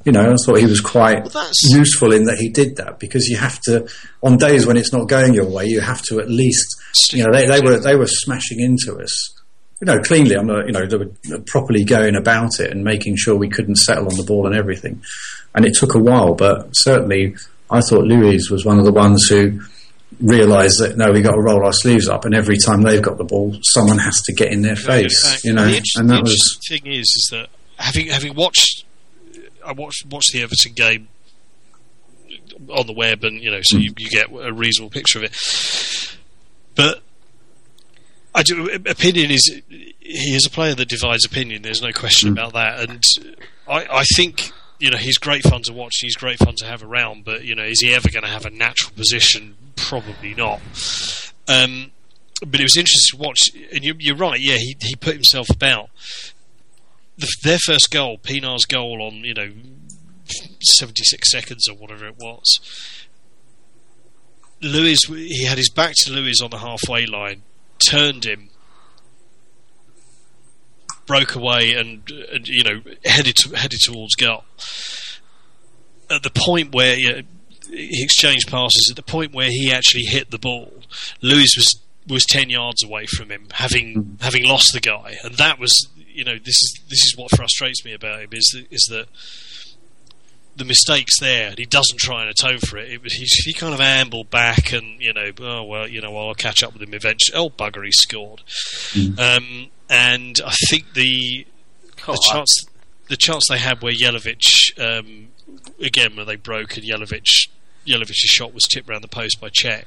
you 0.04 0.12
know, 0.12 0.32
I 0.32 0.34
thought 0.44 0.58
he 0.58 0.66
was 0.66 0.80
quite 0.80 1.32
well, 1.32 1.50
useful 1.70 2.12
in 2.12 2.24
that 2.24 2.38
he 2.38 2.48
did 2.48 2.76
that 2.76 2.98
because 2.98 3.26
you 3.28 3.36
have 3.36 3.60
to, 3.62 3.88
on 4.22 4.36
days 4.36 4.66
when 4.66 4.76
it's 4.76 4.92
not 4.92 5.08
going 5.08 5.34
your 5.34 5.48
way, 5.48 5.66
you 5.66 5.80
have 5.80 6.02
to 6.02 6.20
at 6.20 6.28
least, 6.28 6.76
you 7.12 7.24
know, 7.24 7.32
they, 7.32 7.46
they 7.46 7.60
were 7.60 7.78
they 7.78 7.96
were 7.96 8.06
smashing 8.06 8.60
into 8.60 8.98
us, 8.98 9.34
you 9.80 9.86
know, 9.86 9.98
cleanly. 10.00 10.34
I'm 10.34 10.46
not, 10.46 10.66
you 10.66 10.72
know, 10.72 10.86
they 10.86 10.96
were 10.96 11.12
uh, 11.32 11.38
properly 11.46 11.84
going 11.84 12.16
about 12.16 12.60
it 12.60 12.70
and 12.70 12.84
making 12.84 13.16
sure 13.16 13.36
we 13.36 13.48
couldn't 13.48 13.76
settle 13.76 14.06
on 14.06 14.16
the 14.16 14.24
ball 14.24 14.46
and 14.46 14.56
everything. 14.56 15.02
And 15.54 15.64
it 15.64 15.74
took 15.74 15.94
a 15.94 15.98
while, 15.98 16.34
but 16.34 16.70
certainly 16.72 17.36
I 17.70 17.80
thought 17.80 18.04
Luiz 18.04 18.50
was 18.50 18.64
one 18.64 18.78
of 18.78 18.84
the 18.84 18.92
ones 18.92 19.28
who 19.28 19.60
realised 20.20 20.80
that 20.80 20.96
no, 20.96 21.10
we 21.10 21.22
got 21.22 21.32
to 21.32 21.40
roll 21.40 21.64
our 21.64 21.72
sleeves 21.72 22.08
up, 22.08 22.24
and 22.24 22.34
every 22.34 22.56
time 22.56 22.82
they've 22.82 23.02
got 23.02 23.18
the 23.18 23.24
ball, 23.24 23.56
someone 23.62 23.98
has 23.98 24.20
to 24.22 24.32
get 24.34 24.52
in 24.52 24.62
their 24.62 24.76
face, 24.76 25.44
you 25.44 25.52
know. 25.52 25.64
The 25.64 25.82
and 25.96 26.10
that 26.10 26.22
was 26.22 26.58
thing 26.68 26.86
is, 26.86 27.06
is 27.06 27.28
that 27.32 27.48
having 27.76 28.08
having 28.08 28.34
watched 28.34 28.84
I 29.64 29.72
watched 29.72 30.06
watched 30.06 30.32
the 30.32 30.42
Everton 30.42 30.72
game 30.72 31.08
on 32.68 32.86
the 32.86 32.92
web, 32.92 33.24
and 33.24 33.42
you 33.42 33.50
know, 33.50 33.60
so 33.62 33.78
you, 33.78 33.92
you 33.98 34.08
get 34.08 34.30
a 34.30 34.52
reasonable 34.52 34.90
picture 34.90 35.18
of 35.18 35.24
it. 35.24 36.18
But 36.74 37.02
I 38.34 38.42
do. 38.42 38.68
Opinion 38.86 39.30
is 39.30 39.60
he 39.68 40.34
is 40.34 40.46
a 40.46 40.50
player 40.50 40.74
that 40.74 40.88
divides 40.88 41.24
opinion. 41.24 41.62
There's 41.62 41.82
no 41.82 41.92
question 41.92 42.30
mm. 42.30 42.32
about 42.32 42.54
that, 42.54 42.88
and 42.88 43.04
I, 43.68 43.98
I 44.00 44.04
think 44.16 44.52
you 44.78 44.90
know 44.90 44.98
he's 44.98 45.18
great 45.18 45.42
fun 45.42 45.62
to 45.64 45.72
watch. 45.72 45.94
He's 46.00 46.16
great 46.16 46.38
fun 46.38 46.54
to 46.58 46.66
have 46.66 46.82
around, 46.82 47.24
but 47.24 47.44
you 47.44 47.54
know, 47.54 47.64
is 47.64 47.80
he 47.80 47.94
ever 47.94 48.08
going 48.08 48.24
to 48.24 48.30
have 48.30 48.46
a 48.46 48.50
natural 48.50 48.92
position? 48.92 49.56
Probably 49.76 50.34
not. 50.34 50.60
Um, 51.48 51.90
but 52.46 52.60
it 52.60 52.64
was 52.64 52.76
interesting 52.76 53.18
to 53.18 53.24
watch, 53.24 53.38
and 53.72 53.84
you, 53.84 54.14
are 54.14 54.16
right. 54.16 54.40
Yeah, 54.40 54.56
he 54.56 54.76
he 54.80 54.96
put 54.96 55.14
himself 55.14 55.50
about 55.50 55.90
the, 57.16 57.28
their 57.42 57.58
first 57.58 57.90
goal, 57.90 58.18
Pienaar's 58.18 58.64
goal 58.64 59.02
on 59.02 59.24
you 59.24 59.34
know 59.34 59.50
76 60.60 61.30
seconds 61.30 61.68
or 61.68 61.76
whatever 61.76 62.06
it 62.06 62.16
was. 62.18 62.60
Luiz, 64.62 65.00
he 65.08 65.44
had 65.44 65.58
his 65.58 65.70
back 65.70 65.94
to 65.96 66.12
Luiz 66.12 66.40
on 66.40 66.50
the 66.50 66.58
halfway 66.58 67.04
line, 67.04 67.42
turned 67.88 68.24
him, 68.24 68.48
broke 71.06 71.34
away, 71.34 71.72
and, 71.72 72.08
and 72.32 72.46
you 72.46 72.62
know 72.62 72.80
headed 73.04 73.34
to, 73.36 73.56
headed 73.56 73.80
towards 73.82 74.14
goal. 74.14 74.44
At 76.10 76.22
the 76.22 76.30
point 76.30 76.74
where 76.74 76.94
you 76.94 77.12
know, 77.12 77.22
he 77.68 78.02
exchanged 78.04 78.48
passes, 78.48 78.88
at 78.90 78.96
the 78.96 79.02
point 79.02 79.34
where 79.34 79.48
he 79.48 79.72
actually 79.72 80.04
hit 80.04 80.30
the 80.30 80.38
ball, 80.38 80.72
Luiz 81.20 81.54
was 81.56 81.80
was 82.08 82.24
ten 82.24 82.48
yards 82.48 82.84
away 82.84 83.06
from 83.06 83.30
him, 83.30 83.48
having 83.52 83.94
hmm. 83.94 84.14
having 84.22 84.44
lost 84.44 84.72
the 84.72 84.80
guy, 84.80 85.18
and 85.24 85.34
that 85.34 85.58
was 85.58 85.88
you 86.14 86.24
know, 86.24 86.36
this 86.38 86.56
is 86.56 86.80
this 86.88 87.04
is 87.04 87.14
what 87.16 87.34
frustrates 87.34 87.84
me 87.84 87.92
about 87.92 88.20
him 88.20 88.30
is 88.32 88.50
that, 88.54 88.72
is 88.72 88.86
that 88.90 89.06
the 90.54 90.64
mistakes 90.64 91.18
there, 91.18 91.48
and 91.48 91.58
he 91.58 91.64
doesn't 91.64 91.98
try 91.98 92.22
and 92.22 92.30
atone 92.30 92.58
for 92.58 92.76
it. 92.76 92.90
it 92.90 93.02
was, 93.02 93.14
he, 93.14 93.26
he 93.44 93.52
kind 93.52 93.72
of 93.72 93.80
ambled 93.80 94.30
back, 94.30 94.72
and 94.72 95.00
you 95.00 95.12
know, 95.12 95.30
oh 95.40 95.64
well, 95.64 95.88
you 95.88 96.00
know, 96.00 96.16
I'll 96.16 96.34
catch 96.34 96.62
up 96.62 96.72
with 96.72 96.82
him 96.82 96.94
eventually. 96.94 97.36
Oh 97.36 97.50
bugger, 97.50 97.84
he 97.84 97.92
scored. 97.92 98.42
Mm. 98.92 99.18
Um, 99.18 99.70
and 99.88 100.40
I 100.44 100.54
think 100.68 100.92
the 100.94 101.46
oh, 102.06 102.12
the 102.12 102.28
chance 102.32 102.64
the 103.08 103.16
chance 103.16 103.46
they 103.48 103.58
had 103.58 103.82
where 103.82 103.92
Jelavic 103.92 104.42
um, 104.78 105.28
again 105.80 106.16
where 106.16 106.24
they 106.24 106.36
broke 106.36 106.76
and 106.76 106.86
Jelavic 106.86 107.48
Jelavic's 107.86 108.16
shot 108.18 108.54
was 108.54 108.64
tipped 108.64 108.88
around 108.88 109.02
the 109.02 109.08
post 109.08 109.40
by 109.40 109.48
Cech. 109.48 109.84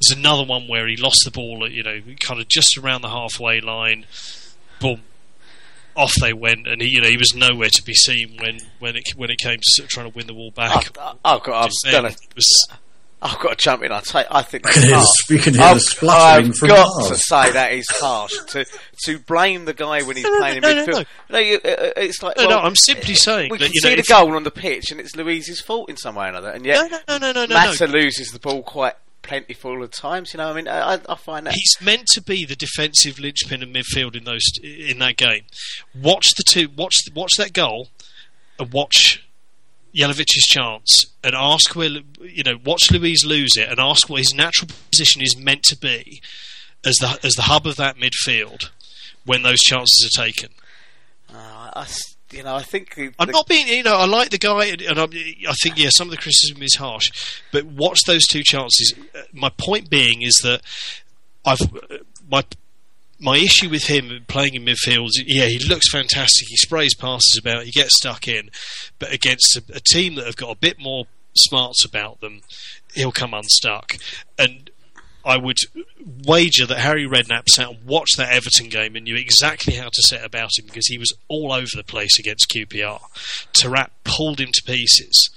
There's 0.00 0.16
another 0.16 0.44
one 0.44 0.68
where 0.68 0.88
he 0.88 0.96
lost 0.96 1.20
the 1.24 1.30
ball 1.30 1.64
at 1.64 1.72
you 1.72 1.82
know 1.82 2.00
kind 2.20 2.40
of 2.40 2.48
just 2.48 2.76
around 2.78 3.02
the 3.02 3.10
halfway 3.10 3.60
line. 3.60 4.06
Boom, 4.80 5.02
off 5.96 6.14
they 6.20 6.32
went, 6.32 6.66
and 6.66 6.80
he, 6.80 6.88
you 6.88 7.00
know, 7.00 7.08
he 7.08 7.16
was 7.16 7.34
nowhere 7.34 7.68
to 7.68 7.82
be 7.82 7.94
seen 7.94 8.36
when, 8.40 8.58
when 8.78 8.96
it 8.96 9.04
when 9.16 9.30
it 9.30 9.38
came 9.38 9.58
to 9.58 9.64
sort 9.64 9.84
of 9.84 9.90
trying 9.90 10.10
to 10.10 10.16
win 10.16 10.26
the 10.26 10.32
ball 10.32 10.50
back. 10.50 10.76
I've, 10.98 11.16
I've 11.24 11.42
got, 11.42 11.64
I've 11.64 11.92
done 11.92 12.06
it. 12.06 12.16
Was, 12.34 12.68
I've 13.22 13.38
got 13.38 13.50
to 13.50 13.56
jump 13.56 13.82
in. 13.82 13.92
I 13.92 14.00
say, 14.00 14.24
I 14.30 14.40
think 14.42 14.64
we 14.64 14.72
can 14.72 14.82
hear, 14.82 14.92
the, 14.92 15.26
we 15.28 15.38
can 15.38 15.52
hear 15.52 15.62
I've, 15.62 15.74
the 15.74 15.80
spluttering 15.80 16.46
I've 16.46 16.56
from 16.56 16.68
got 16.68 17.08
to 17.08 17.16
say 17.16 17.52
that 17.52 17.72
is 17.72 17.86
harsh 17.90 18.32
to 18.48 18.64
to 19.04 19.18
blame 19.18 19.66
the 19.66 19.74
guy 19.74 20.02
when 20.02 20.16
he's 20.16 20.24
no, 20.24 20.38
playing 20.38 20.62
no, 20.62 20.70
in 20.70 20.76
midfield. 20.78 20.94
No, 20.94 21.04
no. 21.30 21.38
you, 21.38 21.60
uh, 21.62 21.68
uh, 21.68 21.92
it's 21.96 22.22
like 22.22 22.38
no, 22.38 22.46
well, 22.46 22.60
no. 22.60 22.64
I'm 22.64 22.76
simply 22.76 23.14
saying 23.14 23.50
we 23.50 23.58
that, 23.58 23.64
can 23.66 23.74
see 23.74 23.90
know, 23.90 23.96
the 23.96 24.02
goal 24.08 24.36
on 24.36 24.44
the 24.44 24.50
pitch, 24.50 24.90
and 24.90 25.00
it's 25.00 25.14
Luiz's 25.16 25.60
fault 25.60 25.90
in 25.90 25.98
some 25.98 26.14
way 26.14 26.26
or 26.26 26.28
another. 26.28 26.50
And 26.50 26.64
yet, 26.64 26.90
no, 26.90 27.18
no, 27.18 27.18
no, 27.18 27.32
no, 27.32 27.46
no, 27.46 27.54
Mata 27.54 27.86
loses 27.86 28.30
the 28.32 28.38
ball 28.38 28.62
quite 28.62 28.94
plentiful 29.22 29.82
at 29.82 29.92
times. 29.92 30.32
You 30.32 30.38
know, 30.38 30.50
I 30.50 30.52
mean, 30.54 30.68
I, 30.68 31.00
I 31.08 31.14
find 31.14 31.46
that 31.46 31.54
he's 31.54 31.76
meant 31.80 32.06
to 32.14 32.22
be 32.22 32.44
the 32.44 32.56
defensive 32.56 33.18
linchpin 33.18 33.62
of 33.62 33.68
midfield 33.68 34.16
in 34.16 34.24
those 34.24 34.42
in 34.62 34.98
that 34.98 35.16
game. 35.16 35.44
Watch 35.94 36.26
the 36.36 36.44
two, 36.46 36.68
watch 36.76 36.96
watch 37.14 37.32
that 37.38 37.52
goal, 37.52 37.88
and 38.58 38.72
watch 38.72 39.24
Jelavic's 39.94 40.46
chance, 40.46 41.06
and 41.22 41.34
ask 41.34 41.74
where 41.74 41.90
you 42.20 42.42
know 42.44 42.58
watch 42.64 42.90
Luiz 42.90 43.24
lose 43.24 43.56
it, 43.56 43.68
and 43.68 43.80
ask 43.80 44.08
what 44.08 44.20
his 44.20 44.34
natural 44.34 44.68
position 44.90 45.22
is 45.22 45.36
meant 45.36 45.62
to 45.64 45.76
be 45.76 46.20
as 46.84 46.96
the 46.96 47.18
as 47.22 47.34
the 47.34 47.42
hub 47.42 47.66
of 47.66 47.76
that 47.76 47.96
midfield 47.96 48.70
when 49.24 49.42
those 49.42 49.60
chances 49.60 50.06
are 50.06 50.24
taken. 50.24 50.50
Uh, 51.32 51.70
I, 51.74 51.86
you 52.32 52.42
know, 52.42 52.54
I 52.54 52.62
think 52.62 52.94
the, 52.94 53.12
I'm 53.18 53.30
not 53.30 53.46
being. 53.46 53.66
You 53.68 53.82
know, 53.82 53.96
I 53.96 54.06
like 54.06 54.30
the 54.30 54.38
guy, 54.38 54.66
and 54.66 54.98
I'm, 54.98 55.10
i 55.12 55.52
think 55.62 55.78
yeah, 55.78 55.90
some 55.90 56.08
of 56.08 56.12
the 56.12 56.16
criticism 56.16 56.62
is 56.62 56.76
harsh, 56.76 57.10
but 57.52 57.64
watch 57.64 58.00
those 58.06 58.26
two 58.26 58.42
chances. 58.42 58.94
Uh, 59.14 59.22
my 59.32 59.50
point 59.50 59.90
being 59.90 60.22
is 60.22 60.38
that 60.42 60.62
I've 61.44 61.60
uh, 61.60 61.98
my 62.28 62.44
my 63.18 63.36
issue 63.36 63.68
with 63.68 63.84
him 63.84 64.24
playing 64.28 64.54
in 64.54 64.64
midfield, 64.64 65.10
yeah, 65.26 65.46
he 65.46 65.58
looks 65.58 65.90
fantastic. 65.90 66.48
He 66.48 66.56
sprays 66.56 66.94
passes 66.94 67.38
about, 67.38 67.64
he 67.64 67.70
gets 67.70 67.96
stuck 67.96 68.26
in, 68.26 68.50
but 68.98 69.12
against 69.12 69.56
a, 69.56 69.76
a 69.76 69.80
team 69.80 70.14
that 70.14 70.26
have 70.26 70.36
got 70.36 70.50
a 70.50 70.58
bit 70.58 70.78
more 70.80 71.04
smarts 71.34 71.84
about 71.84 72.20
them, 72.20 72.40
he'll 72.94 73.12
come 73.12 73.34
unstuck. 73.34 73.96
And 74.38 74.69
I 75.24 75.36
would 75.36 75.58
wager 76.24 76.66
that 76.66 76.78
Harry 76.78 77.06
Redknapp 77.06 77.48
sat 77.48 77.68
and 77.68 77.84
watched 77.84 78.16
that 78.16 78.32
Everton 78.32 78.68
game 78.68 78.96
and 78.96 79.04
knew 79.04 79.16
exactly 79.16 79.74
how 79.74 79.88
to 79.88 80.02
set 80.02 80.24
about 80.24 80.50
him 80.58 80.66
because 80.66 80.86
he 80.86 80.98
was 80.98 81.12
all 81.28 81.52
over 81.52 81.68
the 81.74 81.84
place 81.84 82.18
against 82.18 82.50
QPR. 82.50 83.00
Taarabt 83.52 83.90
pulled 84.04 84.40
him 84.40 84.50
to 84.52 84.62
pieces. 84.64 85.30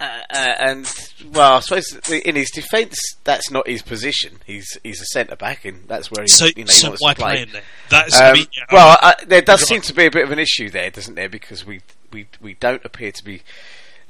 Uh, 0.00 0.20
uh, 0.30 0.54
and 0.60 0.94
well, 1.32 1.56
I 1.56 1.60
suppose 1.60 2.10
in 2.10 2.34
his 2.34 2.50
defence, 2.50 2.98
that's 3.24 3.50
not 3.50 3.68
his 3.68 3.82
position. 3.82 4.38
He's 4.46 4.78
he's 4.82 5.00
a 5.02 5.04
centre 5.04 5.36
back, 5.36 5.66
and 5.66 5.86
that's 5.88 6.10
where 6.10 6.22
he, 6.22 6.28
so, 6.28 6.46
you 6.56 6.64
know, 6.64 6.70
so 6.70 6.88
wants 6.88 7.02
why 7.02 7.12
to 7.12 7.20
play. 7.20 7.44
there? 7.44 7.62
That's 7.90 8.18
um, 8.18 8.36
yeah, 8.36 8.64
well, 8.72 8.96
I, 8.98 9.16
there 9.26 9.42
does 9.42 9.60
seem 9.60 9.82
to 9.82 9.92
be 9.92 10.06
a 10.06 10.10
bit 10.10 10.24
of 10.24 10.30
an 10.30 10.38
issue 10.38 10.70
there, 10.70 10.90
doesn't 10.90 11.16
there? 11.16 11.28
Because 11.28 11.66
we 11.66 11.82
we 12.14 12.28
we 12.40 12.54
don't 12.54 12.82
appear 12.82 13.12
to 13.12 13.22
be 13.22 13.42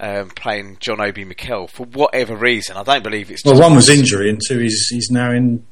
um, 0.01 0.31
playing 0.31 0.79
John 0.81 1.01
Obi 1.01 1.25
Mikel 1.25 1.69
for 1.69 1.85
whatever 1.87 2.35
reason. 2.35 2.77
I 2.77 2.83
don't 2.83 3.05
believe 3.05 3.31
it's. 3.31 3.45
Well, 3.45 3.61
one 3.61 3.75
was 3.75 3.89
injury, 3.89 4.31
and 4.31 4.41
two, 4.45 4.59
he's 4.59 4.89
he's 4.89 5.11
now 5.11 5.31
in. 5.31 5.67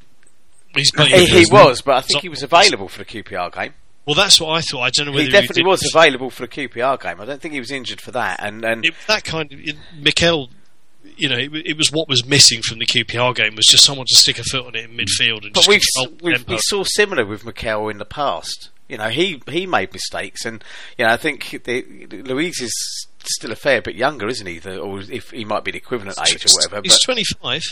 He's 0.74 0.90
he, 0.94 1.26
he 1.26 1.46
was, 1.50 1.80
but 1.80 1.96
I 1.96 2.00
think 2.02 2.20
he 2.20 2.28
was 2.28 2.42
available 2.42 2.88
for 2.88 2.98
the 2.98 3.04
QPR 3.06 3.52
game. 3.52 3.72
Well, 4.06 4.14
that's 4.14 4.40
what 4.40 4.50
I 4.50 4.60
thought. 4.60 4.82
I 4.82 4.90
don't 4.90 5.06
know 5.06 5.12
whether 5.12 5.24
he 5.24 5.30
definitely 5.30 5.62
he 5.62 5.66
was 5.66 5.82
available 5.94 6.30
for 6.30 6.42
the 6.42 6.48
QPR 6.48 7.00
game. 7.00 7.20
I 7.20 7.24
don't 7.24 7.40
think 7.40 7.54
he 7.54 7.60
was 7.60 7.70
injured 7.70 8.00
for 8.00 8.10
that. 8.12 8.40
And 8.42 8.64
and 8.64 8.84
it, 8.84 8.94
that 9.06 9.24
kind 9.24 9.52
of 9.52 9.58
Mikel, 9.98 10.50
you 11.16 11.28
know, 11.28 11.36
it, 11.36 11.52
it, 11.54 11.76
was 11.76 11.90
what 11.90 12.08
was 12.08 12.24
missing 12.24 12.62
from 12.62 12.78
the 12.78 12.86
QPR 12.86 13.34
game 13.34 13.56
was 13.56 13.66
just 13.66 13.84
someone 13.84 14.06
to 14.06 14.14
stick 14.14 14.38
a 14.38 14.44
foot 14.44 14.66
on 14.66 14.74
it 14.74 14.84
in 14.84 14.96
midfield. 14.96 15.44
And 15.44 15.52
but 15.52 15.66
we 15.66 15.80
we 16.46 16.58
saw 16.58 16.84
similar 16.84 17.24
with 17.24 17.44
Mikel 17.44 17.88
in 17.88 17.98
the 17.98 18.04
past. 18.04 18.70
You 18.88 18.96
know, 18.96 19.08
he 19.08 19.42
he 19.48 19.66
made 19.66 19.92
mistakes, 19.92 20.46
and 20.46 20.64
you 20.96 21.04
know, 21.04 21.12
I 21.12 21.18
think 21.18 21.62
the, 21.64 22.06
Luiz 22.10 22.62
is 22.62 23.08
still 23.34 23.52
a 23.52 23.56
fair 23.56 23.82
bit 23.82 23.94
younger, 23.94 24.28
isn't 24.28 24.46
he? 24.46 24.58
The, 24.58 24.78
or 24.78 25.00
if 25.00 25.30
he 25.30 25.44
might 25.44 25.64
be 25.64 25.70
the 25.70 25.78
equivalent 25.78 26.18
age 26.20 26.44
or 26.44 26.52
whatever. 26.52 26.80
He's 26.82 27.02
twenty 27.02 27.24
five. 27.24 27.62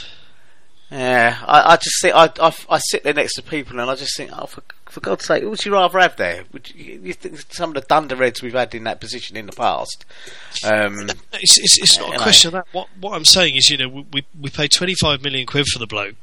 Yeah, 0.90 1.42
I, 1.44 1.72
I, 1.72 1.76
just 1.76 2.00
think 2.00 2.14
I, 2.14 2.30
I, 2.40 2.54
I, 2.70 2.78
sit 2.78 3.02
there 3.02 3.12
next 3.12 3.34
to 3.34 3.42
people 3.42 3.80
and 3.80 3.90
I 3.90 3.96
just 3.96 4.16
think, 4.16 4.30
oh, 4.32 4.46
for, 4.46 4.62
for 4.84 5.00
God's 5.00 5.24
sake, 5.24 5.42
who 5.42 5.50
would 5.50 5.64
you 5.64 5.72
rather 5.72 5.98
have 5.98 6.14
there? 6.16 6.44
Would 6.52 6.72
you, 6.76 7.00
you 7.02 7.12
think 7.12 7.40
some 7.52 7.70
of 7.70 7.74
the 7.74 7.80
Dunderheads 7.80 8.40
we've 8.40 8.52
had 8.52 8.72
in 8.72 8.84
that 8.84 9.00
position 9.00 9.36
in 9.36 9.46
the 9.46 9.52
past? 9.52 10.04
Um, 10.64 11.08
it's, 11.32 11.58
it's, 11.58 11.78
it's 11.78 11.98
not 11.98 12.14
a 12.14 12.18
question 12.18 12.52
know. 12.52 12.58
of 12.58 12.64
that. 12.66 12.74
What, 12.74 12.88
what 13.00 13.14
I'm 13.14 13.24
saying 13.24 13.56
is, 13.56 13.68
you 13.68 13.78
know, 13.78 14.04
we 14.12 14.24
we 14.40 14.48
paid 14.48 14.70
25 14.70 15.24
million 15.24 15.44
quid 15.44 15.66
for 15.66 15.80
the 15.80 15.88
bloke, 15.88 16.14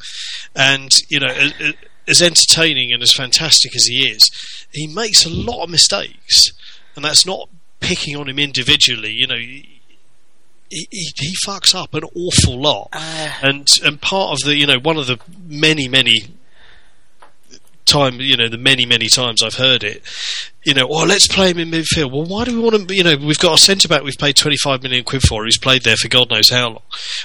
and 0.55 0.89
you 1.09 1.19
know, 1.19 1.27
as, 1.27 1.73
as 2.07 2.21
entertaining 2.21 2.93
and 2.93 3.03
as 3.03 3.11
fantastic 3.11 3.75
as 3.75 3.83
he 3.85 4.07
is, 4.07 4.31
he 4.71 4.87
makes 4.87 5.25
a 5.25 5.29
lot 5.29 5.61
of 5.61 5.69
mistakes, 5.69 6.53
and 6.95 7.03
that's 7.03 7.25
not 7.25 7.49
picking 7.83 8.15
on 8.15 8.27
him 8.27 8.39
individually. 8.39 9.11
You 9.11 9.27
know, 9.27 9.35
he, 9.37 9.81
he, 10.69 10.87
he 10.89 11.35
fucks 11.45 11.75
up 11.75 11.93
an 11.93 12.03
awful 12.15 12.59
lot, 12.59 12.89
uh, 12.93 13.31
and 13.43 13.67
and 13.83 14.01
part 14.01 14.31
of 14.31 14.39
the 14.45 14.55
you 14.55 14.65
know 14.65 14.79
one 14.79 14.97
of 14.97 15.05
the 15.05 15.19
many 15.47 15.87
many 15.87 16.33
time 17.85 18.19
you 18.19 18.37
know 18.37 18.47
the 18.47 18.57
many 18.57 18.85
many 18.85 19.07
times 19.13 19.43
I've 19.43 19.55
heard 19.55 19.83
it 19.83 20.01
you 20.63 20.73
know 20.73 20.87
well 20.87 21.05
let's 21.05 21.27
play 21.27 21.51
him 21.51 21.59
in 21.59 21.69
midfield. 21.69 22.11
Well 22.11 22.25
why 22.25 22.45
do 22.45 22.55
we 22.55 22.61
want 22.61 22.87
to 22.87 22.95
you 22.95 23.03
know 23.03 23.17
we've 23.17 23.37
got 23.37 23.59
a 23.59 23.61
centre 23.61 23.87
back 23.87 24.03
we've 24.03 24.17
paid 24.17 24.35
25 24.35 24.81
million 24.81 25.03
quid 25.03 25.21
for 25.21 25.43
who's 25.43 25.57
played 25.57 25.83
there 25.83 25.97
for 25.97 26.07
God 26.07 26.31
knows 26.31 26.49
how 26.49 26.69
long. 26.69 26.81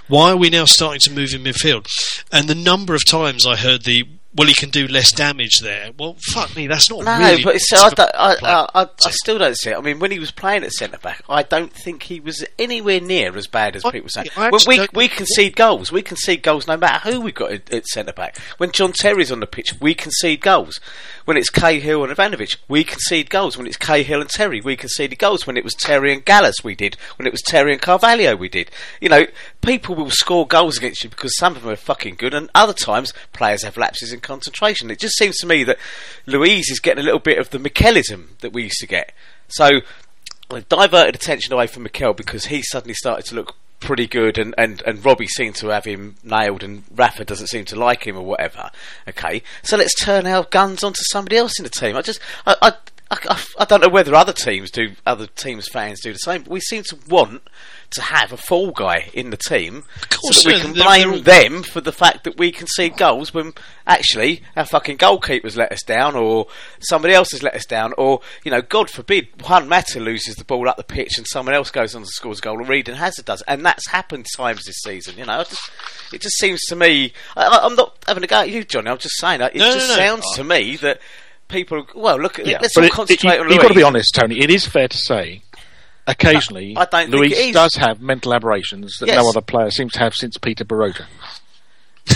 Why 0.08 0.32
are 0.32 0.36
we 0.36 0.50
now 0.50 0.64
starting 0.64 1.00
to 1.00 1.12
move 1.12 1.32
in 1.32 1.44
midfield? 1.44 1.86
And 2.32 2.48
the 2.48 2.54
number 2.54 2.94
of 2.94 3.04
times 3.06 3.46
I 3.46 3.56
heard 3.56 3.84
the 3.84 4.04
well, 4.34 4.46
he 4.46 4.54
can 4.54 4.68
do 4.68 4.86
less 4.86 5.10
damage 5.10 5.60
there. 5.60 5.90
Well, 5.98 6.16
fuck 6.32 6.54
me, 6.54 6.66
that's 6.66 6.90
not 6.90 7.04
no, 7.04 7.18
really. 7.18 7.42
but 7.42 7.56
so 7.58 7.76
I, 7.78 7.90
I, 7.98 8.66
I, 8.74 8.82
I, 8.82 9.10
still 9.10 9.38
don't 9.38 9.56
see 9.56 9.70
it. 9.70 9.76
I 9.76 9.80
mean, 9.80 9.98
when 9.98 10.10
he 10.10 10.18
was 10.18 10.30
playing 10.30 10.64
at 10.64 10.72
centre 10.72 10.98
back, 10.98 11.22
I 11.30 11.42
don't 11.42 11.72
think 11.72 12.02
he 12.04 12.20
was 12.20 12.44
anywhere 12.58 13.00
near 13.00 13.34
as 13.38 13.46
bad 13.46 13.74
as 13.74 13.82
people 13.84 14.10
say. 14.10 14.26
Well, 14.36 14.50
we 14.66 14.86
we 14.92 15.08
concede 15.08 15.56
goals. 15.56 15.90
We 15.90 16.02
concede 16.02 16.42
goals 16.42 16.66
no 16.66 16.76
matter 16.76 17.10
who 17.10 17.22
we 17.22 17.32
got 17.32 17.52
at, 17.52 17.72
at 17.72 17.86
centre 17.86 18.12
back. 18.12 18.36
When 18.58 18.70
John 18.70 18.92
Terry's 18.92 19.32
on 19.32 19.40
the 19.40 19.46
pitch, 19.46 19.72
we 19.80 19.94
concede 19.94 20.42
goals. 20.42 20.78
When 21.24 21.36
it's 21.36 21.50
Cahill 21.50 22.04
and 22.04 22.14
Ivanovic, 22.14 22.56
we 22.68 22.84
concede 22.84 23.30
goals. 23.30 23.56
When 23.56 23.66
it's 23.66 23.76
Cahill 23.76 24.20
and 24.20 24.30
Terry, 24.30 24.60
we 24.60 24.76
conceded 24.76 25.18
goals. 25.18 25.46
When 25.46 25.56
it 25.56 25.64
was 25.64 25.74
Terry 25.74 26.12
and 26.12 26.24
Gallas, 26.24 26.56
we 26.62 26.74
did. 26.74 26.96
When 27.16 27.26
it 27.26 27.32
was 27.32 27.42
Terry 27.42 27.72
and 27.72 27.82
Carvalho, 27.82 28.36
we 28.36 28.48
did. 28.48 28.70
You 29.00 29.08
know, 29.08 29.26
people 29.62 29.94
will 29.94 30.10
score 30.10 30.46
goals 30.46 30.78
against 30.78 31.04
you 31.04 31.10
because 31.10 31.36
some 31.36 31.56
of 31.56 31.62
them 31.62 31.70
are 31.70 31.76
fucking 31.76 32.16
good, 32.16 32.34
and 32.34 32.50
other 32.54 32.72
times 32.72 33.12
players 33.32 33.62
have 33.62 33.76
lapses 33.76 34.12
in 34.18 34.22
concentration. 34.22 34.90
It 34.90 34.98
just 34.98 35.16
seems 35.16 35.36
to 35.38 35.46
me 35.46 35.64
that 35.64 35.78
Luiz 36.26 36.70
is 36.70 36.80
getting 36.80 37.02
a 37.02 37.04
little 37.04 37.20
bit 37.20 37.38
of 37.38 37.50
the 37.50 37.58
Mikelism 37.58 38.38
that 38.40 38.52
we 38.52 38.64
used 38.64 38.80
to 38.80 38.86
get. 38.86 39.12
So 39.48 39.80
I've 40.50 40.68
diverted 40.68 41.14
attention 41.14 41.52
away 41.52 41.66
from 41.66 41.84
Mikel 41.84 42.12
because 42.12 42.46
he 42.46 42.62
suddenly 42.62 42.94
started 42.94 43.24
to 43.26 43.34
look 43.34 43.54
pretty 43.80 44.06
good, 44.08 44.38
and, 44.38 44.54
and, 44.58 44.82
and 44.86 45.04
Robbie 45.04 45.28
seemed 45.28 45.54
to 45.56 45.68
have 45.68 45.84
him 45.84 46.16
nailed, 46.24 46.64
and 46.64 46.82
Rafa 46.92 47.24
doesn't 47.24 47.46
seem 47.46 47.64
to 47.66 47.76
like 47.76 48.06
him 48.06 48.16
or 48.16 48.24
whatever. 48.24 48.70
Okay, 49.08 49.42
so 49.62 49.76
let's 49.76 49.94
turn 49.94 50.26
our 50.26 50.44
guns 50.44 50.82
onto 50.82 51.02
somebody 51.10 51.36
else 51.36 51.58
in 51.58 51.64
the 51.64 51.70
team. 51.70 51.96
I 51.96 52.02
just, 52.02 52.20
I, 52.44 52.56
I, 52.60 52.72
I, 53.10 53.44
I 53.60 53.64
don't 53.64 53.82
know 53.82 53.88
whether 53.88 54.14
other 54.14 54.32
teams 54.32 54.70
do, 54.70 54.92
other 55.06 55.26
teams 55.26 55.68
fans 55.68 56.00
do 56.00 56.12
the 56.12 56.18
same. 56.18 56.42
But 56.42 56.50
we 56.50 56.60
seem 56.60 56.82
to 56.84 56.98
want 57.08 57.42
to 57.90 58.02
have 58.02 58.32
a 58.32 58.36
fall 58.36 58.70
guy 58.70 59.08
in 59.14 59.30
the 59.30 59.36
team 59.36 59.84
so 60.10 60.30
that 60.30 60.44
we 60.46 60.60
can 60.60 60.72
blame 60.72 61.22
them 61.22 61.62
for 61.62 61.80
the 61.80 61.92
fact 61.92 62.24
that 62.24 62.36
we 62.36 62.52
concede 62.52 62.96
goals 62.96 63.32
when 63.32 63.52
actually 63.86 64.42
our 64.56 64.66
fucking 64.66 64.98
goalkeepers 64.98 65.56
let 65.56 65.72
us 65.72 65.82
down 65.82 66.14
or 66.14 66.46
somebody 66.80 67.14
else 67.14 67.30
has 67.32 67.42
let 67.42 67.54
us 67.54 67.64
down 67.64 67.94
or, 67.96 68.20
you 68.44 68.50
know, 68.50 68.60
God 68.60 68.90
forbid 68.90 69.28
Juan 69.42 69.68
Mata 69.68 70.00
loses 70.00 70.34
the 70.36 70.44
ball 70.44 70.68
up 70.68 70.76
the 70.76 70.84
pitch 70.84 71.16
and 71.16 71.26
someone 71.26 71.54
else 71.54 71.70
goes 71.70 71.94
on 71.94 72.02
to 72.02 72.08
score 72.08 72.32
a 72.32 72.36
goal 72.36 72.60
or 72.60 72.72
Eden 72.72 72.94
Hazard 72.94 73.24
does. 73.24 73.42
And 73.42 73.64
that's 73.64 73.88
happened 73.88 74.26
times 74.36 74.64
this 74.64 74.80
season, 74.82 75.16
you 75.16 75.24
know. 75.24 75.44
Just, 75.44 75.70
it 76.12 76.20
just 76.20 76.36
seems 76.38 76.60
to 76.66 76.76
me, 76.76 77.12
I, 77.36 77.64
am 77.64 77.74
not 77.74 77.96
having 78.06 78.24
a 78.24 78.26
go 78.26 78.40
at 78.40 78.50
you, 78.50 78.64
Johnny, 78.64 78.90
I'm 78.90 78.98
just 78.98 79.18
saying, 79.18 79.40
that 79.40 79.56
it 79.56 79.60
no, 79.60 79.72
just 79.72 79.88
no, 79.88 79.94
no. 79.94 80.00
sounds 80.00 80.36
to 80.36 80.44
me 80.44 80.76
that 80.76 81.00
people, 81.48 81.86
well, 81.94 82.20
look, 82.20 82.38
yeah, 82.38 82.58
let's 82.60 82.76
all 82.76 82.84
it, 82.84 82.92
concentrate 82.92 83.32
it, 83.32 83.36
you, 83.36 83.40
on 83.44 83.50
You've 83.50 83.62
got 83.62 83.68
to 83.68 83.74
be 83.74 83.82
honest, 83.82 84.14
Tony, 84.14 84.40
it 84.40 84.50
is 84.50 84.66
fair 84.66 84.88
to 84.88 84.98
say 84.98 85.42
occasionally, 86.08 86.76
I, 86.76 86.86
don't 86.86 87.10
Luiz 87.10 87.52
does 87.52 87.74
have 87.74 88.00
mental 88.00 88.34
aberrations 88.34 88.96
that 88.98 89.06
yes. 89.06 89.22
no 89.22 89.28
other 89.28 89.40
player 89.40 89.70
seems 89.70 89.92
to 89.92 90.00
have 90.00 90.14
since 90.14 90.36
Peter 90.36 90.64
Baroja. 90.64 91.04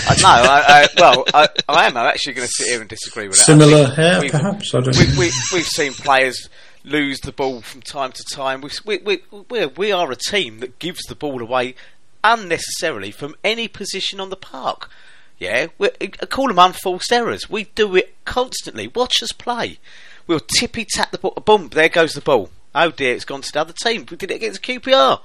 uh, 0.07 0.15
no, 0.21 0.27
I, 0.27 0.63
I, 0.67 0.87
well, 0.97 1.23
I, 1.33 1.47
I, 1.69 1.87
am. 1.87 1.95
I'm 1.95 2.07
actually 2.07 2.33
going 2.33 2.47
to 2.47 2.53
sit 2.53 2.67
here 2.67 2.81
and 2.81 2.89
disagree 2.89 3.27
with 3.27 3.37
that. 3.37 3.45
Similar 3.45 3.87
hair, 3.87 4.29
perhaps. 4.29 4.73
I 4.73 4.81
don't 4.81 4.97
we, 4.97 5.05
we, 5.05 5.31
we've 5.53 5.67
seen 5.67 5.93
players 5.93 6.49
lose 6.83 7.19
the 7.19 7.31
ball 7.31 7.61
from 7.61 7.81
time 7.81 8.11
to 8.11 8.23
time. 8.23 8.61
We, 8.61 8.97
we, 8.97 9.19
we, 9.49 9.65
we 9.67 9.91
are 9.91 10.11
a 10.11 10.15
team 10.15 10.59
that 10.59 10.79
gives 10.79 11.01
the 11.03 11.15
ball 11.15 11.41
away 11.41 11.75
unnecessarily 12.23 13.11
from 13.11 13.35
any 13.43 13.67
position 13.67 14.19
on 14.19 14.29
the 14.29 14.35
park. 14.35 14.89
Yeah, 15.37 15.67
we 15.77 15.89
call 15.89 16.47
them 16.47 16.59
unforced 16.59 17.11
errors. 17.11 17.49
We 17.49 17.65
do 17.75 17.95
it 17.95 18.15
constantly. 18.23 18.87
Watch 18.87 19.21
us 19.21 19.31
play. 19.31 19.79
We'll 20.25 20.39
tippy 20.39 20.85
tap 20.85 21.11
the 21.11 21.17
ball. 21.17 21.31
Boom! 21.31 21.69
There 21.69 21.89
goes 21.89 22.13
the 22.13 22.21
ball. 22.21 22.49
Oh 22.75 22.91
dear, 22.91 23.13
it's 23.13 23.25
gone 23.25 23.41
to 23.41 23.51
the 23.51 23.61
other 23.61 23.73
team. 23.73 24.05
We 24.09 24.17
did 24.17 24.31
it 24.31 24.35
against 24.35 24.61
QPR. 24.61 25.21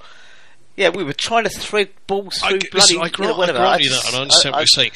Yeah, 0.75 0.89
we 0.89 1.03
were 1.03 1.13
trying 1.13 1.43
to 1.43 1.49
thread 1.49 1.89
balls 2.07 2.37
through 2.37 2.57
I, 2.57 2.69
bloody. 2.71 2.97
I 2.97 3.09
grant, 3.09 3.17
you 3.17 3.25
know, 3.25 3.41
I 3.41 3.51
grant 3.51 3.81
you 3.81 3.89
that, 3.89 4.07
and 4.07 4.15
I 4.15 4.21
understand 4.21 4.55
I, 4.55 4.59
what 4.59 4.61
you're 4.61 4.67
saying. 4.67 4.91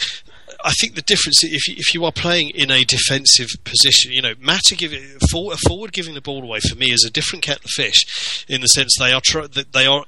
I 0.66 0.72
think 0.80 0.96
the 0.96 1.02
difference 1.02 1.44
if 1.44 1.68
you, 1.68 1.76
if 1.78 1.94
you 1.94 2.06
are 2.06 2.12
playing 2.12 2.52
in 2.52 2.72
a 2.72 2.86
defensive 2.86 3.50
position, 3.66 4.14
you 4.14 4.22
know, 4.22 4.34
Mata 4.40 4.76
giving 4.78 5.02
forward, 5.30 5.58
forward 5.68 5.92
giving 5.92 6.14
the 6.14 6.22
ball 6.22 6.42
away 6.42 6.60
for 6.60 6.76
me 6.76 6.92
is 6.92 7.04
a 7.06 7.12
different 7.12 7.44
kettle 7.44 7.66
of 7.66 7.72
fish 7.72 8.46
in 8.48 8.62
the 8.62 8.68
sense 8.68 8.96
they 8.98 9.12
are 9.12 9.22
tr- 9.24 9.48
they 9.48 9.86
are 9.86 10.06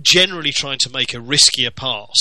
generally 0.00 0.50
trying 0.50 0.78
to 0.78 0.90
make 0.90 1.14
a 1.14 1.18
riskier 1.18 1.74
pass 1.74 2.16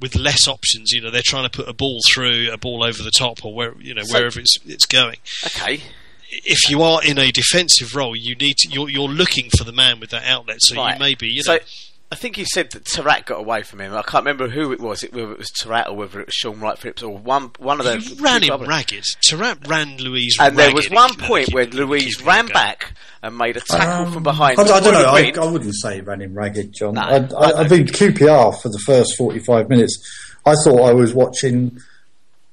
with 0.00 0.16
less 0.16 0.46
options. 0.46 0.92
You 0.92 1.00
know, 1.00 1.10
they're 1.10 1.22
trying 1.24 1.48
to 1.48 1.50
put 1.50 1.68
a 1.68 1.72
ball 1.72 2.00
through, 2.12 2.50
a 2.52 2.58
ball 2.58 2.84
over 2.84 3.02
the 3.02 3.12
top, 3.16 3.44
or 3.44 3.54
where 3.54 3.74
you 3.80 3.94
know 3.94 4.02
so, 4.02 4.18
wherever 4.18 4.40
it's 4.40 4.58
it's 4.66 4.86
going. 4.86 5.16
Okay. 5.46 5.82
If 6.30 6.70
you 6.70 6.82
are 6.82 7.02
in 7.02 7.18
a 7.18 7.30
defensive 7.32 7.94
role, 7.94 8.14
you 8.14 8.34
need 8.34 8.56
to, 8.58 8.68
you're 8.68 8.88
you're 8.88 9.08
looking 9.08 9.50
for 9.50 9.64
the 9.64 9.72
man 9.72 10.00
with 10.00 10.10
that 10.10 10.24
outlet. 10.24 10.58
So 10.60 10.76
right. 10.76 10.94
you 10.94 10.98
may 10.98 11.14
be, 11.14 11.28
you 11.28 11.42
know. 11.46 11.58
So, 11.58 11.64
I 12.10 12.14
think 12.14 12.38
you 12.38 12.46
said 12.46 12.70
that 12.70 12.84
Taarabt 12.84 13.26
got 13.26 13.38
away 13.38 13.62
from 13.62 13.82
him. 13.82 13.92
I 13.92 14.00
can't 14.00 14.24
remember 14.24 14.48
who 14.48 14.72
it 14.72 14.80
was. 14.80 15.04
It, 15.04 15.12
whether 15.12 15.32
it 15.32 15.38
was 15.38 15.50
Taarabt 15.62 15.88
or 15.88 15.96
whether 15.96 16.20
it 16.20 16.26
was 16.26 16.34
Shaun 16.34 16.58
Wright-Phillips 16.58 17.02
or 17.02 17.18
one 17.18 17.50
one 17.58 17.80
of 17.80 17.86
the. 17.86 17.98
He 17.98 18.14
ran 18.14 18.42
him 18.42 18.62
ragged. 18.62 19.04
Taarabt 19.28 19.68
ran 19.68 19.98
Luiz 19.98 20.38
And 20.40 20.56
there 20.56 20.72
was 20.72 20.88
one 20.88 21.14
point 21.16 21.52
where 21.52 21.66
Luiz 21.66 22.22
ran 22.22 22.46
back 22.46 22.94
and 23.22 23.36
made 23.36 23.58
a 23.58 23.60
tackle 23.60 24.06
um, 24.06 24.12
from 24.12 24.22
behind. 24.22 24.58
I, 24.58 24.62
I 24.62 24.80
don't 24.80 24.94
know. 24.94 25.04
I, 25.04 25.32
I, 25.36 25.50
wouldn't 25.50 25.74
say 25.74 26.00
ran 26.00 26.22
him 26.22 26.34
ragged, 26.34 26.72
John. 26.72 26.94
No, 26.94 27.02
I, 27.02 27.16
I, 27.16 27.60
I 27.60 27.68
think 27.68 27.90
QPR 27.90 28.58
for 28.62 28.70
the 28.70 28.82
first 28.86 29.14
forty-five 29.18 29.68
minutes. 29.68 29.98
I 30.46 30.54
thought 30.64 30.80
I 30.80 30.94
was 30.94 31.12
watching. 31.12 31.78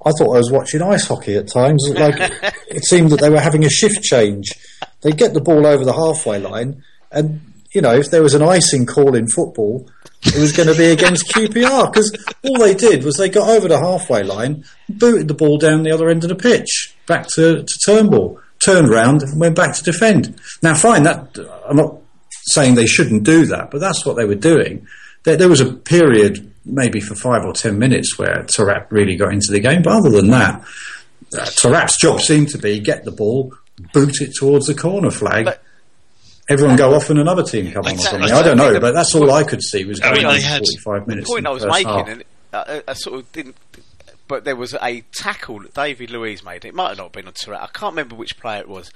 I 0.06 0.12
thought 0.12 0.36
I 0.36 0.38
was 0.38 0.52
watching 0.52 0.82
ice 0.82 1.08
hockey 1.08 1.36
at 1.36 1.52
times. 1.52 1.84
Like 1.96 2.16
it 2.68 2.86
seemed 2.86 3.10
that 3.12 3.22
they 3.22 3.30
were 3.30 3.40
having 3.40 3.66
a 3.66 3.70
shift 3.70 4.04
change. 4.04 4.52
They 5.02 5.12
get 5.12 5.34
the 5.34 5.42
ball 5.42 5.66
over 5.66 5.84
the 5.84 5.94
halfway 5.94 6.40
line 6.40 6.84
and 7.12 7.42
you 7.76 7.82
know, 7.82 7.94
if 7.94 8.10
there 8.10 8.24
was 8.24 8.34
an 8.34 8.42
icing 8.42 8.86
call 8.86 9.16
in 9.16 9.28
football, 9.28 9.90
it 10.24 10.38
was 10.38 10.54
going 10.54 10.70
to 10.70 10.76
be 10.76 10.86
against 10.86 11.28
QPR 11.36 11.92
because 11.92 12.16
all 12.44 12.58
they 12.58 12.74
did 12.74 13.04
was 13.04 13.18
they 13.18 13.30
got 13.30 13.50
over 13.50 13.68
the 13.68 13.78
halfway 13.78 14.24
line, 14.24 14.64
booted 14.88 15.28
the 15.28 15.34
ball 15.34 15.58
down 15.58 15.84
the 15.84 15.92
other 15.92 16.10
end 16.10 16.24
of 16.24 16.30
the 16.30 16.36
pitch, 16.36 16.96
back 17.06 17.28
to, 17.36 17.64
to 17.64 17.80
Turnbull, 17.86 18.40
turned 18.66 18.90
round 18.90 19.22
and 19.24 19.40
went 19.40 19.58
back 19.58 19.76
to 19.76 19.84
defend. 19.84 20.40
Now, 20.64 20.74
fine, 20.74 21.04
that 21.04 21.38
I'm 21.68 21.76
not 21.76 21.98
saying 22.46 22.76
they 22.76 22.86
shouldn't 22.86 23.24
do 23.24 23.46
that, 23.48 23.72
but 23.72 23.82
that's 23.82 24.06
what 24.06 24.16
they 24.16 24.26
were 24.26 24.36
doing. 24.36 24.88
There, 25.24 25.36
there 25.36 25.50
was 25.50 25.62
a 25.62 25.74
period, 25.74 26.54
maybe 26.66 27.00
for 27.00 27.16
five 27.16 27.44
or 27.46 27.54
ten 27.54 27.78
minutes, 27.80 28.18
where 28.18 28.44
Taarabt 28.44 28.88
really 28.92 29.16
got 29.16 29.34
into 29.34 29.52
the 29.52 29.60
game, 29.60 29.82
but 29.82 29.94
other 29.94 30.10
than 30.10 30.30
that, 30.30 30.62
uh, 31.34 31.46
Taarabt's 31.46 32.00
job 32.00 32.22
seemed 32.22 32.50
to 32.50 32.58
be 32.58 32.80
get 32.80 33.06
the 33.06 33.12
ball, 33.12 33.54
boot 33.94 34.22
it 34.22 34.34
towards 34.36 34.68
the 34.68 34.76
corner 34.76 35.12
flag. 35.12 35.46
But- 35.46 35.62
everyone 36.50 36.76
go 36.76 36.94
off 36.94 37.10
and 37.10 37.20
another 37.20 37.44
team 37.44 37.72
come 37.72 37.86
on 37.86 37.96
or 37.96 37.98
something. 37.98 38.32
I 38.32 38.44
don't 38.44 38.58
know, 38.58 38.80
but 38.80 38.94
that's 38.94 39.16
all 39.16 39.32
I 39.32 39.44
could 39.44 39.64
see 39.64 39.86
was 39.86 40.00
going 40.00 40.26
on 40.26 40.40
for 40.40 40.48
45 40.48 41.08
minutes. 41.08 41.28
The 41.28 41.34
point 41.34 41.48
I 41.48 41.52
was 41.52 41.66
making, 41.66 41.88
half. 41.88 42.08
and 42.08 42.24
I, 42.54 42.84
I, 42.88 42.94
sort 42.94 43.20
of 43.20 43.32
didn't, 43.32 43.56
but 44.28 44.44
there 44.44 44.56
was 44.56 44.76
a 44.82 45.04
tackle 45.14 45.60
that 45.62 45.74
David 45.74 46.12
Luiz 46.12 46.44
made. 46.44 46.66
It 46.66 46.74
might 46.74 46.90
have 46.90 46.98
not 46.98 47.12
been 47.12 47.28
on 47.28 47.34
Taarabt. 47.34 47.62
I 47.62 47.68
can't 47.68 47.94
remember 47.94 48.16
which 48.16 48.38
player 48.40 48.62
it 48.62 48.70
was. 48.70 48.92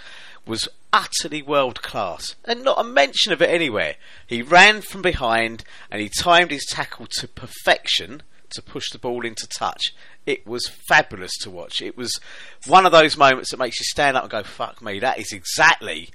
Was 0.46 0.68
utterly 0.92 1.42
world 1.42 1.82
class, 1.82 2.36
and 2.46 2.64
not 2.64 2.80
a 2.80 2.84
mention 2.84 3.32
of 3.32 3.42
it 3.42 3.50
anywhere. 3.50 3.96
He 4.26 4.42
ran 4.42 4.82
from 4.82 5.02
behind 5.02 5.64
and 5.92 6.02
he 6.02 6.10
timed 6.10 6.52
his 6.52 6.66
tackle 6.66 7.08
to 7.20 7.28
perfection 7.28 8.24
to 8.52 8.62
push 8.62 8.90
the 8.92 8.98
ball 8.98 9.26
into 9.26 9.48
touch. 9.48 9.94
It 10.26 10.46
was 10.46 10.68
fabulous 10.88 11.38
to 11.42 11.52
watch. 11.52 11.82
It 11.82 11.96
was 11.96 12.20
one 12.66 12.86
of 12.86 12.92
those 12.92 13.18
moments 13.18 13.52
that 13.52 13.58
makes 13.58 13.80
you 13.80 13.86
stand 13.86 14.18
up 14.18 14.24
and 14.24 14.32
go, 14.32 14.44
"Fuck 14.44 14.82
me!" 14.82 15.00
That 15.00 15.20
is 15.20 15.32
exactly 15.32 16.10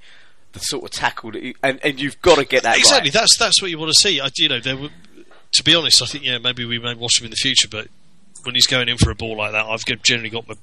the 0.51 0.59
sort 0.59 0.83
of 0.83 0.91
tackle 0.91 1.31
that 1.31 1.43
you, 1.43 1.53
and 1.61 1.79
and 1.83 1.99
you've 1.99 2.21
got 2.21 2.37
to 2.37 2.45
get 2.45 2.63
that 2.63 2.77
exactly. 2.77 3.09
Right. 3.09 3.13
That's 3.13 3.37
that's 3.37 3.61
what 3.61 3.71
you 3.71 3.77
want 3.77 3.91
to 3.91 3.99
see. 4.01 4.19
I, 4.19 4.29
you 4.37 4.49
know, 4.49 4.59
there 4.59 4.77
were, 4.77 4.89
to 5.53 5.63
be 5.63 5.75
honest, 5.75 6.01
I 6.01 6.05
think 6.05 6.25
yeah, 6.25 6.37
maybe 6.37 6.65
we 6.65 6.79
may 6.79 6.93
watch 6.93 7.19
him 7.19 7.25
in 7.25 7.31
the 7.31 7.37
future, 7.37 7.67
but 7.69 7.87
when 8.43 8.55
he's 8.55 8.67
going 8.67 8.89
in 8.89 8.97
for 8.97 9.11
a 9.11 9.15
ball 9.15 9.37
like 9.37 9.51
that, 9.51 9.65
I've 9.65 9.83
generally 10.03 10.29
got 10.29 10.47
my 10.47 10.55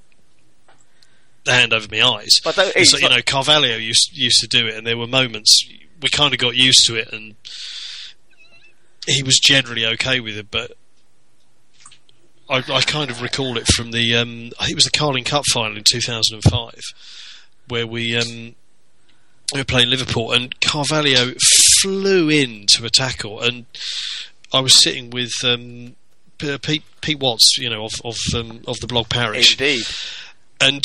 hand 1.46 1.72
over 1.72 1.88
my 1.90 2.02
eyes. 2.02 2.30
But 2.44 2.54
so, 2.54 2.98
you 2.98 3.08
know, 3.08 3.22
Carvalho 3.24 3.76
used 3.76 4.10
used 4.12 4.40
to 4.40 4.48
do 4.48 4.66
it, 4.66 4.74
and 4.76 4.86
there 4.86 4.96
were 4.96 5.06
moments 5.06 5.66
we 6.00 6.08
kind 6.08 6.32
of 6.32 6.40
got 6.40 6.54
used 6.54 6.86
to 6.86 6.96
it, 6.96 7.12
and 7.12 7.34
he 9.06 9.22
was 9.22 9.38
generally 9.38 9.86
okay 9.86 10.20
with 10.20 10.36
it, 10.36 10.50
but. 10.50 10.72
I, 12.50 12.56
I 12.70 12.82
kind 12.82 13.08
of 13.08 13.22
recall 13.22 13.56
it 13.56 13.66
from 13.68 13.92
the 13.92 14.14
um, 14.16 14.50
I 14.58 14.64
think 14.64 14.72
it 14.72 14.74
was 14.74 14.84
the 14.84 14.90
Carling 14.90 15.24
Cup 15.24 15.44
final 15.52 15.78
in 15.78 15.84
2005, 15.88 16.74
where 17.68 17.86
we 17.86 18.14
um, 18.16 18.54
we 19.54 19.60
were 19.60 19.64
playing 19.64 19.88
Liverpool, 19.88 20.32
and 20.32 20.60
Carvalho 20.60 21.32
flew 21.80 22.28
in 22.28 22.66
to 22.72 22.84
a 22.84 22.90
tackle, 22.90 23.40
and 23.40 23.64
I 24.52 24.60
was 24.60 24.82
sitting 24.82 25.08
with 25.10 25.32
um, 25.44 25.96
Pete, 26.38 26.82
Pete 27.00 27.18
Watts, 27.18 27.56
you 27.58 27.70
know, 27.70 27.84
of 27.84 27.92
of, 28.04 28.16
um, 28.34 28.60
of 28.66 28.80
the 28.80 28.86
blog 28.86 29.08
parish, 29.08 29.52
indeed, 29.52 29.84
and 30.60 30.84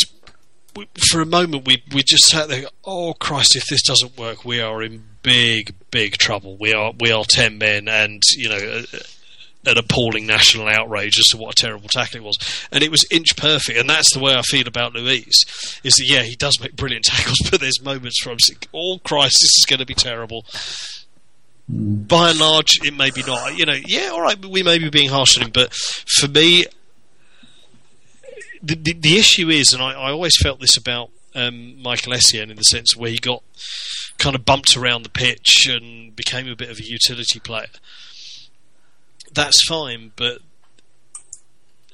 we, 0.78 0.88
for 1.09 1.21
a 1.21 1.25
moment 1.25 1.65
we 1.65 1.84
we 1.93 2.03
just 2.03 2.25
sat 2.25 2.49
there. 2.49 2.65
Oh 2.86 3.13
Christ! 3.13 3.55
If 3.55 3.65
this 3.67 3.82
doesn't 3.82 4.17
work, 4.17 4.45
we 4.45 4.61
are 4.61 4.82
in 4.84 5.03
big 5.23 5.73
big 5.91 6.17
trouble. 6.17 6.55
We 6.57 6.73
are 6.73 6.93
we 6.97 7.11
are 7.11 7.23
ten 7.28 7.57
men, 7.57 7.88
and 7.88 8.21
you 8.36 8.49
know. 8.49 8.57
Uh, 8.57 8.99
an 9.65 9.78
appalling 9.78 10.25
national 10.25 10.65
outrage 10.69 11.19
as 11.19 11.25
to 11.25 11.36
what 11.36 11.51
a 11.51 11.61
terrible 11.61 11.89
tackle 11.89 12.21
it 12.21 12.23
was. 12.23 12.38
And 12.71 12.82
it 12.86 12.89
was 12.89 13.05
inch 13.11 13.36
perfect, 13.36 13.78
and 13.78 13.89
that's 13.89 14.13
the 14.13 14.19
way 14.21 14.34
I 14.34 14.41
feel 14.43 14.65
about 14.65 14.93
Luiz. 14.93 15.43
Is 15.84 15.95
that 15.95 16.05
yeah, 16.07 16.21
he 16.21 16.38
does 16.38 16.61
make 16.61 16.78
brilliant 16.78 17.03
tackles, 17.03 17.39
but 17.51 17.59
there's 17.59 17.82
moments 17.84 18.25
where 18.25 18.32
I'm 18.32 18.39
thinking, 18.39 18.69
"Oh 18.73 18.99
Christ, 19.03 19.39
this 19.41 19.57
is 19.57 19.65
going 19.67 19.80
to 19.80 19.86
be 19.86 19.93
terrible." 19.93 20.45
Mm. 21.69 22.07
By 22.07 22.30
and 22.30 22.39
large, 22.39 22.80
it 22.84 22.95
may 22.95 23.11
be 23.11 23.23
not. 23.23 23.57
You 23.57 23.65
know, 23.65 23.75
yeah, 23.86 24.11
all 24.13 24.21
right, 24.21 24.43
we 24.45 24.63
may 24.63 24.78
be 24.78 24.89
being 24.89 25.09
harsh 25.09 25.38
on 25.38 25.47
him, 25.47 25.51
but 25.53 25.73
for 25.73 26.30
me, 26.30 26.65
the 28.61 28.93
the, 28.93 29.17
issue 29.17 29.49
is, 29.49 29.73
and 29.73 29.81
I, 29.81 29.91
I 29.91 30.11
always 30.11 30.35
felt 30.41 30.59
this 30.59 30.77
about 30.77 31.09
um, 31.35 31.81
Michael 31.81 32.13
Essien 32.13 32.49
in 32.49 32.57
the 32.57 32.63
sense 32.63 32.95
where 32.95 33.11
he 33.11 33.17
got 33.17 33.43
kind 34.17 34.35
of 34.35 34.45
bumped 34.45 34.75
around 34.75 35.03
the 35.03 35.09
pitch 35.09 35.67
and 35.69 36.15
became 36.15 36.47
a 36.47 36.55
bit 36.55 36.69
of 36.69 36.79
a 36.79 36.83
utility 36.83 37.39
player 37.39 37.67
that's 39.37 39.63
fine, 39.67 40.11
but 40.15 40.39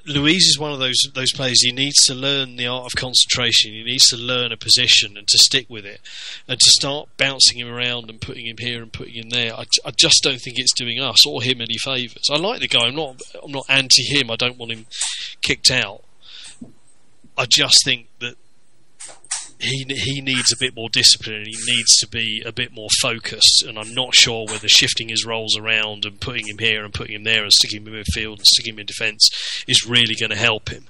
Luiz 0.05 0.43
is 0.47 0.59
one 0.59 0.74
of 0.74 0.80
those 0.80 0.97
those 1.14 1.32
players. 1.34 1.64
He 1.64 1.72
needs 1.72 2.03
to 2.05 2.14
learn 2.14 2.55
the 2.55 2.68
art 2.68 2.86
of 2.86 2.99
concentration. 2.99 3.72
He 3.72 3.84
needs 3.84 4.07
to 4.09 4.18
learn 4.18 4.51
a 4.51 4.57
position 4.57 5.18
and 5.18 5.28
to 5.28 5.38
stick 5.38 5.70
with 5.70 5.86
it, 5.86 6.01
and 6.47 6.59
to 6.59 6.72
start 6.72 7.09
bouncing 7.18 7.59
him 7.59 7.70
around 7.70 8.09
and 8.09 8.20
putting 8.20 8.45
him 8.45 8.57
here 8.59 8.82
and 8.82 8.91
putting 8.91 9.14
him 9.14 9.30
there. 9.30 9.53
I, 9.53 9.64
I 9.86 9.91
just 9.91 10.22
don't 10.24 10.39
think 10.39 10.59
it's 10.59 10.74
doing 10.74 10.99
us 10.99 11.26
or 11.26 11.41
him 11.41 11.61
any 11.61 11.78
favours. 11.78 12.28
I 12.32 12.38
like 12.38 12.59
the 12.59 12.68
guy. 12.68 12.88
I'm 12.88 12.95
not 12.95 13.22
I'm 13.41 13.51
not 13.51 13.66
anti 13.70 14.03
him. 14.03 14.30
I 14.30 14.36
don't 14.36 14.57
want 14.57 14.72
him 14.72 14.86
kicked 15.41 15.72
out. 15.72 16.03
I 17.38 17.46
just 17.50 17.84
think 17.84 18.08
that 18.20 18.36
he 19.64 19.86
he 19.88 20.22
needs 20.22 20.52
a 20.52 20.58
bit 20.58 20.76
more 20.76 20.90
discipline. 20.92 21.38
And 21.38 21.48
he 21.48 21.74
needs 21.74 21.96
to 21.98 22.08
be 22.08 22.44
a 22.46 22.52
bit 22.52 22.74
more 22.74 22.90
focused. 23.02 23.64
And 23.68 23.80
I'm 23.80 23.94
not 23.94 24.14
sure 24.14 24.46
whether 24.46 24.68
shifting 24.68 25.10
his 25.10 25.26
roles 25.26 25.58
around 25.58 26.06
and 26.06 26.20
putting 26.20 26.48
him 26.48 26.58
here 26.58 26.84
and 26.84 26.94
putting 26.94 27.16
him 27.16 27.24
there 27.24 27.44
and 27.44 27.52
sticking 27.52 27.82
him 27.82 27.94
in 27.94 28.04
midfield 28.04 28.38
and 28.38 28.46
sticking 28.46 28.74
him 28.74 28.80
in 28.80 28.86
defence 28.86 29.30
is 29.68 29.88
really 29.88 30.16
going 30.20 30.32
to 30.32 30.36
help 30.38 30.70
him. 30.70 30.86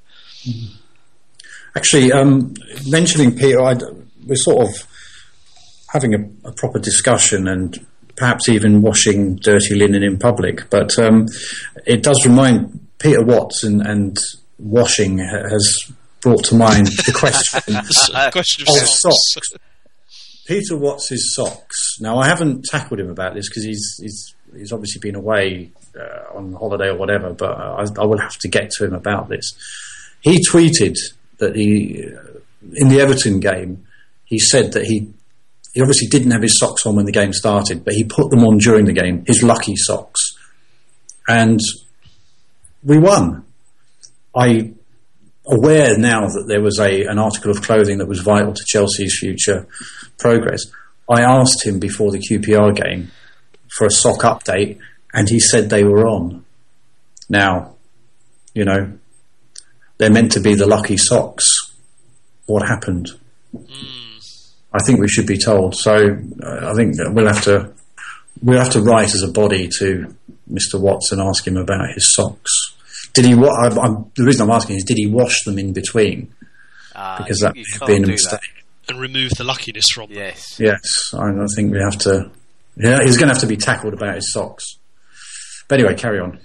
Actually, 1.75 2.11
um, 2.11 2.53
mentioning 2.87 3.35
Peter, 3.35 3.61
I'd, 3.61 3.81
we're 4.25 4.35
sort 4.35 4.67
of 4.67 4.87
having 5.89 6.13
a, 6.13 6.49
a, 6.49 6.51
proper 6.51 6.79
discussion 6.79 7.47
and 7.47 7.85
perhaps 8.15 8.49
even 8.49 8.81
washing 8.81 9.37
dirty 9.37 9.75
linen 9.75 10.03
in 10.03 10.17
public. 10.19 10.69
But 10.69 10.97
um, 10.99 11.27
it 11.85 12.03
does 12.03 12.23
remind 12.25 12.79
Peter 12.99 13.23
Watts 13.23 13.63
and, 13.63 13.81
and 13.81 14.17
washing 14.59 15.17
has 15.19 15.91
brought 16.23 16.43
to 16.45 16.55
mind 16.55 16.87
the 16.87 17.13
question, 17.13 17.61
question 18.31 18.65
of, 18.67 18.81
of 18.81 18.87
socks. 18.87 19.33
socks. 19.33 19.47
Peter 20.45 20.77
Watts' 20.77 21.33
socks. 21.35 21.97
Now, 21.99 22.17
I 22.17 22.27
haven't 22.27 22.65
tackled 22.65 22.99
him 22.99 23.09
about 23.09 23.33
this 23.33 23.49
because 23.49 23.63
he's, 23.63 23.97
he's, 24.01 24.35
he's 24.55 24.73
obviously 24.73 24.99
been 24.99 25.15
away 25.15 25.71
uh, 25.97 26.37
on 26.37 26.53
holiday 26.53 26.87
or 26.87 26.97
whatever, 26.97 27.33
but 27.33 27.51
I, 27.51 27.85
I, 28.01 28.05
will 28.05 28.19
have 28.19 28.37
to 28.39 28.49
get 28.49 28.71
to 28.71 28.85
him 28.85 28.93
about 28.93 29.29
this. 29.29 29.53
He 30.21 30.43
tweeted 30.45 30.95
that 31.37 31.55
he, 31.55 32.05
uh, 32.13 32.39
in 32.73 32.89
the 32.89 32.99
Everton 32.99 33.39
game, 33.39 33.85
he 34.25 34.39
said 34.39 34.73
that 34.73 34.85
he 34.85 35.13
he 35.73 35.81
obviously 35.81 36.07
didn't 36.07 36.31
have 36.31 36.43
his 36.43 36.59
socks 36.59 36.85
on 36.85 36.95
when 36.95 37.05
the 37.05 37.11
game 37.11 37.33
started, 37.33 37.83
but 37.83 37.95
he 37.95 38.03
put 38.03 38.29
them 38.29 38.43
on 38.43 38.59
during 38.59 38.85
the 38.85 38.93
game, 38.93 39.23
his 39.25 39.41
lucky 39.41 39.75
socks. 39.75 40.37
And 41.27 41.59
we 42.83 42.99
won. 42.99 43.43
I 44.35 44.73
aware 45.45 45.97
now 45.97 46.27
that 46.27 46.45
there 46.47 46.61
was 46.61 46.79
a 46.79 47.03
an 47.05 47.19
article 47.19 47.51
of 47.51 47.61
clothing 47.61 47.97
that 47.97 48.07
was 48.07 48.21
vital 48.21 48.53
to 48.53 48.63
Chelsea's 48.65 49.17
future 49.19 49.67
progress. 50.17 50.61
I 51.09 51.21
asked 51.21 51.65
him 51.65 51.79
before 51.79 52.11
the 52.11 52.19
QPR 52.19 52.75
game 52.75 53.11
for 53.77 53.85
a 53.85 53.91
sock 53.91 54.21
update, 54.21 54.79
and 55.13 55.27
he 55.29 55.39
said 55.39 55.69
they 55.69 55.83
were 55.83 56.07
on. 56.07 56.45
Now, 57.29 57.75
you 58.53 58.65
know, 58.65 58.93
they're 59.97 60.11
meant 60.11 60.31
to 60.33 60.39
be 60.39 60.55
the 60.55 60.67
lucky 60.67 60.97
socks. 60.97 61.45
What 62.45 62.67
happened? 62.67 63.09
Mm. 63.55 63.93
I 64.73 64.79
think 64.79 64.99
we 64.99 65.07
should 65.07 65.27
be 65.27 65.37
told. 65.37 65.75
So 65.75 66.17
uh, 66.41 66.71
I 66.71 66.73
think 66.73 66.95
we'll 66.97 67.27
have 67.27 67.43
to 67.43 67.73
we'll 68.41 68.59
have 68.59 68.71
to 68.71 68.81
write 68.81 69.13
as 69.13 69.23
a 69.23 69.31
body 69.31 69.69
to 69.79 70.15
Mr. 70.51 70.79
Watts 70.79 71.11
and 71.11 71.21
ask 71.21 71.47
him 71.47 71.57
about 71.57 71.93
his 71.93 72.13
socks. 72.13 72.72
Did 73.13 73.25
he? 73.25 73.35
Wa- 73.35 73.53
I, 73.53 73.69
the 73.69 74.23
reason 74.23 74.49
I'm 74.49 74.55
asking 74.55 74.77
is, 74.77 74.83
did 74.83 74.97
he 74.97 75.07
wash 75.07 75.43
them 75.43 75.59
in 75.59 75.73
between? 75.73 76.33
Uh, 76.95 77.17
because 77.17 77.39
that 77.39 77.55
would 77.55 77.65
have 77.79 77.87
been 77.87 78.03
a 78.03 78.07
mistake. 78.07 78.39
That. 78.87 78.93
And 78.93 78.99
remove 78.99 79.31
the 79.37 79.43
luckiness 79.43 79.85
from 79.93 80.09
them. 80.09 80.17
Yes. 80.17 80.59
Yes, 80.59 81.13
I, 81.13 81.29
I 81.29 81.45
think 81.55 81.71
we 81.71 81.79
have 81.79 81.97
to. 81.99 82.31
Yeah, 82.75 82.99
he's 83.03 83.17
going 83.17 83.27
to 83.27 83.33
have 83.33 83.41
to 83.41 83.47
be 83.47 83.57
tackled 83.57 83.93
about 83.93 84.15
his 84.15 84.33
socks. 84.33 84.77
But 85.67 85.79
anyway, 85.79 85.95
carry 85.95 86.19
on 86.19 86.39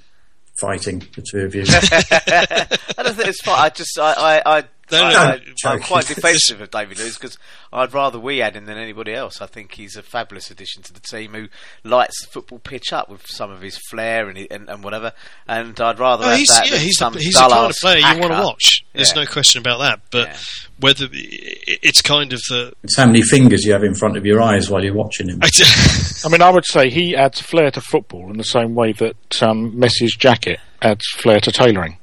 fighting 0.60 1.00
the 1.14 1.22
two 1.22 1.40
of 1.40 1.54
you. 1.54 1.64
I 1.68 3.02
don't 3.02 3.14
think 3.14 3.28
it's 3.28 3.40
fine. 3.42 3.58
I 3.58 3.68
just 3.70 3.98
I 3.98 4.12
I, 4.12 4.58
I 4.58 4.64
no, 4.90 5.10
no, 5.10 5.38
I, 5.66 5.72
am 5.72 5.80
quite 5.80 6.06
defensive 6.14 6.60
of 6.60 6.70
David 6.70 6.98
Luiz 6.98 7.16
because 7.16 7.38
I'd 7.72 7.92
rather 7.92 8.18
we 8.18 8.38
had 8.38 8.56
him 8.56 8.66
than 8.66 8.78
anybody 8.78 9.12
else. 9.12 9.40
I 9.40 9.46
think 9.46 9.74
he's 9.74 9.96
a 9.96 10.02
fabulous 10.02 10.50
addition 10.50 10.82
to 10.84 10.92
the 10.92 11.00
team 11.00 11.34
who 11.34 11.48
lights 11.84 12.24
the 12.24 12.30
football 12.30 12.58
pitch 12.58 12.92
up 12.92 13.08
with 13.08 13.26
some 13.26 13.50
of 13.50 13.60
his 13.60 13.78
flair 13.90 14.28
and 14.28 14.38
and, 14.50 14.68
and 14.68 14.82
whatever. 14.82 15.12
And 15.46 15.78
I'd 15.80 15.98
rather 15.98 16.24
oh, 16.26 16.34
he's, 16.34 16.48
that 16.48 16.70
yeah, 16.70 16.78
he's 16.78 16.96
the, 16.96 17.10
he's 17.10 17.34
the 17.34 17.40
kind 17.40 17.70
of 17.70 17.76
player 17.76 18.00
hacker. 18.00 18.14
you 18.14 18.20
want 18.20 18.32
to 18.32 18.42
watch. 18.42 18.84
There's 18.92 19.14
yeah. 19.14 19.24
no 19.24 19.26
question 19.30 19.60
about 19.60 19.78
that. 19.78 20.00
But 20.10 20.28
yeah. 20.28 20.36
whether 20.80 21.08
it's 21.12 22.02
kind 22.02 22.32
of 22.32 22.40
the 22.48 22.72
it's 22.82 22.96
how 22.96 23.06
many 23.06 23.22
fingers 23.22 23.64
you 23.64 23.72
have 23.72 23.84
in 23.84 23.94
front 23.94 24.16
of 24.16 24.24
your 24.24 24.40
eyes 24.40 24.70
while 24.70 24.82
you're 24.82 24.94
watching 24.94 25.28
him. 25.28 25.40
I 26.24 26.28
mean, 26.28 26.42
I 26.42 26.50
would 26.50 26.66
say 26.66 26.90
he 26.90 27.14
adds 27.14 27.40
flair 27.40 27.70
to 27.70 27.80
football 27.80 28.30
in 28.30 28.38
the 28.38 28.44
same 28.44 28.74
way 28.74 28.92
that 28.92 29.42
um, 29.42 29.72
Messi's 29.72 30.16
jacket 30.16 30.60
adds 30.80 31.04
flair 31.16 31.40
to 31.40 31.52
tailoring 31.52 31.98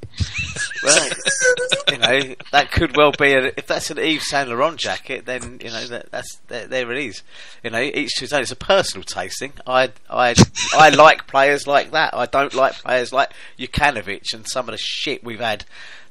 well, 0.83 1.09
you 1.91 1.97
know, 1.97 2.35
that 2.51 2.71
could 2.71 2.95
well 2.95 3.11
be 3.11 3.33
a, 3.33 3.51
if 3.57 3.67
that's 3.67 3.89
an 3.89 3.97
Yves 3.97 4.29
Saint 4.29 4.49
Laurent 4.49 4.77
jacket, 4.77 5.25
then 5.25 5.59
you 5.63 5.69
know 5.69 5.85
that, 5.87 6.11
that's 6.11 6.35
there, 6.47 6.67
there, 6.67 6.91
it 6.91 7.05
is. 7.05 7.23
You 7.63 7.69
know, 7.69 7.81
each 7.81 8.15
to 8.15 8.21
his 8.21 8.33
own. 8.33 8.41
It's 8.41 8.51
a 8.51 8.55
personal 8.55 9.03
tasting. 9.03 9.53
I 9.65 9.91
I 10.09 10.35
I 10.73 10.89
like 10.89 11.27
players 11.27 11.67
like 11.67 11.91
that. 11.91 12.13
I 12.13 12.25
don't 12.25 12.53
like 12.53 12.73
players 12.73 13.11
like 13.11 13.31
Jokanovic 13.59 14.33
and 14.33 14.47
some 14.47 14.67
of 14.67 14.73
the 14.73 14.77
shit 14.77 15.23
we've 15.23 15.39
had 15.39 15.65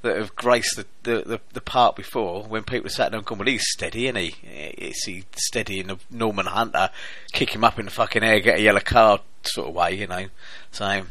that 0.04 0.16
have 0.18 0.36
graced 0.36 0.76
the, 0.76 0.86
the, 1.02 1.22
the, 1.22 1.40
the 1.54 1.60
part 1.60 1.96
before 1.96 2.44
when 2.44 2.62
people 2.62 2.90
sat 2.90 3.10
down 3.10 3.20
and 3.20 3.26
gone, 3.26 3.38
well, 3.38 3.48
he's 3.48 3.64
steady, 3.70 4.04
isn't 4.06 4.16
he? 4.16 4.34
Is 4.76 5.02
he 5.04 5.24
steady 5.34 5.80
in 5.80 5.86
the 5.88 5.98
Norman 6.10 6.46
Hunter, 6.46 6.90
kick 7.32 7.54
him 7.54 7.64
up 7.64 7.78
in 7.78 7.86
the 7.86 7.90
fucking 7.90 8.22
air, 8.22 8.38
get 8.40 8.58
a 8.58 8.62
yellow 8.62 8.80
card 8.80 9.22
sort 9.44 9.68
of 9.68 9.74
way, 9.74 9.94
you 9.94 10.06
know? 10.06 10.26
So 10.72 11.04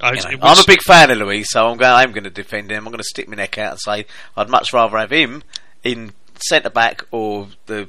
I, 0.00 0.12
you 0.12 0.36
know, 0.36 0.38
I'm 0.42 0.58
a 0.58 0.66
big 0.66 0.82
fan 0.82 1.10
of 1.10 1.18
Luiz, 1.18 1.48
so 1.50 1.66
I'm 1.66 1.78
going. 1.78 1.92
I'm 1.92 2.12
going 2.12 2.24
to 2.24 2.30
defend 2.30 2.70
him. 2.70 2.86
I'm 2.86 2.92
going 2.92 2.98
to 2.98 3.04
stick 3.04 3.28
my 3.28 3.36
neck 3.36 3.56
out 3.58 3.72
and 3.72 3.80
say 3.80 4.06
I'd 4.36 4.50
much 4.50 4.72
rather 4.72 4.98
have 4.98 5.10
him 5.10 5.42
in 5.82 6.12
centre 6.46 6.70
back 6.70 7.04
or 7.10 7.48
the 7.66 7.88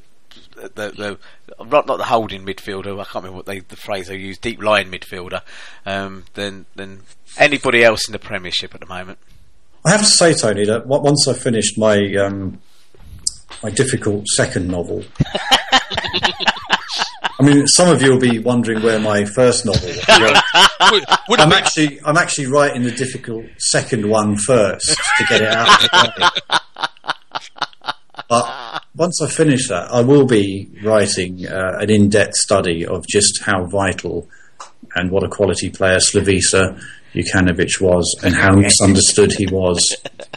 the, 0.56 0.70
the 1.58 1.66
not, 1.66 1.88
not 1.88 1.98
the 1.98 2.06
holding 2.06 2.46
midfielder. 2.46 3.00
I 3.00 3.04
can't 3.04 3.16
remember 3.16 3.38
what 3.38 3.46
they, 3.46 3.60
the 3.60 3.76
phrase 3.76 4.08
they 4.08 4.18
use, 4.18 4.38
deep 4.38 4.62
line 4.62 4.92
midfielder, 4.92 5.42
um, 5.86 6.26
than 6.34 6.66
than 6.76 7.04
anybody 7.38 7.84
else 7.84 8.08
in 8.08 8.14
the 8.14 8.20
Premiership 8.20 8.74
at 8.74 8.80
the 8.80 8.88
moment. 8.88 9.20
I 9.86 9.92
have 9.92 10.02
to 10.02 10.06
say, 10.06 10.34
Tony, 10.34 10.66
that 10.66 10.88
once 10.88 11.28
I 11.28 11.34
finished 11.34 11.78
my 11.78 11.98
um, 12.16 12.60
my 13.64 13.70
difficult 13.70 14.28
second 14.28 14.68
novel. 14.68 15.04
I 17.40 17.44
mean, 17.44 17.68
some 17.68 17.90
of 17.90 18.02
you 18.02 18.12
will 18.12 18.20
be 18.20 18.40
wondering 18.40 18.82
where 18.82 19.00
my 19.00 19.26
first 19.26 19.66
novel. 19.66 19.88
Was. 19.88 20.42
I'm 21.40 21.52
actually, 21.52 22.00
I'm 22.04 22.18
actually 22.18 22.48
writing 22.48 22.84
the 22.84 22.92
difficult 22.92 23.46
second 23.58 24.10
one 24.10 24.38
first 24.38 24.98
to 25.18 25.24
get 25.26 25.42
it 25.42 25.48
out. 25.48 25.68
Of 25.68 25.92
the 25.92 26.32
way. 26.52 26.60
But 28.30 28.84
once 28.96 29.22
I 29.22 29.28
finish 29.28 29.70
that, 29.70 29.90
I 29.92 30.02
will 30.02 30.26
be 30.26 30.70
writing 30.84 31.48
uh, 31.48 31.78
an 31.80 31.90
in-depth 31.90 32.36
study 32.36 32.86
of 32.86 33.08
just 33.08 33.42
how 33.44 33.66
vital 33.66 34.28
and 34.96 35.12
what 35.12 35.24
a 35.24 35.30
quality 35.30 35.70
player 35.70 35.98
Slavisa 35.98 36.82
Jokanovic 37.14 37.80
was, 37.82 38.20
and 38.24 38.36
how 38.36 38.54
misunderstood 38.54 39.32
he 39.34 39.48
was. 39.48 39.80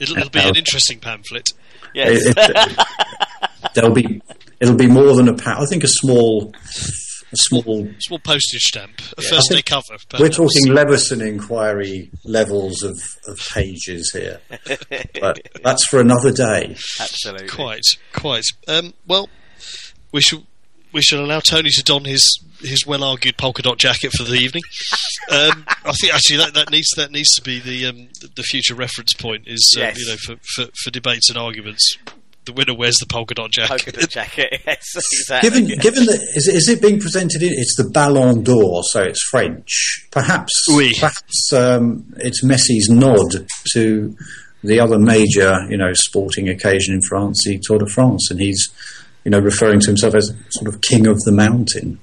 It'll, 0.00 0.16
it'll 0.16 0.30
be 0.30 0.40
an 0.40 0.56
interesting 0.56 0.98
pamphlet. 0.98 1.48
Yes. 1.94 2.26
It, 2.26 2.34
it, 2.38 2.86
there'll 3.74 3.92
be 3.92 4.22
it'll 4.60 4.76
be 4.76 4.86
more 4.86 5.14
than 5.16 5.28
a 5.28 5.34
pound. 5.34 5.62
I 5.62 5.66
think 5.66 5.84
a 5.84 5.88
small, 5.88 6.52
a 7.32 7.36
small, 7.36 7.88
small 7.98 8.18
postage 8.18 8.62
stamp, 8.62 9.00
a 9.18 9.22
yeah, 9.22 9.30
first 9.30 9.50
day 9.50 9.62
cover. 9.62 9.96
Perhaps. 10.08 10.20
We're 10.20 10.28
talking 10.28 10.72
Leveson 10.72 11.20
inquiry 11.20 12.10
levels 12.24 12.82
of, 12.82 13.00
of 13.26 13.38
pages 13.52 14.10
here, 14.12 14.40
but 15.20 15.40
that's 15.62 15.86
for 15.86 16.00
another 16.00 16.32
day. 16.32 16.76
Absolutely, 17.00 17.48
quite, 17.48 17.84
quite. 18.12 18.44
Um, 18.68 18.94
well, 19.06 19.28
we 20.12 20.20
should 20.20 20.46
we 20.92 21.02
shall 21.02 21.24
allow 21.24 21.40
Tony 21.40 21.70
to 21.70 21.82
don 21.82 22.04
his 22.04 22.22
his 22.60 22.86
well 22.86 23.04
argued 23.04 23.36
polka 23.36 23.62
dot 23.62 23.78
jacket 23.78 24.12
for 24.12 24.24
the 24.24 24.34
evening. 24.34 24.62
Um, 25.30 25.64
I 25.84 25.92
think 25.92 26.14
actually 26.14 26.38
that, 26.38 26.54
that 26.54 26.70
needs 26.70 26.88
that 26.96 27.10
needs 27.10 27.30
to 27.36 27.42
be 27.42 27.60
the 27.60 27.86
um, 27.86 28.08
the 28.34 28.42
future 28.42 28.74
reference 28.74 29.14
point 29.14 29.44
is 29.46 29.74
uh, 29.76 29.80
yes. 29.80 29.98
you 29.98 30.08
know 30.08 30.16
for, 30.16 30.36
for, 30.54 30.70
for 30.82 30.90
debates 30.90 31.28
and 31.28 31.38
arguments 31.38 31.96
the 32.44 32.52
winner 32.52 32.74
wears 32.74 32.96
the 33.00 33.06
polka 33.06 33.34
dot 33.34 33.50
jacket. 33.50 33.68
Polka 33.68 33.92
dot 33.92 34.08
jacket, 34.08 34.62
yes, 34.66 34.94
exactly. 34.96 35.50
Given, 35.50 35.78
given 35.78 36.06
that, 36.06 36.20
is, 36.34 36.48
is 36.48 36.68
it 36.68 36.80
being 36.80 37.00
presented 37.00 37.42
in, 37.42 37.52
it's 37.52 37.76
the 37.76 37.88
Ballon 37.88 38.42
d'Or, 38.42 38.82
so 38.84 39.02
it's 39.02 39.22
French. 39.30 40.06
Perhaps, 40.10 40.52
oui. 40.70 40.92
perhaps 40.98 41.52
um, 41.52 42.12
it's 42.18 42.44
Messi's 42.44 42.88
nod 42.88 43.46
to 43.72 44.16
the 44.62 44.80
other 44.80 44.98
major, 44.98 45.66
you 45.68 45.76
know, 45.76 45.92
sporting 45.94 46.48
occasion 46.48 46.94
in 46.94 47.02
France, 47.02 47.42
the 47.44 47.60
Tour 47.62 47.78
de 47.78 47.86
France, 47.86 48.30
and 48.30 48.40
he's, 48.40 48.68
you 49.24 49.30
know, 49.30 49.38
referring 49.38 49.80
to 49.80 49.86
himself 49.86 50.14
as 50.14 50.32
sort 50.50 50.72
of 50.72 50.80
king 50.80 51.06
of 51.06 51.18
the 51.20 51.32
mountain. 51.32 51.98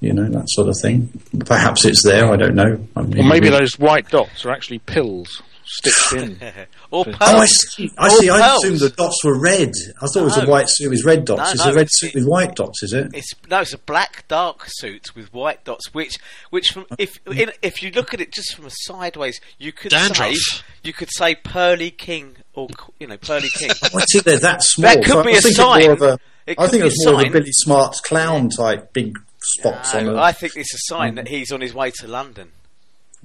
You 0.00 0.14
know, 0.14 0.30
that 0.30 0.48
sort 0.48 0.68
of 0.68 0.76
thing. 0.80 1.10
Perhaps 1.44 1.84
it's 1.84 2.02
there, 2.02 2.32
I 2.32 2.36
don't 2.36 2.54
know. 2.54 2.86
I 2.96 3.02
mean, 3.02 3.20
or 3.20 3.28
maybe 3.28 3.50
those 3.50 3.78
white 3.78 4.08
dots 4.08 4.46
are 4.46 4.50
actually 4.50 4.78
pills 4.78 5.42
stitched 5.70 6.12
in. 6.14 6.38
or 6.90 7.04
pearls. 7.04 7.16
Oh, 7.20 7.38
I 7.38 7.46
see. 7.46 7.90
I 7.96 8.08
see. 8.08 8.28
I 8.28 8.56
assumed 8.56 8.80
the 8.80 8.90
dots 8.90 9.24
were 9.24 9.38
red. 9.38 9.72
I 9.96 10.06
thought 10.06 10.16
no. 10.16 10.22
it 10.22 10.24
was 10.24 10.36
a 10.38 10.46
white 10.46 10.68
suit 10.68 10.90
with 10.90 11.04
red 11.04 11.24
dots. 11.24 11.40
No, 11.40 11.50
it's 11.50 11.64
no, 11.64 11.70
a 11.70 11.74
red 11.74 11.88
suit 11.90 12.14
with 12.14 12.26
white 12.26 12.56
dots, 12.56 12.82
is 12.82 12.92
it? 12.92 13.10
It's 13.14 13.32
no, 13.48 13.60
it's 13.60 13.72
a 13.72 13.78
black 13.78 14.26
dark 14.28 14.64
suit 14.66 15.14
with 15.14 15.32
white 15.32 15.64
dots. 15.64 15.94
Which, 15.94 16.18
which 16.50 16.68
from 16.68 16.86
if 16.98 17.18
in, 17.26 17.52
if 17.62 17.82
you 17.82 17.90
look 17.90 18.12
at 18.12 18.20
it 18.20 18.32
just 18.32 18.54
from 18.54 18.66
a 18.66 18.70
sideways, 18.70 19.40
you 19.58 19.72
could 19.72 19.92
Dandruff. 19.92 20.34
say 20.34 20.62
you 20.82 20.92
could 20.92 21.10
say 21.12 21.34
Pearly 21.36 21.90
King 21.90 22.36
or 22.54 22.68
you 22.98 23.06
know 23.06 23.16
Pearly 23.16 23.48
King. 23.48 23.70
oh, 23.82 23.88
I 23.98 24.04
see. 24.06 24.20
They're 24.20 24.38
that 24.38 24.62
small. 24.62 24.94
That 24.94 25.04
could 25.04 25.12
so 25.12 25.22
be 25.22 25.34
I 25.34 25.38
a 25.38 25.40
sign. 25.40 25.82
More 25.82 25.92
of 25.92 26.02
a, 26.02 26.18
I 26.58 26.66
think 26.66 26.84
it's 26.84 27.06
more 27.06 27.20
of 27.20 27.26
a 27.26 27.30
Billy 27.30 27.52
Smart's 27.52 28.00
clown 28.00 28.50
type 28.50 28.92
big 28.92 29.16
spots 29.42 29.94
on 29.94 30.08
it. 30.08 30.16
I 30.16 30.32
think 30.32 30.56
it's 30.56 30.74
a 30.74 30.78
sign 30.80 31.12
mm. 31.12 31.16
that 31.16 31.28
he's 31.28 31.52
on 31.52 31.60
his 31.60 31.74
way 31.74 31.90
to 31.92 32.08
London. 32.08 32.52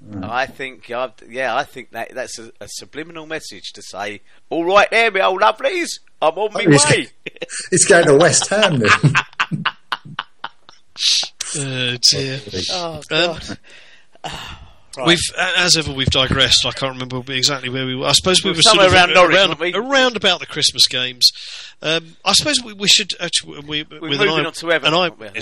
Mm. 0.04 0.30
I 0.30 0.46
think, 0.46 0.90
yeah, 0.90 1.56
I 1.56 1.64
think 1.64 1.92
that 1.92 2.14
that's 2.14 2.38
a, 2.38 2.52
a, 2.60 2.68
subliminal 2.68 3.26
message 3.26 3.72
to 3.74 3.82
say, 3.82 4.22
"All 4.50 4.64
right, 4.64 4.90
there, 4.92 5.10
my 5.10 5.22
old 5.22 5.42
lovelies, 5.42 6.00
I'm 6.22 6.38
on 6.38 6.54
my 6.54 6.66
oh, 6.68 6.70
way." 6.70 7.08
It's 7.72 7.86
going 7.86 8.06
to 8.06 8.18
West 8.18 8.50
Ham 8.50 8.80
then. 8.80 8.90
oh 11.58 11.98
dear. 12.12 12.42
Oh, 12.72 13.02
God. 13.10 13.58
Um, 14.24 14.32
Right. 14.98 15.08
We've, 15.08 15.20
as 15.38 15.76
ever, 15.76 15.92
we've 15.92 16.08
digressed. 16.08 16.66
I 16.66 16.72
can't 16.72 16.94
remember 16.94 17.22
exactly 17.34 17.70
where 17.70 17.86
we 17.86 17.96
were. 17.96 18.06
I 18.06 18.14
suppose 18.14 18.46
we, 18.46 18.52
we 18.52 18.58
were 18.58 18.62
somewhere 18.62 18.90
sort 18.90 18.96
of 18.96 19.10
around 19.10 19.14
Norwich, 19.14 19.36
around, 19.36 19.60
we? 19.60 19.74
around, 19.74 20.16
about 20.16 20.40
the 20.40 20.46
Christmas 20.46 20.88
games. 20.88 21.32
Um, 21.82 22.16
I 22.24 22.32
suppose 22.32 22.64
we, 22.64 22.72
we 22.72 22.88
should 22.88 23.12
actually. 23.20 23.60
We, 23.60 23.84
we're 23.84 24.00
with 24.00 24.12
moving 24.12 24.30
an 24.30 24.46
eye, 24.46 24.46
on 24.46 24.54
to 24.54 24.72
Everton. 24.72 24.94
An 24.94 25.12
eye, 25.12 25.42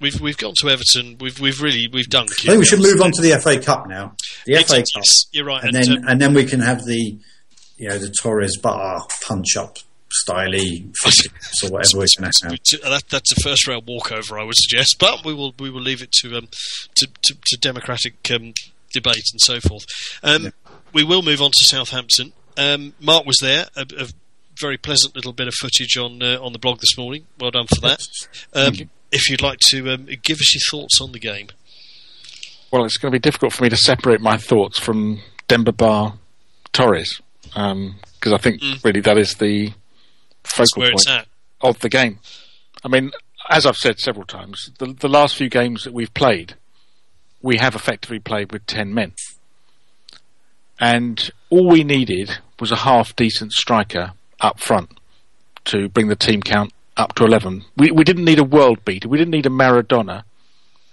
We've 0.00 0.20
we've 0.20 0.36
gone 0.36 0.54
to 0.60 0.70
Everton. 0.70 1.18
We've 1.20 1.38
we've 1.38 1.60
really 1.62 1.88
we've 1.88 2.08
done. 2.08 2.26
I 2.28 2.48
think 2.48 2.58
we 2.58 2.66
should 2.66 2.80
move 2.80 3.00
on 3.00 3.12
to 3.12 3.22
the 3.22 3.38
FA 3.40 3.60
Cup 3.60 3.86
now. 3.88 4.14
The 4.44 4.56
FA 4.64 4.84
Cup. 4.92 5.04
You're 5.32 5.46
right. 5.46 5.62
And, 5.62 5.74
and 5.76 5.84
then 5.84 5.98
um, 5.98 6.04
and 6.08 6.20
then 6.20 6.34
we 6.34 6.44
can 6.44 6.60
have 6.60 6.84
the 6.84 7.18
you 7.76 7.88
know 7.88 7.98
the 7.98 8.12
Torres 8.20 8.56
Ba 8.56 9.00
punch 9.26 9.56
up 9.56 9.78
styly 10.26 10.92
or 11.64 11.70
whatever 11.70 11.98
we 11.98 12.06
can 12.16 12.24
have. 12.24 12.32
That, 12.94 13.04
that's 13.10 13.32
a 13.32 13.40
first 13.42 13.66
round 13.66 13.84
walkover, 13.86 14.38
I 14.38 14.44
would 14.44 14.56
suggest. 14.56 14.96
But 14.98 15.24
we 15.24 15.34
will 15.34 15.54
we 15.58 15.70
will 15.70 15.80
leave 15.80 16.02
it 16.02 16.12
to 16.22 16.36
um 16.36 16.48
to 16.96 17.08
to, 17.22 17.34
to 17.34 17.56
democratic 17.58 18.14
um, 18.30 18.52
debate 18.92 19.24
and 19.32 19.40
so 19.40 19.60
forth. 19.60 19.84
Um, 20.22 20.44
yeah. 20.44 20.50
We 20.92 21.04
will 21.04 21.22
move 21.22 21.40
on 21.40 21.50
to 21.50 21.64
Southampton. 21.64 22.32
Um, 22.56 22.94
Mark 23.00 23.26
was 23.26 23.38
there. 23.40 23.66
A, 23.76 23.86
a, 23.98 24.06
very 24.60 24.76
pleasant 24.76 25.16
little 25.16 25.32
bit 25.32 25.48
of 25.48 25.54
footage 25.54 25.96
on 25.96 26.22
uh, 26.22 26.38
on 26.40 26.52
the 26.52 26.60
blog 26.60 26.78
this 26.78 26.96
morning. 26.96 27.26
Well 27.40 27.50
done 27.50 27.66
for 27.66 27.80
that. 27.80 28.06
Um, 28.52 28.88
if 29.12 29.28
you'd 29.30 29.42
like 29.42 29.58
to 29.70 29.90
um, 29.90 30.06
give 30.22 30.38
us 30.38 30.54
your 30.54 30.60
thoughts 30.70 31.00
on 31.00 31.12
the 31.12 31.18
game. 31.18 31.48
Well, 32.72 32.84
it's 32.84 32.96
going 32.96 33.12
to 33.12 33.16
be 33.16 33.20
difficult 33.20 33.52
for 33.52 33.62
me 33.62 33.68
to 33.68 33.76
separate 33.76 34.20
my 34.20 34.36
thoughts 34.36 34.78
from 34.78 35.20
Demba 35.46 35.72
Ba 35.72 36.14
Torres. 36.72 37.20
because 37.44 37.72
um, 37.72 38.00
I 38.24 38.38
think 38.38 38.60
mm. 38.60 38.82
really 38.84 39.00
that 39.00 39.16
is 39.16 39.34
the 39.34 39.72
focal 40.42 40.82
point 40.82 41.26
of 41.60 41.78
the 41.80 41.88
game. 41.88 42.18
I 42.84 42.88
mean, 42.88 43.12
as 43.48 43.66
I've 43.66 43.76
said 43.76 43.98
several 43.98 44.26
times, 44.26 44.70
the, 44.78 44.86
the 44.86 45.08
last 45.08 45.36
few 45.36 45.48
games 45.48 45.84
that 45.84 45.92
we've 45.92 46.12
played, 46.14 46.56
we 47.42 47.58
have 47.58 47.74
effectively 47.74 48.18
played 48.18 48.52
with 48.52 48.66
ten 48.66 48.92
men, 48.92 49.12
and 50.80 51.30
all 51.50 51.68
we 51.68 51.84
needed 51.84 52.38
was 52.58 52.72
a 52.72 52.76
half 52.76 53.14
decent 53.16 53.52
striker 53.52 54.12
up 54.40 54.60
front 54.60 54.98
to 55.66 55.88
bring 55.88 56.08
the 56.08 56.16
team 56.16 56.42
count 56.42 56.72
up 56.96 57.14
to 57.14 57.24
11. 57.24 57.64
We, 57.76 57.90
we 57.90 58.04
didn't 58.04 58.24
need 58.24 58.38
a 58.38 58.44
world 58.44 58.84
beater. 58.84 59.08
We 59.08 59.18
didn't 59.18 59.32
need 59.32 59.46
a 59.46 59.50
Maradona 59.50 60.24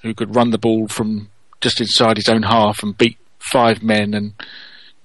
who 0.01 0.13
could 0.13 0.35
run 0.35 0.49
the 0.49 0.57
ball 0.57 0.87
from 0.87 1.29
just 1.61 1.79
inside 1.79 2.17
his 2.17 2.29
own 2.29 2.43
half 2.43 2.81
and 2.81 2.97
beat 2.97 3.17
five 3.39 3.83
men 3.83 4.13
and 4.13 4.33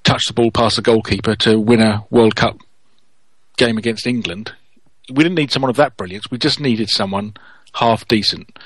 touch 0.04 0.26
the 0.26 0.32
ball 0.32 0.50
past 0.50 0.76
the 0.76 0.82
goalkeeper 0.82 1.34
to 1.36 1.58
win 1.58 1.80
a 1.80 2.04
World 2.10 2.36
Cup 2.36 2.58
game 3.56 3.76
against 3.78 4.06
England. 4.06 4.52
We 5.12 5.22
didn't 5.22 5.36
need 5.36 5.52
someone 5.52 5.70
of 5.70 5.76
that 5.76 5.96
brilliance. 5.96 6.30
We 6.30 6.38
just 6.38 6.60
needed 6.60 6.88
someone 6.90 7.34
half 7.74 8.06
decent. 8.08 8.58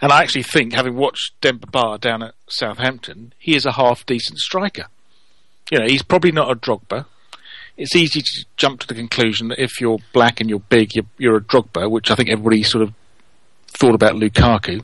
And 0.00 0.12
I 0.12 0.22
actually 0.22 0.42
think, 0.42 0.72
having 0.72 0.96
watched 0.96 1.40
Demba 1.40 1.66
Ba 1.68 1.98
down 2.00 2.22
at 2.22 2.34
Southampton, 2.48 3.34
he 3.38 3.54
is 3.54 3.66
a 3.66 3.72
half 3.72 4.04
decent 4.04 4.38
striker. 4.38 4.86
You 5.70 5.78
know, 5.78 5.86
he's 5.86 6.02
probably 6.02 6.32
not 6.32 6.50
a 6.50 6.56
Drogba, 6.56 7.06
it's 7.76 7.96
easy 7.96 8.20
to 8.20 8.46
jump 8.56 8.80
to 8.80 8.86
the 8.86 8.94
conclusion 8.94 9.48
that 9.48 9.58
if 9.58 9.80
you're 9.80 9.98
black 10.12 10.40
and 10.40 10.48
you're 10.48 10.60
big, 10.60 10.94
you're, 10.94 11.06
you're 11.18 11.36
a 11.36 11.40
Drogba, 11.40 11.90
which 11.90 12.10
I 12.10 12.14
think 12.14 12.30
everybody 12.30 12.62
sort 12.62 12.82
of 12.82 12.94
thought 13.68 13.94
about 13.94 14.14
Lukaku. 14.14 14.82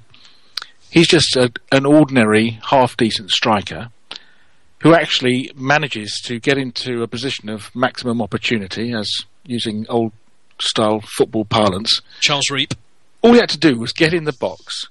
He's 0.90 1.08
just 1.08 1.36
a, 1.36 1.52
an 1.70 1.84
ordinary, 1.84 2.58
half 2.70 2.96
decent 2.96 3.30
striker 3.30 3.90
who 4.80 4.94
actually 4.94 5.50
manages 5.54 6.20
to 6.24 6.38
get 6.38 6.56
into 6.56 7.02
a 7.02 7.08
position 7.08 7.48
of 7.48 7.74
maximum 7.74 8.22
opportunity, 8.22 8.92
as 8.92 9.10
using 9.44 9.84
old 9.88 10.12
style 10.60 11.00
football 11.00 11.44
parlance. 11.44 12.00
Charles 12.20 12.50
Reep. 12.50 12.74
All 13.22 13.32
he 13.32 13.40
had 13.40 13.48
to 13.50 13.58
do 13.58 13.78
was 13.78 13.92
get 13.92 14.14
in 14.14 14.24
the 14.24 14.32
box, 14.32 14.86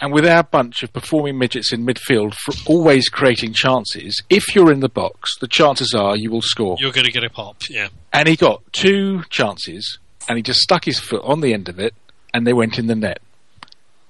and 0.00 0.12
with 0.12 0.26
our 0.26 0.42
bunch 0.42 0.82
of 0.82 0.92
performing 0.92 1.38
midgets 1.38 1.72
in 1.72 1.84
midfield, 1.84 2.34
always 2.66 3.08
creating 3.08 3.52
chances, 3.52 4.22
if 4.30 4.54
you're 4.54 4.72
in 4.72 4.80
the 4.80 4.88
box, 4.88 5.36
the 5.38 5.46
chances 5.46 5.92
are 5.92 6.16
you 6.16 6.30
will 6.30 6.42
score. 6.42 6.76
You're 6.78 6.92
going 6.92 7.06
to 7.06 7.12
get 7.12 7.24
a 7.24 7.30
pop, 7.30 7.56
yeah. 7.68 7.88
And 8.12 8.26
he 8.26 8.36
got 8.36 8.62
two 8.72 9.22
chances, 9.28 9.98
and 10.28 10.36
he 10.36 10.42
just 10.42 10.60
stuck 10.60 10.84
his 10.84 10.98
foot 10.98 11.22
on 11.24 11.40
the 11.40 11.52
end 11.52 11.68
of 11.68 11.78
it, 11.78 11.94
and 12.32 12.46
they 12.46 12.52
went 12.54 12.78
in 12.78 12.86
the 12.86 12.94
net. 12.94 13.20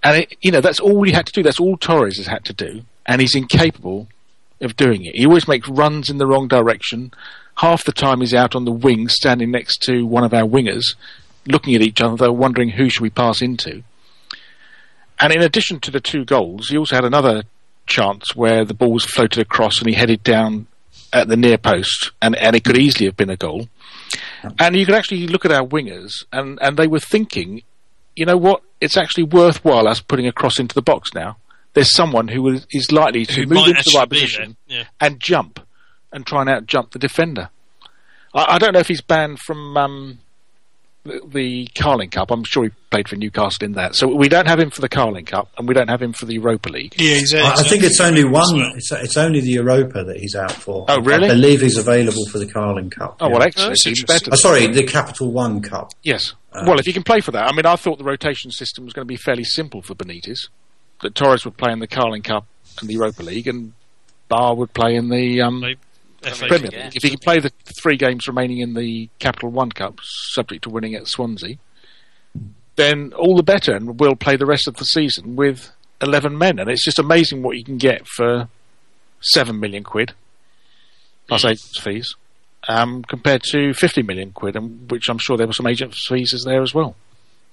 And 0.03 0.23
it, 0.23 0.37
you 0.41 0.51
know 0.51 0.61
that's 0.61 0.81
all 0.81 1.03
he 1.03 1.13
had 1.13 1.27
to 1.27 1.33
do. 1.33 1.43
That's 1.43 1.61
all 1.61 1.77
Torres 1.77 2.17
has 2.19 2.27
had 2.27 2.45
to 2.47 2.53
do, 2.53 2.83
and 3.05 3.21
he's 3.21 3.35
incapable 3.35 4.09
of 4.61 4.77
doing 4.77 5.05
it. 5.05 5.17
He 5.17 5.27
always 5.27 5.49
makes 5.49 5.69
runs 5.69 6.09
in 6.09 6.19
the 6.19 6.27
wrong 6.27 6.49
direction. 6.49 7.13
Half 7.57 7.85
the 7.85 7.93
time 7.93 8.21
he's 8.21 8.33
out 8.33 8.55
on 8.55 8.65
the 8.65 8.73
wing, 8.73 9.09
standing 9.09 9.51
next 9.51 9.83
to 9.83 10.07
one 10.07 10.25
of 10.25 10.33
our 10.33 10.45
wingers, 10.45 10.85
looking 11.47 11.75
at 11.75 11.83
each 11.83 12.01
other, 12.01 12.33
wondering 12.33 12.71
who 12.71 12.89
should 12.89 13.03
we 13.03 13.11
pass 13.11 13.43
into. 13.43 13.83
And 15.21 15.33
in 15.33 15.43
addition 15.43 15.81
to 15.81 15.91
the 15.91 16.01
two 16.01 16.25
goals, 16.25 16.69
he 16.69 16.79
also 16.79 16.97
had 16.97 17.05
another 17.05 17.45
chance 17.87 18.35
where 18.35 18.65
the 18.65 18.75
ball 18.75 18.93
was 18.93 19.05
floated 19.05 19.41
across 19.41 19.79
and 19.79 19.89
he 19.89 19.95
headed 19.95 20.23
down 20.23 20.67
at 21.13 21.29
the 21.29 21.37
near 21.37 21.59
post, 21.59 22.13
and, 22.23 22.37
and 22.37 22.55
it 22.55 22.65
could 22.65 22.79
easily 22.79 23.07
have 23.07 23.17
been 23.17 23.31
a 23.31 23.37
goal. 23.37 23.69
And 24.59 24.77
you 24.77 24.87
could 24.87 24.95
actually 24.95 25.27
look 25.27 25.45
at 25.45 25.53
our 25.53 25.67
wingers, 25.67 26.25
and, 26.33 26.59
and 26.63 26.77
they 26.77 26.87
were 26.87 27.01
thinking, 27.01 27.63
you 28.15 28.27
know 28.27 28.37
what, 28.37 28.63
it's 28.81 28.97
actually 28.97 29.25
worthwhile 29.25 29.89
us 29.89 30.01
putting 30.01 30.27
a 30.27 30.33
cross 30.33 30.59
into 30.59 30.75
the 30.75 30.83
box 30.83 31.11
now. 31.15 31.37
There's 31.75 31.95
someone 31.95 32.29
who 32.29 32.61
is 32.71 32.91
likely 32.91 33.27
to 33.27 33.43
who 33.43 33.47
move 33.47 33.69
into 33.69 33.83
the 33.85 33.99
right 33.99 34.09
position 34.09 34.57
yeah. 34.67 34.85
and 35.01 35.21
jump 35.21 35.61
and 36.13 36.27
try 36.27 36.41
and 36.41 36.51
out 36.51 36.67
jump 36.67 36.91
the 36.91 36.99
defender. 36.99 37.51
I, 38.35 38.55
I, 38.55 38.59
don't 38.59 38.73
know 38.73 38.81
if 38.81 38.89
he's 38.89 39.03
banned 39.03 39.39
from 39.39 39.77
um, 39.77 40.19
the 41.05 41.67
Carling 41.75 42.11
Cup. 42.11 42.31
I'm 42.31 42.45
sure 42.45 42.65
he 42.65 42.71
played 42.91 43.09
for 43.09 43.17
Newcastle 43.17 43.65
in 43.65 43.73
that. 43.73 43.95
So 43.95 44.07
we 44.15 44.29
don't 44.29 44.47
have 44.47 44.59
him 44.59 44.71
for 44.71 44.81
the 44.81 44.89
Carling 44.89 45.25
Cup, 45.25 45.49
and 45.57 45.67
we 45.67 45.75
don't 45.75 45.89
have 45.89 46.03
him 46.03 46.13
for 46.13 46.27
the 46.27 46.35
Europa 46.35 46.69
League. 46.69 46.95
Yeah, 46.99 47.15
he's, 47.15 47.35
uh, 47.35 47.55
I 47.57 47.63
think 47.63 47.83
it's 47.85 48.01
only 48.01 48.25
one. 48.25 48.73
It's, 48.77 48.93
it's, 48.93 49.17
only 49.17 49.41
the 49.41 49.51
Europa 49.51 50.05
that 50.05 50.19
he's 50.19 50.35
out 50.35 50.53
for. 50.53 50.85
Oh, 50.89 51.01
really? 51.01 51.31
I 51.31 51.35
believe 51.35 51.63
he's 51.63 51.79
available 51.79 52.27
for 52.27 52.39
the 52.39 52.47
Carling 52.47 52.91
Cup. 52.91 53.17
Oh, 53.21 53.27
yeah. 53.27 53.33
well, 53.33 53.43
excellent. 53.43 53.79
Oh, 54.31 54.37
sorry, 54.37 54.67
the 54.67 54.85
Capital 54.85 55.31
One 55.31 55.63
Cup. 55.63 55.93
Yes. 56.03 56.35
Uh, 56.53 56.65
well, 56.67 56.79
if 56.79 56.87
you 56.87 56.93
can 56.93 57.03
play 57.03 57.21
for 57.21 57.31
that, 57.31 57.45
I 57.45 57.53
mean, 57.53 57.67
I 57.67 57.77
thought 57.77 57.99
the 57.99 58.05
rotation 58.05 58.51
system 58.51 58.85
was 58.85 58.93
going 58.93 59.07
to 59.07 59.09
be 59.09 59.17
fairly 59.17 59.45
simple 59.45 59.83
for 59.83 59.95
Benitez. 59.95 60.49
That 61.03 61.15
Torres 61.15 61.47
would 61.47 61.57
play 61.57 61.73
in 61.73 61.79
the 61.79 61.87
Carling 61.87 62.23
Cup 62.23 62.47
and 62.81 62.89
the 62.89 62.95
Europa 62.95 63.23
League, 63.23 63.47
and 63.47 63.73
Ba 64.29 64.53
would 64.53 64.75
play 64.75 64.97
in 64.97 65.09
the 65.09 65.41
um, 65.41 65.65
Premier 66.23 66.71
League. 66.71 66.97
If 66.97 67.03
he 67.03 67.11
can 67.11 67.19
play 67.19 67.41
the 67.41 67.53
three 67.83 67.97
games 67.97 68.27
remaining 68.29 68.59
in 68.59 68.75
the 68.75 69.09
Capital 69.19 69.51
One 69.51 69.71
Cup, 69.71 69.99
subject 70.03 70.65
to 70.65 70.71
winning 70.71 70.95
at 70.95 71.09
Swansea, 71.09 71.57
then 72.77 73.13
all 73.15 73.37
the 73.37 73.43
better, 73.43 73.75
and 73.75 73.99
we'll 73.99 74.17
play 74.17 74.37
the 74.37 74.47
rest 74.47 74.69
of 74.69 74.77
the 74.77 74.85
season 74.85 75.37
with 75.37 75.71
eleven 76.01 76.37
men. 76.37 76.59
And 76.59 76.71
it's 76.71 76.85
just 76.85 76.99
amazing 76.99 77.43
what 77.43 77.57
you 77.57 77.65
can 77.65 77.79
get 77.79 78.07
for 78.07 78.49
seven 79.21 79.61
million 79.61 79.85
quid 79.85 80.13
plus 81.29 81.45
mm. 81.45 81.51
agents 81.51 81.81
fees, 81.81 82.15
um, 82.69 83.03
compared 83.03 83.43
to 83.51 83.75
fifty 83.75 84.03
million 84.03 84.33
quid, 84.33 84.57
and 84.57 84.91
which 84.91 85.09
I'm 85.09 85.19
sure 85.19 85.37
there 85.37 85.47
were 85.47 85.53
some 85.53 85.67
agents 85.67 86.07
fees 86.09 86.35
there 86.45 86.63
as 86.63 86.75
well. 86.75 86.97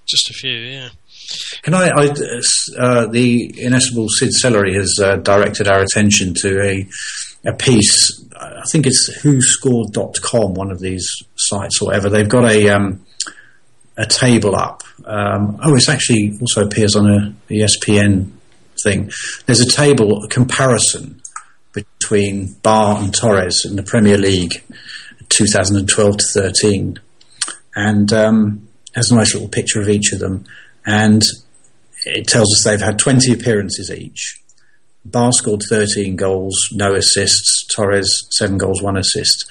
Just 0.08 0.30
a 0.30 0.34
few, 0.34 0.58
yeah. 0.58 0.90
Can 1.64 1.74
I? 1.74 1.90
I 1.90 2.08
uh, 2.80 3.08
the 3.08 3.54
inestimable 3.58 4.08
Sid 4.08 4.32
Celery 4.32 4.74
has 4.74 4.98
uh, 5.04 5.18
directed 5.18 5.68
our 5.68 5.82
attention 5.82 6.34
to 6.36 6.62
a 6.62 6.88
a 7.48 7.54
piece. 7.54 8.24
I 8.40 8.64
think 8.72 8.86
it's 8.86 9.10
WhoScored.com, 9.24 10.54
one 10.54 10.72
of 10.72 10.80
these 10.80 11.08
sites 11.36 11.82
or 11.82 11.88
whatever. 11.88 12.10
They've 12.10 12.30
got 12.30 12.46
a 12.46 12.70
um, 12.70 13.06
a 13.98 14.06
table 14.06 14.56
up. 14.56 14.84
Um, 15.06 15.60
oh, 15.64 15.76
it 15.76 15.90
actually 15.90 16.38
also 16.40 16.66
appears 16.66 16.96
on 16.96 17.10
a 17.10 17.36
ESPN 17.52 18.32
thing. 18.84 19.12
There's 19.46 19.62
a 19.62 19.72
table, 19.72 20.24
a 20.24 20.28
comparison 20.28 21.22
between 21.74 22.56
Ba 22.62 22.98
and 23.00 23.14
Torres 23.14 23.66
in 23.66 23.76
the 23.76 23.84
Premier 23.84 24.18
League, 24.18 24.64
2012 25.30 26.18
to 26.18 26.26
13, 26.34 27.00
and 27.76 28.14
um, 28.14 28.68
has 28.94 29.12
a 29.12 29.16
nice 29.16 29.34
little 29.34 29.50
picture 29.50 29.82
of 29.82 29.90
each 29.90 30.12
of 30.12 30.20
them, 30.20 30.46
and 30.86 31.24
it 32.06 32.28
tells 32.28 32.54
us 32.54 32.64
they've 32.64 32.82
had 32.82 33.00
20 33.00 33.34
appearances 33.34 33.92
each. 33.92 34.42
Ba 35.12 35.32
scored 35.32 35.62
13 35.70 36.16
goals, 36.16 36.56
no 36.74 36.94
assists. 36.94 37.66
Torres, 37.74 38.28
7 38.32 38.58
goals, 38.58 38.82
1 38.82 38.98
assist. 38.98 39.46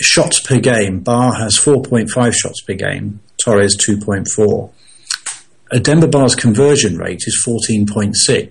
Shots 0.00 0.40
per 0.40 0.58
game, 0.58 1.00
Ba 1.00 1.32
has 1.34 1.58
4.5 1.58 2.34
shots 2.34 2.60
per 2.62 2.74
game, 2.74 3.20
Torres 3.42 3.76
2.4. 3.76 4.70
Demba 5.82 6.06
Ba's 6.06 6.34
conversion 6.34 6.98
rate 6.98 7.22
is 7.26 7.42
14.6, 7.46 8.50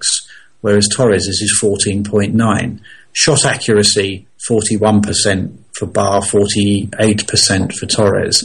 whereas 0.61 0.87
Torres 0.93 1.27
is 1.27 1.59
14.9. 1.63 2.79
Shot 3.13 3.45
accuracy, 3.45 4.27
41% 4.49 5.57
for 5.73 5.85
Ba, 5.85 6.21
48% 6.23 7.73
for 7.73 7.85
Torres. 7.85 8.43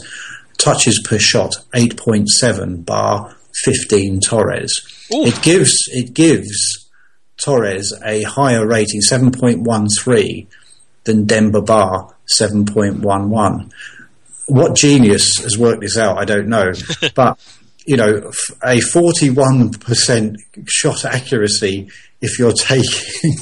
Touches 0.58 1.00
per 1.04 1.18
shot, 1.18 1.52
8.7 1.74 2.84
Bar, 2.84 3.36
15 3.64 4.20
Torres. 4.20 4.80
Ooh. 5.14 5.26
It 5.26 5.40
gives 5.42 5.74
it 5.88 6.12
gives 6.14 6.85
Torres 7.36 7.92
a 8.04 8.22
higher 8.22 8.66
rating, 8.66 9.00
7.13, 9.00 10.46
than 11.04 11.26
Demba 11.26 11.62
Ba, 11.62 12.08
7.11. 12.38 13.70
What 14.46 14.76
genius 14.76 15.38
has 15.42 15.58
worked 15.58 15.80
this 15.80 15.96
out, 15.96 16.18
I 16.18 16.24
don't 16.24 16.48
know. 16.48 16.72
but, 17.14 17.38
you 17.84 17.96
know, 17.96 18.30
a 18.62 18.78
41% 18.78 20.36
shot 20.66 21.04
accuracy 21.04 21.90
if 22.20 22.38
you're 22.38 22.52
taking 22.56 23.34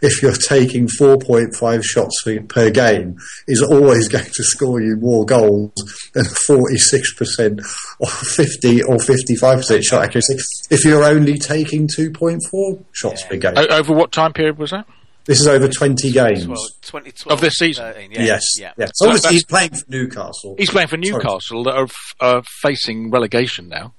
if 0.00 0.22
you're 0.22 0.32
taking 0.32 0.86
4.5 0.86 1.84
shots 1.84 2.22
per 2.48 2.70
game, 2.70 3.16
is 3.46 3.62
always 3.62 4.08
going 4.12 4.24
to 4.24 4.42
score 4.42 4.80
you 4.80 4.96
more 4.96 5.24
goals 5.24 5.72
than 6.14 6.24
46% 6.24 7.60
or 8.00 8.08
50 8.08 8.82
or 8.84 8.96
55% 8.96 9.82
shot 9.82 10.04
accuracy 10.04 10.36
if 10.70 10.84
you're 10.84 11.04
only 11.04 11.38
taking 11.38 11.88
2.4 11.88 12.84
shots 12.92 13.22
yeah. 13.22 13.28
per 13.28 13.36
game. 13.36 13.54
over 13.70 13.92
what 13.92 14.12
time 14.12 14.32
period 14.32 14.58
was 14.58 14.70
that? 14.70 14.86
This 15.24 15.40
is 15.40 15.46
over 15.46 15.68
20 15.68 16.10
games. 16.10 16.44
12, 16.82 17.14
of 17.28 17.40
this 17.40 17.54
season? 17.54 17.84
13, 17.92 18.10
yeah. 18.10 18.22
Yes. 18.22 18.42
Yeah. 18.58 18.72
yeah. 18.76 18.86
So 18.94 19.06
obviously 19.06 19.34
he's 19.34 19.44
playing 19.44 19.70
for 19.70 19.84
Newcastle. 19.88 20.56
He's 20.58 20.70
playing 20.70 20.88
for 20.88 20.96
Newcastle 20.96 21.62
that 21.64 21.74
are, 21.74 21.84
f- 21.84 22.14
are 22.20 22.42
facing 22.60 23.10
relegation 23.10 23.68
now. 23.68 23.94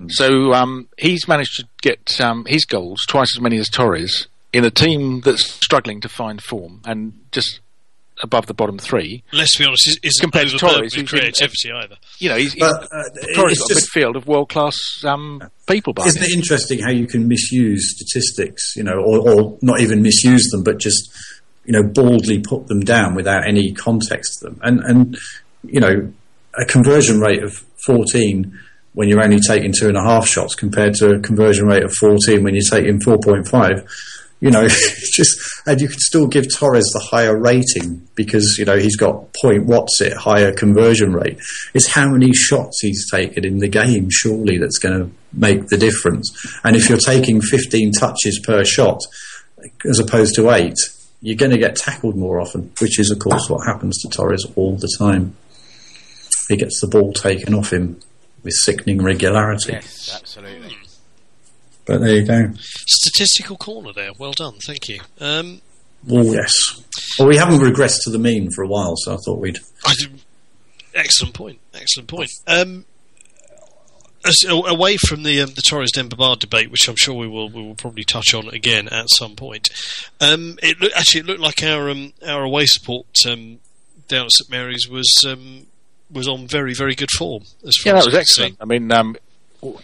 Mm. 0.00 0.10
So 0.10 0.52
um, 0.52 0.88
he's 0.98 1.28
managed 1.28 1.60
to 1.60 1.68
get 1.80 2.20
um, 2.20 2.44
his 2.46 2.64
goals 2.64 3.04
twice 3.06 3.36
as 3.36 3.40
many 3.40 3.58
as 3.58 3.68
Torres 3.68 4.26
in 4.54 4.64
a 4.64 4.70
team 4.70 5.20
that's 5.20 5.44
struggling 5.44 6.00
to 6.00 6.08
find 6.08 6.42
form 6.42 6.80
and 6.84 7.12
just 7.32 7.60
above 8.22 8.46
the 8.46 8.54
bottom 8.54 8.78
three. 8.78 9.24
Let's 9.32 9.56
be 9.58 9.64
honest, 9.64 9.98
isn't 10.02 10.20
compared 10.20 10.48
to 10.48 10.56
Torres, 10.56 10.94
who's 10.94 11.10
creativity 11.10 11.68
in, 11.68 11.74
either. 11.74 11.96
You 12.18 12.28
know, 12.28 12.36
he's, 12.36 12.54
but, 12.54 12.84
uh, 12.92 13.02
Torres 13.34 13.58
got 13.58 13.68
just, 13.68 13.96
a 13.96 13.98
midfield 13.98 14.16
of 14.16 14.28
world 14.28 14.48
class 14.48 14.76
um, 15.04 15.42
people. 15.68 15.94
Isn't 16.06 16.22
it 16.22 16.30
interesting 16.30 16.78
how 16.78 16.90
you 16.90 17.08
can 17.08 17.26
misuse 17.26 17.96
statistics? 17.96 18.74
You 18.76 18.84
know, 18.84 19.02
or, 19.04 19.28
or, 19.28 19.58
not 19.60 19.80
even 19.80 20.00
misuse 20.00 20.48
them, 20.50 20.62
but 20.62 20.78
just 20.78 21.12
you 21.64 21.72
know, 21.72 21.82
baldly 21.82 22.40
put 22.40 22.66
them 22.66 22.80
down 22.80 23.14
without 23.14 23.46
any 23.46 23.72
context 23.72 24.38
to 24.38 24.46
them. 24.46 24.60
And, 24.62 24.80
and, 24.80 25.18
you 25.62 25.80
know, 25.80 26.12
a 26.58 26.64
conversion 26.66 27.20
rate 27.20 27.42
of 27.42 27.54
14 27.86 28.58
when 28.92 29.08
you're 29.08 29.22
only 29.22 29.40
taking 29.40 29.72
two 29.72 29.88
and 29.88 29.96
a 29.96 30.02
half 30.02 30.26
shots 30.26 30.54
compared 30.54 30.94
to 30.94 31.10
a 31.10 31.20
conversion 31.20 31.66
rate 31.66 31.82
of 31.82 31.92
14 31.94 32.44
when 32.44 32.54
you're 32.54 32.62
taking 32.70 33.00
4.5 33.00 33.88
you 34.44 34.50
know, 34.50 34.68
just 35.12 35.40
and 35.66 35.80
you 35.80 35.88
could 35.88 36.00
still 36.00 36.26
give 36.26 36.54
Torres 36.54 36.84
the 36.92 37.00
higher 37.00 37.34
rating 37.34 38.06
because 38.14 38.56
you 38.58 38.66
know 38.66 38.76
he's 38.76 38.96
got 38.96 39.32
point 39.32 39.64
what's 39.64 40.02
it 40.02 40.12
higher 40.12 40.52
conversion 40.52 41.14
rate. 41.14 41.40
It's 41.72 41.86
how 41.86 42.10
many 42.10 42.30
shots 42.34 42.80
he's 42.82 43.10
taken 43.10 43.46
in 43.46 43.58
the 43.58 43.68
game. 43.68 44.08
Surely 44.10 44.58
that's 44.58 44.76
going 44.76 44.98
to 44.98 45.10
make 45.32 45.68
the 45.68 45.78
difference. 45.78 46.30
And 46.62 46.76
if 46.76 46.90
you're 46.90 46.98
taking 46.98 47.40
15 47.40 47.92
touches 47.92 48.38
per 48.44 48.64
shot 48.66 49.00
as 49.88 49.98
opposed 49.98 50.34
to 50.34 50.50
eight, 50.50 50.76
you're 51.22 51.38
going 51.38 51.52
to 51.52 51.58
get 51.58 51.76
tackled 51.76 52.14
more 52.14 52.38
often, 52.38 52.70
which 52.82 52.98
is 53.00 53.10
of 53.10 53.20
course 53.20 53.48
what 53.48 53.66
happens 53.66 53.96
to 54.02 54.08
Torres 54.10 54.44
all 54.56 54.76
the 54.76 54.94
time. 54.98 55.34
He 56.48 56.58
gets 56.58 56.82
the 56.82 56.88
ball 56.88 57.14
taken 57.14 57.54
off 57.54 57.72
him 57.72 57.98
with 58.42 58.52
sickening 58.52 59.02
regularity. 59.02 59.72
Yes, 59.72 60.14
absolutely. 60.14 60.76
But 61.86 62.00
there 62.00 62.16
you 62.16 62.24
go. 62.24 62.50
Statistical 62.56 63.56
corner 63.56 63.92
there. 63.92 64.10
Well 64.18 64.32
done. 64.32 64.54
Thank 64.64 64.88
you. 64.88 65.00
Um, 65.20 65.60
oh, 66.10 66.22
yes. 66.22 66.52
Well, 67.18 67.28
we 67.28 67.36
haven't 67.36 67.60
regressed 67.60 68.04
to 68.04 68.10
the 68.10 68.18
mean 68.18 68.50
for 68.50 68.62
a 68.62 68.68
while, 68.68 68.94
so 68.96 69.14
I 69.14 69.16
thought 69.24 69.38
we'd. 69.38 69.58
I 69.84 69.94
excellent 70.94 71.34
point. 71.34 71.60
Excellent 71.74 72.08
point. 72.08 72.30
Um, 72.46 72.84
as, 74.24 74.44
away 74.48 74.96
from 74.96 75.22
the 75.22 75.40
um, 75.42 75.50
the 75.50 75.62
Torres 75.62 75.92
Demba 75.92 76.36
debate, 76.36 76.70
which 76.70 76.88
I'm 76.88 76.96
sure 76.96 77.14
we 77.14 77.28
will 77.28 77.48
we 77.48 77.62
will 77.62 77.74
probably 77.74 78.04
touch 78.04 78.34
on 78.34 78.48
again 78.48 78.88
at 78.88 79.10
some 79.10 79.36
point. 79.36 79.68
Um, 80.20 80.58
it 80.62 80.80
look, 80.80 80.92
actually 80.96 81.20
it 81.20 81.26
looked 81.26 81.40
like 81.40 81.62
our 81.62 81.90
um, 81.90 82.12
our 82.26 82.42
away 82.42 82.64
support 82.66 83.06
um, 83.28 83.58
down 84.08 84.26
at 84.26 84.32
St 84.32 84.50
Mary's 84.50 84.88
was 84.88 85.12
um, 85.26 85.66
was 86.10 86.26
on 86.26 86.46
very 86.46 86.74
very 86.74 86.94
good 86.94 87.10
form. 87.10 87.44
yeah, 87.84 87.92
that 87.92 88.06
was 88.06 88.14
excellent. 88.14 88.56
I 88.60 88.64
mean, 88.64 88.90
um, 88.92 89.16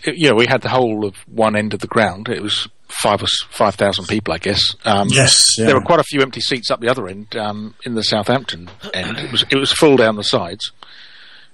you 0.05 0.29
know, 0.29 0.35
we 0.35 0.47
had 0.47 0.63
the 0.63 0.69
whole 0.69 1.05
of 1.05 1.17
one 1.27 1.57
end 1.57 1.75
of 1.75 1.81
the 1.81 1.87
ground. 1.87 2.29
It 2.29 2.43
was 2.43 2.69
five 2.89 3.23
or 3.23 3.27
five 3.51 3.75
thousand 3.75 4.07
people, 4.07 4.35
I 4.35 4.39
guess. 4.39 4.63
Um, 4.85 5.09
yes, 5.11 5.59
yeah. 5.59 5.67
there 5.67 5.75
were 5.75 5.83
quite 5.83 6.01
a 6.01 6.05
few 6.05 6.21
empty 6.23 6.41
seats 6.41 6.71
up 6.71 6.81
the 6.81 6.89
other 6.89 7.09
end 7.09 7.35
um, 7.37 7.75
in 7.85 7.95
the 7.95 8.03
Southampton 8.03 8.71
end. 8.93 9.19
It 9.19 9.33
was 9.33 9.45
it 9.51 9.57
was 9.57 9.73
full 9.73 9.97
down 9.97 10.17
the 10.17 10.25
sides, 10.25 10.73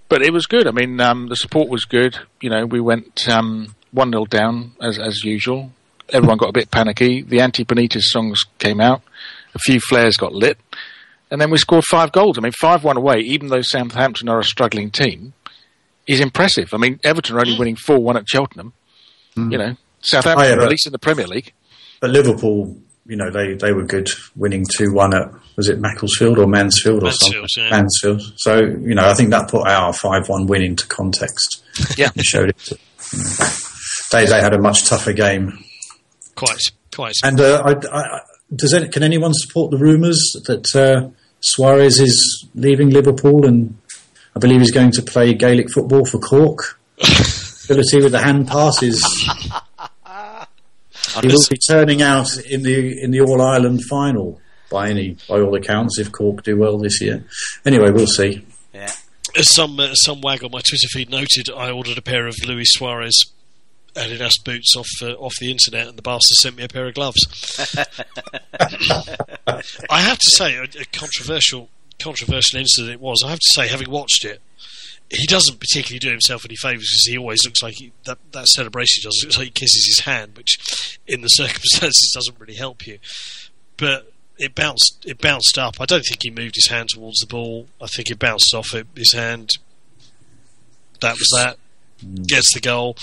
but 0.09 0.23
it 0.23 0.33
was 0.33 0.47
good. 0.47 0.67
I 0.67 0.73
mean, 0.73 1.01
um, 1.01 1.29
the 1.29 1.37
support 1.37 1.69
was 1.69 1.85
good. 1.85 2.19
You 2.41 2.51
know, 2.51 2.67
we 2.67 2.81
went 2.81 3.29
um, 3.29 3.75
one 3.93 4.11
0 4.11 4.27
down 4.27 4.73
as 4.81 4.99
as 4.99 5.25
usual. 5.25 5.71
Everyone 6.09 6.39
got 6.39 6.51
a 6.51 6.53
bit 6.53 6.71
panicky. 6.71 7.23
The 7.23 7.41
anti 7.41 7.65
Benitez 7.65 8.03
songs 8.03 8.45
came 8.59 8.81
out. 8.81 9.03
A 9.55 9.59
few 9.59 9.81
flares 9.81 10.17
got 10.17 10.33
lit, 10.33 10.59
and 11.31 11.41
then 11.41 11.51
we 11.51 11.59
scored 11.59 11.85
five 11.85 12.13
goals. 12.13 12.39
I 12.39 12.43
mean, 12.43 12.53
five 12.53 12.85
one 12.85 12.97
away. 12.97 13.21
Even 13.21 13.49
though 13.49 13.63
Southampton 13.63 14.29
are 14.29 14.39
a 14.39 14.45
struggling 14.45 14.91
team, 14.91 15.33
is 16.07 16.21
impressive. 16.21 16.73
I 16.73 16.79
mean, 16.79 17.01
Everton 17.03 17.37
are 17.37 17.41
only 17.41 17.55
mm. 17.55 17.59
winning 17.59 17.77
4 17.77 17.99
1 17.99 18.17
at 18.17 18.29
Cheltenham. 18.29 18.73
Mm. 19.37 19.53
You 19.53 19.59
know, 19.59 19.77
Southampton, 20.01 20.47
oh, 20.47 20.57
yeah, 20.57 20.63
at 20.63 20.71
least 20.71 20.87
in 20.87 20.93
the 20.93 20.99
Premier 20.99 21.27
League. 21.27 21.53
But 22.01 22.11
Liverpool, 22.11 22.77
you 23.07 23.17
know, 23.17 23.31
they, 23.31 23.55
they 23.55 23.73
were 23.73 23.85
good 23.85 24.09
winning 24.35 24.65
2 24.69 24.93
1 24.93 25.15
at, 25.15 25.33
was 25.57 25.69
it 25.69 25.81
Macclesfield 25.81 26.39
or 26.39 26.47
Mansfield 26.47 27.03
or 27.03 27.07
Mansfield, 27.07 27.51
something? 27.51 27.71
Yeah. 27.71 27.77
Mansfield. 27.77 28.23
So, 28.37 28.59
you 28.59 28.95
know, 28.95 29.09
I 29.09 29.15
think 29.15 29.31
that 29.31 29.51
put 29.51 29.67
our 29.67 29.93
5 29.93 30.29
1 30.29 30.47
win 30.47 30.63
into 30.63 30.87
context. 30.87 31.63
Yeah. 31.99 32.09
it 32.15 32.25
showed 32.25 32.49
it. 32.49 32.59
To, 32.59 32.79
you 33.13 33.19
know, 33.19 33.49
they, 34.13 34.25
they 34.25 34.41
had 34.41 34.55
a 34.55 34.59
much 34.59 34.87
tougher 34.87 35.13
game. 35.13 35.63
Quite, 36.35 36.59
quite. 36.95 37.15
And 37.23 37.39
uh, 37.39 37.63
I, 37.65 37.97
I, 37.97 38.21
does 38.55 38.73
any, 38.73 38.89
can 38.89 39.03
anyone 39.03 39.35
support 39.35 39.71
the 39.71 39.77
rumours 39.77 40.19
that 40.47 40.75
uh, 40.75 41.11
Suarez 41.41 42.01
is 42.01 42.47
leaving 42.55 42.91
Liverpool 42.91 43.45
and 43.47 43.77
I 44.37 44.39
believe 44.39 44.61
he's 44.61 44.71
going 44.71 44.93
to 44.93 45.03
play 45.03 45.33
Gaelic 45.33 45.73
football 45.73 46.05
for 46.05 46.19
Cork. 46.19 46.79
Ability 47.65 48.03
with 48.03 48.13
the 48.13 48.21
hand 48.23 48.47
passes. 48.47 49.03
he 51.21 51.27
will 51.27 51.43
be 51.51 51.59
turning 51.69 52.03
out 52.03 52.29
in 52.47 52.63
the 52.63 53.03
in 53.03 53.11
the 53.11 53.23
All 53.23 53.41
Ireland 53.41 53.83
final 53.89 54.39
by 54.71 54.91
any 54.91 55.17
by 55.29 55.41
all 55.41 55.57
accounts 55.57 55.99
if 55.99 56.13
Cork 56.13 56.43
do 56.43 56.59
well 56.59 56.79
this 56.79 57.01
year. 57.01 57.25
Anyway, 57.65 57.91
we'll 57.91 58.07
see. 58.07 58.47
Yeah. 58.73 58.93
As 59.37 59.53
some 59.55 59.81
uh, 59.81 59.95
some 59.95 60.21
wag 60.21 60.45
on 60.45 60.51
my 60.53 60.61
Twitter 60.61 60.89
feed 60.93 61.11
noted, 61.11 61.51
I 61.51 61.71
ordered 61.71 61.99
a 61.99 62.03
pair 62.03 62.27
of 62.27 62.35
Luis 62.47 62.73
Suarez 62.73 63.19
Adidas 63.97 64.45
boots 64.45 64.75
off 64.77 64.89
uh, 65.03 65.15
off 65.15 65.33
the 65.41 65.51
internet, 65.51 65.89
and 65.89 65.97
the 65.97 66.03
bastard 66.03 66.37
sent 66.37 66.57
me 66.57 66.65
a 66.65 66.69
pair 66.69 66.87
of 66.87 66.95
gloves. 66.95 67.19
I 69.91 70.01
have 70.01 70.19
to 70.19 70.31
say, 70.31 70.57
a, 70.57 70.65
a 70.65 70.85
controversial 70.93 71.71
controversial 71.99 72.59
incident 72.59 72.95
it 72.95 73.01
was, 73.01 73.23
I 73.25 73.31
have 73.31 73.39
to 73.39 73.53
say, 73.53 73.69
having 73.69 73.91
watched 73.91 74.25
it, 74.25 74.41
he 75.11 75.27
doesn't 75.27 75.61
particularly 75.61 75.99
do 75.99 76.11
himself 76.11 76.45
any 76.45 76.57
favours 76.57 76.91
because 76.91 77.07
he 77.07 77.19
always 77.19 77.45
looks 77.45 77.63
like 77.63 77.75
he, 77.75 77.93
that 78.07 78.19
that 78.33 78.49
celebration 78.49 79.03
does 79.05 79.21
looks 79.23 79.39
like 79.39 79.47
he 79.47 79.51
kisses 79.53 79.87
his 79.87 80.05
hand, 80.05 80.37
which 80.37 80.99
in 81.07 81.21
the 81.21 81.29
circumstances 81.29 82.13
doesn't 82.13 82.39
really 82.41 82.57
help 82.57 82.87
you. 82.87 82.99
But 83.77 84.13
it 84.39 84.55
bounced 84.55 85.05
it 85.07 85.21
bounced 85.21 85.59
up. 85.59 85.81
I 85.81 85.85
don't 85.85 86.05
think 86.05 86.23
he 86.23 86.31
moved 86.31 86.57
his 86.57 86.69
hand 86.69 86.91
towards 86.91 87.21
the 87.21 87.27
ball. 87.27 87.69
I 87.81 87.87
think 87.87 88.11
it 88.11 88.19
bounced 88.19 88.53
off 88.55 88.75
it, 88.75 88.87
his 88.97 89.13
hand. 89.13 89.51
That 91.01 91.15
was 91.15 91.29
that. 91.37 91.59
Mm. 92.05 92.27
Gets 92.27 92.53
the 92.53 92.61
goal, 92.61 92.95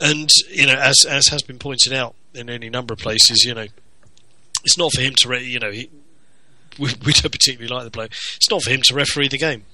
and 0.00 0.28
you 0.50 0.66
know, 0.66 0.74
as 0.74 1.06
as 1.08 1.28
has 1.28 1.40
been 1.40 1.58
pointed 1.58 1.94
out 1.94 2.14
in 2.34 2.50
any 2.50 2.68
number 2.68 2.92
of 2.92 3.00
places, 3.00 3.42
you 3.42 3.54
know, 3.54 3.66
it's 4.64 4.76
not 4.76 4.92
for 4.92 5.00
him 5.00 5.14
to, 5.18 5.28
re- 5.28 5.44
you 5.44 5.58
know, 5.58 5.70
he, 5.70 5.88
we, 6.78 6.90
we 7.04 7.12
don't 7.12 7.32
particularly 7.32 7.68
like 7.68 7.84
the 7.84 7.90
bloke. 7.90 8.12
It's 8.36 8.50
not 8.50 8.62
for 8.62 8.70
him 8.70 8.80
to 8.84 8.94
referee 8.94 9.28
the 9.28 9.38
game. 9.38 9.64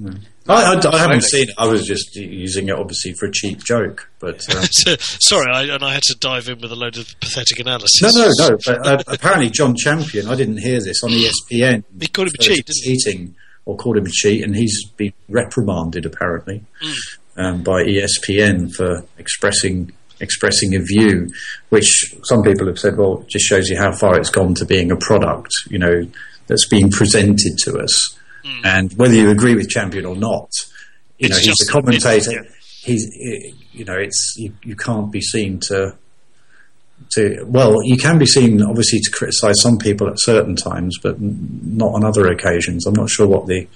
Mm. 0.00 0.20
I, 0.48 0.74
I, 0.74 0.94
I, 0.94 0.98
haven't 0.98 1.24
seen 1.24 1.48
it. 1.48 1.54
I 1.58 1.66
was 1.66 1.84
just 1.84 2.14
using 2.14 2.68
it, 2.68 2.74
obviously, 2.74 3.12
for 3.14 3.26
a 3.26 3.32
cheap 3.32 3.64
joke. 3.64 4.08
But 4.20 4.40
um, 4.54 4.64
sorry, 5.00 5.52
I, 5.52 5.74
and 5.74 5.82
I 5.82 5.92
had 5.92 6.02
to 6.04 6.16
dive 6.18 6.48
in 6.48 6.60
with 6.60 6.70
a 6.70 6.76
load 6.76 6.96
of 6.96 7.18
pathetic 7.20 7.58
analysis. 7.58 8.00
No, 8.02 8.10
no, 8.14 8.30
no. 8.38 8.58
But 8.64 8.86
uh, 8.86 9.02
apparently, 9.08 9.50
John 9.50 9.74
Champion. 9.76 10.28
I 10.28 10.36
didn't 10.36 10.58
hear 10.58 10.80
this 10.80 11.02
on 11.02 11.10
ESPN. 11.10 11.82
He 12.00 12.06
called 12.06 12.28
him 12.28 12.34
a 12.38 12.42
cheat, 12.42 12.66
cheating, 12.66 13.34
or 13.66 13.76
called 13.76 13.96
him 13.96 14.06
a 14.06 14.10
cheat, 14.10 14.44
and 14.44 14.54
he's 14.54 14.86
been 14.96 15.12
reprimanded 15.28 16.06
apparently 16.06 16.64
mm. 16.80 16.96
um, 17.36 17.62
by 17.64 17.82
ESPN 17.82 18.72
for 18.72 19.04
expressing 19.18 19.92
expressing 20.20 20.74
a 20.74 20.80
view, 20.80 21.28
which 21.68 22.14
some 22.24 22.42
people 22.42 22.66
have 22.66 22.78
said, 22.78 22.96
well, 22.96 23.24
just 23.28 23.44
shows 23.44 23.68
you 23.68 23.76
how 23.76 23.92
far 23.92 24.18
it's 24.18 24.30
gone 24.30 24.54
to 24.54 24.64
being 24.64 24.90
a 24.90 24.96
product, 24.96 25.52
you 25.68 25.78
know, 25.78 26.06
that's 26.46 26.66
being 26.68 26.90
presented 26.90 27.56
to 27.58 27.78
us. 27.78 28.18
Mm. 28.44 28.60
And 28.64 28.92
whether 28.94 29.14
you 29.14 29.30
agree 29.30 29.54
with 29.54 29.68
Champion 29.68 30.06
or 30.06 30.16
not, 30.16 30.50
you 31.18 31.26
it's 31.26 31.36
know, 31.36 31.40
he's 31.42 31.68
a 31.68 31.72
commentator. 31.72 32.32
Yeah. 32.32 32.42
He's, 32.80 33.06
you 33.72 33.84
know, 33.84 33.96
it's 33.96 34.34
you, 34.38 34.54
you 34.62 34.76
can't 34.76 35.12
be 35.12 35.20
seen 35.20 35.60
to 35.68 35.96
to 37.12 37.44
well, 37.44 37.76
you 37.84 37.96
can 37.96 38.18
be 38.18 38.26
seen 38.26 38.62
obviously 38.62 39.00
to 39.00 39.10
criticise 39.10 39.60
some 39.60 39.78
people 39.78 40.08
at 40.08 40.14
certain 40.18 40.56
times, 40.56 40.98
but 41.02 41.20
not 41.20 41.94
on 41.94 42.04
other 42.04 42.28
occasions. 42.28 42.86
I'm 42.86 42.94
not 42.94 43.10
sure 43.10 43.26
what 43.26 43.46
the 43.46 43.66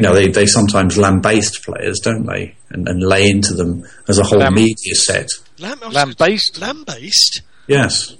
you 0.00 0.08
know 0.08 0.14
they, 0.14 0.28
they 0.28 0.46
sometimes 0.46 0.96
lambaste 0.96 1.62
players, 1.64 2.00
don't 2.00 2.24
they, 2.26 2.54
and, 2.70 2.88
and 2.88 3.02
lay 3.02 3.28
into 3.28 3.54
them 3.54 3.84
as 4.08 4.18
a 4.18 4.22
whole 4.22 4.38
Lamb, 4.38 4.54
media 4.54 4.94
set. 4.94 5.28
Lamb, 5.58 5.78
lambaste, 5.78 6.58
lambaste. 6.58 7.42
Yes. 7.66 8.16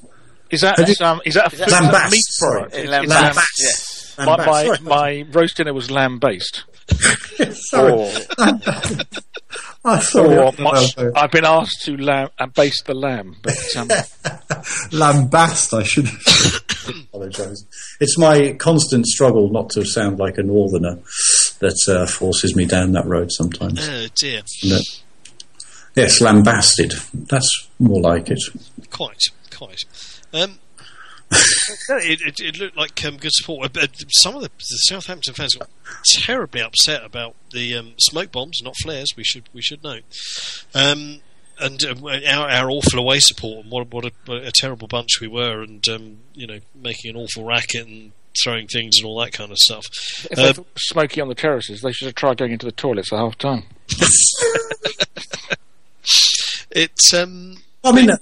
Is 0.50 0.60
that 0.62 0.78
you, 0.78 1.06
um, 1.06 1.20
is 1.24 1.34
that 1.34 1.52
a, 1.52 1.56
lambast, 1.56 2.10
meat 2.10 2.24
product? 2.38 2.74
Lambast. 2.74 3.46
Yes. 3.58 4.14
My, 4.18 4.36
my, 4.36 4.78
my, 4.82 5.24
roast 5.30 5.56
dinner 5.56 5.72
was 5.72 5.90
lamb 5.90 6.18
based. 6.18 6.64
sorry. 7.52 7.92
Or, 7.92 8.10
oh, 9.84 10.00
sorry. 10.00 10.52
much, 10.58 10.98
I've 11.16 11.30
been 11.30 11.46
asked 11.46 11.82
to 11.84 11.96
lamb, 11.96 12.28
uh, 12.38 12.46
baste 12.48 12.84
the 12.86 12.94
lamb, 12.94 13.36
but 13.42 13.76
um, 13.76 13.88
lambast. 14.90 15.72
I 15.72 15.84
should 15.84 16.08
apologise. 17.04 17.64
It's 18.00 18.18
my 18.18 18.54
constant 18.58 19.06
struggle 19.06 19.50
not 19.50 19.70
to 19.70 19.84
sound 19.84 20.18
like 20.18 20.36
a 20.36 20.42
northerner 20.42 20.98
that 21.60 21.78
uh, 21.88 22.06
forces 22.06 22.56
me 22.56 22.64
down 22.64 22.92
that 22.92 23.06
road 23.06 23.30
sometimes. 23.30 23.88
Oh 23.88 24.06
dear. 24.14 24.42
Yes, 25.94 26.20
lambasted. 26.20 26.94
That's 27.12 27.68
more 27.78 28.00
like 28.00 28.30
it. 28.30 28.40
Quite, 28.90 29.22
quite. 29.52 29.80
Um, 30.32 30.58
it, 31.30 32.20
it, 32.22 32.40
it, 32.40 32.58
looked 32.58 32.76
like 32.76 33.04
um, 33.04 33.16
good 33.16 33.32
support. 33.32 33.76
Uh, 33.76 33.86
some 34.10 34.34
of 34.34 34.42
the, 34.42 34.48
the, 34.48 34.76
Southampton 34.88 35.34
fans 35.34 35.54
got 35.54 35.68
terribly 36.04 36.60
upset 36.60 37.04
about 37.04 37.34
the 37.52 37.76
um, 37.76 37.92
smoke 37.98 38.32
bombs, 38.32 38.60
not 38.62 38.74
flares. 38.82 39.08
We 39.16 39.24
should 39.24 39.48
we 39.52 39.62
should 39.62 39.82
note, 39.84 40.02
um, 40.74 41.20
and 41.60 41.84
uh, 41.84 41.94
our, 42.28 42.48
our, 42.48 42.70
awful 42.70 42.98
away 42.98 43.18
support 43.20 43.64
and 43.64 43.70
what 43.70 43.92
what 43.92 44.06
a, 44.06 44.32
a 44.32 44.50
terrible 44.52 44.88
bunch 44.88 45.20
we 45.20 45.28
were, 45.28 45.62
and 45.62 45.86
um, 45.88 46.18
you 46.34 46.46
know 46.46 46.58
making 46.74 47.10
an 47.10 47.16
awful 47.16 47.44
racket 47.44 47.86
and 47.86 48.12
throwing 48.42 48.66
things 48.66 48.98
and 48.98 49.06
all 49.06 49.18
that 49.20 49.32
kind 49.32 49.50
of 49.50 49.58
stuff. 49.58 49.84
If 50.30 50.38
uh, 50.38 50.52
they 50.52 50.64
smoky 50.76 51.20
on 51.20 51.28
the 51.28 51.34
terraces, 51.34 51.80
they 51.80 51.92
should 51.92 52.06
have 52.06 52.14
tried 52.14 52.38
going 52.38 52.52
into 52.52 52.66
the 52.66 52.72
toilets 52.72 53.12
at 53.12 53.18
half 53.18 53.36
time. 53.38 53.64
it's 56.70 57.12
um 57.14 57.56
I 57.82 57.92
mean, 57.92 58.10
uh, 58.10 58.16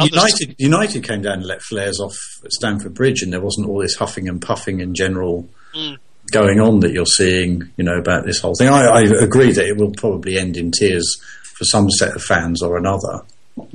United 0.00 0.54
United 0.58 1.04
came 1.04 1.20
down 1.20 1.38
and 1.38 1.46
let 1.46 1.60
flares 1.60 2.00
off 2.00 2.16
at 2.44 2.50
Stamford 2.50 2.94
Bridge, 2.94 3.22
and 3.22 3.30
there 3.32 3.42
wasn't 3.42 3.68
all 3.68 3.80
this 3.80 3.94
huffing 3.94 4.26
and 4.26 4.40
puffing 4.40 4.80
and 4.80 4.96
general 4.96 5.46
mm. 5.74 5.98
going 6.30 6.60
on 6.60 6.80
that 6.80 6.92
you're 6.92 7.04
seeing, 7.04 7.70
you 7.76 7.84
know, 7.84 7.98
about 7.98 8.24
this 8.24 8.40
whole 8.40 8.54
thing. 8.54 8.68
I, 8.68 8.86
I, 8.86 9.02
agree 9.02 9.52
that 9.52 9.66
it 9.66 9.76
will 9.76 9.92
probably 9.92 10.38
end 10.38 10.56
in 10.56 10.70
tears 10.70 11.04
for 11.42 11.64
some 11.64 11.90
set 11.90 12.16
of 12.16 12.22
fans 12.22 12.62
or 12.62 12.78
another. 12.78 13.20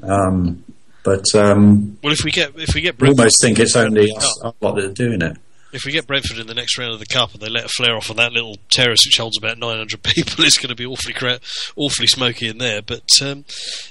Um, 0.02 0.64
but 1.04 1.26
um, 1.36 2.00
well, 2.04 2.14
if 2.14 2.24
we 2.24 2.32
get 2.32 2.54
if 2.56 2.74
we 2.74 2.82
get, 2.82 2.98
Brentford, 2.98 3.20
almost 3.20 3.36
think 3.40 3.60
it's 3.60 3.76
only 3.76 4.12
us 4.12 4.44
lot 4.44 4.76
that 4.76 4.86
are 4.86 4.92
doing 4.94 5.22
it 5.22 5.38
if 5.72 5.86
we 5.86 5.92
get 5.92 6.08
Brentford 6.08 6.38
in 6.38 6.48
the 6.48 6.54
next 6.54 6.78
round 6.78 6.94
of 6.94 7.00
the 7.00 7.06
cup 7.06 7.34
and 7.34 7.42
they 7.42 7.50
let 7.50 7.66
a 7.66 7.70
flare 7.70 7.96
off 7.96 8.10
on 8.10 8.18
that 8.18 8.32
little 8.32 8.58
terrace 8.70 9.06
which 9.06 9.18
holds 9.18 9.38
about 9.38 9.58
900 9.58 10.04
people, 10.04 10.46
it's 10.46 10.58
going 10.58 10.70
to 10.70 10.76
be 10.76 10.86
awfully 10.86 11.14
cra- 11.14 11.40
awfully 11.76 12.08
smoky 12.08 12.48
in 12.48 12.58
there. 12.58 12.82
But 12.82 13.10
um, 13.22 13.46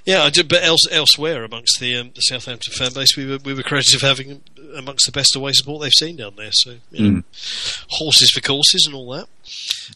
yeah, 0.04 0.22
I 0.22 0.30
did. 0.30 0.48
But 0.48 0.64
else, 0.64 0.86
elsewhere 0.90 1.44
amongst 1.44 1.78
the 1.80 1.96
um, 1.96 2.10
the 2.14 2.22
Southampton 2.22 2.72
fan 2.72 2.92
base, 2.92 3.16
we 3.16 3.26
were 3.26 3.38
we 3.44 3.54
were 3.54 3.62
credited 3.62 4.00
for 4.00 4.06
having 4.06 4.42
amongst 4.76 5.06
the 5.06 5.12
best 5.12 5.36
away 5.36 5.52
support 5.52 5.82
they've 5.82 5.92
seen 5.92 6.16
down 6.16 6.36
there. 6.36 6.52
So 6.52 6.76
you 6.90 7.10
know, 7.10 7.18
mm. 7.18 7.84
horses 7.90 8.30
for 8.30 8.40
courses 8.40 8.84
and 8.86 8.94
all 8.94 9.10
that. 9.12 9.28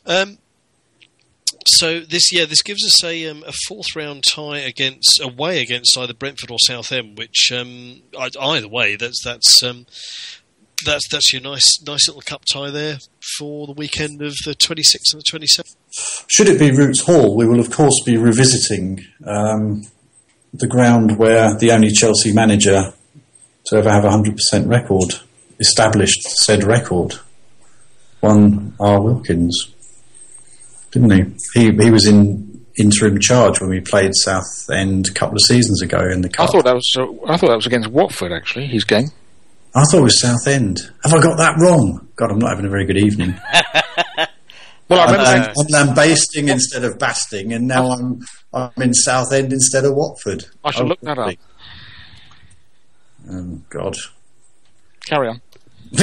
Um, 0.07 0.39
so 1.67 2.01
this 2.01 2.33
yeah 2.33 2.47
this 2.47 2.63
gives 2.63 2.85
us 2.85 3.05
a 3.05 3.27
um, 3.27 3.45
a 3.47 3.53
fourth 3.69 3.95
round 3.95 4.25
tie 4.25 4.59
against 4.59 5.21
away 5.21 5.61
against 5.61 5.97
either 5.99 6.15
Brentford 6.15 6.51
or 6.51 6.59
Southend, 6.59 7.19
which 7.19 7.53
um, 7.55 8.03
either 8.19 8.69
way 8.69 8.97
that's 8.97 9.23
that's 9.23 9.63
um, 9.63 9.87
that's 10.85 11.09
that's 11.09 11.33
your 11.33 11.43
nice 11.43 11.81
nice 11.87 12.09
little 12.09 12.23
cup 12.23 12.43
tie 12.51 12.71
there 12.71 12.99
for 13.39 13.67
the 13.67 13.73
weekend 13.73 14.23
of 14.23 14.35
the 14.45 14.55
26th 14.55 15.13
and 15.13 15.23
the 15.23 15.31
27th. 15.31 15.77
Should 16.29 16.49
it 16.49 16.59
be 16.59 16.71
Roots 16.71 17.03
Hall, 17.03 17.37
we 17.37 17.47
will 17.47 17.61
of 17.61 17.71
course 17.71 18.03
be 18.05 18.17
revisiting 18.17 19.05
um, 19.27 19.83
the 20.53 20.67
ground 20.67 21.19
where 21.19 21.57
the 21.59 21.73
only 21.73 21.91
Chelsea 21.91 22.33
manager 22.33 22.93
to 23.67 23.77
ever 23.77 23.91
have 23.91 24.05
a 24.05 24.09
100% 24.09 24.69
record 24.69 25.15
established 25.59 26.23
said 26.23 26.65
record. 26.65 27.15
One 28.21 28.75
R. 28.79 29.01
Wilkins, 29.01 29.75
didn't 30.91 31.11
he? 31.11 31.61
He 31.61 31.71
he 31.73 31.91
was 31.91 32.07
in 32.07 32.67
interim 32.77 33.19
charge 33.19 33.61
when 33.61 33.71
we 33.71 33.81
played 33.81 34.15
Southend 34.15 35.09
a 35.09 35.13
couple 35.13 35.37
of 35.37 35.43
seasons 35.43 35.81
ago 35.83 36.01
in 36.01 36.21
the 36.21 36.29
cup. 36.29 36.49
I 36.49 36.53
thought 36.53 36.65
that 36.65 36.75
was 36.75 36.93
I 37.27 37.37
thought 37.37 37.49
that 37.49 37.57
was 37.57 37.67
against 37.67 37.89
Watford 37.89 38.33
actually. 38.33 38.67
His 38.67 38.85
game. 38.85 39.09
I 39.75 39.85
thought 39.85 39.99
it 39.99 40.03
was 40.03 40.21
Southend. 40.21 40.81
Have 41.05 41.15
I 41.15 41.21
got 41.21 41.39
that 41.39 41.57
wrong? 41.59 42.09
God, 42.17 42.33
I'm 42.33 42.39
not 42.39 42.51
having 42.51 42.67
a 42.67 42.69
very 42.71 42.85
good 42.87 42.99
evening. 42.99 43.35
well, 44.89 45.01
I 45.01 45.15
am 45.15 45.21
I'm, 45.21 45.55
I'm 45.57 45.67
lambasting 45.69 46.49
instead 46.49 46.83
of 46.83 46.99
basting, 46.99 47.53
and 47.53 47.69
now 47.69 47.91
I'm 47.91 48.21
I'm 48.53 48.73
in 48.83 48.95
Southend 48.95 49.53
instead 49.53 49.85
of 49.85 49.95
Watford. 49.95 50.47
I 50.65 50.73
should 50.73 50.87
oh, 50.87 50.89
look 50.89 51.01
that 51.03 51.19
up. 51.19 51.35
Oh 53.31 53.61
God. 53.69 53.97
Carry 55.07 55.29
on. 55.29 55.41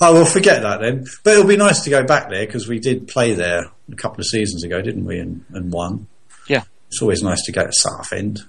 I 0.00 0.10
will 0.10 0.26
forget 0.26 0.62
that 0.62 0.80
then. 0.80 1.06
But 1.22 1.34
it'll 1.34 1.46
be 1.46 1.56
nice 1.56 1.80
to 1.84 1.90
go 1.90 2.04
back 2.04 2.28
there 2.28 2.44
because 2.44 2.68
we 2.68 2.78
did 2.78 3.08
play 3.08 3.32
there 3.32 3.70
a 3.90 3.96
couple 3.96 4.20
of 4.20 4.26
seasons 4.26 4.62
ago, 4.62 4.82
didn't 4.82 5.04
we? 5.04 5.18
And, 5.18 5.44
and 5.50 5.72
won. 5.72 6.06
Yeah. 6.48 6.64
It's 6.88 7.00
always 7.00 7.22
nice 7.22 7.42
to 7.44 7.52
go 7.52 7.64
to 7.64 7.72
Southend 7.72 8.44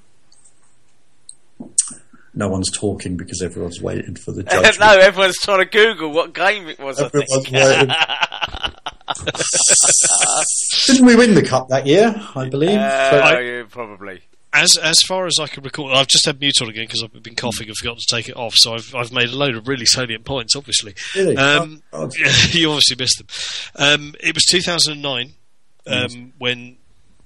no 2.36 2.50
one's 2.50 2.70
talking 2.72 3.18
because 3.18 3.42
everyone's 3.42 3.82
waiting 3.82 4.16
for 4.16 4.32
the 4.32 4.44
judgment. 4.52 4.80
no, 4.80 4.98
everyone's 4.98 5.38
trying 5.38 5.60
to 5.60 5.66
Google 5.66 6.12
what 6.12 6.34
game 6.34 6.68
it 6.68 6.80
was. 6.80 7.00
Everyone's 7.00 7.50
waiting. 7.52 7.90
Didn't 10.88 11.06
we 11.06 11.16
win 11.16 11.36
the 11.36 11.44
cup 11.44 11.70
that 11.70 11.86
year? 11.88 12.14
I 12.36 12.50
believe. 12.50 12.78
Uh, 12.78 13.12
so, 13.12 13.18
I, 13.18 13.40
yeah, 13.40 13.64
probably. 13.70 14.22
As 14.54 14.78
as 14.78 15.02
far 15.02 15.26
as 15.26 15.38
I 15.40 15.48
can 15.48 15.64
recall, 15.64 15.94
I've 15.94 16.08
just 16.08 16.26
had 16.26 16.40
mute 16.40 16.62
on 16.62 16.70
again 16.70 16.86
because 16.86 17.04
I've 17.04 17.12
been 17.22 17.36
coughing 17.36 17.68
and 17.68 17.76
forgot 17.76 17.98
to 17.98 18.16
take 18.16 18.30
it 18.30 18.38
off. 18.38 18.54
So 18.56 18.74
I've 18.74 18.96
I've 18.96 19.12
made 19.12 19.30
a 19.30 19.36
load 19.36 19.56
of 19.56 19.68
really 19.68 19.86
salient 19.86 20.24
points. 20.24 20.56
Obviously, 20.56 20.96
really? 21.16 21.36
Um, 21.36 21.84
oh, 21.92 22.10
you 22.52 22.70
obviously 22.70 22.96
missed 22.98 23.18
them. 23.18 23.28
Um, 23.76 24.16
it 24.22 24.34
was 24.34 24.46
2009 24.46 25.34
um, 25.88 25.94
yes. 25.94 26.16
when 26.38 26.78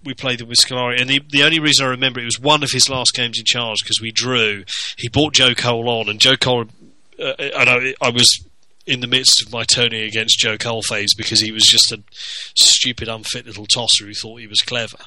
we 0.04 0.14
played 0.14 0.40
them 0.40 0.50
with 0.50 0.60
Scolari, 0.60 1.00
and 1.00 1.10
the, 1.10 1.22
the 1.30 1.44
only 1.44 1.60
reason 1.60 1.86
I 1.86 1.90
remember 1.90 2.20
it 2.20 2.26
was 2.26 2.40
one 2.40 2.64
of 2.64 2.72
his 2.72 2.90
last 2.90 3.14
games 3.14 3.38
in 3.40 3.46
charge 3.46 3.78
because 3.84 4.00
we 4.02 4.12
drew. 4.12 4.64
He 4.98 5.10
brought 5.10 5.34
Joe 5.34 5.54
Cole 5.54 5.90
on, 5.90 6.10
and 6.10 6.20
Joe 6.20 6.36
Cole, 6.36 6.66
uh, 7.20 7.34
and 7.38 7.70
I, 7.70 7.94
I 8.02 8.10
was 8.10 8.44
in 8.86 9.02
the 9.02 9.08
midst 9.08 9.42
of 9.46 9.52
my 9.52 9.64
turning 9.64 10.02
against 10.02 10.40
Joe 10.40 10.58
Cole 10.58 10.82
phase 10.82 11.14
because 11.14 11.42
he 11.42 11.52
was 11.52 11.64
just 11.64 11.92
a 11.92 12.02
stupid, 12.56 13.08
unfit 13.08 13.46
little 13.46 13.68
tosser 13.68 14.06
who 14.06 14.14
thought 14.14 14.40
he 14.40 14.48
was 14.48 14.62
clever. 14.62 14.98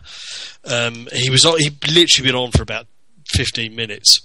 Um, 0.65 1.09
he 1.13 1.31
was 1.31 1.43
he 1.59 1.71
literally 1.93 2.29
been 2.31 2.37
on 2.37 2.53
for 2.53 2.63
about 2.63 2.87
fifteen 3.27 3.75
minutes 3.75 4.21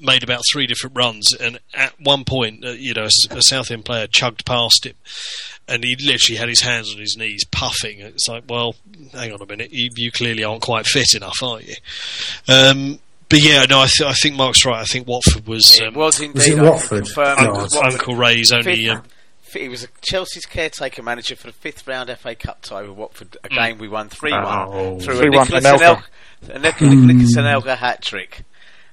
made 0.00 0.22
about 0.22 0.42
three 0.50 0.66
different 0.66 0.96
runs, 0.96 1.32
and 1.34 1.58
at 1.72 1.94
one 2.00 2.24
point, 2.24 2.64
uh, 2.64 2.70
you 2.70 2.94
know, 2.94 3.04
a, 3.04 3.36
a 3.36 3.42
Southend 3.42 3.84
player 3.84 4.06
chugged 4.06 4.44
past 4.44 4.86
him, 4.86 4.94
and 5.68 5.84
he 5.84 5.96
literally 5.96 6.38
had 6.38 6.48
his 6.48 6.60
hands 6.60 6.92
on 6.92 7.00
his 7.00 7.16
knees, 7.16 7.44
puffing. 7.44 8.00
It's 8.00 8.28
like, 8.28 8.44
well, 8.48 8.74
hang 9.12 9.32
on 9.32 9.40
a 9.40 9.46
minute, 9.46 9.72
you, 9.72 9.90
you 9.96 10.10
clearly 10.10 10.44
aren't 10.44 10.62
quite 10.62 10.86
fit 10.86 11.14
enough, 11.14 11.42
are 11.42 11.60
you? 11.60 11.74
Um, 12.48 12.98
but 13.28 13.42
yeah, 13.42 13.64
no, 13.64 13.80
I, 13.80 13.86
th- 13.86 14.08
I, 14.08 14.12
think 14.12 14.36
Mark's 14.36 14.64
right. 14.64 14.80
I 14.80 14.84
think 14.84 15.08
Watford 15.08 15.46
was. 15.46 15.80
Um, 15.80 15.88
it 15.88 15.94
was 15.94 16.20
indeed. 16.20 16.34
Was 16.34 16.48
it 16.48 16.58
Watford? 16.58 17.18
Uncle, 17.18 17.56
Watford. 17.62 17.92
Uncle 17.92 18.16
Ray's 18.16 18.52
only. 18.52 18.88
Um, 18.88 19.02
he 19.52 19.68
was 19.68 19.86
Chelsea's 20.02 20.46
caretaker 20.46 21.02
manager 21.02 21.36
for 21.36 21.46
the 21.46 21.52
fifth 21.52 21.86
round 21.86 22.10
FA 22.18 22.34
Cup 22.34 22.62
tie 22.62 22.82
with 22.82 22.90
Watford, 22.90 23.36
a 23.44 23.48
mm. 23.48 23.54
game 23.54 23.78
we 23.78 23.88
won 23.88 24.08
3 24.08 24.32
1 24.32 24.44
oh. 24.44 25.00
through 25.00 25.20
a 25.20 25.28
Nicolas 25.28 25.64
Anelka, 25.64 26.02
a 26.48 26.58
Nicolas 26.58 27.36
Anelka 27.36 27.76
hat 27.76 28.02
trick 28.02 28.42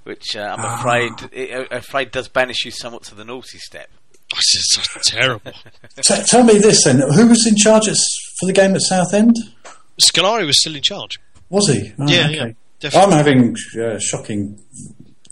which 0.04 0.36
uh, 0.36 0.56
I'm 0.58 0.66
ah. 0.66 0.80
afraid 0.80 1.12
it, 1.32 1.72
uh, 1.72 1.76
afraid 1.76 2.12
does 2.12 2.28
banish 2.28 2.66
you 2.66 2.72
somewhat 2.72 3.04
to 3.04 3.16
the 3.16 3.26
naughty 3.26 3.58
step. 3.58 3.90
Oh, 4.34 4.38
it's 4.38 4.76
just 4.76 5.04
terrible. 5.08 5.52
T- 6.02 6.24
tell 6.26 6.44
me 6.44 6.58
this 6.58 6.84
then: 6.86 7.00
who 7.00 7.28
was 7.28 7.46
in 7.48 7.56
charge 7.56 7.88
at, 7.88 7.98
for 8.40 8.46
the 8.46 8.54
game 8.54 8.76
at 8.76 8.82
Southend? 8.82 9.36
Scolari 10.02 10.46
was 10.46 10.60
still 10.60 10.76
in 10.76 10.82
charge. 10.82 11.20
Was 11.50 11.68
he? 11.70 11.94
Oh, 12.00 12.08
yeah, 12.08 12.26
okay. 12.26 12.36
yeah. 12.36 12.52
Definitely. 12.80 13.14
I'm 13.14 13.18
having 13.18 13.56
uh, 13.80 14.00
shocking 14.00 14.58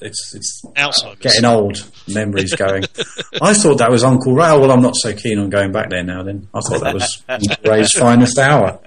it's 0.01 0.33
it's 0.33 0.61
Alzheimer's. 0.77 1.19
getting 1.19 1.45
old. 1.45 1.91
Memories 2.07 2.53
going. 2.55 2.83
I 3.41 3.53
thought 3.53 3.79
that 3.79 3.91
was 3.91 4.03
Uncle 4.03 4.33
Ray. 4.33 4.47
Oh, 4.47 4.59
well, 4.59 4.71
I'm 4.71 4.81
not 4.81 4.95
so 4.95 5.13
keen 5.13 5.39
on 5.39 5.49
going 5.49 5.71
back 5.71 5.89
there 5.89 6.03
now. 6.03 6.23
Then 6.23 6.47
I 6.53 6.59
thought 6.61 6.81
that 6.81 6.93
was 6.93 7.23
Ray's 7.65 7.91
finest 7.91 8.37
hour. 8.37 8.79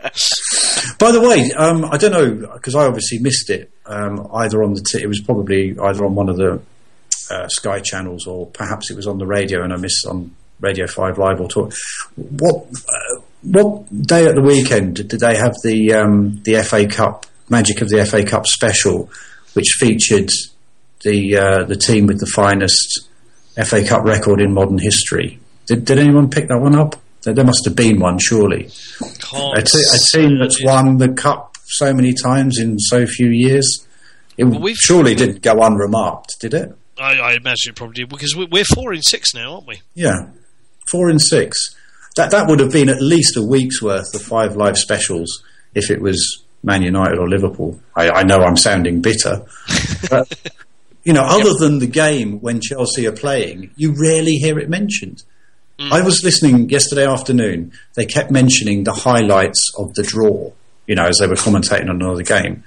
By 0.99 1.13
the 1.13 1.21
way, 1.21 1.53
um, 1.53 1.85
I 1.85 1.97
don't 1.97 2.13
know 2.13 2.53
because 2.55 2.75
I 2.75 2.87
obviously 2.87 3.19
missed 3.19 3.51
it. 3.51 3.72
Um, 3.85 4.29
either 4.35 4.63
on 4.63 4.75
the 4.75 4.81
t- 4.81 5.03
it 5.03 5.09
was 5.09 5.21
probably 5.21 5.77
either 5.79 6.05
on 6.05 6.15
one 6.15 6.29
of 6.29 6.37
the 6.37 6.61
uh, 7.31 7.49
Sky 7.49 7.81
channels 7.81 8.27
or 8.27 8.47
perhaps 8.47 8.91
it 8.91 8.97
was 8.97 9.07
on 9.07 9.19
the 9.19 9.27
radio 9.27 9.63
and 9.65 9.73
I 9.73 9.77
missed 9.77 10.07
on 10.07 10.35
Radio 10.61 10.87
Five 10.87 11.19
Live 11.19 11.41
or 11.41 11.49
talk. 11.49 11.73
What 12.15 12.67
uh, 12.67 13.21
what 13.43 14.07
day 14.07 14.27
at 14.27 14.35
the 14.37 14.43
weekend 14.43 15.09
did 15.09 15.21
they 15.21 15.37
have 15.37 15.57
the 15.65 15.95
um, 15.95 16.41
the 16.45 16.63
FA 16.63 16.87
Cup 16.87 17.27
Magic 17.49 17.81
of 17.81 17.89
the 17.89 18.05
FA 18.07 18.25
Cup 18.25 18.47
special, 18.47 19.11
which 19.55 19.77
featured 19.79 20.31
the 21.03 21.37
uh, 21.37 21.65
the 21.65 21.77
team 21.77 22.07
with 22.07 22.21
the 22.21 22.31
finest 22.35 23.09
FA 23.65 23.85
Cup 23.85 24.05
record 24.05 24.41
in 24.41 24.55
modern 24.55 24.79
history. 24.79 25.41
Did, 25.67 25.85
did 25.85 25.99
anyone 25.99 26.31
pick 26.31 26.49
that 26.49 26.61
one 26.61 26.75
up? 26.75 26.97
There, 27.23 27.35
there 27.35 27.45
must 27.45 27.65
have 27.65 27.77
been 27.77 28.01
one, 28.01 28.19
surely. 28.19 28.69
A, 29.57 29.63
t- 29.63 29.79
a 29.79 30.17
team 30.17 30.39
that's 30.39 30.63
won 30.65 30.99
the 30.99 31.13
cup 31.13 31.52
so 31.73 31.93
many 31.93 32.15
times 32.15 32.59
in 32.59 32.79
so 32.79 33.07
few 33.07 33.29
years. 33.29 33.87
It 34.37 34.45
well, 34.45 34.73
surely 34.75 35.15
didn't 35.15 35.43
go 35.43 35.63
unremarked, 35.63 36.41
did 36.41 36.55
it? 36.55 36.77
I, 36.99 37.19
I 37.19 37.33
imagine 37.33 37.71
it 37.71 37.77
probably 37.77 37.95
did 37.95 38.09
because 38.09 38.35
we're 38.37 38.65
four 38.65 38.93
in 38.95 39.03
six 39.03 39.35
now, 39.35 39.55
aren't 39.55 39.67
we? 39.67 39.83
Yeah, 39.95 40.29
four 40.91 41.11
in 41.11 41.19
six. 41.19 41.75
That 42.17 42.31
that 42.31 42.49
would 42.49 42.61
have 42.61 42.73
been 42.73 42.89
at 42.89 43.01
least 43.01 43.37
a 43.37 43.43
week's 43.43 43.83
worth 43.83 44.15
of 44.15 44.23
five 44.23 44.57
live 44.57 44.79
specials 44.79 45.43
if 45.75 45.91
it 45.91 46.01
was 46.01 46.43
Man 46.63 46.83
United 46.83 47.19
or 47.19 47.29
Liverpool. 47.29 47.81
I, 47.97 48.11
I 48.11 48.23
know 48.23 48.43
I'm 48.43 48.57
sounding 48.57 49.01
bitter, 49.01 49.45
but 50.11 50.33
you 51.05 51.13
know, 51.13 51.23
other 51.23 51.51
yep. 51.51 51.59
than 51.59 51.79
the 51.79 51.87
game 51.87 52.41
when 52.41 52.61
Chelsea 52.61 53.07
are 53.07 53.13
playing, 53.13 53.71
you 53.77 53.95
rarely 53.99 54.33
hear 54.33 54.59
it 54.59 54.69
mentioned. 54.69 55.25
Mm. 55.79 55.91
I 55.91 56.03
was 56.03 56.23
listening 56.23 56.69
yesterday 56.69 57.07
afternoon. 57.07 57.73
They 57.95 58.07
kept 58.07 58.31
mentioning 58.31 58.85
the 58.85 58.93
highlights 58.93 59.73
of 59.77 59.95
the 59.95 60.03
draw, 60.03 60.53
you 60.87 60.95
know, 60.95 61.07
as 61.07 61.19
they 61.19 61.27
were 61.27 61.35
commentating 61.35 61.89
on 61.89 62.03
another 62.03 62.23
game. 62.23 62.65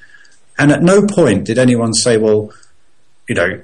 And 0.57 0.71
at 0.71 0.81
no 0.81 1.05
point 1.05 1.45
did 1.45 1.57
anyone 1.57 1.93
say, 1.93 2.17
well, 2.17 2.53
you 3.27 3.35
know, 3.35 3.61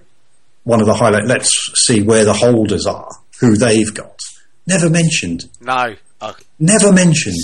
one 0.64 0.80
of 0.82 0.86
the 0.86 0.94
highlights, 0.94 1.28
let's 1.28 1.52
see 1.86 2.02
where 2.02 2.26
the 2.26 2.34
holders 2.34 2.86
are, 2.86 3.10
who 3.40 3.56
they've 3.56 3.94
got. 3.94 4.20
Never 4.68 4.90
mentioned. 4.90 5.46
No. 5.60 5.96
Never 6.60 6.92
mentioned. 6.92 7.40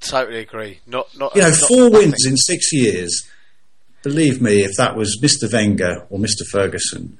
Totally 0.00 0.40
agree. 0.40 0.80
Not, 0.86 1.08
not. 1.16 1.34
You 1.34 1.42
know, 1.42 1.48
not, 1.48 1.56
four 1.56 1.90
nothing. 1.90 1.92
wins 1.92 2.26
in 2.26 2.36
six 2.36 2.72
years 2.72 3.26
believe 4.02 4.40
me, 4.40 4.62
if 4.62 4.76
that 4.76 4.96
was 4.96 5.18
Mr. 5.22 5.52
Wenger 5.52 6.06
or 6.10 6.18
Mr. 6.18 6.46
Ferguson 6.50 7.18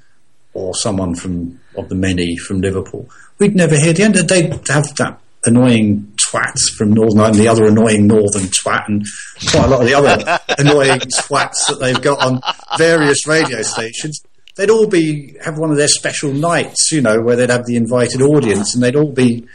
or 0.55 0.75
someone 0.75 1.15
from 1.15 1.61
of 1.77 1.89
the 1.89 1.95
many 1.95 2.37
from 2.37 2.61
Liverpool, 2.61 3.09
we'd 3.39 3.55
never 3.55 3.77
hear 3.77 3.93
the 3.93 4.03
end. 4.03 4.15
They'd 4.15 4.53
have 4.69 4.95
that 4.97 5.21
annoying 5.45 6.08
twats 6.31 6.71
from 6.77 6.93
Northern 6.93 7.21
Ireland, 7.21 7.37
the 7.37 7.49
other 7.49 7.67
annoying 7.67 8.07
Northern 8.07 8.45
twat, 8.45 8.89
and 8.89 9.05
quite 9.51 9.65
a 9.65 9.69
lot 9.69 9.81
of 9.81 9.87
the 9.87 9.95
other 9.95 10.41
annoying 10.59 11.01
twats 11.01 11.67
that 11.69 11.79
they've 11.81 12.01
got 12.01 12.21
on 12.21 12.41
various 12.77 13.27
radio 13.27 13.63
stations. 13.63 14.23
They'd 14.57 14.71
all 14.71 14.89
be 14.89 15.37
have 15.45 15.59
one 15.59 15.71
of 15.71 15.77
their 15.77 15.89
special 15.89 16.33
nights, 16.33 16.91
you 16.91 17.01
know, 17.01 17.21
where 17.21 17.37
they'd 17.37 17.51
have 17.51 17.67
the 17.67 17.77
invited 17.77 18.21
audience, 18.21 18.75
and 18.75 18.83
they'd 18.83 18.97
all 18.97 19.13
be 19.13 19.47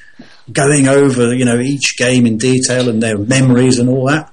going 0.51 0.87
over, 0.87 1.33
you 1.33 1.45
know, 1.45 1.59
each 1.59 1.97
game 1.97 2.25
in 2.25 2.37
detail 2.37 2.89
and 2.89 3.01
their 3.01 3.17
memories 3.17 3.79
and 3.79 3.89
all 3.89 4.07
that. 4.07 4.32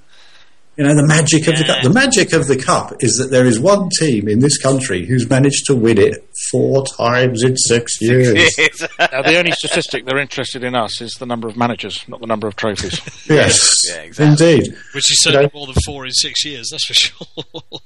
You 0.77 0.85
know, 0.85 0.95
the 0.95 1.07
magic 1.07 1.47
of 1.47 1.59
the 1.59 1.64
cup. 1.64 1.83
The 1.83 1.91
magic 1.91 2.33
of 2.33 2.47
the 2.47 2.57
cup 2.57 2.95
is 3.01 3.16
that 3.16 3.31
there 3.31 3.45
is 3.45 3.61
one 3.61 3.91
team 3.99 4.29
in 4.29 4.39
this 4.39 4.57
country 4.57 5.05
who's 5.05 5.29
managed 5.29 5.66
to 5.66 5.75
win 5.75 5.99
it 5.99 6.25
four 6.51 6.87
times 6.87 7.43
in 7.43 7.57
six 7.57 8.01
years. 8.01 8.57
now, 8.99 9.23
the 9.23 9.37
only 9.37 9.53
statistic 9.53 10.07
they're 10.07 10.18
interested 10.18 10.64
in 10.64 10.75
us 10.75 11.01
is 11.03 11.12
the 11.14 11.27
number 11.27 11.49
of 11.49 11.57
managers, 11.57 12.03
not 12.09 12.21
the 12.21 12.27
number 12.27 12.47
of 12.47 12.57
trophies. 12.57 12.99
yes, 13.29 13.75
yeah, 13.89 14.01
exactly. 14.03 14.53
indeed. 14.55 14.75
Which 14.95 15.11
is 15.11 15.23
certainly 15.23 15.45
you 15.45 15.51
know, 15.53 15.59
more 15.59 15.66
than 15.66 15.77
four 15.85 16.07
in 16.07 16.12
six 16.12 16.45
years. 16.45 16.68
That's 16.71 16.87
for 16.87 16.95
sure. 16.95 17.27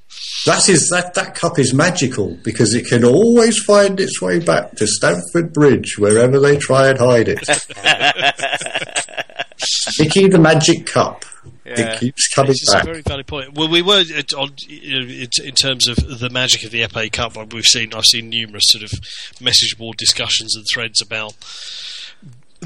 that 0.46 0.68
is 0.68 0.88
that 0.90 1.14
that 1.14 1.34
cup 1.34 1.58
is 1.58 1.74
magical 1.74 2.36
because 2.44 2.74
it 2.74 2.86
can 2.86 3.04
always 3.04 3.58
find 3.64 3.98
its 3.98 4.20
way 4.22 4.38
back 4.38 4.72
to 4.76 4.86
Stamford 4.86 5.52
Bridge 5.52 5.96
wherever 5.98 6.38
they 6.38 6.58
try 6.58 6.90
and 6.90 6.98
hide 6.98 7.28
it. 7.28 7.48
Mickey 9.98 10.28
the 10.28 10.38
Magic 10.38 10.86
Cup. 10.86 11.24
Yeah. 11.64 11.94
It 11.94 12.00
keeps 12.00 12.28
coming 12.28 12.50
it's 12.50 12.70
back. 12.70 12.82
a 12.82 12.86
very 12.86 13.02
valid 13.02 13.26
point. 13.26 13.54
Well, 13.54 13.68
we 13.68 13.80
were 13.80 14.04
on 14.36 14.54
in 14.68 15.54
terms 15.54 15.88
of 15.88 15.96
the 15.96 16.28
magic 16.30 16.64
of 16.64 16.70
the 16.70 16.84
FA 16.86 17.08
Cup. 17.08 17.36
We've 17.52 17.64
seen 17.64 17.94
I've 17.94 18.04
seen 18.04 18.28
numerous 18.28 18.64
sort 18.66 18.84
of 18.84 18.90
message 19.40 19.76
board 19.78 19.96
discussions 19.96 20.54
and 20.56 20.66
threads 20.72 21.00
about 21.00 21.34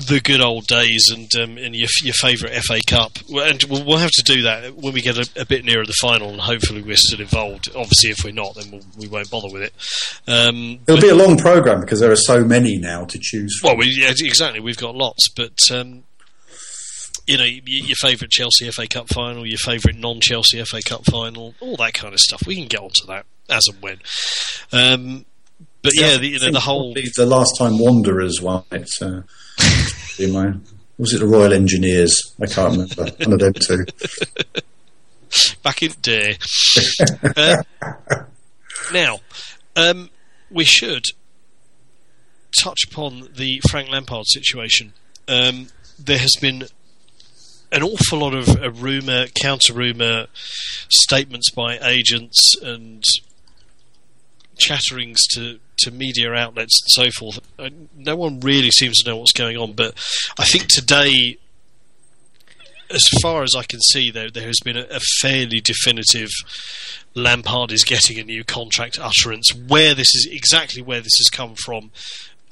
the 0.07 0.21
good 0.21 0.41
old 0.41 0.67
days 0.67 1.09
and 1.13 1.29
um, 1.37 1.59
and 1.59 1.75
your 1.75 1.89
your 2.03 2.15
favourite 2.15 2.55
FA 2.63 2.81
Cup. 2.87 3.19
And 3.29 3.63
we'll, 3.65 3.85
we'll, 3.85 3.99
have 3.99 4.11
to 4.11 4.23
do 4.23 4.43
that 4.43 4.75
when 4.75 4.95
we 4.95 5.01
get 5.01 5.19
a, 5.19 5.41
a, 5.41 5.45
bit 5.45 5.65
nearer 5.65 5.85
the 5.85 5.95
final, 6.01 6.31
and 6.31 6.41
hopefully 6.41 6.83
we're 6.83 6.97
still 6.97 7.21
involved. 7.21 7.69
Obviously, 7.75 8.11
if 8.11 8.19
we're 8.25 8.33
not, 8.33 8.55
then 8.55 8.71
we'll, 8.71 8.83
we 8.97 9.09
will 9.09 9.19
not 9.19 9.31
bother 9.31 9.49
with 9.53 9.63
it. 9.63 9.73
Um, 10.27 10.81
It'll 10.87 11.01
be 11.01 11.09
a 11.09 11.15
long 11.15 11.37
program 11.37 11.81
because 11.81 12.01
there 12.01 12.13
are 12.13 12.17
so 12.17 12.45
many 12.45 12.79
now 12.79 13.05
to 13.07 13.19
choose. 13.21 13.59
From. 13.59 13.69
Well, 13.69 13.79
we, 13.79 13.87
yeah, 13.89 14.13
exactly. 14.19 14.61
We've 14.61 14.77
got 14.77 14.95
lots, 14.95 15.29
but 15.35 15.59
um, 15.73 16.05
you 17.29 17.37
know, 17.37 17.45
your 17.45 17.97
favourite 18.01 18.31
Chelsea 18.31 18.71
FA 18.71 18.89
Cup 18.89 19.09
final, 19.11 19.47
your 19.47 19.59
favourite 19.59 19.99
non-Chelsea 19.99 20.65
FA 20.65 20.81
Cup 20.83 21.05
final, 21.05 21.55
all 21.61 21.77
that 21.77 21.93
kind 21.93 22.15
of 22.15 22.21
stuff. 22.21 22.41
We 22.47 22.57
can 22.57 22.67
get 22.67 22.81
onto 22.81 23.07
that 23.07 23.27
as 23.51 23.67
and 23.69 23.83
when. 23.83 23.99
Um, 24.73 25.27
but 25.83 25.93
yeah, 25.95 26.13
yeah 26.13 26.17
the, 26.17 26.29
you 26.29 26.39
know, 26.41 26.53
the 26.53 26.61
whole 26.61 26.95
the 26.95 27.27
last 27.27 27.55
time 27.59 27.79
Wanderers 27.79 28.41
won 28.41 28.65
it. 28.73 28.89
Uh, 29.03 29.21
was 30.97 31.13
it 31.13 31.21
the 31.21 31.27
Royal 31.27 31.53
Engineers? 31.53 32.35
I 32.41 32.47
can't 32.47 32.73
remember. 32.73 33.05
One 33.25 33.33
of 33.35 33.39
them 33.39 33.53
two. 33.53 33.85
Back 35.63 35.83
in 35.83 35.93
day. 36.01 36.39
uh, 37.37 37.63
now, 38.91 39.19
um, 39.77 40.09
we 40.51 40.65
should 40.65 41.05
touch 42.59 42.85
upon 42.91 43.29
the 43.37 43.61
Frank 43.71 43.91
Lampard 43.91 44.27
situation. 44.27 44.95
Um, 45.29 45.69
there 45.99 46.19
has 46.19 46.35
been 46.41 46.65
an 47.71 47.83
awful 47.83 48.19
lot 48.19 48.35
of 48.35 48.49
uh, 48.49 48.71
rumor, 48.71 49.27
counter 49.41 49.73
rumor, 49.73 50.27
statements 50.89 51.51
by 51.51 51.79
agents 51.79 52.55
and 52.63 53.03
chatterings 54.57 55.27
to, 55.35 55.59
to 55.79 55.91
media 55.91 56.33
outlets 56.33 56.81
and 56.83 56.91
so 56.91 57.11
forth. 57.19 57.41
Uh, 57.59 57.71
no 57.97 58.17
one 58.17 58.41
really 58.41 58.71
seems 58.71 58.99
to 58.99 59.11
know 59.11 59.17
what's 59.17 59.33
going 59.33 59.57
on, 59.57 59.73
but 59.73 59.95
I 60.39 60.45
think 60.45 60.69
today, 60.69 61.39
as 62.91 63.03
far 63.23 63.43
as 63.43 63.55
I 63.57 63.65
can 63.65 63.81
see, 63.81 64.11
there 64.11 64.31
there 64.31 64.47
has 64.47 64.61
been 64.65 64.77
a, 64.77 64.87
a 64.91 65.01
fairly 65.21 65.61
definitive. 65.61 66.31
Lampard 67.15 67.73
is 67.73 67.85
getting 67.85 68.19
a 68.19 68.25
new 68.25 68.45
contract 68.45 68.99
utterance. 69.01 69.55
Where 69.55 69.95
this 69.95 70.15
is 70.15 70.29
exactly 70.31 70.83
where 70.83 71.01
this 71.01 71.17
has 71.19 71.29
come 71.29 71.55
from, 71.55 71.91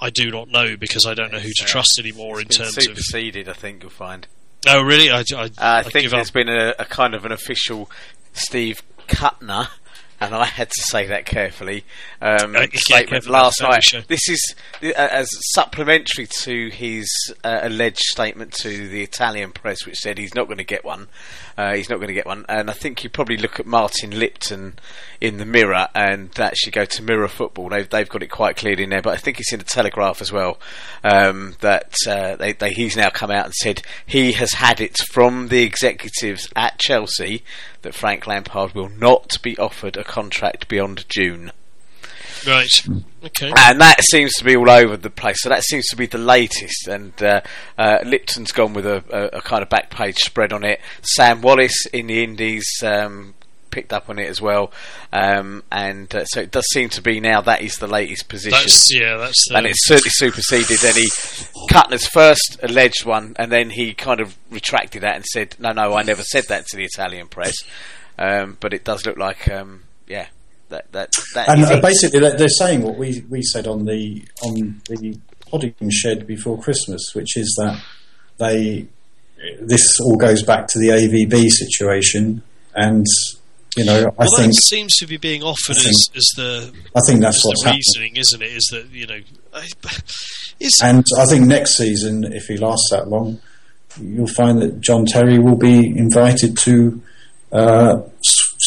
I 0.01 0.11
do 0.11 0.31
not 0.31 0.49
know 0.49 0.77
because 0.77 1.07
I 1.07 1.15
don't 1.15 1.33
know 1.33 1.39
who 1.39 1.53
to 1.57 1.65
trust 1.65 1.99
anymore 1.99 2.41
in 2.41 2.49
terms 2.49 2.75
superseded, 2.75 2.91
of 2.91 2.97
superseded. 2.99 3.49
I 3.49 3.53
think 3.55 3.83
you'll 3.83 3.91
find. 3.91 4.27
Oh, 4.69 4.83
really? 4.83 5.11
I, 5.11 5.25
I, 5.35 5.45
uh, 5.45 5.51
I 5.59 5.83
think 5.83 6.11
there's 6.11 6.29
up. 6.29 6.35
been 6.35 6.49
a, 6.49 6.75
a, 6.79 6.85
kind 6.85 7.15
of 7.15 7.25
an 7.25 7.33
official 7.33 7.91
Steve 8.33 8.83
Kutner 9.07 9.69
and 10.21 10.35
I 10.35 10.45
had 10.47 10.71
to 10.71 10.83
say 10.83 11.07
that 11.07 11.27
carefully. 11.27 11.85
Um, 12.21 12.57
uh, 12.57 12.67
statement 12.75 13.27
last 13.27 13.61
night. 13.61 14.07
This 14.09 14.29
is 14.29 14.55
uh, 14.83 14.93
as 14.97 15.29
supplementary 15.53 16.27
to 16.27 16.69
his 16.71 17.09
uh, 17.45 17.61
alleged 17.63 17.99
statement 17.99 18.53
to 18.63 18.89
the 18.89 19.03
Italian 19.03 19.53
press, 19.53 19.85
which 19.85 19.97
said 19.97 20.19
he's 20.19 20.35
not 20.35 20.47
going 20.47 20.59
to 20.59 20.65
get 20.65 20.85
one. 20.85 21.09
Uh, 21.57 21.75
he's 21.75 21.89
not 21.89 21.97
going 21.97 22.09
to 22.09 22.15
get 22.15 22.27
one, 22.27 22.45
and 22.49 22.69
I 22.69 22.75
think 22.75 23.03
you 23.03 23.09
probably 23.09 23.39
look 23.39 23.59
at 23.59 23.67
Martin 23.67 24.19
Lipton 24.19 24.79
in 25.21 25.39
the 25.39 25.47
Mirror 25.47 25.89
and 25.95 26.39
actually 26.39 26.73
go 26.73 26.85
to 26.85 27.03
Mirror 27.03 27.29
Football. 27.29 27.71
They've 27.71 27.89
they've 27.89 28.09
got 28.09 28.23
it 28.23 28.31
quite 28.31 28.57
clearly 28.57 28.85
in 28.85 28.91
there, 28.91 29.01
but 29.01 29.15
I 29.15 29.17
think 29.17 29.41
it's 29.41 29.53
in 29.53 29.61
the 29.61 29.65
Telegraph 29.65 30.21
as 30.21 30.31
well. 30.31 30.59
Um, 31.03 31.57
that 31.61 31.95
uh, 32.07 32.37
they, 32.37 32.53
they, 32.53 32.71
he's 32.71 32.97
now 32.97 33.09
come 33.09 33.31
out 33.31 33.47
and 33.47 33.55
said 33.55 33.83
he 34.05 34.33
has 34.33 34.53
had 34.55 34.81
it 34.81 34.99
from 35.11 35.49
the 35.49 35.63
executives 35.63 36.49
at 36.55 36.79
Chelsea 36.79 37.43
that 37.83 37.95
Frank 37.95 38.27
Lampard 38.27 38.75
will 38.75 38.91
not 38.91 39.41
be 39.43 39.57
offered 39.57 39.97
a 39.97 40.05
contract 40.05 40.69
beyond 40.69 41.09
June. 41.09 41.53
Right. 42.47 43.05
Okay. 43.25 43.53
And 43.57 43.81
that 43.81 44.03
seems 44.03 44.33
to 44.35 44.45
be 44.45 44.57
all 44.57 44.71
over 44.71 44.97
the 44.97 45.11
place. 45.11 45.43
So 45.43 45.49
that 45.49 45.63
seems 45.63 45.87
to 45.89 45.97
be 45.97 46.07
the 46.07 46.19
latest. 46.19 46.89
And 46.89 47.13
uh, 47.23 47.41
uh, 47.79 47.99
Lipton's 48.05 48.53
gone 48.53 48.73
with 48.73 48.87
a, 48.87 49.05
a, 49.11 49.39
a, 49.39 49.41
kind 49.41 49.63
of 49.63 49.69
back 49.69 49.91
page 49.91 50.17
spread 50.19 50.53
on 50.53 50.65
it. 50.65 50.81
Sam 51.03 51.43
Wallace 51.43 51.87
in 51.87 52.07
the 52.07 52.23
Indies 52.23 52.67
um, 52.85 53.35
picked 53.71 53.93
up 53.93 54.09
on 54.09 54.19
it 54.19 54.29
as 54.29 54.41
well. 54.41 54.73
Um, 55.13 55.63
and 55.71 56.13
uh, 56.15 56.25
so 56.25 56.41
it 56.41 56.51
does 56.51 56.67
seem 56.73 56.89
to 56.91 57.03
be 57.03 57.21
now 57.21 57.41
that 57.43 57.63
is 57.63 57.77
the 57.77 57.87
latest 57.87 58.29
position. 58.29 58.59
That's, 58.59 58.95
yeah, 58.95 59.17
that's 59.17 59.49
the... 59.49 59.57
and 59.57 59.67
it's 59.67 59.87
certainly 59.87 60.11
superseded 60.11 60.85
any 60.85 61.07
Kutner's 61.71 62.07
first 62.07 62.59
alleged 62.63 63.05
one, 63.05 63.35
and 63.39 63.53
then 63.53 63.71
he 63.71 63.93
kind 63.93 64.21
of 64.21 64.37
retracted 64.51 65.03
that 65.03 65.17
and 65.17 65.25
said, 65.27 65.57
"No, 65.59 65.73
no, 65.73 65.95
I 65.95 66.03
never 66.03 66.23
said 66.23 66.45
that 66.49 66.67
to 66.69 66.77
the 66.77 66.85
Italian 66.85 67.29
press." 67.29 67.55
Um, 68.19 68.57
but 68.61 68.73
it 68.73 68.83
does 68.83 69.05
look 69.05 69.19
like, 69.19 69.47
um, 69.51 69.83
yeah, 70.07 70.29
that 70.69 70.91
that, 70.93 71.11
that 71.35 71.49
and 71.49 71.65
uh, 71.65 71.81
basically 71.81 72.21
they're 72.21 72.49
saying 72.49 72.83
what 72.83 72.97
we 72.97 73.25
we 73.29 73.43
said 73.43 73.67
on 73.67 73.85
the 73.85 74.25
on 74.43 74.81
the 74.89 75.19
podding 75.51 75.75
shed 75.91 76.27
before 76.27 76.61
Christmas, 76.61 77.15
which 77.15 77.37
is 77.37 77.55
that 77.59 77.81
they 78.39 78.87
this 79.61 80.01
all 80.01 80.17
goes 80.17 80.43
back 80.43 80.67
to 80.69 80.79
the 80.79 80.89
AVB 80.89 81.49
situation 81.49 82.43
and 82.75 83.07
you 83.77 83.85
know, 83.85 84.11
I 84.19 84.27
think 84.39 84.55
seems 84.69 84.97
to 85.01 85.07
be 85.07 85.19
being 85.19 85.43
offered 85.43 85.77
think, 85.77 85.89
as, 85.89 86.09
as 86.17 86.33
the. 86.35 86.73
I 86.95 87.01
think 87.07 87.21
that's 87.21 87.45
what's 87.45 87.63
the 87.63 87.73
reasoning, 87.73 88.15
happening. 88.15 88.21
isn't 88.21 88.43
it? 88.43 88.53
Is 88.53 88.69
that 88.73 88.87
you 88.91 89.07
know, 89.07 89.21
and 90.83 91.05
I 91.19 91.27
think 91.27 91.47
next 91.47 91.77
season, 91.77 92.25
if 92.33 92.45
he 92.45 92.57
lasts 92.57 92.89
that 92.91 93.09
long, 93.09 93.39
you'll 94.01 94.29
find 94.29 94.63
that 94.63 94.81
John 94.81 95.05
Terry 95.05 95.39
will 95.39 95.57
be 95.57 95.87
invited 95.95 96.57
to 96.59 97.03
uh, 97.53 98.01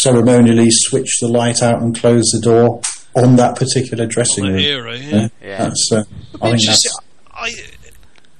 ceremonially 0.03 0.69
switch 0.69 1.17
the 1.21 1.27
light 1.27 1.61
out 1.61 1.81
and 1.81 1.97
close 1.97 2.25
the 2.31 2.41
door 2.41 2.81
on 3.15 3.35
that 3.37 3.55
particular 3.55 4.05
dressing 4.05 4.45
room. 4.45 4.57
Era, 4.57 4.97
yeah. 4.97 5.09
yeah. 5.09 5.27
yeah. 5.41 5.57
That's, 5.57 5.89
uh, 5.91 6.03
I 6.41 6.51
think 6.51 6.65
that's. 6.65 6.99
I, 7.31 7.51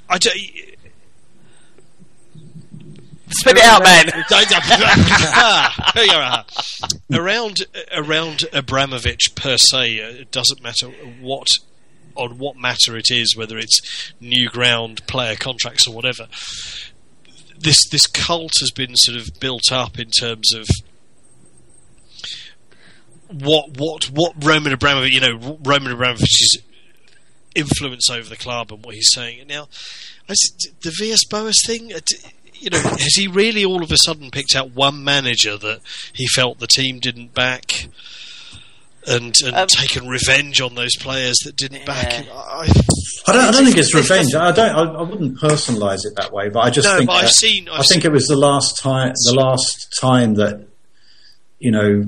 I 0.10 0.18
don't, 0.18 0.36
Spit 3.31 3.57
it 3.57 3.64
out, 3.64 3.84
man. 3.84 4.10
around 7.14 7.65
around 7.91 8.41
Abramovich 8.52 9.36
per 9.36 9.57
se, 9.57 9.98
it 9.98 10.31
doesn't 10.31 10.64
matter 10.64 10.88
what 11.22 11.48
on 12.15 12.40
what 12.40 12.57
matter 12.57 12.98
it 12.98 13.11
is, 13.11 13.36
whether 13.36 13.57
it's 13.57 14.14
new 14.19 14.49
ground, 14.49 15.06
player 15.06 15.36
contracts, 15.36 15.88
or 15.88 15.94
whatever. 15.94 16.27
This 17.57 17.88
this 17.90 18.07
cult 18.07 18.53
has 18.61 18.72
been 18.72 18.95
sort 18.95 19.18
of 19.18 19.27
built 19.40 19.72
up 19.72 19.99
in 19.99 20.10
terms 20.10 20.52
of 20.53 20.68
what 23.32 23.78
what 23.78 24.06
what 24.06 24.34
Roman 24.44 24.74
Abramovich, 24.74 25.14
you 25.14 25.22
know, 25.22 25.58
Roman 25.64 25.94
Abramovich's 25.94 26.58
influence 27.56 28.10
over 28.10 28.30
the 28.30 28.38
club 28.38 28.72
and 28.72 28.84
what 28.84 28.96
he's 28.96 29.12
saying. 29.12 29.48
Now, 29.48 29.68
the 30.28 30.94
Villas-Boas 30.98 31.64
thing 31.66 31.92
you 32.60 32.70
know, 32.70 32.80
has 32.80 33.16
he 33.16 33.28
really 33.28 33.66
all 33.66 33.84
of 33.84 33.92
a 33.92 33.98
sudden 33.98 34.32
picked 34.32 34.56
out 34.56 34.72
one 34.72 35.04
manager 35.04 35.58
that 35.58 35.82
he 36.14 36.28
felt 36.28 36.60
the 36.60 36.68
team 36.68 37.00
didn't 37.00 37.34
back? 37.34 37.88
And, 39.08 39.34
and 39.44 39.56
um, 39.56 39.68
taken 39.68 40.10
revenge 40.10 40.60
on 40.60 40.76
those 40.76 40.96
players 40.98 41.38
that 41.46 41.56
didn't 41.56 41.80
yeah. 41.80 41.86
back 41.86 42.12
him. 42.12 42.28
I, 42.32 42.70
I, 43.28 43.34
don't. 43.34 43.46
I 43.46 43.52
don't 43.52 43.64
think 43.64 43.78
it's 43.78 43.96
revenge. 43.96 44.36
I 44.36 44.52
don't. 44.52 44.70
I, 44.70 44.82
I 44.82 45.02
wouldn't 45.02 45.40
personalise 45.40 46.06
it 46.06 46.16
that 46.18 46.34
way. 46.34 46.50
But 46.50 46.60
I 46.60 46.70
just 46.70 46.86
no, 46.86 46.98
think. 46.98 47.10
I've 47.10 47.32
seen. 47.32 47.70
I've 47.70 47.80
i 47.80 47.84
think 47.84 48.04
seen, 48.04 48.12
it 48.12 48.14
was 48.14 48.28
the 48.28 48.36
last 48.36 48.78
time. 48.78 49.14
The 49.16 49.36
last 49.36 49.96
time 50.00 50.36
that 50.36 50.68
you 51.60 51.72
know. 51.72 52.04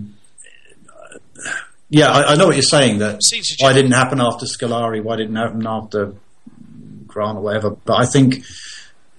Yeah, 1.91 2.09
I, 2.09 2.31
I 2.31 2.35
know 2.35 2.47
what 2.47 2.55
you're 2.55 2.63
saying. 2.63 2.99
That 2.99 3.19
why 3.59 3.73
didn't 3.73 3.91
happen 3.91 4.21
after 4.21 4.45
Scolari? 4.45 5.03
Why 5.03 5.17
didn't 5.17 5.35
happen 5.35 5.67
after 5.67 6.13
Grant 7.05 7.37
or 7.37 7.41
whatever? 7.41 7.71
But 7.71 7.99
I 7.99 8.05
think 8.05 8.45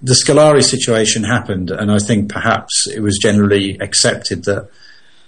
the 0.03 0.15
Scolari 0.15 0.65
situation 0.65 1.23
happened, 1.23 1.71
and 1.71 1.93
I 1.93 1.99
think 1.99 2.33
perhaps 2.33 2.87
it 2.89 3.01
was 3.01 3.19
generally 3.23 3.77
accepted 3.79 4.45
that 4.45 4.71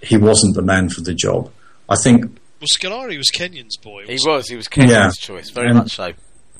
he 0.01 0.17
wasn't 0.17 0.55
the 0.55 0.63
man 0.63 0.89
for 0.89 1.01
the 1.01 1.13
job. 1.13 1.51
I 1.87 1.95
think. 1.95 2.25
Well, 2.59 2.67
Scolari 2.75 3.15
was 3.15 3.29
Kenyon's 3.29 3.77
boy. 3.77 4.07
He 4.07 4.17
was. 4.25 4.49
He 4.49 4.55
was 4.55 4.67
Kenyon's 4.67 4.89
yeah. 4.89 5.09
choice, 5.11 5.51
very 5.51 5.67
and, 5.67 5.77
much 5.77 5.95
so. 5.95 6.13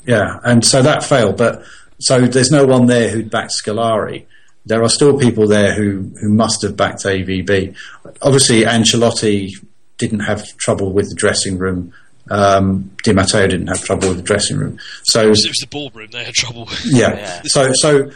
Yeah, 0.06 0.38
and 0.44 0.64
so 0.64 0.82
that 0.82 1.02
failed. 1.02 1.36
But 1.36 1.64
so 1.98 2.28
there's 2.28 2.52
no 2.52 2.64
one 2.64 2.86
there 2.86 3.10
who'd 3.10 3.28
backed 3.28 3.54
Scolari. 3.60 4.26
There 4.66 4.84
are 4.84 4.88
still 4.88 5.18
people 5.18 5.48
there 5.48 5.74
who, 5.74 6.12
who 6.20 6.28
must 6.28 6.62
have 6.62 6.76
backed 6.76 7.04
AVB. 7.04 7.76
Obviously, 8.22 8.62
Ancelotti 8.62 9.50
didn't 9.98 10.20
have 10.20 10.44
trouble 10.56 10.92
with 10.92 11.08
the 11.08 11.14
dressing 11.14 11.58
room. 11.58 11.92
Um, 12.30 12.90
Di 13.02 13.12
Matteo 13.12 13.46
didn't 13.46 13.68
have 13.68 13.82
trouble 13.82 14.08
with 14.08 14.18
the 14.18 14.22
dressing 14.22 14.58
room. 14.58 14.78
So 15.04 15.22
it 15.22 15.28
was, 15.28 15.44
it 15.44 15.50
was 15.50 15.58
the 15.60 15.68
ballroom 15.68 16.08
they 16.10 16.24
had 16.24 16.34
trouble. 16.34 16.68
Yeah. 16.84 17.16
yeah. 17.16 17.42
So 17.44 17.72
so 17.72 18.10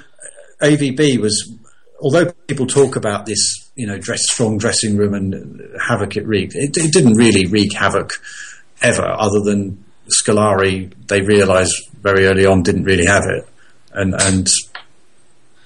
AVB 0.61 1.19
was, 1.19 1.53
although 2.01 2.33
people 2.49 2.67
talk 2.67 2.97
about 2.97 3.27
this, 3.27 3.71
you 3.77 3.87
know, 3.87 3.99
dress 3.99 4.23
strong 4.25 4.59
dressing 4.59 4.97
room 4.97 5.15
and 5.15 5.63
havoc 5.81 6.17
it 6.17 6.27
wreaked, 6.27 6.55
it, 6.55 6.77
it 6.77 6.93
didn't 6.93 7.15
really 7.15 7.47
wreak 7.47 7.73
havoc 7.73 8.13
ever, 8.83 9.07
other 9.07 9.41
than 9.45 9.85
Scolari. 10.11 10.93
They 11.07 11.21
realised 11.21 11.75
very 12.01 12.27
early 12.27 12.47
on 12.47 12.63
didn't 12.63 12.85
really 12.85 13.07
have 13.07 13.25
it, 13.27 13.47
and 13.93 14.15
and 14.21 14.49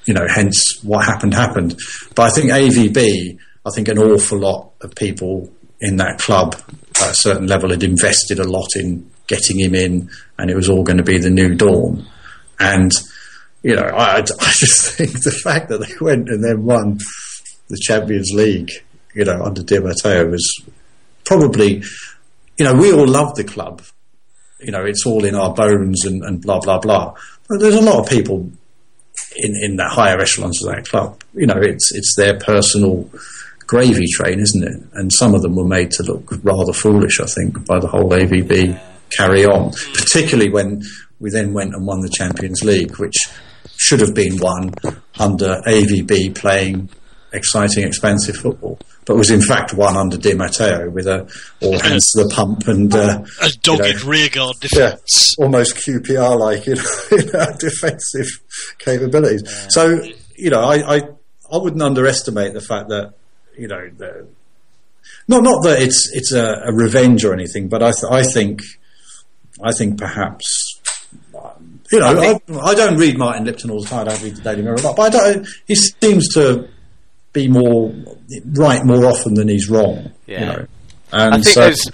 you 0.07 0.15
know, 0.15 0.27
hence 0.29 0.81
what 0.83 1.05
happened 1.05 1.35
happened. 1.35 1.79
But 2.15 2.31
I 2.31 2.35
think 2.35 2.51
AVB, 2.51 3.39
I 3.65 3.71
think 3.75 3.89
an 3.89 3.99
awful 3.99 4.39
lot 4.39 4.73
of 4.81 4.95
people 4.95 5.51
in 5.81 5.97
that 5.97 6.19
club 6.19 6.55
at 7.01 7.11
a 7.11 7.15
certain 7.15 7.47
level 7.47 7.71
had 7.71 7.83
invested 7.83 8.39
a 8.39 8.49
lot 8.49 8.69
in 8.77 9.11
getting 9.27 9.59
him 9.59 9.75
in, 9.75 10.11
and 10.39 10.51
it 10.51 10.57
was 10.57 10.69
all 10.69 10.85
going 10.85 10.99
to 10.99 11.03
be 11.03 11.19
the 11.19 11.31
new 11.31 11.55
dawn. 11.55 12.07
And 12.59 12.93
you 13.63 13.75
know, 13.75 13.83
I, 13.83 14.19
I 14.19 14.23
just 14.23 14.93
think 14.97 15.23
the 15.23 15.31
fact 15.43 15.69
that 15.71 15.79
they 15.79 15.95
went 16.01 16.29
and 16.29 16.45
then 16.45 16.65
won 16.65 16.99
the 17.69 17.79
Champions 17.81 18.31
League, 18.33 18.71
you 19.15 19.25
know, 19.25 19.43
under 19.43 19.63
Di 19.63 19.79
Matteo 19.79 20.29
was 20.29 20.63
probably, 21.25 21.83
you 22.59 22.65
know, 22.65 22.75
we 22.75 22.93
all 22.93 23.07
love 23.07 23.35
the 23.35 23.45
club. 23.45 23.83
You 24.61 24.71
know, 24.71 24.85
it's 24.85 25.05
all 25.07 25.25
in 25.25 25.35
our 25.35 25.53
bones 25.53 26.05
and, 26.05 26.23
and 26.23 26.41
blah 26.41 26.61
blah 26.61 26.79
blah. 26.79 27.15
But 27.49 27.61
there's 27.61 27.75
a 27.75 27.83
lot 27.83 28.01
of 28.01 28.09
people 28.09 28.51
in 29.37 29.55
in 29.63 29.77
the 29.77 29.89
higher 29.89 30.21
echelons 30.21 30.63
of 30.65 30.75
that 30.75 30.87
club. 30.87 31.23
You 31.33 31.47
know, 31.47 31.59
it's 31.59 31.93
it's 31.95 32.15
their 32.17 32.39
personal 32.39 33.11
gravy 33.67 34.07
train, 34.15 34.41
isn't 34.41 34.63
it? 34.65 34.83
And 34.95 35.13
some 35.13 35.35
of 35.35 35.43
them 35.43 35.57
were 35.57 35.67
made 35.67 35.91
to 35.93 36.03
look 36.03 36.31
rather 36.43 36.73
foolish, 36.73 37.21
I 37.21 37.27
think, 37.27 37.67
by 37.67 37.79
the 37.81 37.89
whole 37.89 38.11
AVB 38.11 38.81
carry 39.17 39.45
on, 39.45 39.73
particularly 39.93 40.51
when 40.51 40.83
we 41.21 41.31
then 41.31 41.53
went 41.53 41.75
and 41.75 41.87
won 41.87 42.01
the 42.01 42.09
Champions 42.09 42.63
League, 42.65 42.97
which 42.99 43.17
should 43.77 44.01
have 44.01 44.15
been 44.15 44.39
won 44.39 44.73
under 45.19 45.61
AVB 45.67 46.35
playing 46.35 46.89
exciting, 47.33 47.85
expensive 47.85 48.37
football, 48.37 48.79
but 49.05 49.17
was 49.17 49.31
in 49.31 49.43
fact 49.43 49.75
won 49.75 49.97
under 49.97 50.17
Di 50.17 50.35
Matteo 50.35 50.89
with 50.89 51.07
a 51.07 51.29
all 51.61 51.79
hands 51.79 52.11
to 52.13 52.25
the 52.25 52.33
pump 52.35 52.69
and 52.69 52.95
uh, 52.95 53.25
a 53.43 53.51
dogged 53.63 53.85
you 53.85 53.95
know, 53.95 54.05
rearguard 54.07 54.61
defence, 54.61 55.35
yeah, 55.37 55.45
almost 55.45 55.77
QPR 55.77 56.39
like 56.39 56.67
you 56.67 56.77
know, 57.33 57.47
defensive 57.59 58.29
capabilities. 58.79 59.43
So 59.71 60.01
you 60.37 60.51
know, 60.51 60.61
I, 60.61 60.97
I 60.97 61.01
I 61.53 61.59
wouldn't 61.59 61.83
underestimate 61.83 62.55
the 62.55 62.61
fact 62.61 62.89
that 62.89 63.15
you 63.57 63.69
know, 63.69 63.91
the, 63.97 64.27
not 65.29 65.43
not 65.43 65.63
that 65.65 65.83
it's 65.83 66.11
it's 66.13 66.33
a, 66.33 66.63
a 66.67 66.73
revenge 66.73 67.25
or 67.25 67.33
anything, 67.33 67.69
but 67.69 67.83
I 67.83 67.93
th- 67.93 68.11
I 68.11 68.23
think 68.23 68.63
I 69.63 69.73
think 69.73 69.99
perhaps 69.99 70.81
you 71.93 72.01
know 72.01 72.07
I, 72.07 72.53
I, 72.53 72.59
I, 72.71 72.75
don't 72.75 72.97
read 72.97 73.19
Martin 73.19 73.45
Lipton 73.45 73.71
all 73.71 73.83
the 73.83 73.89
time. 73.89 74.09
I 74.09 74.13
don't 74.13 74.23
read 74.23 74.37
the 74.37 74.43
Daily 74.43 74.63
Mirror 74.63 74.77
a 74.77 74.81
lot, 74.83 74.97
but 74.97 75.15
I 75.15 75.19
don't. 75.33 75.49
He 75.67 75.75
seems 75.75 76.33
to 76.35 76.69
be 77.33 77.49
more 77.49 77.95
right 78.53 78.85
more 78.85 79.07
often 79.07 79.35
than 79.35 79.49
he's 79.49 79.69
wrong. 79.69 80.13
Yeah. 80.27 80.41
You 80.41 80.47
know, 80.47 80.67
and 81.13 81.35
I 81.35 81.37
think 81.37 81.47
so, 81.47 81.61
there's. 81.61 81.91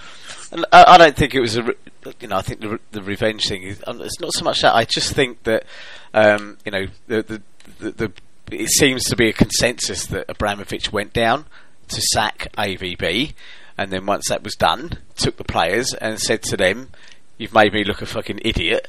I 0.72 0.98
don't 0.98 1.16
think 1.16 1.34
it 1.34 1.40
was 1.40 1.56
a. 1.56 1.74
You 2.20 2.28
know, 2.28 2.36
I 2.36 2.42
think 2.42 2.60
the, 2.60 2.80
the 2.92 3.02
revenge 3.02 3.46
thing 3.46 3.62
is. 3.62 3.82
It's 3.86 4.20
not 4.20 4.32
so 4.32 4.44
much 4.44 4.62
that. 4.62 4.74
I 4.74 4.84
just 4.84 5.12
think 5.12 5.42
that. 5.44 5.64
Um, 6.12 6.58
you 6.64 6.72
know, 6.72 6.86
the 7.06 7.22
the, 7.22 7.42
the, 7.78 7.90
the 7.92 8.12
it 8.52 8.68
seems 8.70 9.04
to 9.04 9.16
be 9.16 9.28
a 9.28 9.32
consensus 9.32 10.06
that 10.06 10.26
Abramovich 10.28 10.92
went 10.92 11.12
down 11.12 11.46
to 11.88 12.00
sack 12.00 12.48
AVB, 12.56 13.34
and 13.76 13.90
then 13.90 14.06
once 14.06 14.28
that 14.28 14.42
was 14.42 14.54
done, 14.54 14.98
took 15.16 15.36
the 15.36 15.44
players 15.44 15.94
and 15.94 16.20
said 16.20 16.42
to 16.44 16.56
them, 16.56 16.90
"You've 17.38 17.54
made 17.54 17.72
me 17.72 17.84
look 17.84 18.02
a 18.02 18.06
fucking 18.06 18.40
idiot." 18.44 18.88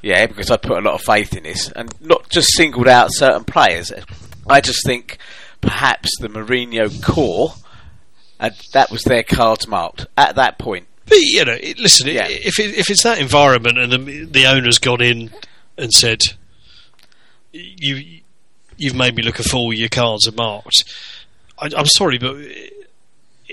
Yeah, 0.00 0.26
because 0.26 0.50
I 0.50 0.56
put 0.56 0.78
a 0.78 0.80
lot 0.80 0.94
of 0.94 1.02
faith 1.02 1.36
in 1.36 1.42
this, 1.42 1.70
and 1.72 1.92
not 2.00 2.28
just 2.28 2.54
singled 2.54 2.88
out 2.88 3.12
certain 3.12 3.44
players. 3.44 3.92
I 4.48 4.60
just 4.60 4.84
think 4.86 5.18
perhaps 5.60 6.10
the 6.20 6.28
Mourinho 6.28 7.02
core, 7.02 7.54
and 8.38 8.54
that 8.72 8.90
was 8.90 9.02
their 9.02 9.24
cards 9.24 9.66
marked 9.66 10.06
at 10.16 10.36
that 10.36 10.58
point. 10.58 10.86
But 11.06 11.18
you 11.18 11.44
know, 11.44 11.56
listen, 11.78 12.08
yeah. 12.08 12.26
if 12.28 12.58
it, 12.58 12.76
if 12.76 12.90
it's 12.90 13.02
that 13.02 13.18
environment 13.18 13.78
and 13.78 13.92
the, 13.92 14.24
the 14.24 14.46
owner's 14.46 14.78
gone 14.78 15.02
in 15.02 15.30
and 15.76 15.92
said, 15.92 16.20
"You 17.52 18.20
you've 18.78 18.94
made 18.94 19.14
me 19.14 19.22
look 19.22 19.38
a 19.38 19.42
fool. 19.42 19.72
Your 19.72 19.88
cards 19.88 20.26
are 20.26 20.32
marked. 20.32 20.84
I, 21.58 21.68
am 21.76 21.86
sorry, 21.86 22.18
but 22.18 22.36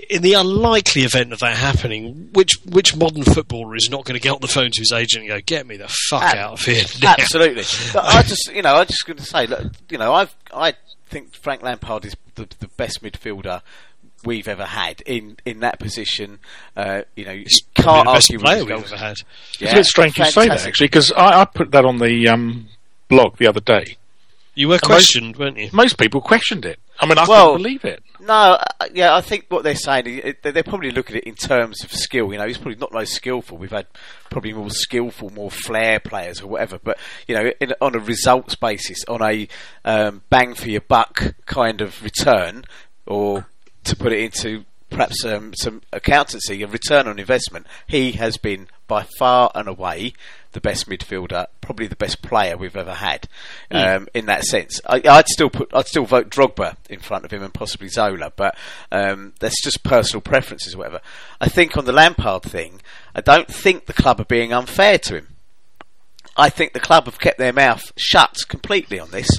in 0.10 0.22
the 0.22 0.34
unlikely 0.34 1.04
event 1.04 1.34
of 1.34 1.40
that 1.40 1.56
happening, 1.58 2.30
which 2.34 2.52
which 2.66 2.96
modern 2.96 3.24
footballer 3.24 3.76
is 3.76 3.90
not 3.90 4.06
going 4.06 4.20
to 4.20 4.22
get 4.22 4.34
on 4.34 4.42
the 4.42 4.48
phone 4.48 4.72
to 4.72 4.80
his 4.80 4.92
agent 4.92 5.24
and 5.24 5.30
go, 5.30 5.40
"Get 5.46 5.66
me 5.66 5.78
the 5.78 5.88
fuck 5.88 6.36
out 6.36 6.54
of 6.54 6.62
here"? 6.62 6.84
Now. 7.02 7.16
Absolutely. 7.18 7.64
but 7.94 8.06
I 8.06 8.22
just, 8.24 8.54
you 8.54 8.62
know, 8.62 8.76
I 8.76 8.86
just 8.86 9.06
going 9.06 9.18
to 9.18 9.24
say, 9.24 9.48
look, 9.48 9.72
you 9.90 9.98
know, 9.98 10.14
I've 10.14 10.36
I 10.54 10.74
think 11.08 11.34
Frank 11.34 11.62
Lampard 11.64 12.06
is 12.06 12.16
the, 12.36 12.48
the 12.60 12.68
best 12.68 13.02
midfielder 13.02 13.62
we've 14.26 14.48
ever 14.48 14.66
had 14.66 15.02
in, 15.02 15.38
in 15.46 15.60
that 15.60 15.80
position. 15.80 16.40
Uh, 16.76 17.04
you 17.16 17.26
know, 17.26 17.32
you 17.32 17.46
can't 17.76 18.08
argue 18.08 18.40
player 18.40 18.66
we've 18.66 18.72
ever 18.72 18.98
had. 18.98 19.18
Yeah, 19.60 19.68
it's 19.68 19.74
a 19.74 19.76
bit 19.76 19.86
strange 19.86 20.18
you 20.18 20.26
say 20.26 20.48
that 20.48 20.66
actually, 20.66 20.88
because 20.88 21.12
I, 21.12 21.42
I, 21.42 21.46
put 21.46 21.72
that 21.72 21.86
on 21.86 22.00
the 22.00 22.28
um, 22.28 22.68
blog 23.08 23.38
the 23.38 23.48
other 23.48 23.60
day. 23.60 23.98
You 24.56 24.70
were 24.70 24.80
questioned, 24.80 25.38
most, 25.38 25.40
weren't 25.40 25.58
you? 25.58 25.70
Most 25.74 25.98
people 25.98 26.22
questioned 26.22 26.66
it. 26.66 26.80
I 27.00 27.06
mean, 27.06 27.18
I 27.18 27.26
well, 27.28 27.52
couldn't 27.52 27.64
believe 27.64 27.86
it. 27.86 28.02
No, 28.22 28.34
uh, 28.34 28.88
yeah, 28.94 29.14
I 29.14 29.20
think 29.20 29.46
what 29.50 29.64
they're 29.64 29.76
saying, 29.76 30.08
is 30.08 30.36
they're 30.42 30.64
probably 30.64 30.92
looking 30.92 31.18
at 31.18 31.24
it 31.24 31.28
in 31.28 31.36
terms 31.36 31.84
of 31.84 31.92
skill. 31.92 32.32
You 32.32 32.40
know, 32.40 32.48
he's 32.48 32.58
probably 32.58 32.80
not 32.80 32.94
most 32.94 33.14
skillful. 33.14 33.58
We've 33.58 33.70
had 33.70 33.86
probably 34.30 34.54
more 34.54 34.70
skillful, 34.70 35.30
more 35.32 35.52
flair 35.52 36.00
players 36.00 36.42
or 36.42 36.48
whatever. 36.48 36.80
But 36.82 36.98
you 37.28 37.36
know, 37.36 37.52
in, 37.60 37.74
on 37.82 37.96
a 37.96 38.00
results 38.00 38.56
basis, 38.56 39.04
on 39.10 39.22
a 39.22 39.48
um, 39.84 40.22
bang 40.30 40.54
for 40.54 40.70
your 40.70 40.82
buck 40.82 41.36
kind 41.46 41.82
of 41.82 42.02
return, 42.02 42.64
or 43.06 43.48
to 43.84 43.96
put 43.96 44.14
it 44.14 44.20
into 44.20 44.64
perhaps 44.90 45.26
um, 45.26 45.54
some 45.54 45.82
accountancy, 45.92 46.64
a 46.64 46.68
return 46.68 47.08
on 47.08 47.20
investment, 47.20 47.68
he 47.88 48.14
has 48.14 48.38
been 48.38 48.68
by 48.88 49.04
far 49.20 49.52
and 49.54 49.68
away 49.68 50.14
the 50.56 50.62
best 50.62 50.90
midfielder, 50.90 51.46
probably 51.62 51.86
the 51.86 51.96
best 51.96 52.24
player 52.24 52.58
we've 52.58 52.76
ever 52.76 52.96
had. 52.96 53.28
Mm. 53.70 53.96
Um, 53.96 54.08
in 54.16 54.26
that 54.26 54.44
sense, 54.46 54.82
I, 54.88 55.02
would 55.06 55.28
still 55.28 55.52
put, 55.52 55.70
I'd 55.74 55.86
still 55.86 56.06
vote 56.06 56.30
Drogba 56.30 56.78
in 56.90 57.00
front 57.00 57.26
of 57.26 57.32
him 57.32 57.44
and 57.44 57.54
possibly 57.54 57.90
Zola, 57.90 58.32
but 58.36 58.58
um, 58.92 59.34
that's 59.40 59.62
just 59.64 59.84
personal 59.84 60.22
preferences, 60.22 60.74
or 60.74 60.80
whatever. 60.80 61.02
I 61.40 61.50
think 61.50 61.78
on 61.78 61.86
the 61.86 61.92
Lampard 61.92 62.44
thing, 62.44 62.82
I 63.14 63.22
don't 63.22 63.48
think 63.48 63.86
the 63.86 63.94
club 63.94 64.20
are 64.20 64.26
being 64.26 64.52
unfair 64.52 64.98
to 64.98 65.18
him. 65.18 65.28
I 66.38 66.50
think 66.50 66.74
the 66.74 66.80
club 66.80 67.06
have 67.06 67.20
kept 67.20 67.38
their 67.38 67.54
mouth 67.54 67.92
shut 67.96 68.38
completely 68.48 69.00
on 69.00 69.12
this. 69.12 69.30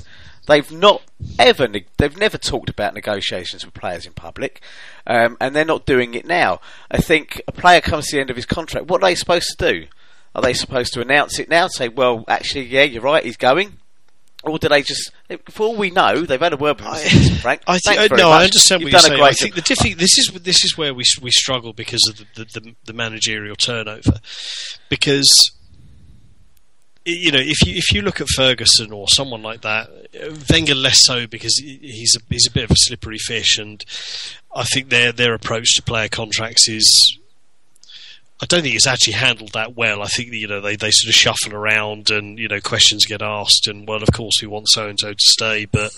They've 0.47 0.70
not 0.70 1.02
ever, 1.38 1.66
they've 1.97 2.16
never 2.16 2.38
talked 2.38 2.70
about 2.70 2.94
negotiations 2.94 3.64
with 3.64 3.74
players 3.74 4.06
in 4.06 4.12
public, 4.12 4.62
um, 5.06 5.36
and 5.40 5.56
they're 5.56 5.64
not 5.64 5.86
doing 5.86 6.14
it 6.14 6.26
now. 6.26 6.60
I 6.90 6.98
think 6.98 7.43
a 7.48 7.52
player 7.52 7.80
comes 7.80 8.06
to 8.06 8.16
the 8.16 8.20
end 8.20 8.30
of 8.30 8.36
his 8.36 8.47
contract. 8.47 8.86
What 8.86 9.02
are 9.02 9.06
they 9.09 9.16
supposed 9.16 9.59
to 9.59 9.72
do? 9.72 9.86
Are 10.36 10.42
they 10.42 10.52
supposed 10.52 10.92
to 10.92 11.00
announce 11.00 11.38
it 11.38 11.48
now 11.48 11.66
say, 11.66 11.88
well, 11.88 12.22
actually, 12.28 12.66
yeah, 12.66 12.82
you're 12.82 13.00
right, 13.00 13.24
he's 13.24 13.38
going? 13.38 13.78
Or 14.44 14.58
do 14.58 14.68
they 14.68 14.82
just, 14.82 15.10
for 15.48 15.68
all 15.68 15.76
we 15.76 15.88
know, 15.88 16.20
they've 16.20 16.38
had 16.38 16.52
a 16.52 16.58
word 16.58 16.78
with. 16.78 17.40
Frank. 17.40 17.62
I 17.66 17.78
think, 17.78 17.98
uh, 17.98 18.14
no, 18.14 18.28
much. 18.28 18.40
I 18.40 18.44
understand 18.44 18.82
You've 18.82 18.92
what 18.92 19.02
you're 19.02 19.10
saying. 19.16 19.22
I 19.22 19.32
think 19.32 19.54
the 19.54 19.62
diffi- 19.62 19.96
this 19.96 20.18
is 20.18 20.30
this 20.42 20.62
is 20.62 20.76
where 20.76 20.92
we 20.92 21.04
we 21.22 21.30
struggle 21.30 21.72
because 21.72 22.02
of 22.08 22.18
the, 22.18 22.26
the, 22.34 22.60
the, 22.60 22.74
the 22.84 22.92
managerial 22.92 23.56
turnover. 23.56 24.20
Because 24.90 25.50
you 27.06 27.32
know, 27.32 27.40
if 27.40 27.66
you 27.66 27.74
if 27.74 27.92
you 27.92 28.02
look 28.02 28.20
at 28.20 28.28
Ferguson 28.28 28.92
or 28.92 29.08
someone 29.08 29.42
like 29.42 29.62
that, 29.62 29.88
Wenger 30.50 30.74
less 30.74 31.04
so 31.04 31.26
because 31.26 31.56
he's 31.56 32.14
a, 32.14 32.20
he's 32.28 32.46
a 32.46 32.52
bit 32.52 32.64
of 32.64 32.70
a 32.70 32.76
slippery 32.76 33.18
fish, 33.18 33.58
and 33.58 33.82
I 34.54 34.64
think 34.64 34.90
their 34.90 35.12
their 35.12 35.34
approach 35.34 35.74
to 35.76 35.82
player 35.82 36.08
contracts 36.08 36.68
is 36.68 37.18
I 38.40 38.44
don't 38.44 38.62
think 38.62 38.74
it's 38.74 38.86
actually 38.86 39.14
handled 39.14 39.52
that 39.52 39.74
well. 39.76 40.02
I 40.02 40.06
think 40.06 40.32
you 40.32 40.46
know 40.46 40.60
they, 40.60 40.76
they 40.76 40.90
sort 40.90 41.08
of 41.08 41.14
shuffle 41.14 41.54
around 41.54 42.10
and 42.10 42.38
you 42.38 42.48
know 42.48 42.60
questions 42.60 43.06
get 43.06 43.22
asked 43.22 43.66
and 43.66 43.88
well 43.88 44.02
of 44.02 44.12
course 44.12 44.42
we 44.42 44.48
want 44.48 44.68
so 44.68 44.88
and 44.88 44.98
so 45.00 45.12
to 45.12 45.18
stay, 45.18 45.64
but 45.64 45.90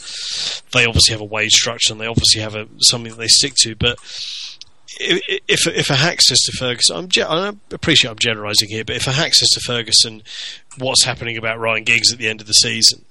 they 0.73 0.87
obviously 0.87 1.13
have 1.13 1.21
a 1.21 1.25
wage 1.25 1.53
structure 1.53 1.93
and 1.93 2.01
they 2.01 2.07
obviously 2.07 2.41
have 2.41 2.55
a, 2.55 2.69
something 2.79 3.11
that 3.11 3.19
they 3.19 3.27
stick 3.27 3.55
to. 3.63 3.75
But 3.75 3.99
if 5.01 5.67
if 5.67 5.91
a 5.91 5.97
hack 5.97 6.21
says 6.23 6.39
to 6.47 6.53
Ferguson, 6.53 6.97
I'm 6.97 7.09
ge- 7.09 7.19
I 7.19 7.53
appreciate 7.73 8.11
I'm 8.11 8.19
generalising 8.19 8.69
here, 8.69 8.85
but 8.85 8.97
if 8.97 9.07
a 9.07 9.13
hack 9.13 9.35
says 9.35 9.49
to 9.51 9.61
Ferguson, 9.61 10.23
what's 10.79 11.05
happening 11.05 11.37
about 11.37 11.59
Ryan 11.59 11.85
Giggs 11.85 12.13
at 12.13 12.19
the 12.19 12.29
end 12.29 12.41
of 12.41 12.47
the 12.47 12.53
season? 12.53 13.05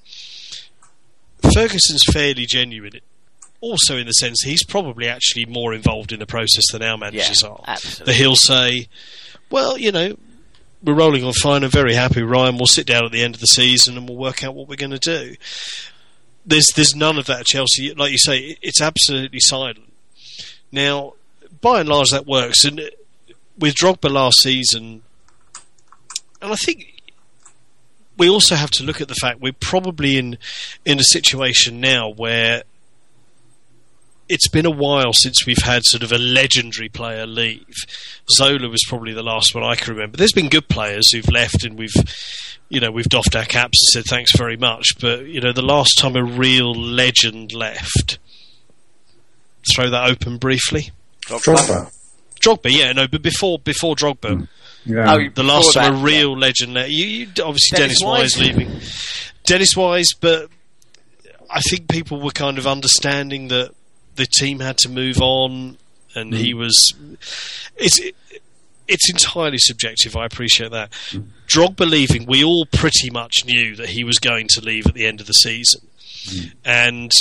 Ferguson's 1.53 2.03
fairly 2.11 2.45
genuine. 2.45 2.99
Also, 3.59 3.97
in 3.97 4.05
the 4.05 4.13
sense 4.13 4.41
he's 4.43 4.63
probably 4.63 5.07
actually 5.07 5.45
more 5.45 5.73
involved 5.73 6.11
in 6.11 6.19
the 6.19 6.27
process 6.27 6.63
than 6.71 6.83
our 6.83 6.97
managers 6.97 7.41
yeah, 7.41 7.49
are. 7.49 7.63
Absolutely. 7.67 8.05
That 8.05 8.19
he'll 8.19 8.35
say, 8.35 8.87
"Well, 9.49 9.77
you 9.77 9.91
know, 9.91 10.17
we're 10.83 10.93
rolling 10.93 11.23
on 11.23 11.33
fine. 11.33 11.63
I'm 11.63 11.71
very 11.71 11.93
happy, 11.93 12.21
Ryan. 12.21 12.57
We'll 12.57 12.67
sit 12.67 12.85
down 12.85 13.05
at 13.05 13.11
the 13.11 13.23
end 13.23 13.33
of 13.35 13.41
the 13.41 13.47
season 13.47 13.97
and 13.97 14.07
we'll 14.07 14.17
work 14.17 14.43
out 14.43 14.53
what 14.53 14.67
we're 14.67 14.75
going 14.75 14.91
to 14.91 14.99
do." 14.99 15.35
There's 16.45 16.67
there's 16.75 16.95
none 16.95 17.17
of 17.17 17.25
that 17.25 17.41
at 17.41 17.45
Chelsea. 17.45 17.93
Like 17.93 18.11
you 18.11 18.19
say, 18.19 18.57
it's 18.61 18.81
absolutely 18.81 19.39
silent. 19.39 19.79
Now, 20.71 21.13
by 21.61 21.79
and 21.79 21.89
large, 21.89 22.09
that 22.11 22.25
works. 22.27 22.63
And 22.63 22.79
uh, 22.79 22.83
with 23.57 23.75
Drogba 23.75 24.09
last 24.11 24.37
season, 24.41 25.01
and 26.41 26.53
I 26.53 26.55
think 26.55 27.01
we 28.17 28.29
also 28.29 28.55
have 28.55 28.71
to 28.71 28.83
look 28.83 29.01
at 29.01 29.07
the 29.07 29.15
fact 29.15 29.39
we're 29.41 29.53
probably 29.53 30.17
in 30.17 30.37
in 30.85 30.99
a 30.99 31.03
situation 31.03 31.79
now 31.79 32.09
where 32.09 32.63
it's 34.29 34.49
been 34.49 34.65
a 34.65 34.71
while 34.71 35.13
since 35.13 35.45
we've 35.45 35.63
had 35.63 35.83
sort 35.85 36.03
of 36.03 36.11
a 36.11 36.17
legendary 36.17 36.89
player 36.89 37.25
leave. 37.25 37.75
Zola 38.29 38.67
was 38.69 38.83
probably 38.87 39.13
the 39.13 39.23
last 39.23 39.55
one 39.55 39.63
I 39.63 39.75
can 39.75 39.93
remember. 39.93 40.17
There's 40.17 40.33
been 40.33 40.49
good 40.49 40.67
players 40.67 41.11
who've 41.11 41.29
left 41.29 41.63
and 41.63 41.77
we've 41.77 41.93
you 42.69 42.81
know, 42.81 42.91
we've 42.91 43.07
doffed 43.07 43.35
our 43.35 43.45
caps 43.45 43.79
and 43.81 44.03
said 44.03 44.09
thanks 44.09 44.35
very 44.35 44.57
much, 44.57 44.99
but 44.99 45.25
you 45.25 45.39
know, 45.39 45.53
the 45.53 45.61
last 45.61 45.97
time 45.97 46.15
a 46.15 46.23
real 46.23 46.73
legend 46.73 47.53
left 47.53 48.19
throw 49.73 49.89
that 49.89 50.09
open 50.09 50.37
briefly. 50.37 50.91
Drogba. 51.25 51.91
Drogba, 52.39 52.71
yeah, 52.71 52.91
no, 52.93 53.07
but 53.07 53.21
before 53.21 53.59
before 53.59 53.95
Drogba. 53.95 54.35
Mm. 54.35 54.47
Yeah. 54.85 55.13
Oh, 55.13 55.29
the 55.33 55.43
last 55.43 55.73
time 55.73 55.95
that, 55.95 56.01
a 56.01 56.03
real 56.03 56.31
yeah. 56.31 56.37
legend 56.37 56.73
left. 56.73 56.89
You, 56.89 57.05
you 57.05 57.27
obviously 57.43 57.77
Dennis, 57.77 57.99
Dennis 57.99 58.03
Wise 58.03 58.39
leaving. 58.39 58.71
Dennis 59.43 59.75
Wise, 59.75 60.13
but 60.19 60.49
I 61.49 61.59
think 61.61 61.89
people 61.89 62.21
were 62.21 62.31
kind 62.31 62.57
of 62.57 62.67
understanding 62.67 63.49
that 63.49 63.71
the 64.17 64.25
team 64.25 64.59
had 64.59 64.77
to 64.79 64.89
move 64.89 65.21
on, 65.21 65.77
and 66.15 66.33
mm. 66.33 66.37
he 66.37 66.53
was. 66.53 66.93
It's 67.77 67.99
it's 68.87 69.09
entirely 69.09 69.57
subjective. 69.57 70.15
I 70.15 70.25
appreciate 70.25 70.71
that. 70.71 70.91
Mm. 71.11 71.27
Drogba 71.47 71.89
leaving, 71.89 72.25
we 72.25 72.43
all 72.43 72.65
pretty 72.65 73.09
much 73.09 73.45
knew 73.45 73.75
that 73.75 73.89
he 73.89 74.03
was 74.03 74.17
going 74.17 74.47
to 74.51 74.61
leave 74.61 74.87
at 74.87 74.93
the 74.93 75.05
end 75.05 75.21
of 75.21 75.27
the 75.27 75.33
season, 75.33 75.81
mm. 76.25 76.53
and 76.65 77.11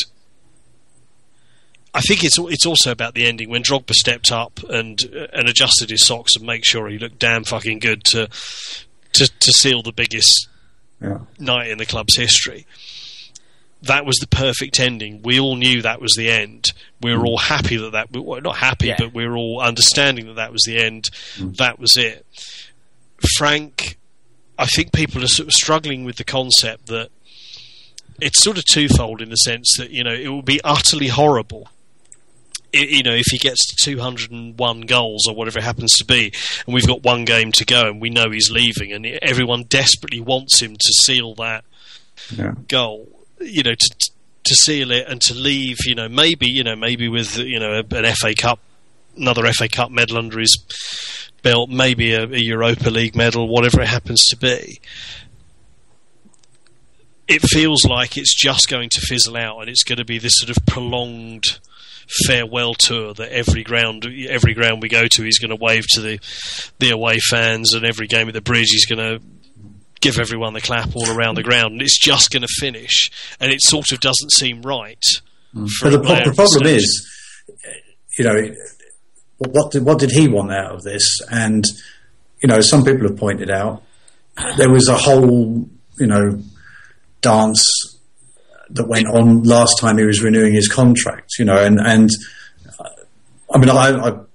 I 1.94 2.00
think 2.00 2.24
it's 2.24 2.38
it's 2.38 2.66
also 2.66 2.90
about 2.90 3.14
the 3.14 3.26
ending 3.26 3.48
when 3.48 3.62
Drogba 3.62 3.92
stepped 3.92 4.32
up 4.32 4.60
and 4.68 5.00
and 5.32 5.48
adjusted 5.48 5.90
his 5.90 6.06
socks 6.06 6.36
and 6.36 6.44
make 6.44 6.64
sure 6.64 6.88
he 6.88 6.98
looked 6.98 7.18
damn 7.18 7.44
fucking 7.44 7.78
good 7.78 8.04
to 8.04 8.28
to 9.14 9.30
to 9.40 9.52
seal 9.52 9.82
the 9.82 9.92
biggest 9.92 10.48
yeah. 11.00 11.18
night 11.38 11.70
in 11.70 11.78
the 11.78 11.86
club's 11.86 12.16
history 12.16 12.66
that 13.82 14.06
was 14.06 14.16
the 14.16 14.26
perfect 14.26 14.80
ending. 14.80 15.20
We 15.22 15.38
all 15.38 15.56
knew 15.56 15.82
that 15.82 16.00
was 16.00 16.14
the 16.14 16.30
end. 16.30 16.66
We 17.02 17.14
were 17.14 17.24
mm. 17.24 17.28
all 17.28 17.38
happy 17.38 17.76
that 17.76 17.92
that 17.92 18.10
well, 18.12 18.40
not 18.40 18.56
happy, 18.56 18.88
yeah. 18.88 18.96
but 18.98 19.14
we 19.14 19.26
were 19.26 19.36
all 19.36 19.60
understanding 19.60 20.26
that 20.26 20.36
that 20.36 20.52
was 20.52 20.62
the 20.62 20.78
end. 20.78 21.04
Mm. 21.36 21.56
That 21.56 21.78
was 21.78 21.96
it. 21.96 22.26
Frank, 23.36 23.98
I 24.58 24.66
think 24.66 24.92
people 24.92 25.22
are 25.22 25.28
sort 25.28 25.48
of 25.48 25.52
struggling 25.52 26.04
with 26.04 26.16
the 26.16 26.24
concept 26.24 26.86
that 26.86 27.10
it's 28.20 28.42
sort 28.42 28.56
of 28.56 28.64
twofold 28.64 29.20
in 29.20 29.28
the 29.28 29.36
sense 29.36 29.76
that 29.78 29.90
you 29.90 30.02
know 30.02 30.14
it 30.14 30.28
will 30.28 30.42
be 30.42 30.60
utterly 30.64 31.08
horrible. 31.08 31.68
you 32.72 33.02
know, 33.02 33.14
if 33.14 33.26
he 33.30 33.38
gets 33.38 33.66
to 33.66 33.76
201 33.90 34.80
goals 34.82 35.26
or 35.28 35.34
whatever 35.34 35.58
it 35.58 35.64
happens 35.64 35.96
to 35.96 36.04
be, 36.04 36.32
and 36.66 36.74
we've 36.74 36.86
got 36.86 37.02
one 37.02 37.24
game 37.24 37.52
to 37.52 37.64
go, 37.64 37.88
and 37.88 38.00
we 38.00 38.10
know 38.10 38.30
he's 38.30 38.50
leaving, 38.50 38.92
and 38.92 39.06
everyone 39.06 39.64
desperately 39.64 40.20
wants 40.20 40.60
him 40.60 40.74
to 40.74 40.92
seal 41.04 41.34
that 41.34 41.64
yeah. 42.34 42.54
goal 42.68 43.15
you 43.40 43.62
know, 43.62 43.74
to 43.74 44.10
to 44.44 44.54
seal 44.54 44.92
it 44.92 45.06
and 45.08 45.20
to 45.22 45.34
leave, 45.34 45.78
you 45.86 45.94
know, 45.94 46.08
maybe 46.08 46.48
you 46.48 46.64
know, 46.64 46.76
maybe 46.76 47.08
with 47.08 47.36
you 47.38 47.58
know 47.58 47.82
an 47.90 48.14
FA 48.14 48.34
Cup, 48.34 48.60
another 49.16 49.44
FA 49.52 49.68
Cup 49.68 49.90
medal 49.90 50.18
under 50.18 50.38
his 50.38 50.56
belt, 51.42 51.70
maybe 51.70 52.12
a, 52.12 52.24
a 52.24 52.38
Europa 52.38 52.90
League 52.90 53.16
medal, 53.16 53.48
whatever 53.48 53.80
it 53.80 53.88
happens 53.88 54.24
to 54.26 54.36
be. 54.36 54.80
It 57.28 57.42
feels 57.42 57.84
like 57.84 58.16
it's 58.16 58.40
just 58.40 58.68
going 58.68 58.88
to 58.90 59.00
fizzle 59.00 59.36
out, 59.36 59.60
and 59.60 59.68
it's 59.68 59.82
going 59.82 59.98
to 59.98 60.04
be 60.04 60.18
this 60.18 60.34
sort 60.36 60.56
of 60.56 60.64
prolonged 60.64 61.44
farewell 62.24 62.74
tour 62.74 63.12
that 63.14 63.32
every 63.32 63.64
ground 63.64 64.06
every 64.28 64.54
ground 64.54 64.80
we 64.80 64.88
go 64.88 65.06
to 65.10 65.24
he's 65.24 65.40
going 65.40 65.50
to 65.50 65.56
wave 65.56 65.84
to 65.88 66.00
the 66.00 66.20
the 66.78 66.90
away 66.90 67.18
fans 67.30 67.74
and 67.74 67.84
every 67.84 68.06
game 68.06 68.28
at 68.28 68.34
the 68.34 68.40
bridge 68.40 68.68
he's 68.70 68.86
going 68.86 68.98
to 68.98 69.20
give 70.00 70.18
everyone 70.18 70.52
the 70.52 70.60
clap 70.60 70.94
all 70.94 71.10
around 71.10 71.36
the 71.36 71.42
ground, 71.42 71.72
and 71.72 71.82
it's 71.82 71.98
just 71.98 72.30
going 72.30 72.42
to 72.42 72.48
finish, 72.48 73.10
and 73.40 73.52
it 73.52 73.60
sort 73.60 73.92
of 73.92 74.00
doesn't 74.00 74.32
seem 74.32 74.62
right. 74.62 75.02
Mm. 75.54 75.68
But 75.82 75.90
the, 75.90 75.98
the 75.98 76.32
problem 76.34 76.66
is, 76.66 77.08
you 78.18 78.24
know, 78.24 78.54
what 79.38 79.72
did, 79.72 79.84
what 79.84 79.98
did 79.98 80.10
he 80.10 80.28
want 80.28 80.52
out 80.52 80.74
of 80.74 80.82
this? 80.82 81.20
And 81.30 81.64
you 82.42 82.48
know, 82.48 82.60
some 82.60 82.84
people 82.84 83.08
have 83.08 83.16
pointed 83.16 83.50
out 83.50 83.82
there 84.56 84.70
was 84.70 84.88
a 84.88 84.96
whole, 84.96 85.68
you 85.98 86.06
know, 86.06 86.42
dance 87.20 87.66
that 88.70 88.88
went 88.88 89.06
on 89.06 89.42
last 89.42 89.78
time 89.80 89.98
he 89.98 90.04
was 90.04 90.22
renewing 90.22 90.52
his 90.52 90.68
contract. 90.68 91.32
You 91.38 91.44
know, 91.46 91.58
and 91.58 91.80
and 91.80 92.10
I 93.52 93.58
mean, 93.58 93.70
I, 93.70 93.88
I'm 93.88 94.26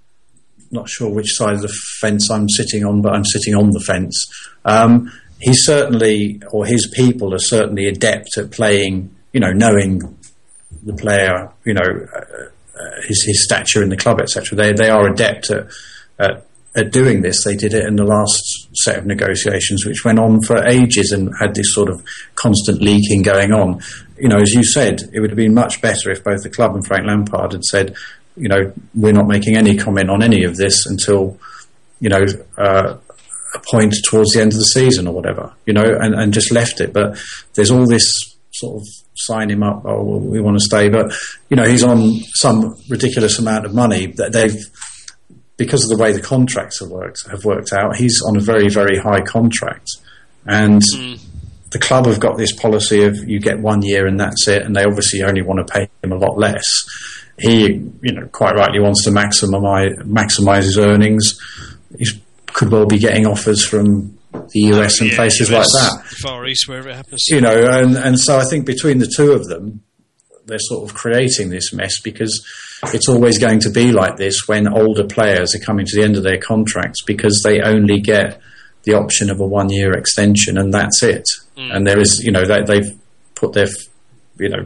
not 0.71 0.89
sure 0.89 1.09
which 1.09 1.35
side 1.35 1.55
of 1.55 1.61
the 1.61 1.75
fence 1.99 2.29
I'm 2.31 2.49
sitting 2.49 2.85
on, 2.85 3.01
but 3.01 3.13
I'm 3.13 3.25
sitting 3.25 3.55
on 3.55 3.71
the 3.71 3.79
fence. 3.79 4.23
Um, 4.65 5.11
he's 5.41 5.65
certainly, 5.65 6.41
or 6.51 6.65
his 6.65 6.87
people 6.87 7.33
are 7.33 7.39
certainly 7.39 7.87
adept 7.87 8.37
at 8.37 8.51
playing, 8.51 9.13
you 9.33 9.39
know, 9.39 9.51
knowing 9.51 10.17
the 10.83 10.93
player, 10.93 11.51
you 11.65 11.73
know, 11.73 11.81
uh, 11.81 13.01
his, 13.07 13.23
his 13.23 13.43
stature 13.43 13.83
in 13.83 13.89
the 13.89 13.97
club, 13.97 14.19
etc. 14.19 14.55
They, 14.55 14.73
they 14.73 14.89
are 14.89 15.07
adept 15.07 15.49
at, 15.49 15.67
at, 16.19 16.45
at 16.75 16.91
doing 16.91 17.21
this. 17.21 17.43
They 17.43 17.55
did 17.55 17.73
it 17.73 17.85
in 17.85 17.95
the 17.95 18.05
last 18.05 18.69
set 18.73 18.99
of 18.99 19.05
negotiations, 19.05 19.85
which 19.85 20.05
went 20.05 20.19
on 20.19 20.41
for 20.41 20.63
ages 20.65 21.11
and 21.11 21.33
had 21.39 21.55
this 21.55 21.73
sort 21.73 21.89
of 21.89 22.03
constant 22.35 22.81
leaking 22.81 23.23
going 23.23 23.51
on. 23.51 23.81
You 24.17 24.29
know, 24.29 24.37
as 24.37 24.53
you 24.53 24.63
said, 24.63 25.01
it 25.13 25.19
would 25.19 25.31
have 25.31 25.37
been 25.37 25.53
much 25.53 25.81
better 25.81 26.11
if 26.11 26.23
both 26.23 26.43
the 26.43 26.49
club 26.49 26.75
and 26.75 26.85
Frank 26.85 27.07
Lampard 27.07 27.53
had 27.53 27.63
said, 27.63 27.95
you 28.35 28.47
know, 28.47 28.71
we're 28.95 29.13
not 29.13 29.27
making 29.27 29.57
any 29.57 29.75
comment 29.75 30.09
on 30.09 30.23
any 30.23 30.43
of 30.43 30.55
this 30.55 30.85
until, 30.85 31.37
you 31.99 32.09
know, 32.09 32.25
uh, 32.57 32.97
a 33.53 33.59
point 33.71 33.93
towards 34.05 34.31
the 34.31 34.41
end 34.41 34.53
of 34.53 34.57
the 34.57 34.65
season 34.65 35.07
or 35.07 35.13
whatever, 35.13 35.53
you 35.65 35.73
know, 35.73 35.83
and, 35.83 36.15
and 36.15 36.33
just 36.33 36.51
left 36.51 36.79
it. 36.79 36.93
But 36.93 37.17
there's 37.55 37.71
all 37.71 37.85
this 37.85 38.13
sort 38.51 38.81
of 38.81 38.87
sign 39.15 39.49
him 39.49 39.63
up, 39.63 39.83
oh, 39.85 40.03
well, 40.03 40.19
we 40.19 40.39
want 40.41 40.57
to 40.57 40.63
stay. 40.63 40.89
But, 40.89 41.13
you 41.49 41.57
know, 41.57 41.65
he's 41.65 41.83
on 41.83 42.19
some 42.35 42.75
ridiculous 42.89 43.39
amount 43.39 43.65
of 43.65 43.73
money 43.73 44.07
that 44.17 44.31
they've, 44.33 44.55
because 45.57 45.83
of 45.83 45.95
the 45.95 46.01
way 46.01 46.11
the 46.11 46.21
contracts 46.21 46.79
have 46.79 46.89
worked, 46.89 47.27
have 47.29 47.45
worked 47.45 47.71
out, 47.73 47.95
he's 47.95 48.21
on 48.27 48.37
a 48.37 48.39
very, 48.39 48.69
very 48.69 48.97
high 48.97 49.21
contract. 49.21 49.89
And 50.45 50.81
mm. 50.95 51.19
the 51.69 51.79
club 51.79 52.05
have 52.07 52.19
got 52.19 52.37
this 52.37 52.53
policy 52.53 53.03
of 53.03 53.15
you 53.29 53.39
get 53.39 53.59
one 53.59 53.81
year 53.81 54.07
and 54.07 54.19
that's 54.19 54.47
it. 54.47 54.63
And 54.63 54.75
they 54.75 54.83
obviously 54.83 55.23
only 55.23 55.41
want 55.41 55.65
to 55.65 55.73
pay 55.73 55.89
him 56.03 56.11
a 56.11 56.17
lot 56.17 56.37
less. 56.37 56.65
He, 57.37 57.73
you 58.01 58.11
know, 58.13 58.27
quite 58.27 58.55
rightly 58.55 58.79
wants 58.79 59.03
to 59.05 59.11
maximize, 59.11 59.95
maximize 60.03 60.63
his 60.63 60.77
earnings. 60.77 61.39
He's 61.97 62.19
could 62.53 62.71
well 62.71 62.85
be 62.85 62.99
getting 62.99 63.25
offers 63.25 63.65
from 63.65 64.17
the 64.31 64.59
US 64.73 64.99
oh, 64.99 65.03
and 65.03 65.11
yeah, 65.11 65.17
places 65.17 65.49
US, 65.51 65.73
like 65.73 65.83
that. 65.83 66.05
Far 66.21 66.45
East, 66.45 66.67
wherever 66.67 66.89
it 66.89 66.95
happens. 66.95 67.25
You 67.29 67.41
know, 67.41 67.69
and, 67.69 67.97
and 67.97 68.19
so 68.19 68.37
I 68.37 68.45
think 68.45 68.65
between 68.65 68.99
the 68.99 69.11
two 69.15 69.31
of 69.31 69.47
them, 69.47 69.83
they're 70.45 70.59
sort 70.59 70.89
of 70.89 70.95
creating 70.95 71.49
this 71.49 71.71
mess 71.73 72.01
because 72.01 72.45
it's 72.85 73.07
always 73.07 73.37
going 73.37 73.59
to 73.61 73.69
be 73.69 73.91
like 73.91 74.17
this 74.17 74.47
when 74.47 74.67
older 74.67 75.05
players 75.05 75.55
are 75.55 75.63
coming 75.63 75.85
to 75.85 75.95
the 75.95 76.03
end 76.03 76.17
of 76.17 76.23
their 76.23 76.39
contracts 76.39 77.03
because 77.03 77.41
they 77.45 77.61
only 77.61 77.99
get 77.99 78.41
the 78.83 78.93
option 78.93 79.29
of 79.29 79.39
a 79.39 79.45
one 79.45 79.69
year 79.69 79.93
extension 79.93 80.57
and 80.57 80.73
that's 80.73 81.03
it. 81.03 81.25
Mm. 81.55 81.75
And 81.75 81.87
there 81.87 81.99
is, 81.99 82.21
you 82.23 82.31
know, 82.31 82.45
they, 82.45 82.63
they've 82.63 82.97
put 83.35 83.53
their, 83.53 83.67
you 84.37 84.49
know, 84.49 84.65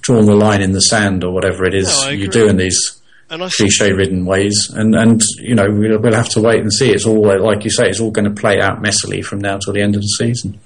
drawn 0.00 0.26
the 0.26 0.36
line 0.36 0.62
in 0.62 0.72
the 0.72 0.80
sand 0.80 1.24
or 1.24 1.32
whatever 1.32 1.64
it 1.64 1.74
is 1.74 1.88
no, 2.02 2.10
you 2.10 2.28
do 2.28 2.48
in 2.48 2.56
these 2.56 2.95
cliche-ridden 3.28 4.24
ways, 4.24 4.70
and 4.74 4.94
and 4.94 5.20
you 5.38 5.54
know 5.54 5.66
we'll, 5.68 5.98
we'll, 6.00 6.14
have 6.14 6.28
to 6.30 6.40
wait 6.40 6.60
and 6.60 6.72
see. 6.72 6.90
It's 6.90 7.06
all 7.06 7.22
like 7.42 7.64
you 7.64 7.70
say, 7.70 7.88
it's 7.88 8.00
all 8.00 8.10
going 8.10 8.24
to 8.32 8.40
play 8.40 8.60
out 8.60 8.82
messily 8.82 9.24
from 9.24 9.40
now 9.40 9.58
till 9.58 9.72
the 9.72 9.82
end 9.82 9.94
of 9.94 10.02
the 10.02 10.06
season. 10.06 10.58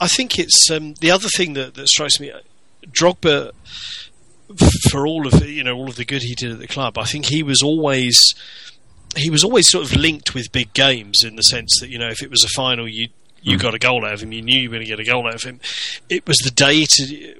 I 0.00 0.08
think 0.08 0.38
it's 0.38 0.70
um, 0.70 0.94
the 0.94 1.10
other 1.10 1.28
thing 1.28 1.54
that, 1.54 1.74
that 1.74 1.88
strikes 1.88 2.20
me. 2.20 2.32
Drogba, 2.88 3.52
for 4.90 5.06
all 5.06 5.26
of 5.26 5.46
you 5.46 5.64
know 5.64 5.74
all 5.74 5.88
of 5.88 5.96
the 5.96 6.04
good 6.04 6.22
he 6.22 6.34
did 6.34 6.52
at 6.52 6.58
the 6.58 6.66
club, 6.66 6.98
I 6.98 7.04
think 7.04 7.26
he 7.26 7.42
was 7.42 7.62
always 7.62 8.34
he 9.16 9.30
was 9.30 9.44
always 9.44 9.68
sort 9.68 9.84
of 9.84 9.96
linked 9.96 10.34
with 10.34 10.52
big 10.52 10.72
games 10.74 11.22
in 11.24 11.36
the 11.36 11.42
sense 11.42 11.78
that 11.80 11.88
you 11.88 11.98
know 11.98 12.08
if 12.08 12.22
it 12.22 12.30
was 12.30 12.44
a 12.44 12.48
final, 12.48 12.88
you 12.88 13.08
you 13.42 13.56
mm. 13.56 13.60
got 13.60 13.74
a 13.74 13.78
goal 13.78 14.04
out 14.04 14.14
of 14.14 14.22
him, 14.22 14.32
you 14.32 14.42
knew 14.42 14.58
you 14.58 14.68
were 14.68 14.74
going 14.74 14.86
to 14.86 14.90
get 14.90 15.00
a 15.00 15.04
goal 15.04 15.26
out 15.26 15.34
of 15.34 15.42
him. 15.42 15.60
It 16.08 16.26
was 16.26 16.38
the 16.38 16.50
day 16.50 16.84
to 16.88 17.34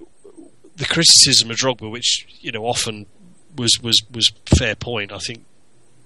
the 0.76 0.84
criticism 0.84 1.50
of 1.50 1.56
Drogba, 1.56 1.90
which 1.90 2.26
you 2.40 2.52
know 2.52 2.64
often 2.64 3.06
was 3.56 3.78
was 3.82 4.02
was 4.12 4.30
fair 4.58 4.74
point. 4.74 5.12
I 5.12 5.18
think 5.18 5.44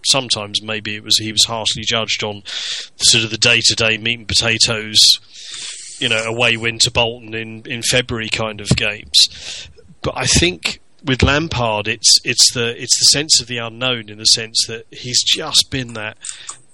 sometimes 0.06 0.62
maybe 0.62 0.96
it 0.96 1.02
was 1.02 1.18
he 1.18 1.32
was 1.32 1.44
harshly 1.46 1.82
judged 1.84 2.22
on 2.22 2.42
sort 2.96 3.24
of 3.24 3.30
the 3.30 3.38
day 3.38 3.60
to 3.62 3.74
day 3.74 3.98
meat 3.98 4.18
and 4.18 4.28
potatoes 4.28 5.18
you 5.98 6.08
know, 6.08 6.24
away 6.24 6.56
win 6.56 6.78
to 6.80 6.90
Bolton 6.90 7.34
in, 7.34 7.62
in 7.66 7.82
February 7.82 8.28
kind 8.28 8.60
of 8.60 8.68
games. 8.68 9.68
But 10.02 10.16
I 10.16 10.26
think 10.26 10.80
with 11.04 11.22
Lampard, 11.22 11.88
it's 11.88 12.18
it's 12.24 12.52
the 12.54 12.80
it's 12.80 12.98
the 12.98 13.06
sense 13.06 13.40
of 13.40 13.46
the 13.46 13.58
unknown 13.58 14.08
in 14.08 14.18
the 14.18 14.24
sense 14.24 14.64
that 14.68 14.86
he's 14.90 15.22
just 15.22 15.70
been 15.70 15.94
that 15.94 16.16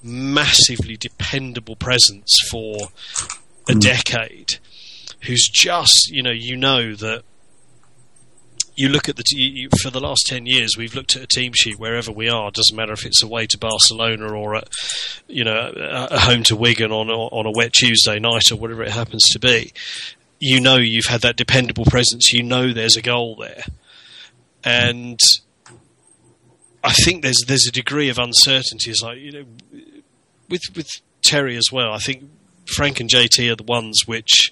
massively 0.03 0.97
dependable 0.97 1.77
presence 1.77 2.35
for 2.51 2.77
a 3.69 3.73
mm. 3.73 3.81
decade, 3.81 4.59
who's 5.23 5.49
just 5.53 6.11
you 6.11 6.23
know 6.23 6.31
you 6.31 6.57
know 6.57 6.95
that 6.95 7.23
you 8.77 8.89
look 8.89 9.09
at 9.09 9.17
the 9.17 9.23
t- 9.23 9.69
for 9.83 9.91
the 9.91 10.01
last 10.01 10.27
10 10.27 10.47
years 10.47 10.77
we've 10.77 10.95
looked 10.95 11.17
at 11.17 11.23
a 11.23 11.27
team 11.27 11.53
sheet 11.55 11.79
wherever 11.79 12.11
we 12.11 12.29
are. 12.29 12.51
Doesn't 12.51 12.77
matter 12.77 12.93
if 12.93 13.05
it's 13.07 13.23
away 13.23 13.47
to 13.47 13.59
Barcelona 13.59 14.33
or 14.33 14.57
at 14.57 14.69
you 15.29 15.45
know 15.45 15.73
a 15.77 16.19
home 16.19 16.43
to 16.45 16.57
Wigan 16.57 16.91
on 16.93 17.09
on 17.11 17.47
a 17.47 17.53
wet 17.53 17.73
Tuesday 17.73 18.19
night 18.19 18.51
or 18.51 18.57
whatever 18.57 18.83
it 18.83 18.91
happens 18.91 19.23
to 19.31 19.39
be. 19.39 19.73
You 20.41 20.61
know 20.61 20.77
you've 20.77 21.07
had 21.07 21.23
that 21.23 21.37
dependable 21.37 21.85
presence. 21.85 22.33
You 22.33 22.43
know 22.43 22.73
there's 22.73 22.97
a 22.97 23.03
goal 23.03 23.37
there. 23.37 23.65
And 24.65 25.21
I 26.83 26.93
think 26.93 27.23
there's 27.23 27.43
there's 27.47 27.67
a 27.69 27.73
degree 27.73 28.09
of 28.09 28.19
uncertainty. 28.19 28.91
It's 28.91 29.03
like 29.03 29.19
you 29.19 29.33
know 29.33 29.45
with 30.49 30.63
with 30.75 30.89
Terry 31.23 31.57
as 31.57 31.69
well 31.73 31.93
I 31.93 31.99
think 31.99 32.25
Frank 32.67 33.01
and 33.01 33.09
JT 33.09 33.51
are 33.51 33.57
the 33.57 33.63
ones 33.63 34.03
which 34.07 34.51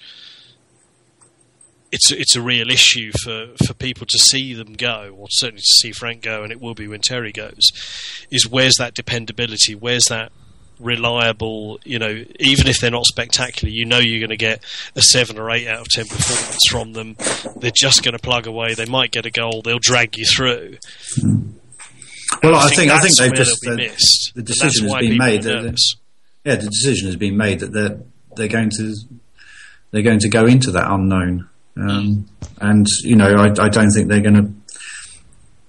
it's 1.92 2.10
it's 2.10 2.34
a 2.34 2.42
real 2.42 2.70
issue 2.70 3.12
for, 3.22 3.48
for 3.66 3.74
people 3.74 4.06
to 4.08 4.18
see 4.18 4.54
them 4.54 4.72
go, 4.72 5.14
or 5.16 5.26
certainly 5.30 5.60
to 5.60 5.80
see 5.80 5.92
Frank 5.92 6.22
go, 6.22 6.42
and 6.42 6.50
it 6.50 6.60
will 6.60 6.74
be 6.74 6.88
when 6.88 7.00
Terry 7.00 7.32
goes. 7.32 7.70
Is 8.30 8.48
where's 8.48 8.74
that 8.76 8.94
dependability? 8.94 9.74
Where's 9.74 10.06
that 10.06 10.32
reliable? 10.80 11.78
You 11.84 11.98
know, 11.98 12.24
even 12.40 12.66
if 12.66 12.80
they're 12.80 12.90
not 12.90 13.04
spectacular, 13.04 13.70
you 13.70 13.84
know 13.84 13.98
you're 13.98 14.20
going 14.20 14.30
to 14.30 14.36
get 14.36 14.64
a 14.96 15.02
seven 15.02 15.38
or 15.38 15.50
eight 15.50 15.68
out 15.68 15.80
of 15.80 15.88
ten 15.88 16.06
performance 16.06 16.62
from 16.70 16.94
them. 16.94 17.16
They're 17.56 17.70
just 17.74 18.02
going 18.02 18.16
to 18.16 18.22
plug 18.22 18.46
away. 18.46 18.74
They 18.74 18.86
might 18.86 19.10
get 19.10 19.26
a 19.26 19.30
goal. 19.30 19.60
They'll 19.62 19.78
drag 19.78 20.16
you 20.16 20.24
through. 20.24 20.78
Well, 22.42 22.54
I, 22.54 22.64
I 22.64 22.70
think, 22.70 22.90
I 22.90 22.98
think 23.00 23.18
they've 23.18 23.34
just 23.34 23.60
the, 23.60 23.76
missed, 23.76 24.32
the 24.34 24.42
decision 24.42 24.88
has 24.88 24.98
been 24.98 25.18
made 25.18 25.42
that 25.42 25.78
yeah, 26.44 26.56
the 26.56 26.68
decision 26.68 27.06
has 27.06 27.16
been 27.16 27.36
made 27.36 27.60
that 27.60 27.72
they're 27.72 28.00
they're 28.34 28.48
going 28.48 28.70
to 28.70 28.94
they're 29.90 30.02
going 30.02 30.20
to 30.20 30.28
go 30.28 30.46
into 30.46 30.70
that 30.70 30.90
unknown. 30.90 31.48
Um, 31.76 32.28
and 32.60 32.86
you 33.02 33.16
know, 33.16 33.34
I, 33.34 33.64
I 33.64 33.68
don't 33.68 33.90
think 33.90 34.08
they're 34.08 34.20
going 34.20 34.34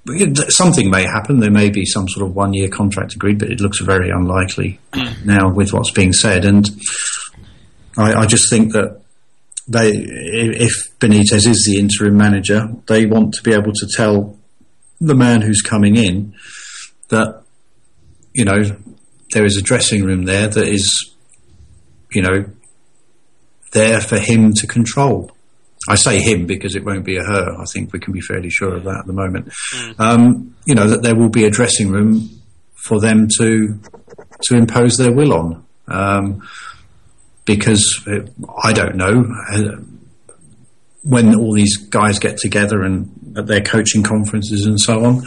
to. 0.06 0.52
Something 0.52 0.90
may 0.90 1.04
happen. 1.04 1.40
There 1.40 1.50
may 1.50 1.70
be 1.70 1.86
some 1.86 2.10
sort 2.10 2.26
of 2.28 2.36
one-year 2.36 2.68
contract 2.68 3.16
agreed, 3.16 3.40
but 3.40 3.50
it 3.50 3.62
looks 3.62 3.80
very 3.80 4.10
unlikely 4.10 4.80
now 5.24 5.50
with 5.50 5.72
what's 5.72 5.92
being 5.92 6.12
said. 6.12 6.44
And 6.44 6.70
I, 7.98 8.14
I 8.14 8.26
just 8.26 8.50
think 8.50 8.74
that 8.74 9.02
they, 9.66 9.92
if 9.94 11.00
Benitez 11.00 11.48
is 11.48 11.64
the 11.66 11.80
interim 11.80 12.18
manager, 12.18 12.68
they 12.88 13.06
want 13.06 13.34
to 13.36 13.44
be 13.44 13.54
able 13.54 13.72
to 13.72 13.88
tell 13.96 14.38
the 15.00 15.16
man 15.16 15.42
who's 15.42 15.62
coming 15.62 15.96
in 15.96 16.34
that 17.10 17.44
you 18.34 18.46
know 18.46 18.62
there 19.32 19.46
is 19.46 19.58
a 19.58 19.62
dressing 19.62 20.04
room 20.04 20.24
there 20.24 20.48
that 20.48 20.68
is 20.68 21.16
you 22.12 22.22
know 22.22 22.46
there 23.72 24.00
for 24.00 24.18
him 24.18 24.54
to 24.54 24.68
control. 24.68 25.32
I 25.90 25.96
say 25.96 26.22
him 26.22 26.46
because 26.46 26.76
it 26.76 26.86
won't 26.86 27.06
be 27.06 27.18
a 27.18 27.24
her. 27.24 27.56
I 27.60 27.66
think 27.74 27.92
we 27.92 28.00
can 28.00 28.14
be 28.14 28.22
fairly 28.22 28.50
sure 28.50 28.76
of 28.76 28.84
that 28.86 29.00
at 29.00 29.06
the 29.06 29.14
moment. 29.14 29.50
Mm. 29.76 30.00
Um, 30.00 30.56
you 30.66 30.76
know 30.76 30.88
that 30.88 31.04
there 31.04 31.16
will 31.16 31.30
be 31.30 31.46
a 31.46 31.50
dressing 31.50 31.92
room 31.92 32.30
for 32.76 33.00
them 33.00 33.28
to 33.38 33.80
to 34.44 34.56
impose 34.56 34.98
their 34.98 35.14
will 35.14 35.34
on, 35.34 35.66
um, 35.88 36.48
because 37.46 38.02
it, 38.08 38.30
I 38.64 38.74
don't 38.74 38.96
know 38.96 39.26
uh, 39.52 39.82
when 41.04 41.36
all 41.36 41.54
these 41.54 41.78
guys 41.78 42.20
get 42.20 42.38
together 42.38 42.84
and 42.84 43.38
at 43.38 43.48
their 43.48 43.62
coaching 43.62 44.04
conferences 44.04 44.66
and 44.66 44.80
so 44.80 45.04
on. 45.04 45.24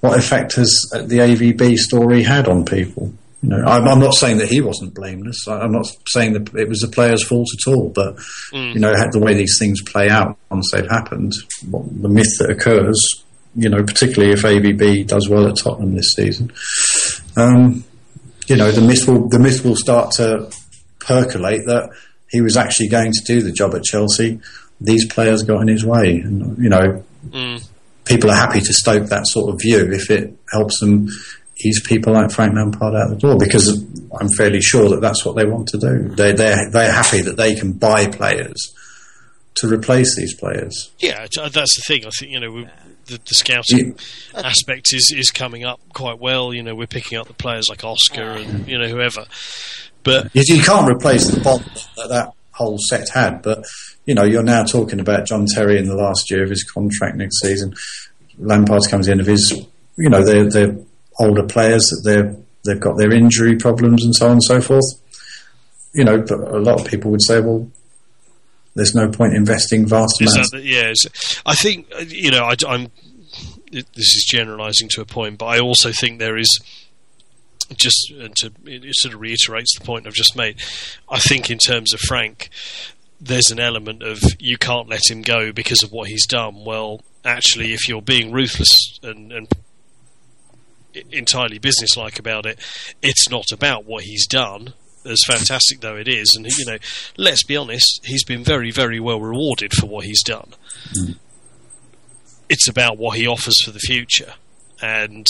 What 0.00 0.18
effect 0.18 0.56
has 0.56 0.70
the 0.92 1.18
AVB 1.18 1.76
story 1.78 2.22
had 2.22 2.46
on 2.46 2.66
people? 2.66 3.14
You 3.44 3.50
know, 3.50 3.62
I'm, 3.62 3.86
I'm, 3.86 3.98
not 3.98 4.14
saying 4.14 4.38
that 4.38 4.48
he 4.48 4.62
wasn't 4.62 4.94
blameless. 4.94 5.46
I'm 5.46 5.72
not 5.72 5.86
saying 6.08 6.32
that 6.32 6.54
it 6.54 6.66
was 6.66 6.80
the 6.80 6.88
player's 6.88 7.22
fault 7.22 7.46
at 7.52 7.70
all. 7.70 7.90
But 7.90 8.16
mm. 8.52 8.72
you 8.72 8.80
know, 8.80 8.90
the 9.12 9.20
way 9.20 9.34
these 9.34 9.58
things 9.58 9.82
play 9.82 10.08
out 10.08 10.38
once 10.50 10.70
they've 10.72 10.88
happened, 10.88 11.34
the 11.62 12.08
myth 12.08 12.38
that 12.38 12.48
occurs, 12.48 12.98
you 13.54 13.68
know, 13.68 13.82
particularly 13.82 14.32
if 14.32 14.42
AVB 14.44 15.06
does 15.06 15.28
well 15.28 15.46
at 15.46 15.58
Tottenham 15.58 15.94
this 15.94 16.14
season, 16.14 16.54
um, 17.36 17.84
you 18.46 18.56
know, 18.56 18.70
the 18.70 18.80
myth 18.80 19.06
will 19.06 19.28
the 19.28 19.38
myth 19.38 19.62
will 19.62 19.76
start 19.76 20.12
to 20.12 20.50
percolate 21.00 21.66
that 21.66 21.90
he 22.30 22.40
was 22.40 22.56
actually 22.56 22.88
going 22.88 23.12
to 23.12 23.22
do 23.26 23.42
the 23.42 23.52
job 23.52 23.74
at 23.74 23.84
Chelsea. 23.84 24.40
These 24.80 25.12
players 25.12 25.42
got 25.42 25.60
in 25.60 25.68
his 25.68 25.84
way, 25.84 26.16
and 26.16 26.56
you 26.56 26.70
know, 26.70 27.04
mm. 27.28 27.68
people 28.06 28.30
are 28.30 28.36
happy 28.36 28.60
to 28.60 28.72
stoke 28.72 29.08
that 29.08 29.26
sort 29.26 29.52
of 29.52 29.60
view 29.60 29.92
if 29.92 30.10
it 30.10 30.34
helps 30.50 30.80
them 30.80 31.10
ease 31.58 31.80
people 31.86 32.12
like 32.12 32.30
Frank 32.30 32.54
Lampard 32.54 32.94
out 32.94 33.10
the 33.10 33.16
door 33.16 33.36
because 33.38 33.84
I'm 34.20 34.28
fairly 34.28 34.60
sure 34.60 34.88
that 34.90 35.00
that's 35.00 35.24
what 35.24 35.36
they 35.36 35.44
want 35.44 35.68
to 35.68 35.78
do. 35.78 36.08
They 36.08 36.32
they're 36.32 36.70
they're 36.70 36.92
happy 36.92 37.22
that 37.22 37.36
they 37.36 37.54
can 37.54 37.72
buy 37.72 38.06
players 38.06 38.74
to 39.56 39.68
replace 39.68 40.16
these 40.16 40.34
players. 40.34 40.90
Yeah, 40.98 41.26
uh, 41.38 41.48
that's 41.48 41.76
the 41.76 41.82
thing. 41.86 42.06
I 42.06 42.10
think 42.18 42.32
you 42.32 42.40
know 42.40 42.68
the, 43.06 43.18
the, 43.18 43.34
scouting 43.34 43.96
yeah. 44.34 44.40
aspect 44.40 44.88
is 44.92 45.12
is 45.16 45.30
coming 45.30 45.64
up 45.64 45.80
quite 45.92 46.18
well. 46.18 46.52
You 46.52 46.62
know, 46.62 46.74
we're 46.74 46.86
picking 46.86 47.18
up 47.18 47.28
the 47.28 47.34
players 47.34 47.68
like 47.68 47.84
Oscar 47.84 48.22
and 48.22 48.66
you 48.66 48.78
know 48.78 48.88
whoever. 48.88 49.26
But 50.02 50.30
you 50.34 50.62
can't 50.62 50.90
replace 50.90 51.28
the 51.28 51.40
bond 51.40 51.64
that 51.96 52.08
that 52.08 52.32
whole 52.52 52.78
set 52.78 53.08
had. 53.08 53.42
But 53.42 53.64
you 54.06 54.14
know, 54.14 54.24
you're 54.24 54.42
now 54.42 54.64
talking 54.64 55.00
about 55.00 55.26
John 55.26 55.46
Terry 55.46 55.78
in 55.78 55.86
the 55.86 55.96
last 55.96 56.30
year 56.30 56.42
of 56.42 56.50
his 56.50 56.64
contract 56.64 57.16
next 57.16 57.40
season. 57.40 57.74
Lampard 58.38 58.82
comes 58.90 59.06
the 59.06 59.12
end 59.12 59.20
of 59.20 59.26
his. 59.26 59.50
You 59.96 60.10
know, 60.10 60.24
they're 60.24 60.50
they're 60.50 60.76
older 61.18 61.46
players 61.46 61.82
that 61.88 62.02
they're 62.04 62.36
they've 62.64 62.80
got 62.80 62.96
their 62.96 63.12
injury 63.12 63.56
problems 63.56 64.04
and 64.04 64.14
so 64.14 64.26
on 64.26 64.32
and 64.32 64.44
so 64.44 64.60
forth. 64.60 65.00
You 65.92 66.04
know, 66.04 66.18
but 66.18 66.38
a 66.38 66.58
lot 66.58 66.80
of 66.80 66.86
people 66.86 67.10
would 67.12 67.22
say, 67.22 67.40
well, 67.40 67.70
there's 68.74 68.94
no 68.94 69.08
point 69.08 69.34
investing 69.34 69.86
vast 69.86 70.20
amounts. 70.20 70.50
That, 70.50 70.64
yeah, 70.64 70.92
I 71.46 71.54
think 71.54 71.86
you 72.08 72.30
know 72.30 72.44
I, 72.44 72.56
am 72.68 72.90
This 73.70 73.84
is 73.96 74.26
generalising 74.28 74.88
to 74.90 75.00
a 75.00 75.04
point, 75.04 75.38
but 75.38 75.46
I 75.46 75.60
also 75.60 75.92
think 75.92 76.18
there 76.18 76.36
is 76.36 76.58
just 77.76 78.10
and 78.10 78.34
to 78.36 78.52
it 78.64 78.94
sort 78.96 79.14
of 79.14 79.20
reiterates 79.20 79.78
the 79.78 79.84
point 79.84 80.06
I've 80.06 80.14
just 80.14 80.36
made. 80.36 80.56
I 81.08 81.18
think 81.18 81.50
in 81.50 81.58
terms 81.58 81.94
of 81.94 82.00
Frank, 82.00 82.50
there's 83.20 83.50
an 83.50 83.60
element 83.60 84.02
of 84.02 84.20
you 84.38 84.58
can't 84.58 84.88
let 84.88 85.08
him 85.08 85.22
go 85.22 85.52
because 85.52 85.82
of 85.82 85.92
what 85.92 86.08
he's 86.08 86.26
done. 86.26 86.64
Well, 86.64 87.02
actually, 87.24 87.72
if 87.72 87.88
you're 87.88 88.02
being 88.02 88.32
ruthless 88.32 88.98
and, 89.02 89.32
and 89.32 89.48
entirely 91.10 91.58
businesslike 91.58 92.18
about 92.18 92.46
it. 92.46 92.58
It's 93.02 93.28
not 93.30 93.52
about 93.52 93.84
what 93.84 94.04
he's 94.04 94.26
done, 94.26 94.74
as 95.04 95.22
fantastic 95.26 95.80
though 95.80 95.96
it 95.96 96.08
is. 96.08 96.32
And 96.36 96.46
you 96.46 96.64
know, 96.64 96.78
let's 97.16 97.44
be 97.44 97.56
honest, 97.56 98.00
he's 98.04 98.24
been 98.24 98.44
very, 98.44 98.70
very 98.70 99.00
well 99.00 99.20
rewarded 99.20 99.72
for 99.72 99.86
what 99.86 100.04
he's 100.04 100.22
done. 100.22 100.54
Mm. 100.98 101.16
It's 102.48 102.68
about 102.68 102.98
what 102.98 103.16
he 103.16 103.26
offers 103.26 103.62
for 103.64 103.70
the 103.70 103.78
future, 103.78 104.34
and 104.82 105.26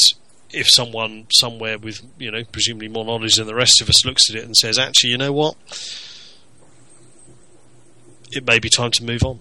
if 0.50 0.68
someone 0.68 1.26
somewhere 1.32 1.78
with 1.78 2.00
you 2.18 2.30
know 2.30 2.42
presumably 2.50 2.88
more 2.88 3.04
knowledge 3.04 3.36
than 3.36 3.46
the 3.46 3.54
rest 3.54 3.80
of 3.80 3.88
us 3.88 4.04
looks 4.04 4.30
at 4.30 4.36
it 4.36 4.44
and 4.44 4.56
says, 4.56 4.78
actually, 4.78 5.10
you 5.10 5.18
know 5.18 5.32
what, 5.32 5.56
it 8.32 8.46
may 8.46 8.58
be 8.58 8.68
time 8.68 8.90
to 8.92 9.04
move 9.04 9.22
on. 9.22 9.38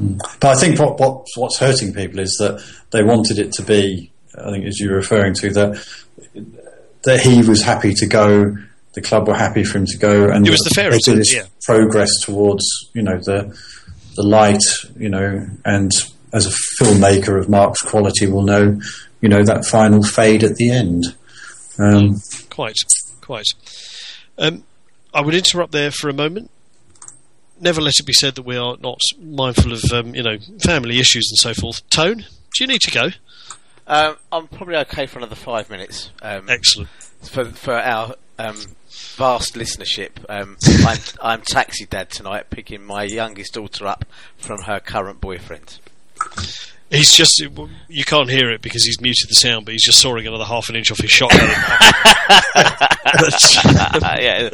Mm. 0.00 0.18
But 0.40 0.56
I 0.56 0.60
think 0.60 0.78
what, 0.78 0.98
what 0.98 1.26
what's 1.36 1.58
hurting 1.58 1.94
people 1.94 2.18
is 2.18 2.36
that 2.40 2.62
they 2.90 3.02
wanted 3.02 3.38
it 3.38 3.52
to 3.52 3.62
be 3.62 4.11
I 4.38 4.50
think 4.50 4.64
as 4.66 4.80
you're 4.80 4.96
referring 4.96 5.34
to 5.34 5.50
that 5.50 5.86
that 7.02 7.20
he 7.20 7.42
was 7.42 7.62
happy 7.62 7.94
to 7.94 8.06
go, 8.06 8.56
the 8.94 9.00
club 9.00 9.28
were 9.28 9.34
happy 9.34 9.64
for 9.64 9.78
him 9.78 9.86
to 9.86 9.98
go, 9.98 10.28
and 10.28 10.46
it 10.46 10.50
was 10.50 10.60
the 10.60 10.70
fairest 10.70 11.08
yeah. 11.32 11.46
progress 11.64 12.10
towards 12.22 12.64
you 12.94 13.02
know 13.02 13.18
the 13.18 13.56
the 14.16 14.22
light, 14.22 14.62
you 14.96 15.08
know, 15.08 15.46
and 15.64 15.90
as 16.32 16.46
a 16.46 16.82
filmmaker 16.82 17.38
of 17.38 17.48
Mark's 17.48 17.82
quality 17.82 18.26
will 18.26 18.42
know, 18.42 18.80
you 19.20 19.28
know 19.28 19.42
that 19.44 19.64
final 19.64 20.02
fade 20.02 20.44
at 20.44 20.56
the 20.56 20.70
end. 20.70 21.04
Um, 21.78 22.20
quite, 22.50 22.76
quite. 23.20 23.46
Um, 24.38 24.64
I 25.14 25.20
would 25.20 25.34
interrupt 25.34 25.72
there 25.72 25.90
for 25.90 26.08
a 26.08 26.14
moment. 26.14 26.50
Never 27.60 27.80
let 27.80 27.94
it 27.98 28.06
be 28.06 28.12
said 28.12 28.34
that 28.34 28.42
we 28.42 28.56
are 28.56 28.76
not 28.80 28.98
mindful 29.20 29.72
of, 29.72 29.80
um, 29.92 30.14
you 30.14 30.22
know, 30.22 30.36
family 30.64 30.98
issues 30.98 31.28
and 31.30 31.38
so 31.38 31.60
forth. 31.60 31.88
Tone, 31.90 32.16
do 32.16 32.64
you 32.64 32.66
need 32.66 32.80
to 32.82 32.90
go? 32.90 33.08
Um, 33.92 34.16
I'm 34.32 34.48
probably 34.48 34.76
okay 34.76 35.04
for 35.04 35.18
another 35.18 35.34
five 35.34 35.68
minutes. 35.68 36.10
Um, 36.22 36.48
Excellent. 36.48 36.88
For 37.20 37.44
for 37.44 37.74
our 37.74 38.14
um, 38.38 38.56
vast 39.16 39.54
listenership, 39.54 40.12
um, 40.30 40.56
I'm 40.86 40.98
I'm 41.20 41.42
taxi 41.42 41.84
dad 41.84 42.08
tonight, 42.08 42.48
picking 42.48 42.82
my 42.82 43.02
youngest 43.02 43.52
daughter 43.52 43.86
up 43.86 44.06
from 44.38 44.62
her 44.62 44.80
current 44.80 45.20
boyfriend. 45.20 45.78
He's 46.88 47.12
just 47.12 47.38
you 47.88 48.04
can't 48.04 48.30
hear 48.30 48.50
it 48.50 48.62
because 48.62 48.82
he's 48.84 48.98
muted 48.98 49.28
the 49.28 49.34
sound, 49.34 49.66
but 49.66 49.72
he's 49.72 49.84
just 49.84 50.00
sawing 50.00 50.26
another 50.26 50.44
half 50.44 50.70
an 50.70 50.76
inch 50.76 50.90
off 50.90 50.98
his 50.98 51.10
shotgun. 51.10 51.40
yeah, 54.18 54.48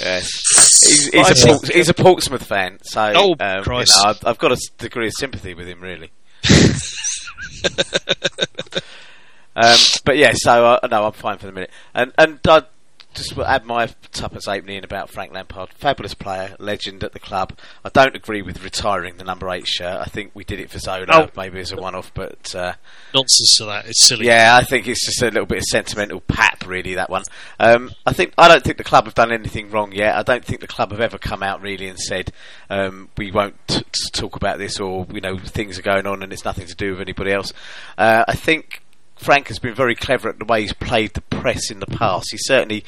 yeah. 0.00 0.20
He's, 0.20 1.08
he's, 1.12 1.44
a 1.46 1.58
he's, 1.72 1.88
a 1.88 1.94
Portsmouth 1.94 2.44
fan, 2.44 2.78
so 2.82 3.12
oh, 3.14 3.36
um, 3.40 3.62
Christ. 3.62 3.94
You 3.96 4.02
know, 4.02 4.10
I've, 4.10 4.26
I've, 4.26 4.38
got 4.38 4.52
a 4.52 4.58
degree 4.76 5.06
of 5.06 5.14
sympathy 5.18 5.54
with 5.54 5.66
him, 5.66 5.80
really. 5.80 6.10
um, 9.56 9.76
but 10.04 10.16
yeah, 10.16 10.32
so 10.34 10.66
uh, 10.66 10.88
no, 10.90 11.06
I'm 11.06 11.12
fine 11.12 11.38
for 11.38 11.46
the 11.46 11.52
minute, 11.52 11.70
and 11.94 12.12
and 12.18 12.40
I 12.46 12.62
just 13.14 13.36
add 13.38 13.64
my 13.64 13.86
tuppence 14.12 14.46
in 14.46 14.84
about 14.84 15.10
Frank 15.10 15.32
Lampard. 15.32 15.70
Fabulous 15.74 16.14
player, 16.14 16.56
legend 16.58 17.04
at 17.04 17.12
the 17.12 17.18
club. 17.18 17.52
I 17.84 17.88
don't 17.88 18.16
agree 18.16 18.42
with 18.42 18.62
retiring 18.62 19.16
the 19.16 19.24
number 19.24 19.48
eight 19.50 19.66
shirt. 19.66 20.00
I 20.00 20.04
think 20.04 20.32
we 20.34 20.44
did 20.44 20.60
it 20.60 20.70
for 20.70 20.78
Zola, 20.78 21.06
oh. 21.10 21.30
maybe 21.36 21.60
as 21.60 21.72
a 21.72 21.76
one-off, 21.76 22.12
but 22.14 22.54
uh, 22.54 22.74
nonsense 23.14 23.56
to 23.58 23.64
that. 23.66 23.86
It's 23.86 24.06
silly. 24.06 24.26
Yeah, 24.26 24.56
I 24.56 24.64
think 24.64 24.86
it's 24.86 25.04
just 25.04 25.22
a 25.22 25.26
little 25.26 25.46
bit 25.46 25.58
of 25.58 25.64
sentimental 25.64 26.20
pap, 26.20 26.66
really. 26.66 26.94
That 26.94 27.10
one. 27.10 27.22
Um, 27.58 27.92
I 28.06 28.12
think 28.12 28.34
I 28.38 28.48
don't 28.48 28.62
think 28.62 28.78
the 28.78 28.84
club 28.84 29.04
have 29.04 29.14
done 29.14 29.32
anything 29.32 29.70
wrong 29.70 29.92
yet. 29.92 30.16
I 30.16 30.22
don't 30.22 30.44
think 30.44 30.60
the 30.60 30.66
club 30.66 30.90
have 30.90 31.00
ever 31.00 31.18
come 31.18 31.42
out 31.42 31.62
really 31.62 31.88
and 31.88 31.98
said 31.98 32.32
um, 32.70 33.08
we 33.16 33.30
won't 33.30 33.56
t- 33.68 33.84
talk 34.12 34.36
about 34.36 34.58
this 34.58 34.80
or 34.80 35.06
you 35.12 35.20
know 35.20 35.38
things 35.38 35.78
are 35.78 35.82
going 35.82 36.06
on 36.06 36.22
and 36.22 36.32
it's 36.32 36.44
nothing 36.44 36.66
to 36.66 36.74
do 36.74 36.92
with 36.92 37.00
anybody 37.00 37.32
else. 37.32 37.52
Uh, 37.98 38.24
I 38.26 38.34
think 38.34 38.82
Frank 39.22 39.48
has 39.48 39.58
been 39.58 39.74
very 39.74 39.94
clever 39.94 40.28
at 40.28 40.38
the 40.38 40.44
way 40.44 40.62
he's 40.62 40.72
played 40.72 41.14
the 41.14 41.20
press 41.20 41.70
in 41.70 41.80
the 41.80 41.86
past. 41.86 42.28
He 42.30 42.38
certainly 42.38 42.84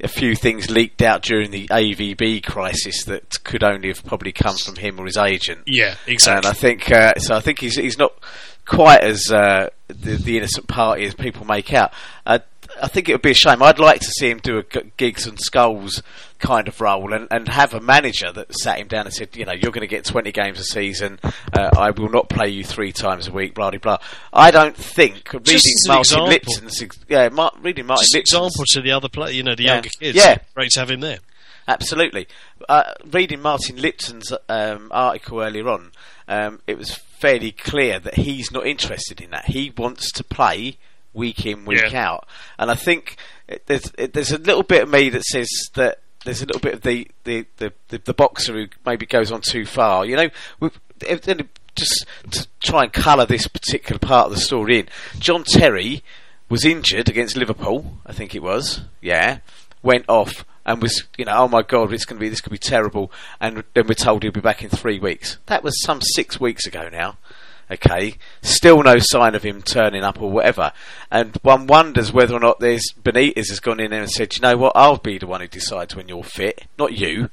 a 0.00 0.08
few 0.08 0.34
things 0.34 0.70
leaked 0.70 1.00
out 1.00 1.22
during 1.22 1.50
the 1.50 1.68
AVB 1.68 2.44
crisis 2.44 3.04
that 3.04 3.42
could 3.44 3.62
only 3.62 3.88
have 3.88 4.04
probably 4.04 4.32
come 4.32 4.56
from 4.56 4.76
him 4.76 4.98
or 4.98 5.06
his 5.06 5.16
agent. 5.16 5.60
Yeah, 5.66 5.94
exactly. 6.06 6.36
And 6.36 6.46
I 6.46 6.52
think 6.52 6.90
uh, 6.90 7.14
so. 7.14 7.34
I 7.34 7.40
think 7.40 7.60
he's 7.60 7.76
he's 7.76 7.98
not 7.98 8.12
quite 8.66 9.02
as 9.02 9.30
uh, 9.30 9.70
the, 9.88 10.16
the, 10.16 10.36
innocent 10.36 10.66
party 10.66 11.04
as 11.04 11.14
people 11.14 11.46
make 11.46 11.72
out. 11.72 11.92
Uh, 12.26 12.40
I 12.82 12.88
think 12.88 13.08
it 13.08 13.12
would 13.12 13.22
be 13.22 13.30
a 13.30 13.34
shame. 13.34 13.62
I'd 13.62 13.78
like 13.78 14.00
to 14.00 14.06
see 14.18 14.30
him 14.30 14.38
do 14.38 14.58
a 14.58 14.62
Giggs 14.96 15.26
and 15.26 15.38
Scholes 15.38 16.02
kind 16.38 16.68
of 16.68 16.80
role 16.80 17.12
and, 17.12 17.28
and 17.30 17.48
have 17.48 17.74
a 17.74 17.80
manager 17.80 18.30
that 18.32 18.54
sat 18.54 18.78
him 18.78 18.88
down 18.88 19.06
and 19.06 19.14
said, 19.14 19.34
you 19.36 19.44
know, 19.44 19.52
you're 19.52 19.72
going 19.72 19.80
to 19.80 19.86
get 19.86 20.04
20 20.04 20.32
games 20.32 20.60
a 20.60 20.64
season. 20.64 21.18
Uh, 21.52 21.70
I 21.76 21.90
will 21.90 22.10
not 22.10 22.28
play 22.28 22.48
you 22.48 22.64
three 22.64 22.92
times 22.92 23.28
a 23.28 23.32
week. 23.32 23.54
Blah 23.54 23.70
blah 23.70 23.78
blah. 23.78 23.98
I 24.32 24.50
don't 24.50 24.76
think 24.76 25.32
reading 25.32 25.60
Martin 25.86 26.24
Lipton's 26.24 26.82
yeah, 27.08 27.28
Mar- 27.30 27.52
reading 27.60 27.86
Martin 27.86 28.02
Just 28.04 28.14
Lipton's 28.14 28.32
example 28.32 28.64
to 28.68 28.82
the 28.82 28.92
other 28.92 29.08
player, 29.08 29.32
you 29.32 29.42
know, 29.42 29.54
the 29.54 29.64
yeah. 29.64 29.74
younger 29.74 29.90
kids. 30.00 30.16
Yeah, 30.16 30.38
great 30.54 30.70
to 30.72 30.80
have 30.80 30.90
him 30.90 31.00
there. 31.00 31.18
Absolutely. 31.68 32.28
Uh, 32.68 32.92
reading 33.04 33.42
Martin 33.42 33.76
Lipton's 33.76 34.32
um, 34.48 34.88
article 34.92 35.40
earlier 35.40 35.68
on, 35.68 35.90
um, 36.28 36.60
it 36.66 36.78
was 36.78 36.94
fairly 36.94 37.50
clear 37.50 37.98
that 37.98 38.14
he's 38.14 38.52
not 38.52 38.66
interested 38.66 39.20
in 39.20 39.30
that. 39.30 39.46
He 39.46 39.72
wants 39.76 40.12
to 40.12 40.22
play 40.22 40.78
week 41.16 41.46
in, 41.46 41.64
week 41.64 41.90
yeah. 41.90 42.08
out. 42.08 42.28
And 42.58 42.70
I 42.70 42.74
think 42.74 43.16
there's 43.66 43.90
there's 43.92 44.32
a 44.32 44.38
little 44.38 44.62
bit 44.62 44.84
of 44.84 44.88
me 44.88 45.08
that 45.10 45.24
says 45.24 45.48
that 45.74 46.00
there's 46.24 46.42
a 46.42 46.46
little 46.46 46.60
bit 46.60 46.74
of 46.74 46.82
the 46.82 47.08
the, 47.24 47.46
the, 47.56 47.72
the, 47.88 47.98
the 47.98 48.14
boxer 48.14 48.52
who 48.52 48.66
maybe 48.84 49.06
goes 49.06 49.32
on 49.32 49.40
too 49.40 49.64
far. 49.64 50.04
You 50.04 50.16
know, 50.16 50.28
We 50.60 50.70
just 51.76 52.06
to 52.30 52.46
try 52.60 52.84
and 52.84 52.92
colour 52.92 53.26
this 53.26 53.46
particular 53.48 53.98
part 53.98 54.26
of 54.26 54.34
the 54.34 54.40
story 54.40 54.78
in. 54.78 54.88
John 55.18 55.44
Terry 55.44 56.02
was 56.48 56.64
injured 56.64 57.08
against 57.08 57.36
Liverpool, 57.36 57.98
I 58.06 58.12
think 58.12 58.34
it 58.34 58.42
was. 58.42 58.82
Yeah, 59.00 59.38
went 59.82 60.06
off 60.08 60.44
and 60.64 60.82
was, 60.82 61.04
you 61.16 61.24
know, 61.24 61.36
oh 61.36 61.48
my 61.48 61.62
god, 61.62 61.92
it's 61.92 62.04
going 62.04 62.18
to 62.18 62.20
be 62.20 62.28
this 62.28 62.40
could 62.40 62.52
be 62.52 62.58
terrible. 62.58 63.12
And 63.40 63.62
then 63.74 63.86
we're 63.86 63.94
told 63.94 64.22
he'll 64.22 64.32
be 64.32 64.40
back 64.40 64.62
in 64.62 64.70
three 64.70 64.98
weeks. 64.98 65.38
That 65.46 65.62
was 65.62 65.80
some 65.82 66.00
six 66.00 66.40
weeks 66.40 66.66
ago 66.66 66.88
now. 66.90 67.18
Okay, 67.68 68.14
still 68.42 68.80
no 68.84 68.96
sign 68.98 69.34
of 69.34 69.42
him 69.42 69.60
turning 69.60 70.04
up 70.04 70.22
or 70.22 70.30
whatever, 70.30 70.72
and 71.10 71.36
one 71.42 71.66
wonders 71.66 72.12
whether 72.12 72.34
or 72.34 72.38
not 72.38 72.60
there's 72.60 72.92
Benitez 73.02 73.48
has 73.48 73.58
gone 73.58 73.80
in 73.80 73.90
there 73.90 74.02
and 74.02 74.10
said, 74.10 74.36
you 74.36 74.40
know 74.40 74.56
what, 74.56 74.72
I'll 74.76 74.98
be 74.98 75.18
the 75.18 75.26
one 75.26 75.40
who 75.40 75.48
decides 75.48 75.96
when 75.96 76.08
you're 76.08 76.22
fit, 76.22 76.66
not 76.78 76.92
you. 76.92 77.30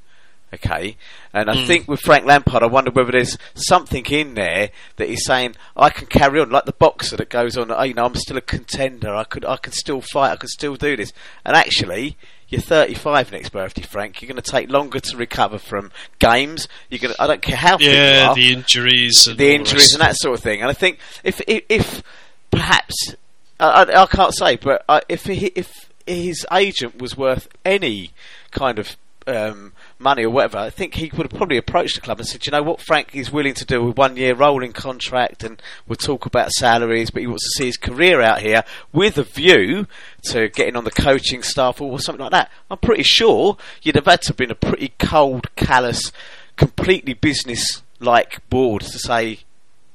Okay, 0.52 0.98
and 1.34 1.50
I 1.50 1.56
mm. 1.56 1.68
think 1.68 1.88
with 1.88 2.00
Frank 2.00 2.26
Lampard, 2.26 2.62
I 2.62 2.68
wonder 2.68 2.92
whether 2.92 3.12
there's 3.12 3.40
something 3.56 4.06
in 4.06 4.36
there 4.36 4.70
that 4.98 5.10
he's 5.10 5.26
saying 5.26 5.56
I 5.76 5.90
can 5.90 6.06
carry 6.06 6.40
on, 6.40 6.52
like 6.52 6.66
the 6.66 6.74
boxer 6.74 7.18
that 7.18 7.30
goes 7.30 7.58
on. 7.58 7.72
Oh, 7.72 7.82
you 7.84 7.96
know, 7.96 8.06
I'm 8.06 8.14
still 8.16 8.38
a 8.38 8.42
contender. 8.42 9.16
I 9.16 9.24
could, 9.24 9.46
I 9.46 9.58
can 9.58 9.74
still 9.74 10.02
fight. 10.02 10.32
I 10.32 10.36
can 10.36 10.50
still 10.50 10.76
do 10.76 10.96
this. 10.96 11.12
And 11.44 11.56
actually, 11.56 12.18
you're 12.54 12.62
35 12.62 13.32
next 13.32 13.50
birthday, 13.50 13.82
Frank. 13.82 14.22
You're 14.22 14.28
going 14.28 14.42
to 14.42 14.52
take 14.52 14.70
longer 14.70 15.00
to 15.00 15.18
recover 15.18 15.58
from 15.58 15.92
games. 16.20 16.68
You're 16.90 17.00
going. 17.00 17.16
To, 17.16 17.22
I 17.22 17.26
don't 17.26 17.42
care 17.42 17.58
how. 17.58 17.80
Yeah, 17.80 18.30
are, 18.30 18.36
the 18.36 18.54
injuries, 18.54 19.26
the 19.26 19.56
injuries, 19.56 19.94
and 19.94 20.02
that 20.02 20.16
sort 20.16 20.38
of 20.38 20.44
thing. 20.44 20.62
And 20.62 20.70
I 20.70 20.74
think 20.74 21.00
if 21.24 21.42
if, 21.48 21.64
if 21.68 22.04
perhaps 22.52 23.16
I, 23.60 23.86
I, 23.96 24.06
can't 24.06 24.36
say, 24.36 24.58
but 24.58 24.86
uh, 24.88 25.02
if 25.10 25.26
he, 25.26 25.48
if 25.48 25.90
his 26.06 26.46
agent 26.52 27.02
was 27.02 27.18
worth 27.18 27.48
any 27.66 28.12
kind 28.52 28.78
of 28.78 28.96
um, 29.26 29.74
money 30.04 30.24
or 30.24 30.30
whatever, 30.30 30.58
I 30.58 30.70
think 30.70 30.96
he 30.96 31.10
would 31.16 31.32
have 31.32 31.38
probably 31.38 31.58
approached 31.58 31.96
the 31.96 32.02
club 32.02 32.20
and 32.20 32.28
said, 32.28 32.46
you 32.46 32.52
know 32.52 32.62
what, 32.62 32.82
Frank 32.82 33.16
is 33.16 33.32
willing 33.32 33.54
to 33.56 33.66
do 33.66 33.88
a 33.88 33.92
one 33.92 34.18
year 34.18 34.36
rolling 34.36 34.74
contract 34.74 35.44
and 35.44 35.62
we'll 35.88 35.96
talk 35.96 36.26
about 36.26 36.52
salaries, 36.52 37.10
but 37.10 37.22
he 37.22 37.28
wants 37.28 37.44
to 37.44 37.58
see 37.58 37.66
his 37.66 37.78
career 37.78 38.22
out 38.22 38.42
here 38.42 38.64
with 38.92 39.18
a 39.18 39.24
view 39.24 39.88
to 40.26 40.50
getting 40.50 40.76
on 40.76 40.84
the 40.84 40.92
coaching 40.92 41.42
staff 41.42 41.82
or 41.82 42.00
something 42.00 42.22
like 42.22 42.32
that. 42.32 42.52
I'm 42.70 42.78
pretty 42.78 43.04
sure 43.04 43.58
you'd 43.82 43.96
have 43.96 44.06
had 44.06 44.22
to 44.24 44.30
have 44.30 44.38
been 44.38 44.52
a 44.52 44.56
pretty 44.56 44.94
cold, 45.00 45.56
callous, 45.56 46.12
completely 46.56 47.14
business 47.14 47.82
like 48.00 48.48
board 48.50 48.82
to 48.82 49.00
say, 49.00 49.40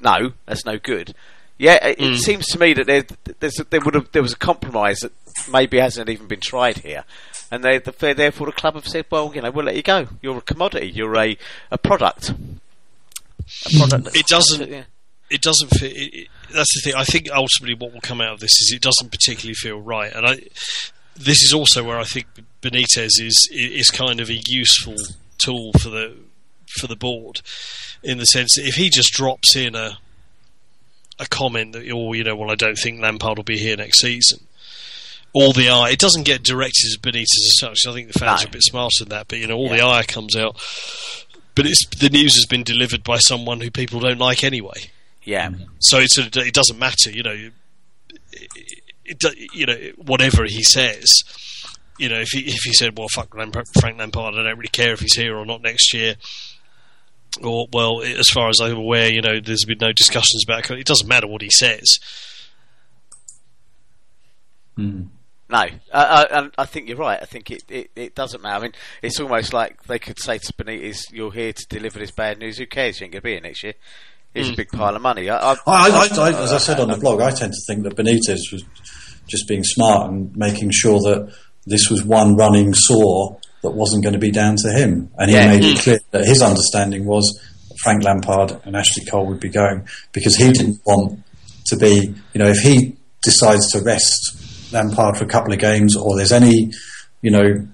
no, 0.01 0.33
that's 0.47 0.65
no 0.65 0.79
good. 0.79 1.15
Yeah, 1.59 1.85
it, 1.87 1.99
mm. 1.99 2.15
it 2.15 2.19
seems 2.19 2.47
to 2.47 2.59
me 2.59 2.73
that 2.75 2.87
there, 2.87 3.51
there 3.71 3.81
would 3.81 3.95
have, 3.95 4.13
there 4.13 4.23
was 4.23 4.33
a 4.33 4.39
compromise 4.39 5.01
that 5.01 5.13
maybe 5.51 5.79
hasn't 5.79 6.09
even 6.09 6.27
been 6.27 6.41
tried 6.41 6.79
here 6.79 7.05
and 7.51 7.65
they, 7.65 7.79
the, 7.79 7.93
therefore 8.15 8.47
the 8.47 8.53
club 8.53 8.75
have 8.75 8.87
said, 8.87 9.07
well, 9.11 9.33
you 9.35 9.41
know, 9.41 9.51
we'll 9.51 9.65
let 9.65 9.77
you 9.77 9.83
go. 9.83 10.07
You're 10.21 10.39
a 10.39 10.43
commodity. 10.43 10.91
You're 10.91 11.17
a, 11.17 11.37
a 11.71 11.79
product. 11.79 12.31
A 12.31 13.79
product 13.79 14.17
it 14.17 14.27
doesn't. 14.27 14.71
Yeah. 14.71 14.85
It 15.31 15.43
doesn't 15.43 15.69
fit. 15.69 15.93
It, 15.93 16.15
it, 16.15 16.29
that's 16.53 16.75
the 16.75 16.81
thing. 16.85 16.95
I 16.95 17.05
think 17.05 17.29
ultimately 17.31 17.75
what 17.75 17.93
will 17.93 18.01
come 18.01 18.21
out 18.21 18.35
of 18.35 18.41
this 18.41 18.53
is 18.61 18.73
it 18.75 18.83
doesn't 18.83 19.11
particularly 19.11 19.55
feel 19.55 19.81
right, 19.81 20.13
and 20.13 20.27
I. 20.27 20.41
This 21.17 21.43
is 21.43 21.53
also 21.53 21.83
where 21.83 21.99
I 21.99 22.05
think 22.05 22.27
Benitez 22.63 23.21
is 23.21 23.49
is 23.51 23.91
kind 23.91 24.21
of 24.21 24.31
a 24.31 24.41
useful 24.47 24.95
tool 25.39 25.73
for 25.81 25.91
the 25.91 26.17
for 26.79 26.87
the 26.87 26.97
board, 26.97 27.41
in 28.03 28.19
the 28.19 28.25
sense 28.25 28.55
that 28.55 28.67
if 28.67 28.77
he 28.77 28.89
just 28.89 29.13
drops 29.13 29.57
in 29.57 29.75
a 29.75 29.99
a 31.19 31.27
comment 31.27 31.73
that, 31.73 31.91
oh, 31.93 32.13
you 32.13 32.25
know, 32.25 32.37
well, 32.37 32.51
I 32.51 32.55
don't 32.55 32.77
think 32.77 33.01
Lampard 33.01 33.39
will 33.39 33.45
be 33.45 33.59
here 33.59 33.77
next 33.77 34.01
season 34.01 34.47
all 35.39 35.53
the 35.53 35.69
eye. 35.69 35.91
It 35.91 36.01
doesn't 36.01 36.25
get 36.25 36.43
directed 36.43 36.91
at 36.95 37.01
Benitez 37.01 37.23
as 37.23 37.59
such. 37.59 37.87
I 37.87 37.93
think 37.93 38.13
the 38.13 38.19
fans 38.19 38.43
no. 38.43 38.47
are 38.47 38.49
a 38.49 38.53
bit 38.53 38.63
smarter 38.63 39.05
than 39.05 39.11
that. 39.11 39.29
But 39.29 39.39
you 39.39 39.47
know, 39.47 39.57
all 39.57 39.69
yeah. 39.69 39.77
the 39.77 39.83
ire 39.85 40.03
comes 40.03 40.35
out. 40.35 40.57
But 41.55 41.67
it's 41.67 41.87
the 41.87 42.09
news 42.09 42.35
has 42.35 42.47
been 42.47 42.65
delivered 42.65 43.05
by 43.05 43.19
someone 43.19 43.61
who 43.61 43.71
people 43.71 44.01
don't 44.01 44.19
like 44.19 44.43
anyway. 44.43 44.91
Yeah. 45.23 45.51
So 45.79 45.99
it's 45.99 46.19
a, 46.19 46.27
it 46.41 46.55
doesn't 46.55 46.79
matter. 46.79 47.11
You 47.11 47.23
know, 47.23 47.51
it, 48.33 48.83
it, 49.05 49.55
you 49.55 49.67
know 49.67 49.77
whatever 49.97 50.45
he 50.45 50.63
says. 50.63 51.23
You 51.99 52.09
know, 52.09 52.21
if 52.21 52.29
he 52.29 52.41
if 52.41 52.63
he 52.65 52.73
said, 52.73 52.97
"Well, 52.97 53.09
fuck 53.13 53.35
Lampard, 53.35 53.67
Frank 53.81 53.99
Lampard, 53.99 54.35
I 54.35 54.45
don't 54.45 54.57
really 54.57 54.69
care 54.69 54.93
if 54.93 55.01
he's 55.01 55.17
here 55.17 55.37
or 55.37 55.45
not 55.45 55.63
next 55.63 55.93
year," 55.93 56.15
or 57.43 57.67
well, 57.73 58.03
as 58.03 58.29
far 58.29 58.49
as 58.49 58.61
I'm 58.61 58.77
aware, 58.77 59.11
you 59.11 59.21
know, 59.21 59.41
there's 59.41 59.65
been 59.65 59.79
no 59.81 59.93
discussions 59.93 60.45
about 60.47 60.71
it. 60.71 60.79
It 60.79 60.87
doesn't 60.87 61.09
matter 61.09 61.27
what 61.27 61.43
he 61.43 61.51
says. 61.51 61.99
Mm. 64.79 65.09
No, 65.51 65.65
uh, 65.93 66.25
uh 66.31 66.49
I 66.59 66.67
think 66.67 66.89
you're 66.89 66.99
right. 66.99 67.19
I 67.21 67.25
think 67.25 67.51
it, 67.51 67.65
it, 67.69 67.91
it, 67.97 68.15
doesn't 68.15 68.43
matter. 68.43 68.57
I 68.57 68.63
mean, 68.65 68.73
it's 69.03 69.19
almost 69.19 69.55
like 69.55 69.83
they 69.85 69.99
could 69.99 70.19
say 70.19 70.39
to 70.39 70.53
Benitez, 70.53 71.11
"You're 71.11 71.33
here 71.33 71.53
to 71.53 71.67
deliver 71.69 71.99
this 71.99 72.11
bad 72.11 72.39
news. 72.39 72.59
Who 72.59 72.67
cares? 72.67 73.01
You 73.01 73.05
ain't 73.05 73.13
going 73.13 73.23
to 73.23 73.25
be 73.25 73.33
here 73.33 73.41
next 73.41 73.63
year." 73.63 73.75
It's 74.35 74.49
mm. 74.49 74.53
a 74.53 74.57
big 74.57 74.69
pile 74.69 74.95
of 74.95 75.01
money. 75.01 75.31
I, 75.31 75.53
I, 75.53 75.57
I, 75.67 76.43
as 76.43 76.53
I 76.53 76.59
said 76.59 76.81
on 76.81 76.89
the 76.89 76.99
blog, 76.99 77.23
I 77.23 77.31
tend 77.31 77.55
to 77.55 77.61
think 77.67 77.85
that 77.85 77.97
Benitez 77.97 78.53
was 78.53 78.63
just 79.27 79.49
being 79.49 79.65
smart 79.65 80.11
and 80.11 80.37
making 80.37 80.71
sure 80.71 81.01
that 81.01 81.35
this 81.67 81.89
was 81.89 82.05
one 82.05 82.37
running 82.37 82.75
sore 82.75 83.39
that 83.63 83.71
wasn't 83.71 84.03
going 84.03 84.13
to 84.13 84.19
be 84.19 84.31
down 84.31 84.57
to 84.57 84.71
him, 84.71 85.11
and 85.17 85.31
he 85.31 85.37
yeah. 85.37 85.49
made 85.49 85.65
it 85.65 85.73
hmm. 85.73 85.83
clear 85.83 85.99
that 86.11 86.27
his 86.27 86.43
understanding 86.43 87.07
was 87.07 87.41
Frank 87.83 88.05
Lampard 88.05 88.61
and 88.65 88.77
Ashley 88.77 89.07
Cole 89.07 89.27
would 89.27 89.41
be 89.41 89.49
going 89.49 89.89
because 90.13 90.37
he 90.37 90.53
didn't 90.53 90.81
want 90.85 91.23
to 91.67 91.77
be, 91.77 92.15
you 92.35 92.39
know, 92.39 92.49
if 92.49 92.59
he 92.59 92.97
decides 93.23 93.71
to 93.73 93.81
rest 93.81 94.48
Lampard 94.73 95.17
for 95.17 95.25
a 95.25 95.29
couple 95.29 95.53
of 95.53 95.59
games, 95.59 95.97
or 95.97 96.17
there's 96.17 96.33
any, 96.33 96.73
you 97.23 97.31
know, 97.31 97.67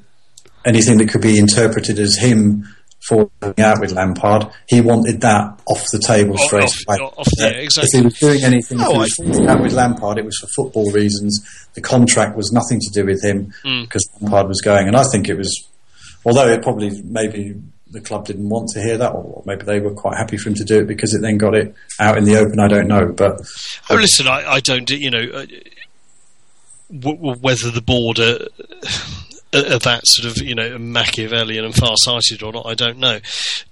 anything 0.65 0.99
that 0.99 1.09
could 1.09 1.23
be 1.23 1.39
interpreted 1.39 1.99
as 1.99 2.17
him 2.17 2.67
falling 3.09 3.31
out 3.59 3.81
with 3.81 3.93
Lampard, 3.93 4.51
he 4.67 4.81
wanted 4.81 5.21
that 5.21 5.61
off 5.67 5.85
the 5.93 5.99
table 5.99 6.37
straight 6.39 6.65
off, 6.65 6.77
away. 6.89 6.97
Off, 6.97 7.29
yeah, 7.39 7.49
exactly. 7.49 7.91
If 7.93 8.01
he 8.01 8.05
was 8.05 8.19
doing 8.19 8.45
anything, 8.45 8.79
was 8.79 9.13
falling 9.15 9.47
out 9.47 9.63
with 9.63 9.73
Lampard, 9.73 10.19
it 10.19 10.25
was 10.25 10.39
for 10.39 10.47
football 10.57 10.91
reasons. 10.93 11.43
The 11.75 11.83
contract 11.83 12.37
was 12.37 12.51
nothing 12.53 12.81
to 12.81 12.91
do 12.93 13.07
with 13.07 13.23
him 13.23 13.53
mm. 13.65 13.83
because 13.83 14.09
Lampard 14.21 14.49
was 14.49 14.61
going, 14.61 14.89
and 14.89 14.97
I 14.97 15.05
think 15.13 15.29
it 15.29 15.37
was, 15.37 15.69
although 16.25 16.49
it 16.49 16.63
probably 16.63 17.03
maybe 17.03 17.55
the 17.91 18.01
club 18.01 18.27
didn't 18.27 18.49
want 18.49 18.69
to 18.71 18.83
hear 18.83 18.97
that, 18.99 19.13
or 19.13 19.43
maybe 19.47 19.65
they 19.65 19.81
were 19.81 19.95
quite 19.95 20.17
happy 20.17 20.37
for 20.37 20.49
him 20.49 20.55
to 20.57 20.65
do 20.65 20.81
it 20.81 20.87
because 20.87 21.15
it 21.15 21.21
then 21.21 21.39
got 21.39 21.55
it 21.55 21.75
out 22.01 22.19
in 22.19 22.25
the 22.25 22.37
open. 22.37 22.59
I 22.59 22.69
don't 22.69 22.89
know, 22.89 23.13
but 23.13 23.39
oh, 23.91 23.95
listen, 23.95 24.27
I, 24.27 24.55
I 24.55 24.61
don't, 24.61 24.89
you 24.91 25.11
know, 25.11 25.27
w- 25.27 25.61
whether 27.03 27.71
the 27.71 27.83
board 27.83 28.19
are, 28.19 28.47
are 29.55 29.79
that 29.79 30.01
sort 30.05 30.31
of 30.31 30.43
you 30.43 30.55
know 30.55 30.79
Machiavellian 30.79 31.65
and 31.65 31.75
far-sighted 31.75 32.43
or 32.43 32.53
not, 32.53 32.67
I 32.67 32.75
don't 32.75 32.99
know. 32.99 33.21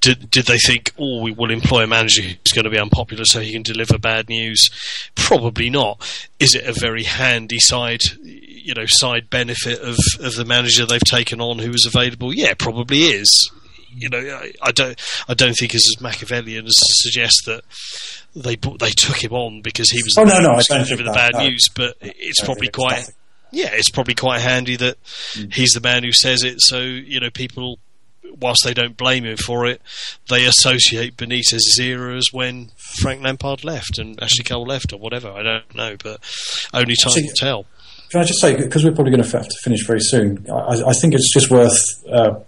Did 0.00 0.30
did 0.30 0.46
they 0.46 0.58
think, 0.58 0.92
oh, 0.98 1.22
we 1.22 1.32
will 1.32 1.50
employ 1.50 1.84
a 1.84 1.86
manager 1.86 2.22
who's 2.22 2.52
going 2.54 2.64
to 2.64 2.70
be 2.70 2.78
unpopular 2.78 3.24
so 3.24 3.40
he 3.40 3.52
can 3.52 3.62
deliver 3.62 3.98
bad 3.98 4.28
news? 4.28 4.70
Probably 5.14 5.70
not. 5.70 6.28
Is 6.38 6.54
it 6.54 6.64
a 6.64 6.72
very 6.72 7.04
handy 7.04 7.58
side, 7.58 8.02
you 8.22 8.74
know, 8.74 8.86
side 8.86 9.30
benefit 9.30 9.80
of 9.80 9.96
of 10.20 10.34
the 10.34 10.44
manager 10.44 10.86
they've 10.86 11.00
taken 11.00 11.40
on 11.40 11.58
who 11.58 11.70
was 11.70 11.86
available? 11.86 12.34
Yeah, 12.34 12.54
probably 12.58 13.00
is. 13.04 13.50
You 13.94 14.08
know, 14.08 14.18
I, 14.18 14.52
I 14.62 14.72
don't 14.72 15.00
I 15.28 15.34
don't 15.34 15.54
think 15.54 15.74
it's 15.74 15.94
as 15.96 16.00
Machiavellian 16.00 16.66
as 16.66 16.74
to 16.74 17.10
suggest 17.10 17.42
that 17.46 17.62
they 18.34 18.56
they 18.78 18.90
took 18.90 19.22
him 19.22 19.32
on 19.32 19.62
because 19.62 19.90
he 19.90 20.02
was 20.02 20.14
oh 20.18 20.24
no 20.24 20.40
no 20.40 20.52
I 20.52 20.62
don't 20.68 20.86
think 20.86 20.98
the 20.98 21.12
bad 21.12 21.34
no. 21.34 21.46
news, 21.46 21.68
but 21.74 21.96
it's 22.00 22.40
probably 22.44 22.68
quite 22.68 23.08
yeah, 23.52 23.68
it's 23.72 23.90
probably 23.90 24.14
quite 24.14 24.40
handy 24.40 24.76
that 24.76 25.02
mm. 25.34 25.52
he's 25.52 25.72
the 25.72 25.80
man 25.80 26.02
who 26.02 26.12
says 26.12 26.42
it. 26.42 26.56
So 26.60 26.80
you 26.80 27.20
know, 27.20 27.30
people, 27.30 27.78
whilst 28.40 28.64
they 28.64 28.74
don't 28.74 28.96
blame 28.96 29.24
him 29.24 29.36
for 29.36 29.66
it, 29.66 29.80
they 30.28 30.46
associate 30.46 31.16
Benitez's 31.16 31.78
era 31.78 32.16
as 32.16 32.32
when 32.32 32.70
Frank 33.00 33.22
Lampard 33.22 33.62
left 33.62 33.98
and 33.98 34.20
Ashley 34.22 34.44
Cole 34.44 34.66
left, 34.66 34.92
or 34.92 34.98
whatever. 34.98 35.30
I 35.30 35.42
don't 35.42 35.74
know, 35.74 35.96
but 36.02 36.20
only 36.72 36.94
time 36.96 37.12
will 37.14 37.34
tell. 37.36 37.66
Can 38.10 38.20
I 38.20 38.24
just 38.24 38.40
say, 38.40 38.56
because 38.56 38.84
we're 38.84 38.92
probably 38.92 39.10
going 39.10 39.22
to 39.22 39.38
have 39.38 39.48
to 39.48 39.56
finish 39.62 39.86
very 39.86 40.00
soon, 40.00 40.46
I, 40.50 40.82
I 40.88 40.92
think 40.92 41.14
it's 41.14 41.32
just 41.32 41.50
worth 41.50 41.80
uh, 42.10 42.40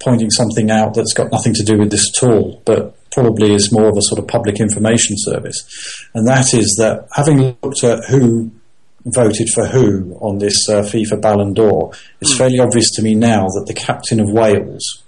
pointing 0.00 0.30
something 0.30 0.70
out 0.70 0.94
that's 0.94 1.14
got 1.14 1.32
nothing 1.32 1.54
to 1.54 1.64
do 1.64 1.78
with 1.78 1.90
this 1.90 2.10
at 2.16 2.28
all, 2.28 2.62
but 2.64 2.94
probably 3.10 3.54
is 3.54 3.72
more 3.72 3.88
of 3.88 3.96
a 3.96 4.02
sort 4.02 4.18
of 4.18 4.28
public 4.28 4.60
information 4.60 5.16
service. 5.18 6.08
And 6.14 6.26
that 6.26 6.52
is 6.52 6.76
that 6.78 7.08
having 7.12 7.56
looked 7.62 7.82
at 7.82 8.04
who 8.10 8.50
voted 9.06 9.48
for 9.54 9.66
who 9.66 10.16
on 10.20 10.38
this 10.38 10.68
uh, 10.68 10.82
FIFA 10.82 11.22
Ballon 11.22 11.54
d'Or, 11.54 11.92
it's 12.20 12.34
mm. 12.34 12.38
fairly 12.38 12.58
obvious 12.58 12.90
to 12.92 13.02
me 13.02 13.14
now 13.14 13.46
that 13.46 13.64
the 13.66 13.74
captain 13.74 14.20
of 14.20 14.30
Wales, 14.30 15.02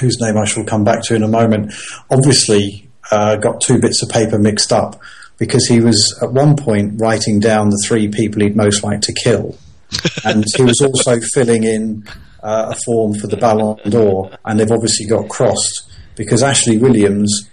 whose 0.00 0.18
name 0.20 0.36
I 0.36 0.46
shall 0.46 0.64
come 0.64 0.84
back 0.84 1.02
to 1.04 1.14
in 1.14 1.22
a 1.22 1.28
moment, 1.28 1.72
obviously 2.10 2.88
uh, 3.10 3.36
got 3.36 3.60
two 3.60 3.78
bits 3.78 4.02
of 4.02 4.08
paper 4.08 4.38
mixed 4.38 4.72
up 4.72 5.00
because 5.38 5.66
he 5.66 5.80
was 5.80 6.18
at 6.22 6.32
one 6.32 6.56
point 6.56 7.00
writing 7.00 7.38
down 7.38 7.70
the 7.70 7.82
three 7.86 8.08
people 8.08 8.42
he'd 8.42 8.56
most 8.56 8.82
like 8.82 9.00
to 9.02 9.12
kill. 9.12 9.56
and 10.24 10.44
he 10.56 10.62
was 10.64 10.80
also 10.82 11.20
filling 11.32 11.64
in 11.64 12.06
uh, 12.42 12.72
a 12.74 12.76
form 12.84 13.14
for 13.14 13.26
the 13.26 13.36
Ballon 13.36 13.76
d'Or, 13.88 14.30
and 14.44 14.58
they've 14.58 14.70
obviously 14.70 15.06
got 15.06 15.28
crossed 15.28 15.90
because 16.16 16.42
Ashley 16.42 16.78
Williams 16.78 17.48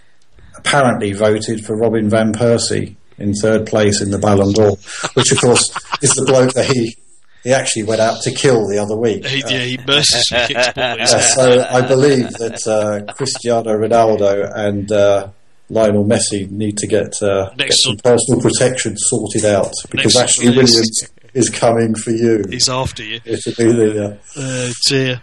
apparently 0.56 1.14
voted 1.14 1.66
for 1.66 1.78
Robin 1.78 2.10
Van 2.10 2.34
Persie 2.34 2.96
in 3.18 3.34
third 3.34 3.66
place 3.66 4.02
in 4.02 4.12
the 4.12 4.18
Ballon 4.18 4.54
d'Or, 4.54 4.78
which 5.14 5.32
of 5.32 5.40
course 5.40 5.70
is 6.02 6.12
the 6.12 6.26
bloke 6.26 6.54
that 6.54 6.66
he 6.66 6.96
he 7.44 7.54
actually 7.54 7.84
went 7.84 8.02
out 8.02 8.22
to 8.24 8.32
kill 8.32 8.68
the 8.68 8.80
other 8.80 8.98
week. 8.98 9.24
He, 9.24 9.42
yeah, 9.42 9.60
he 9.60 9.78
mercilessly 9.78 10.48
kicked 10.48 10.78
uh, 10.80 11.06
So 11.06 11.64
I 11.64 11.88
believe 11.88 12.32
that 12.34 12.66
uh, 12.68 13.14
Cristiano 13.14 13.70
Ronaldo 13.70 14.52
and 14.56 14.92
uh, 14.92 15.30
Lionel 15.70 16.06
Messi 16.06 16.50
need 16.50 16.76
to 16.78 16.88
get, 16.88 17.14
uh, 17.22 17.52
get 17.56 17.74
some 17.74 17.98
personal 17.98 18.42
protection 18.42 18.98
sorted 18.98 19.46
out 19.46 19.72
because 19.92 20.16
Ashley 20.16 20.50
Williams 20.50 21.08
is 21.36 21.50
coming 21.50 21.94
for 21.94 22.12
you. 22.12 22.46
He's 22.50 22.70
after 22.70 23.04
you. 23.04 23.20
The, 23.20 24.20
uh, 24.38 24.72
dear. 24.88 25.22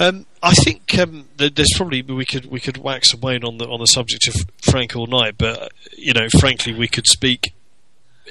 Um, 0.00 0.26
I 0.42 0.52
think 0.52 0.98
um, 0.98 1.28
there's 1.36 1.72
probably 1.76 2.02
we 2.02 2.26
could 2.26 2.46
we 2.46 2.60
could 2.60 2.76
wax 2.76 3.14
and 3.14 3.22
wane 3.22 3.44
on 3.44 3.58
the 3.58 3.66
on 3.66 3.80
the 3.80 3.86
subject 3.86 4.28
of 4.28 4.34
Frank 4.60 4.94
all 4.96 5.06
night, 5.06 5.36
but 5.38 5.72
you 5.96 6.12
know, 6.12 6.28
frankly, 6.40 6.74
we 6.74 6.88
could 6.88 7.06
speak 7.06 7.54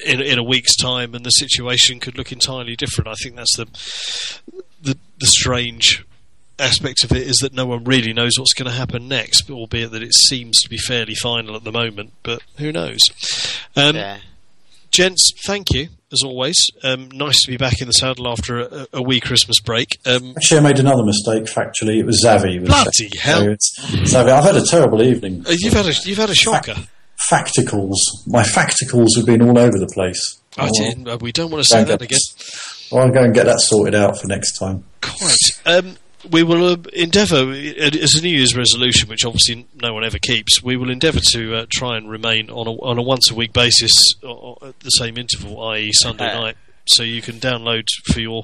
in 0.06 0.22
in 0.22 0.38
a 0.38 0.44
week's 0.44 0.76
time, 0.76 1.16
and 1.16 1.26
the 1.26 1.32
situation 1.32 2.00
could 2.00 2.18
look 2.18 2.32
entirely 2.32 2.76
different. 2.76 3.08
I 3.08 3.16
think 3.24 3.38
that's 3.38 3.56
the 3.56 3.66
the, 4.82 4.98
the 5.20 5.28
strange 5.28 6.06
aspect 6.60 7.04
of 7.04 7.12
it 7.14 7.26
is 7.26 7.38
that 7.38 7.54
no 7.54 7.66
one 7.66 7.86
really 7.86 8.14
knows 8.14 8.34
what's 8.38 8.54
going 8.54 8.70
to 8.70 8.78
happen 8.78 9.08
next, 9.08 9.50
albeit 9.50 9.92
that 9.92 10.04
it 10.04 10.14
seems 10.14 10.62
to 10.62 10.70
be 10.70 10.78
fairly 10.78 11.16
final 11.16 11.56
at 11.56 11.64
the 11.64 11.72
moment. 11.72 12.12
But 12.22 12.44
who 12.58 12.72
knows? 12.72 13.00
Um, 13.78 13.96
yeah. 13.96 14.20
Gents, 14.92 15.32
thank 15.48 15.72
you 15.72 15.88
as 16.14 16.22
always. 16.24 16.56
Um, 16.84 17.10
nice 17.12 17.42
to 17.44 17.52
be 17.52 17.58
back 17.58 17.82
in 17.82 17.88
the 17.88 17.94
saddle 17.94 18.28
after 18.30 18.60
a, 18.62 18.88
a 18.94 19.02
wee 19.02 19.20
Christmas 19.20 19.60
break. 19.60 19.98
Um, 20.06 20.34
Actually, 20.38 20.60
I 20.60 20.64
made 20.64 20.80
another 20.80 21.04
mistake. 21.04 21.46
Factually, 21.46 21.98
it 21.98 22.06
was 22.06 22.24
Xavi. 22.24 22.66
Bloody 22.66 23.10
hell! 23.20 23.44
Xavi, 23.48 24.30
I've 24.30 24.44
had 24.46 24.56
a 24.56 24.66
terrible 24.66 25.02
evening. 25.02 25.44
Uh, 25.48 25.52
you've 25.58 25.74
had 25.74 25.88
a 25.88 25.94
you've 26.06 26.18
had 26.20 26.30
a 26.30 26.36
shocker. 26.36 26.76
facticals. 27.30 27.96
My 28.28 28.44
facticals 28.44 29.10
have 29.18 29.26
been 29.26 29.42
all 29.42 29.58
over 29.58 29.78
the 29.78 29.92
place. 29.94 30.40
I 30.58 30.70
did. 30.78 31.08
Uh, 31.08 31.18
we 31.20 31.32
don't 31.32 31.50
want 31.52 31.64
to 31.64 31.70
say 31.70 31.84
that 31.84 32.02
again. 32.02 32.20
I'll 32.92 33.10
go 33.10 33.24
and 33.24 33.34
get 33.34 33.48
that 33.48 33.60
sorted 33.60 33.96
out 33.96 34.20
for 34.20 34.28
next 34.28 34.58
time. 34.60 34.84
Quite. 35.02 35.34
Um, 35.66 35.96
we 36.30 36.44
will 36.44 36.66
uh, 36.66 36.78
endeavour, 36.94 37.52
as 37.52 38.16
a 38.16 38.22
New 38.22 38.36
Year's 38.38 38.56
resolution, 38.56 39.10
which 39.10 39.26
obviously 39.26 39.68
no 39.76 39.94
one 39.94 40.04
ever 40.04 40.20
keeps, 40.20 40.64
we 40.64 40.78
will 40.78 40.90
endeavour 40.90 41.20
to 41.32 41.56
uh, 41.56 41.66
try 41.70 41.98
and 41.98 42.10
remain 42.10 42.50
on 42.50 42.68
a, 42.68 42.72
on 42.72 42.98
a 42.98 43.02
once 43.02 43.30
a 43.32 43.36
week 43.36 43.54
basis 43.54 43.92
at 44.24 44.80
the 44.80 44.90
same 44.90 45.18
interval, 45.18 45.62
i.e., 45.70 45.92
Sunday 45.92 46.28
uh-huh. 46.28 46.42
night. 46.42 46.58
So 46.86 47.04
you 47.04 47.22
can 47.22 47.36
download 47.36 47.86
for 48.12 48.20
your 48.20 48.44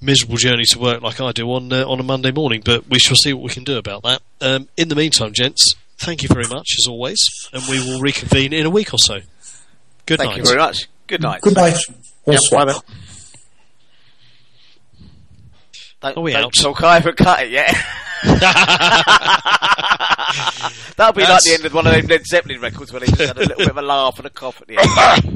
miserable 0.00 0.36
journey 0.36 0.64
to 0.70 0.78
work 0.78 1.02
like 1.02 1.20
I 1.20 1.32
do 1.32 1.52
on 1.52 1.70
uh, 1.70 1.86
on 1.86 2.00
a 2.00 2.02
Monday 2.02 2.32
morning. 2.32 2.62
But 2.64 2.88
we 2.88 2.98
shall 2.98 3.16
see 3.16 3.34
what 3.34 3.42
we 3.42 3.50
can 3.50 3.64
do 3.64 3.76
about 3.76 4.04
that. 4.04 4.22
Um, 4.40 4.68
in 4.78 4.88
the 4.88 4.94
meantime, 4.94 5.34
gents, 5.34 5.74
thank 5.98 6.22
you 6.22 6.30
very 6.30 6.48
much 6.48 6.76
as 6.78 6.86
always, 6.88 7.18
and 7.52 7.62
we 7.68 7.78
will 7.80 8.00
reconvene 8.00 8.54
in 8.54 8.64
a 8.64 8.70
week 8.70 8.94
or 8.94 8.98
so. 8.98 9.20
Good 10.06 10.16
thank 10.16 10.30
night. 10.30 10.34
Thank 10.36 10.38
you 10.38 10.44
very 10.44 10.58
much. 10.58 10.88
Good 11.08 11.20
night. 11.20 11.42
Good 11.42 11.56
night. 11.56 11.76
Yep, 12.26 12.40
bye 12.50 12.80
Oh, 16.02 16.08
don't, 16.08 16.18
Are 16.18 16.20
we 16.22 16.32
don't 16.32 16.54
talk 16.54 16.82
over 16.82 17.12
cut 17.12 17.42
it 17.42 17.50
yet. 17.50 17.74
That'll 20.96 21.12
be 21.12 21.22
That's... 21.22 21.30
like 21.30 21.42
the 21.44 21.54
end 21.54 21.64
of 21.64 21.74
one 21.74 21.86
of 21.86 21.92
those 21.92 22.08
Led 22.08 22.26
Zeppelin 22.26 22.60
records 22.60 22.92
where 22.92 23.00
they 23.00 23.06
just 23.06 23.20
had 23.20 23.36
a 23.36 23.40
little 23.40 23.56
bit 23.56 23.70
of 23.70 23.76
a 23.76 23.82
laugh 23.82 24.18
and 24.18 24.26
a 24.26 24.30
cough 24.30 24.60
at 24.60 24.68
the 24.68 24.78
end. 24.78 24.88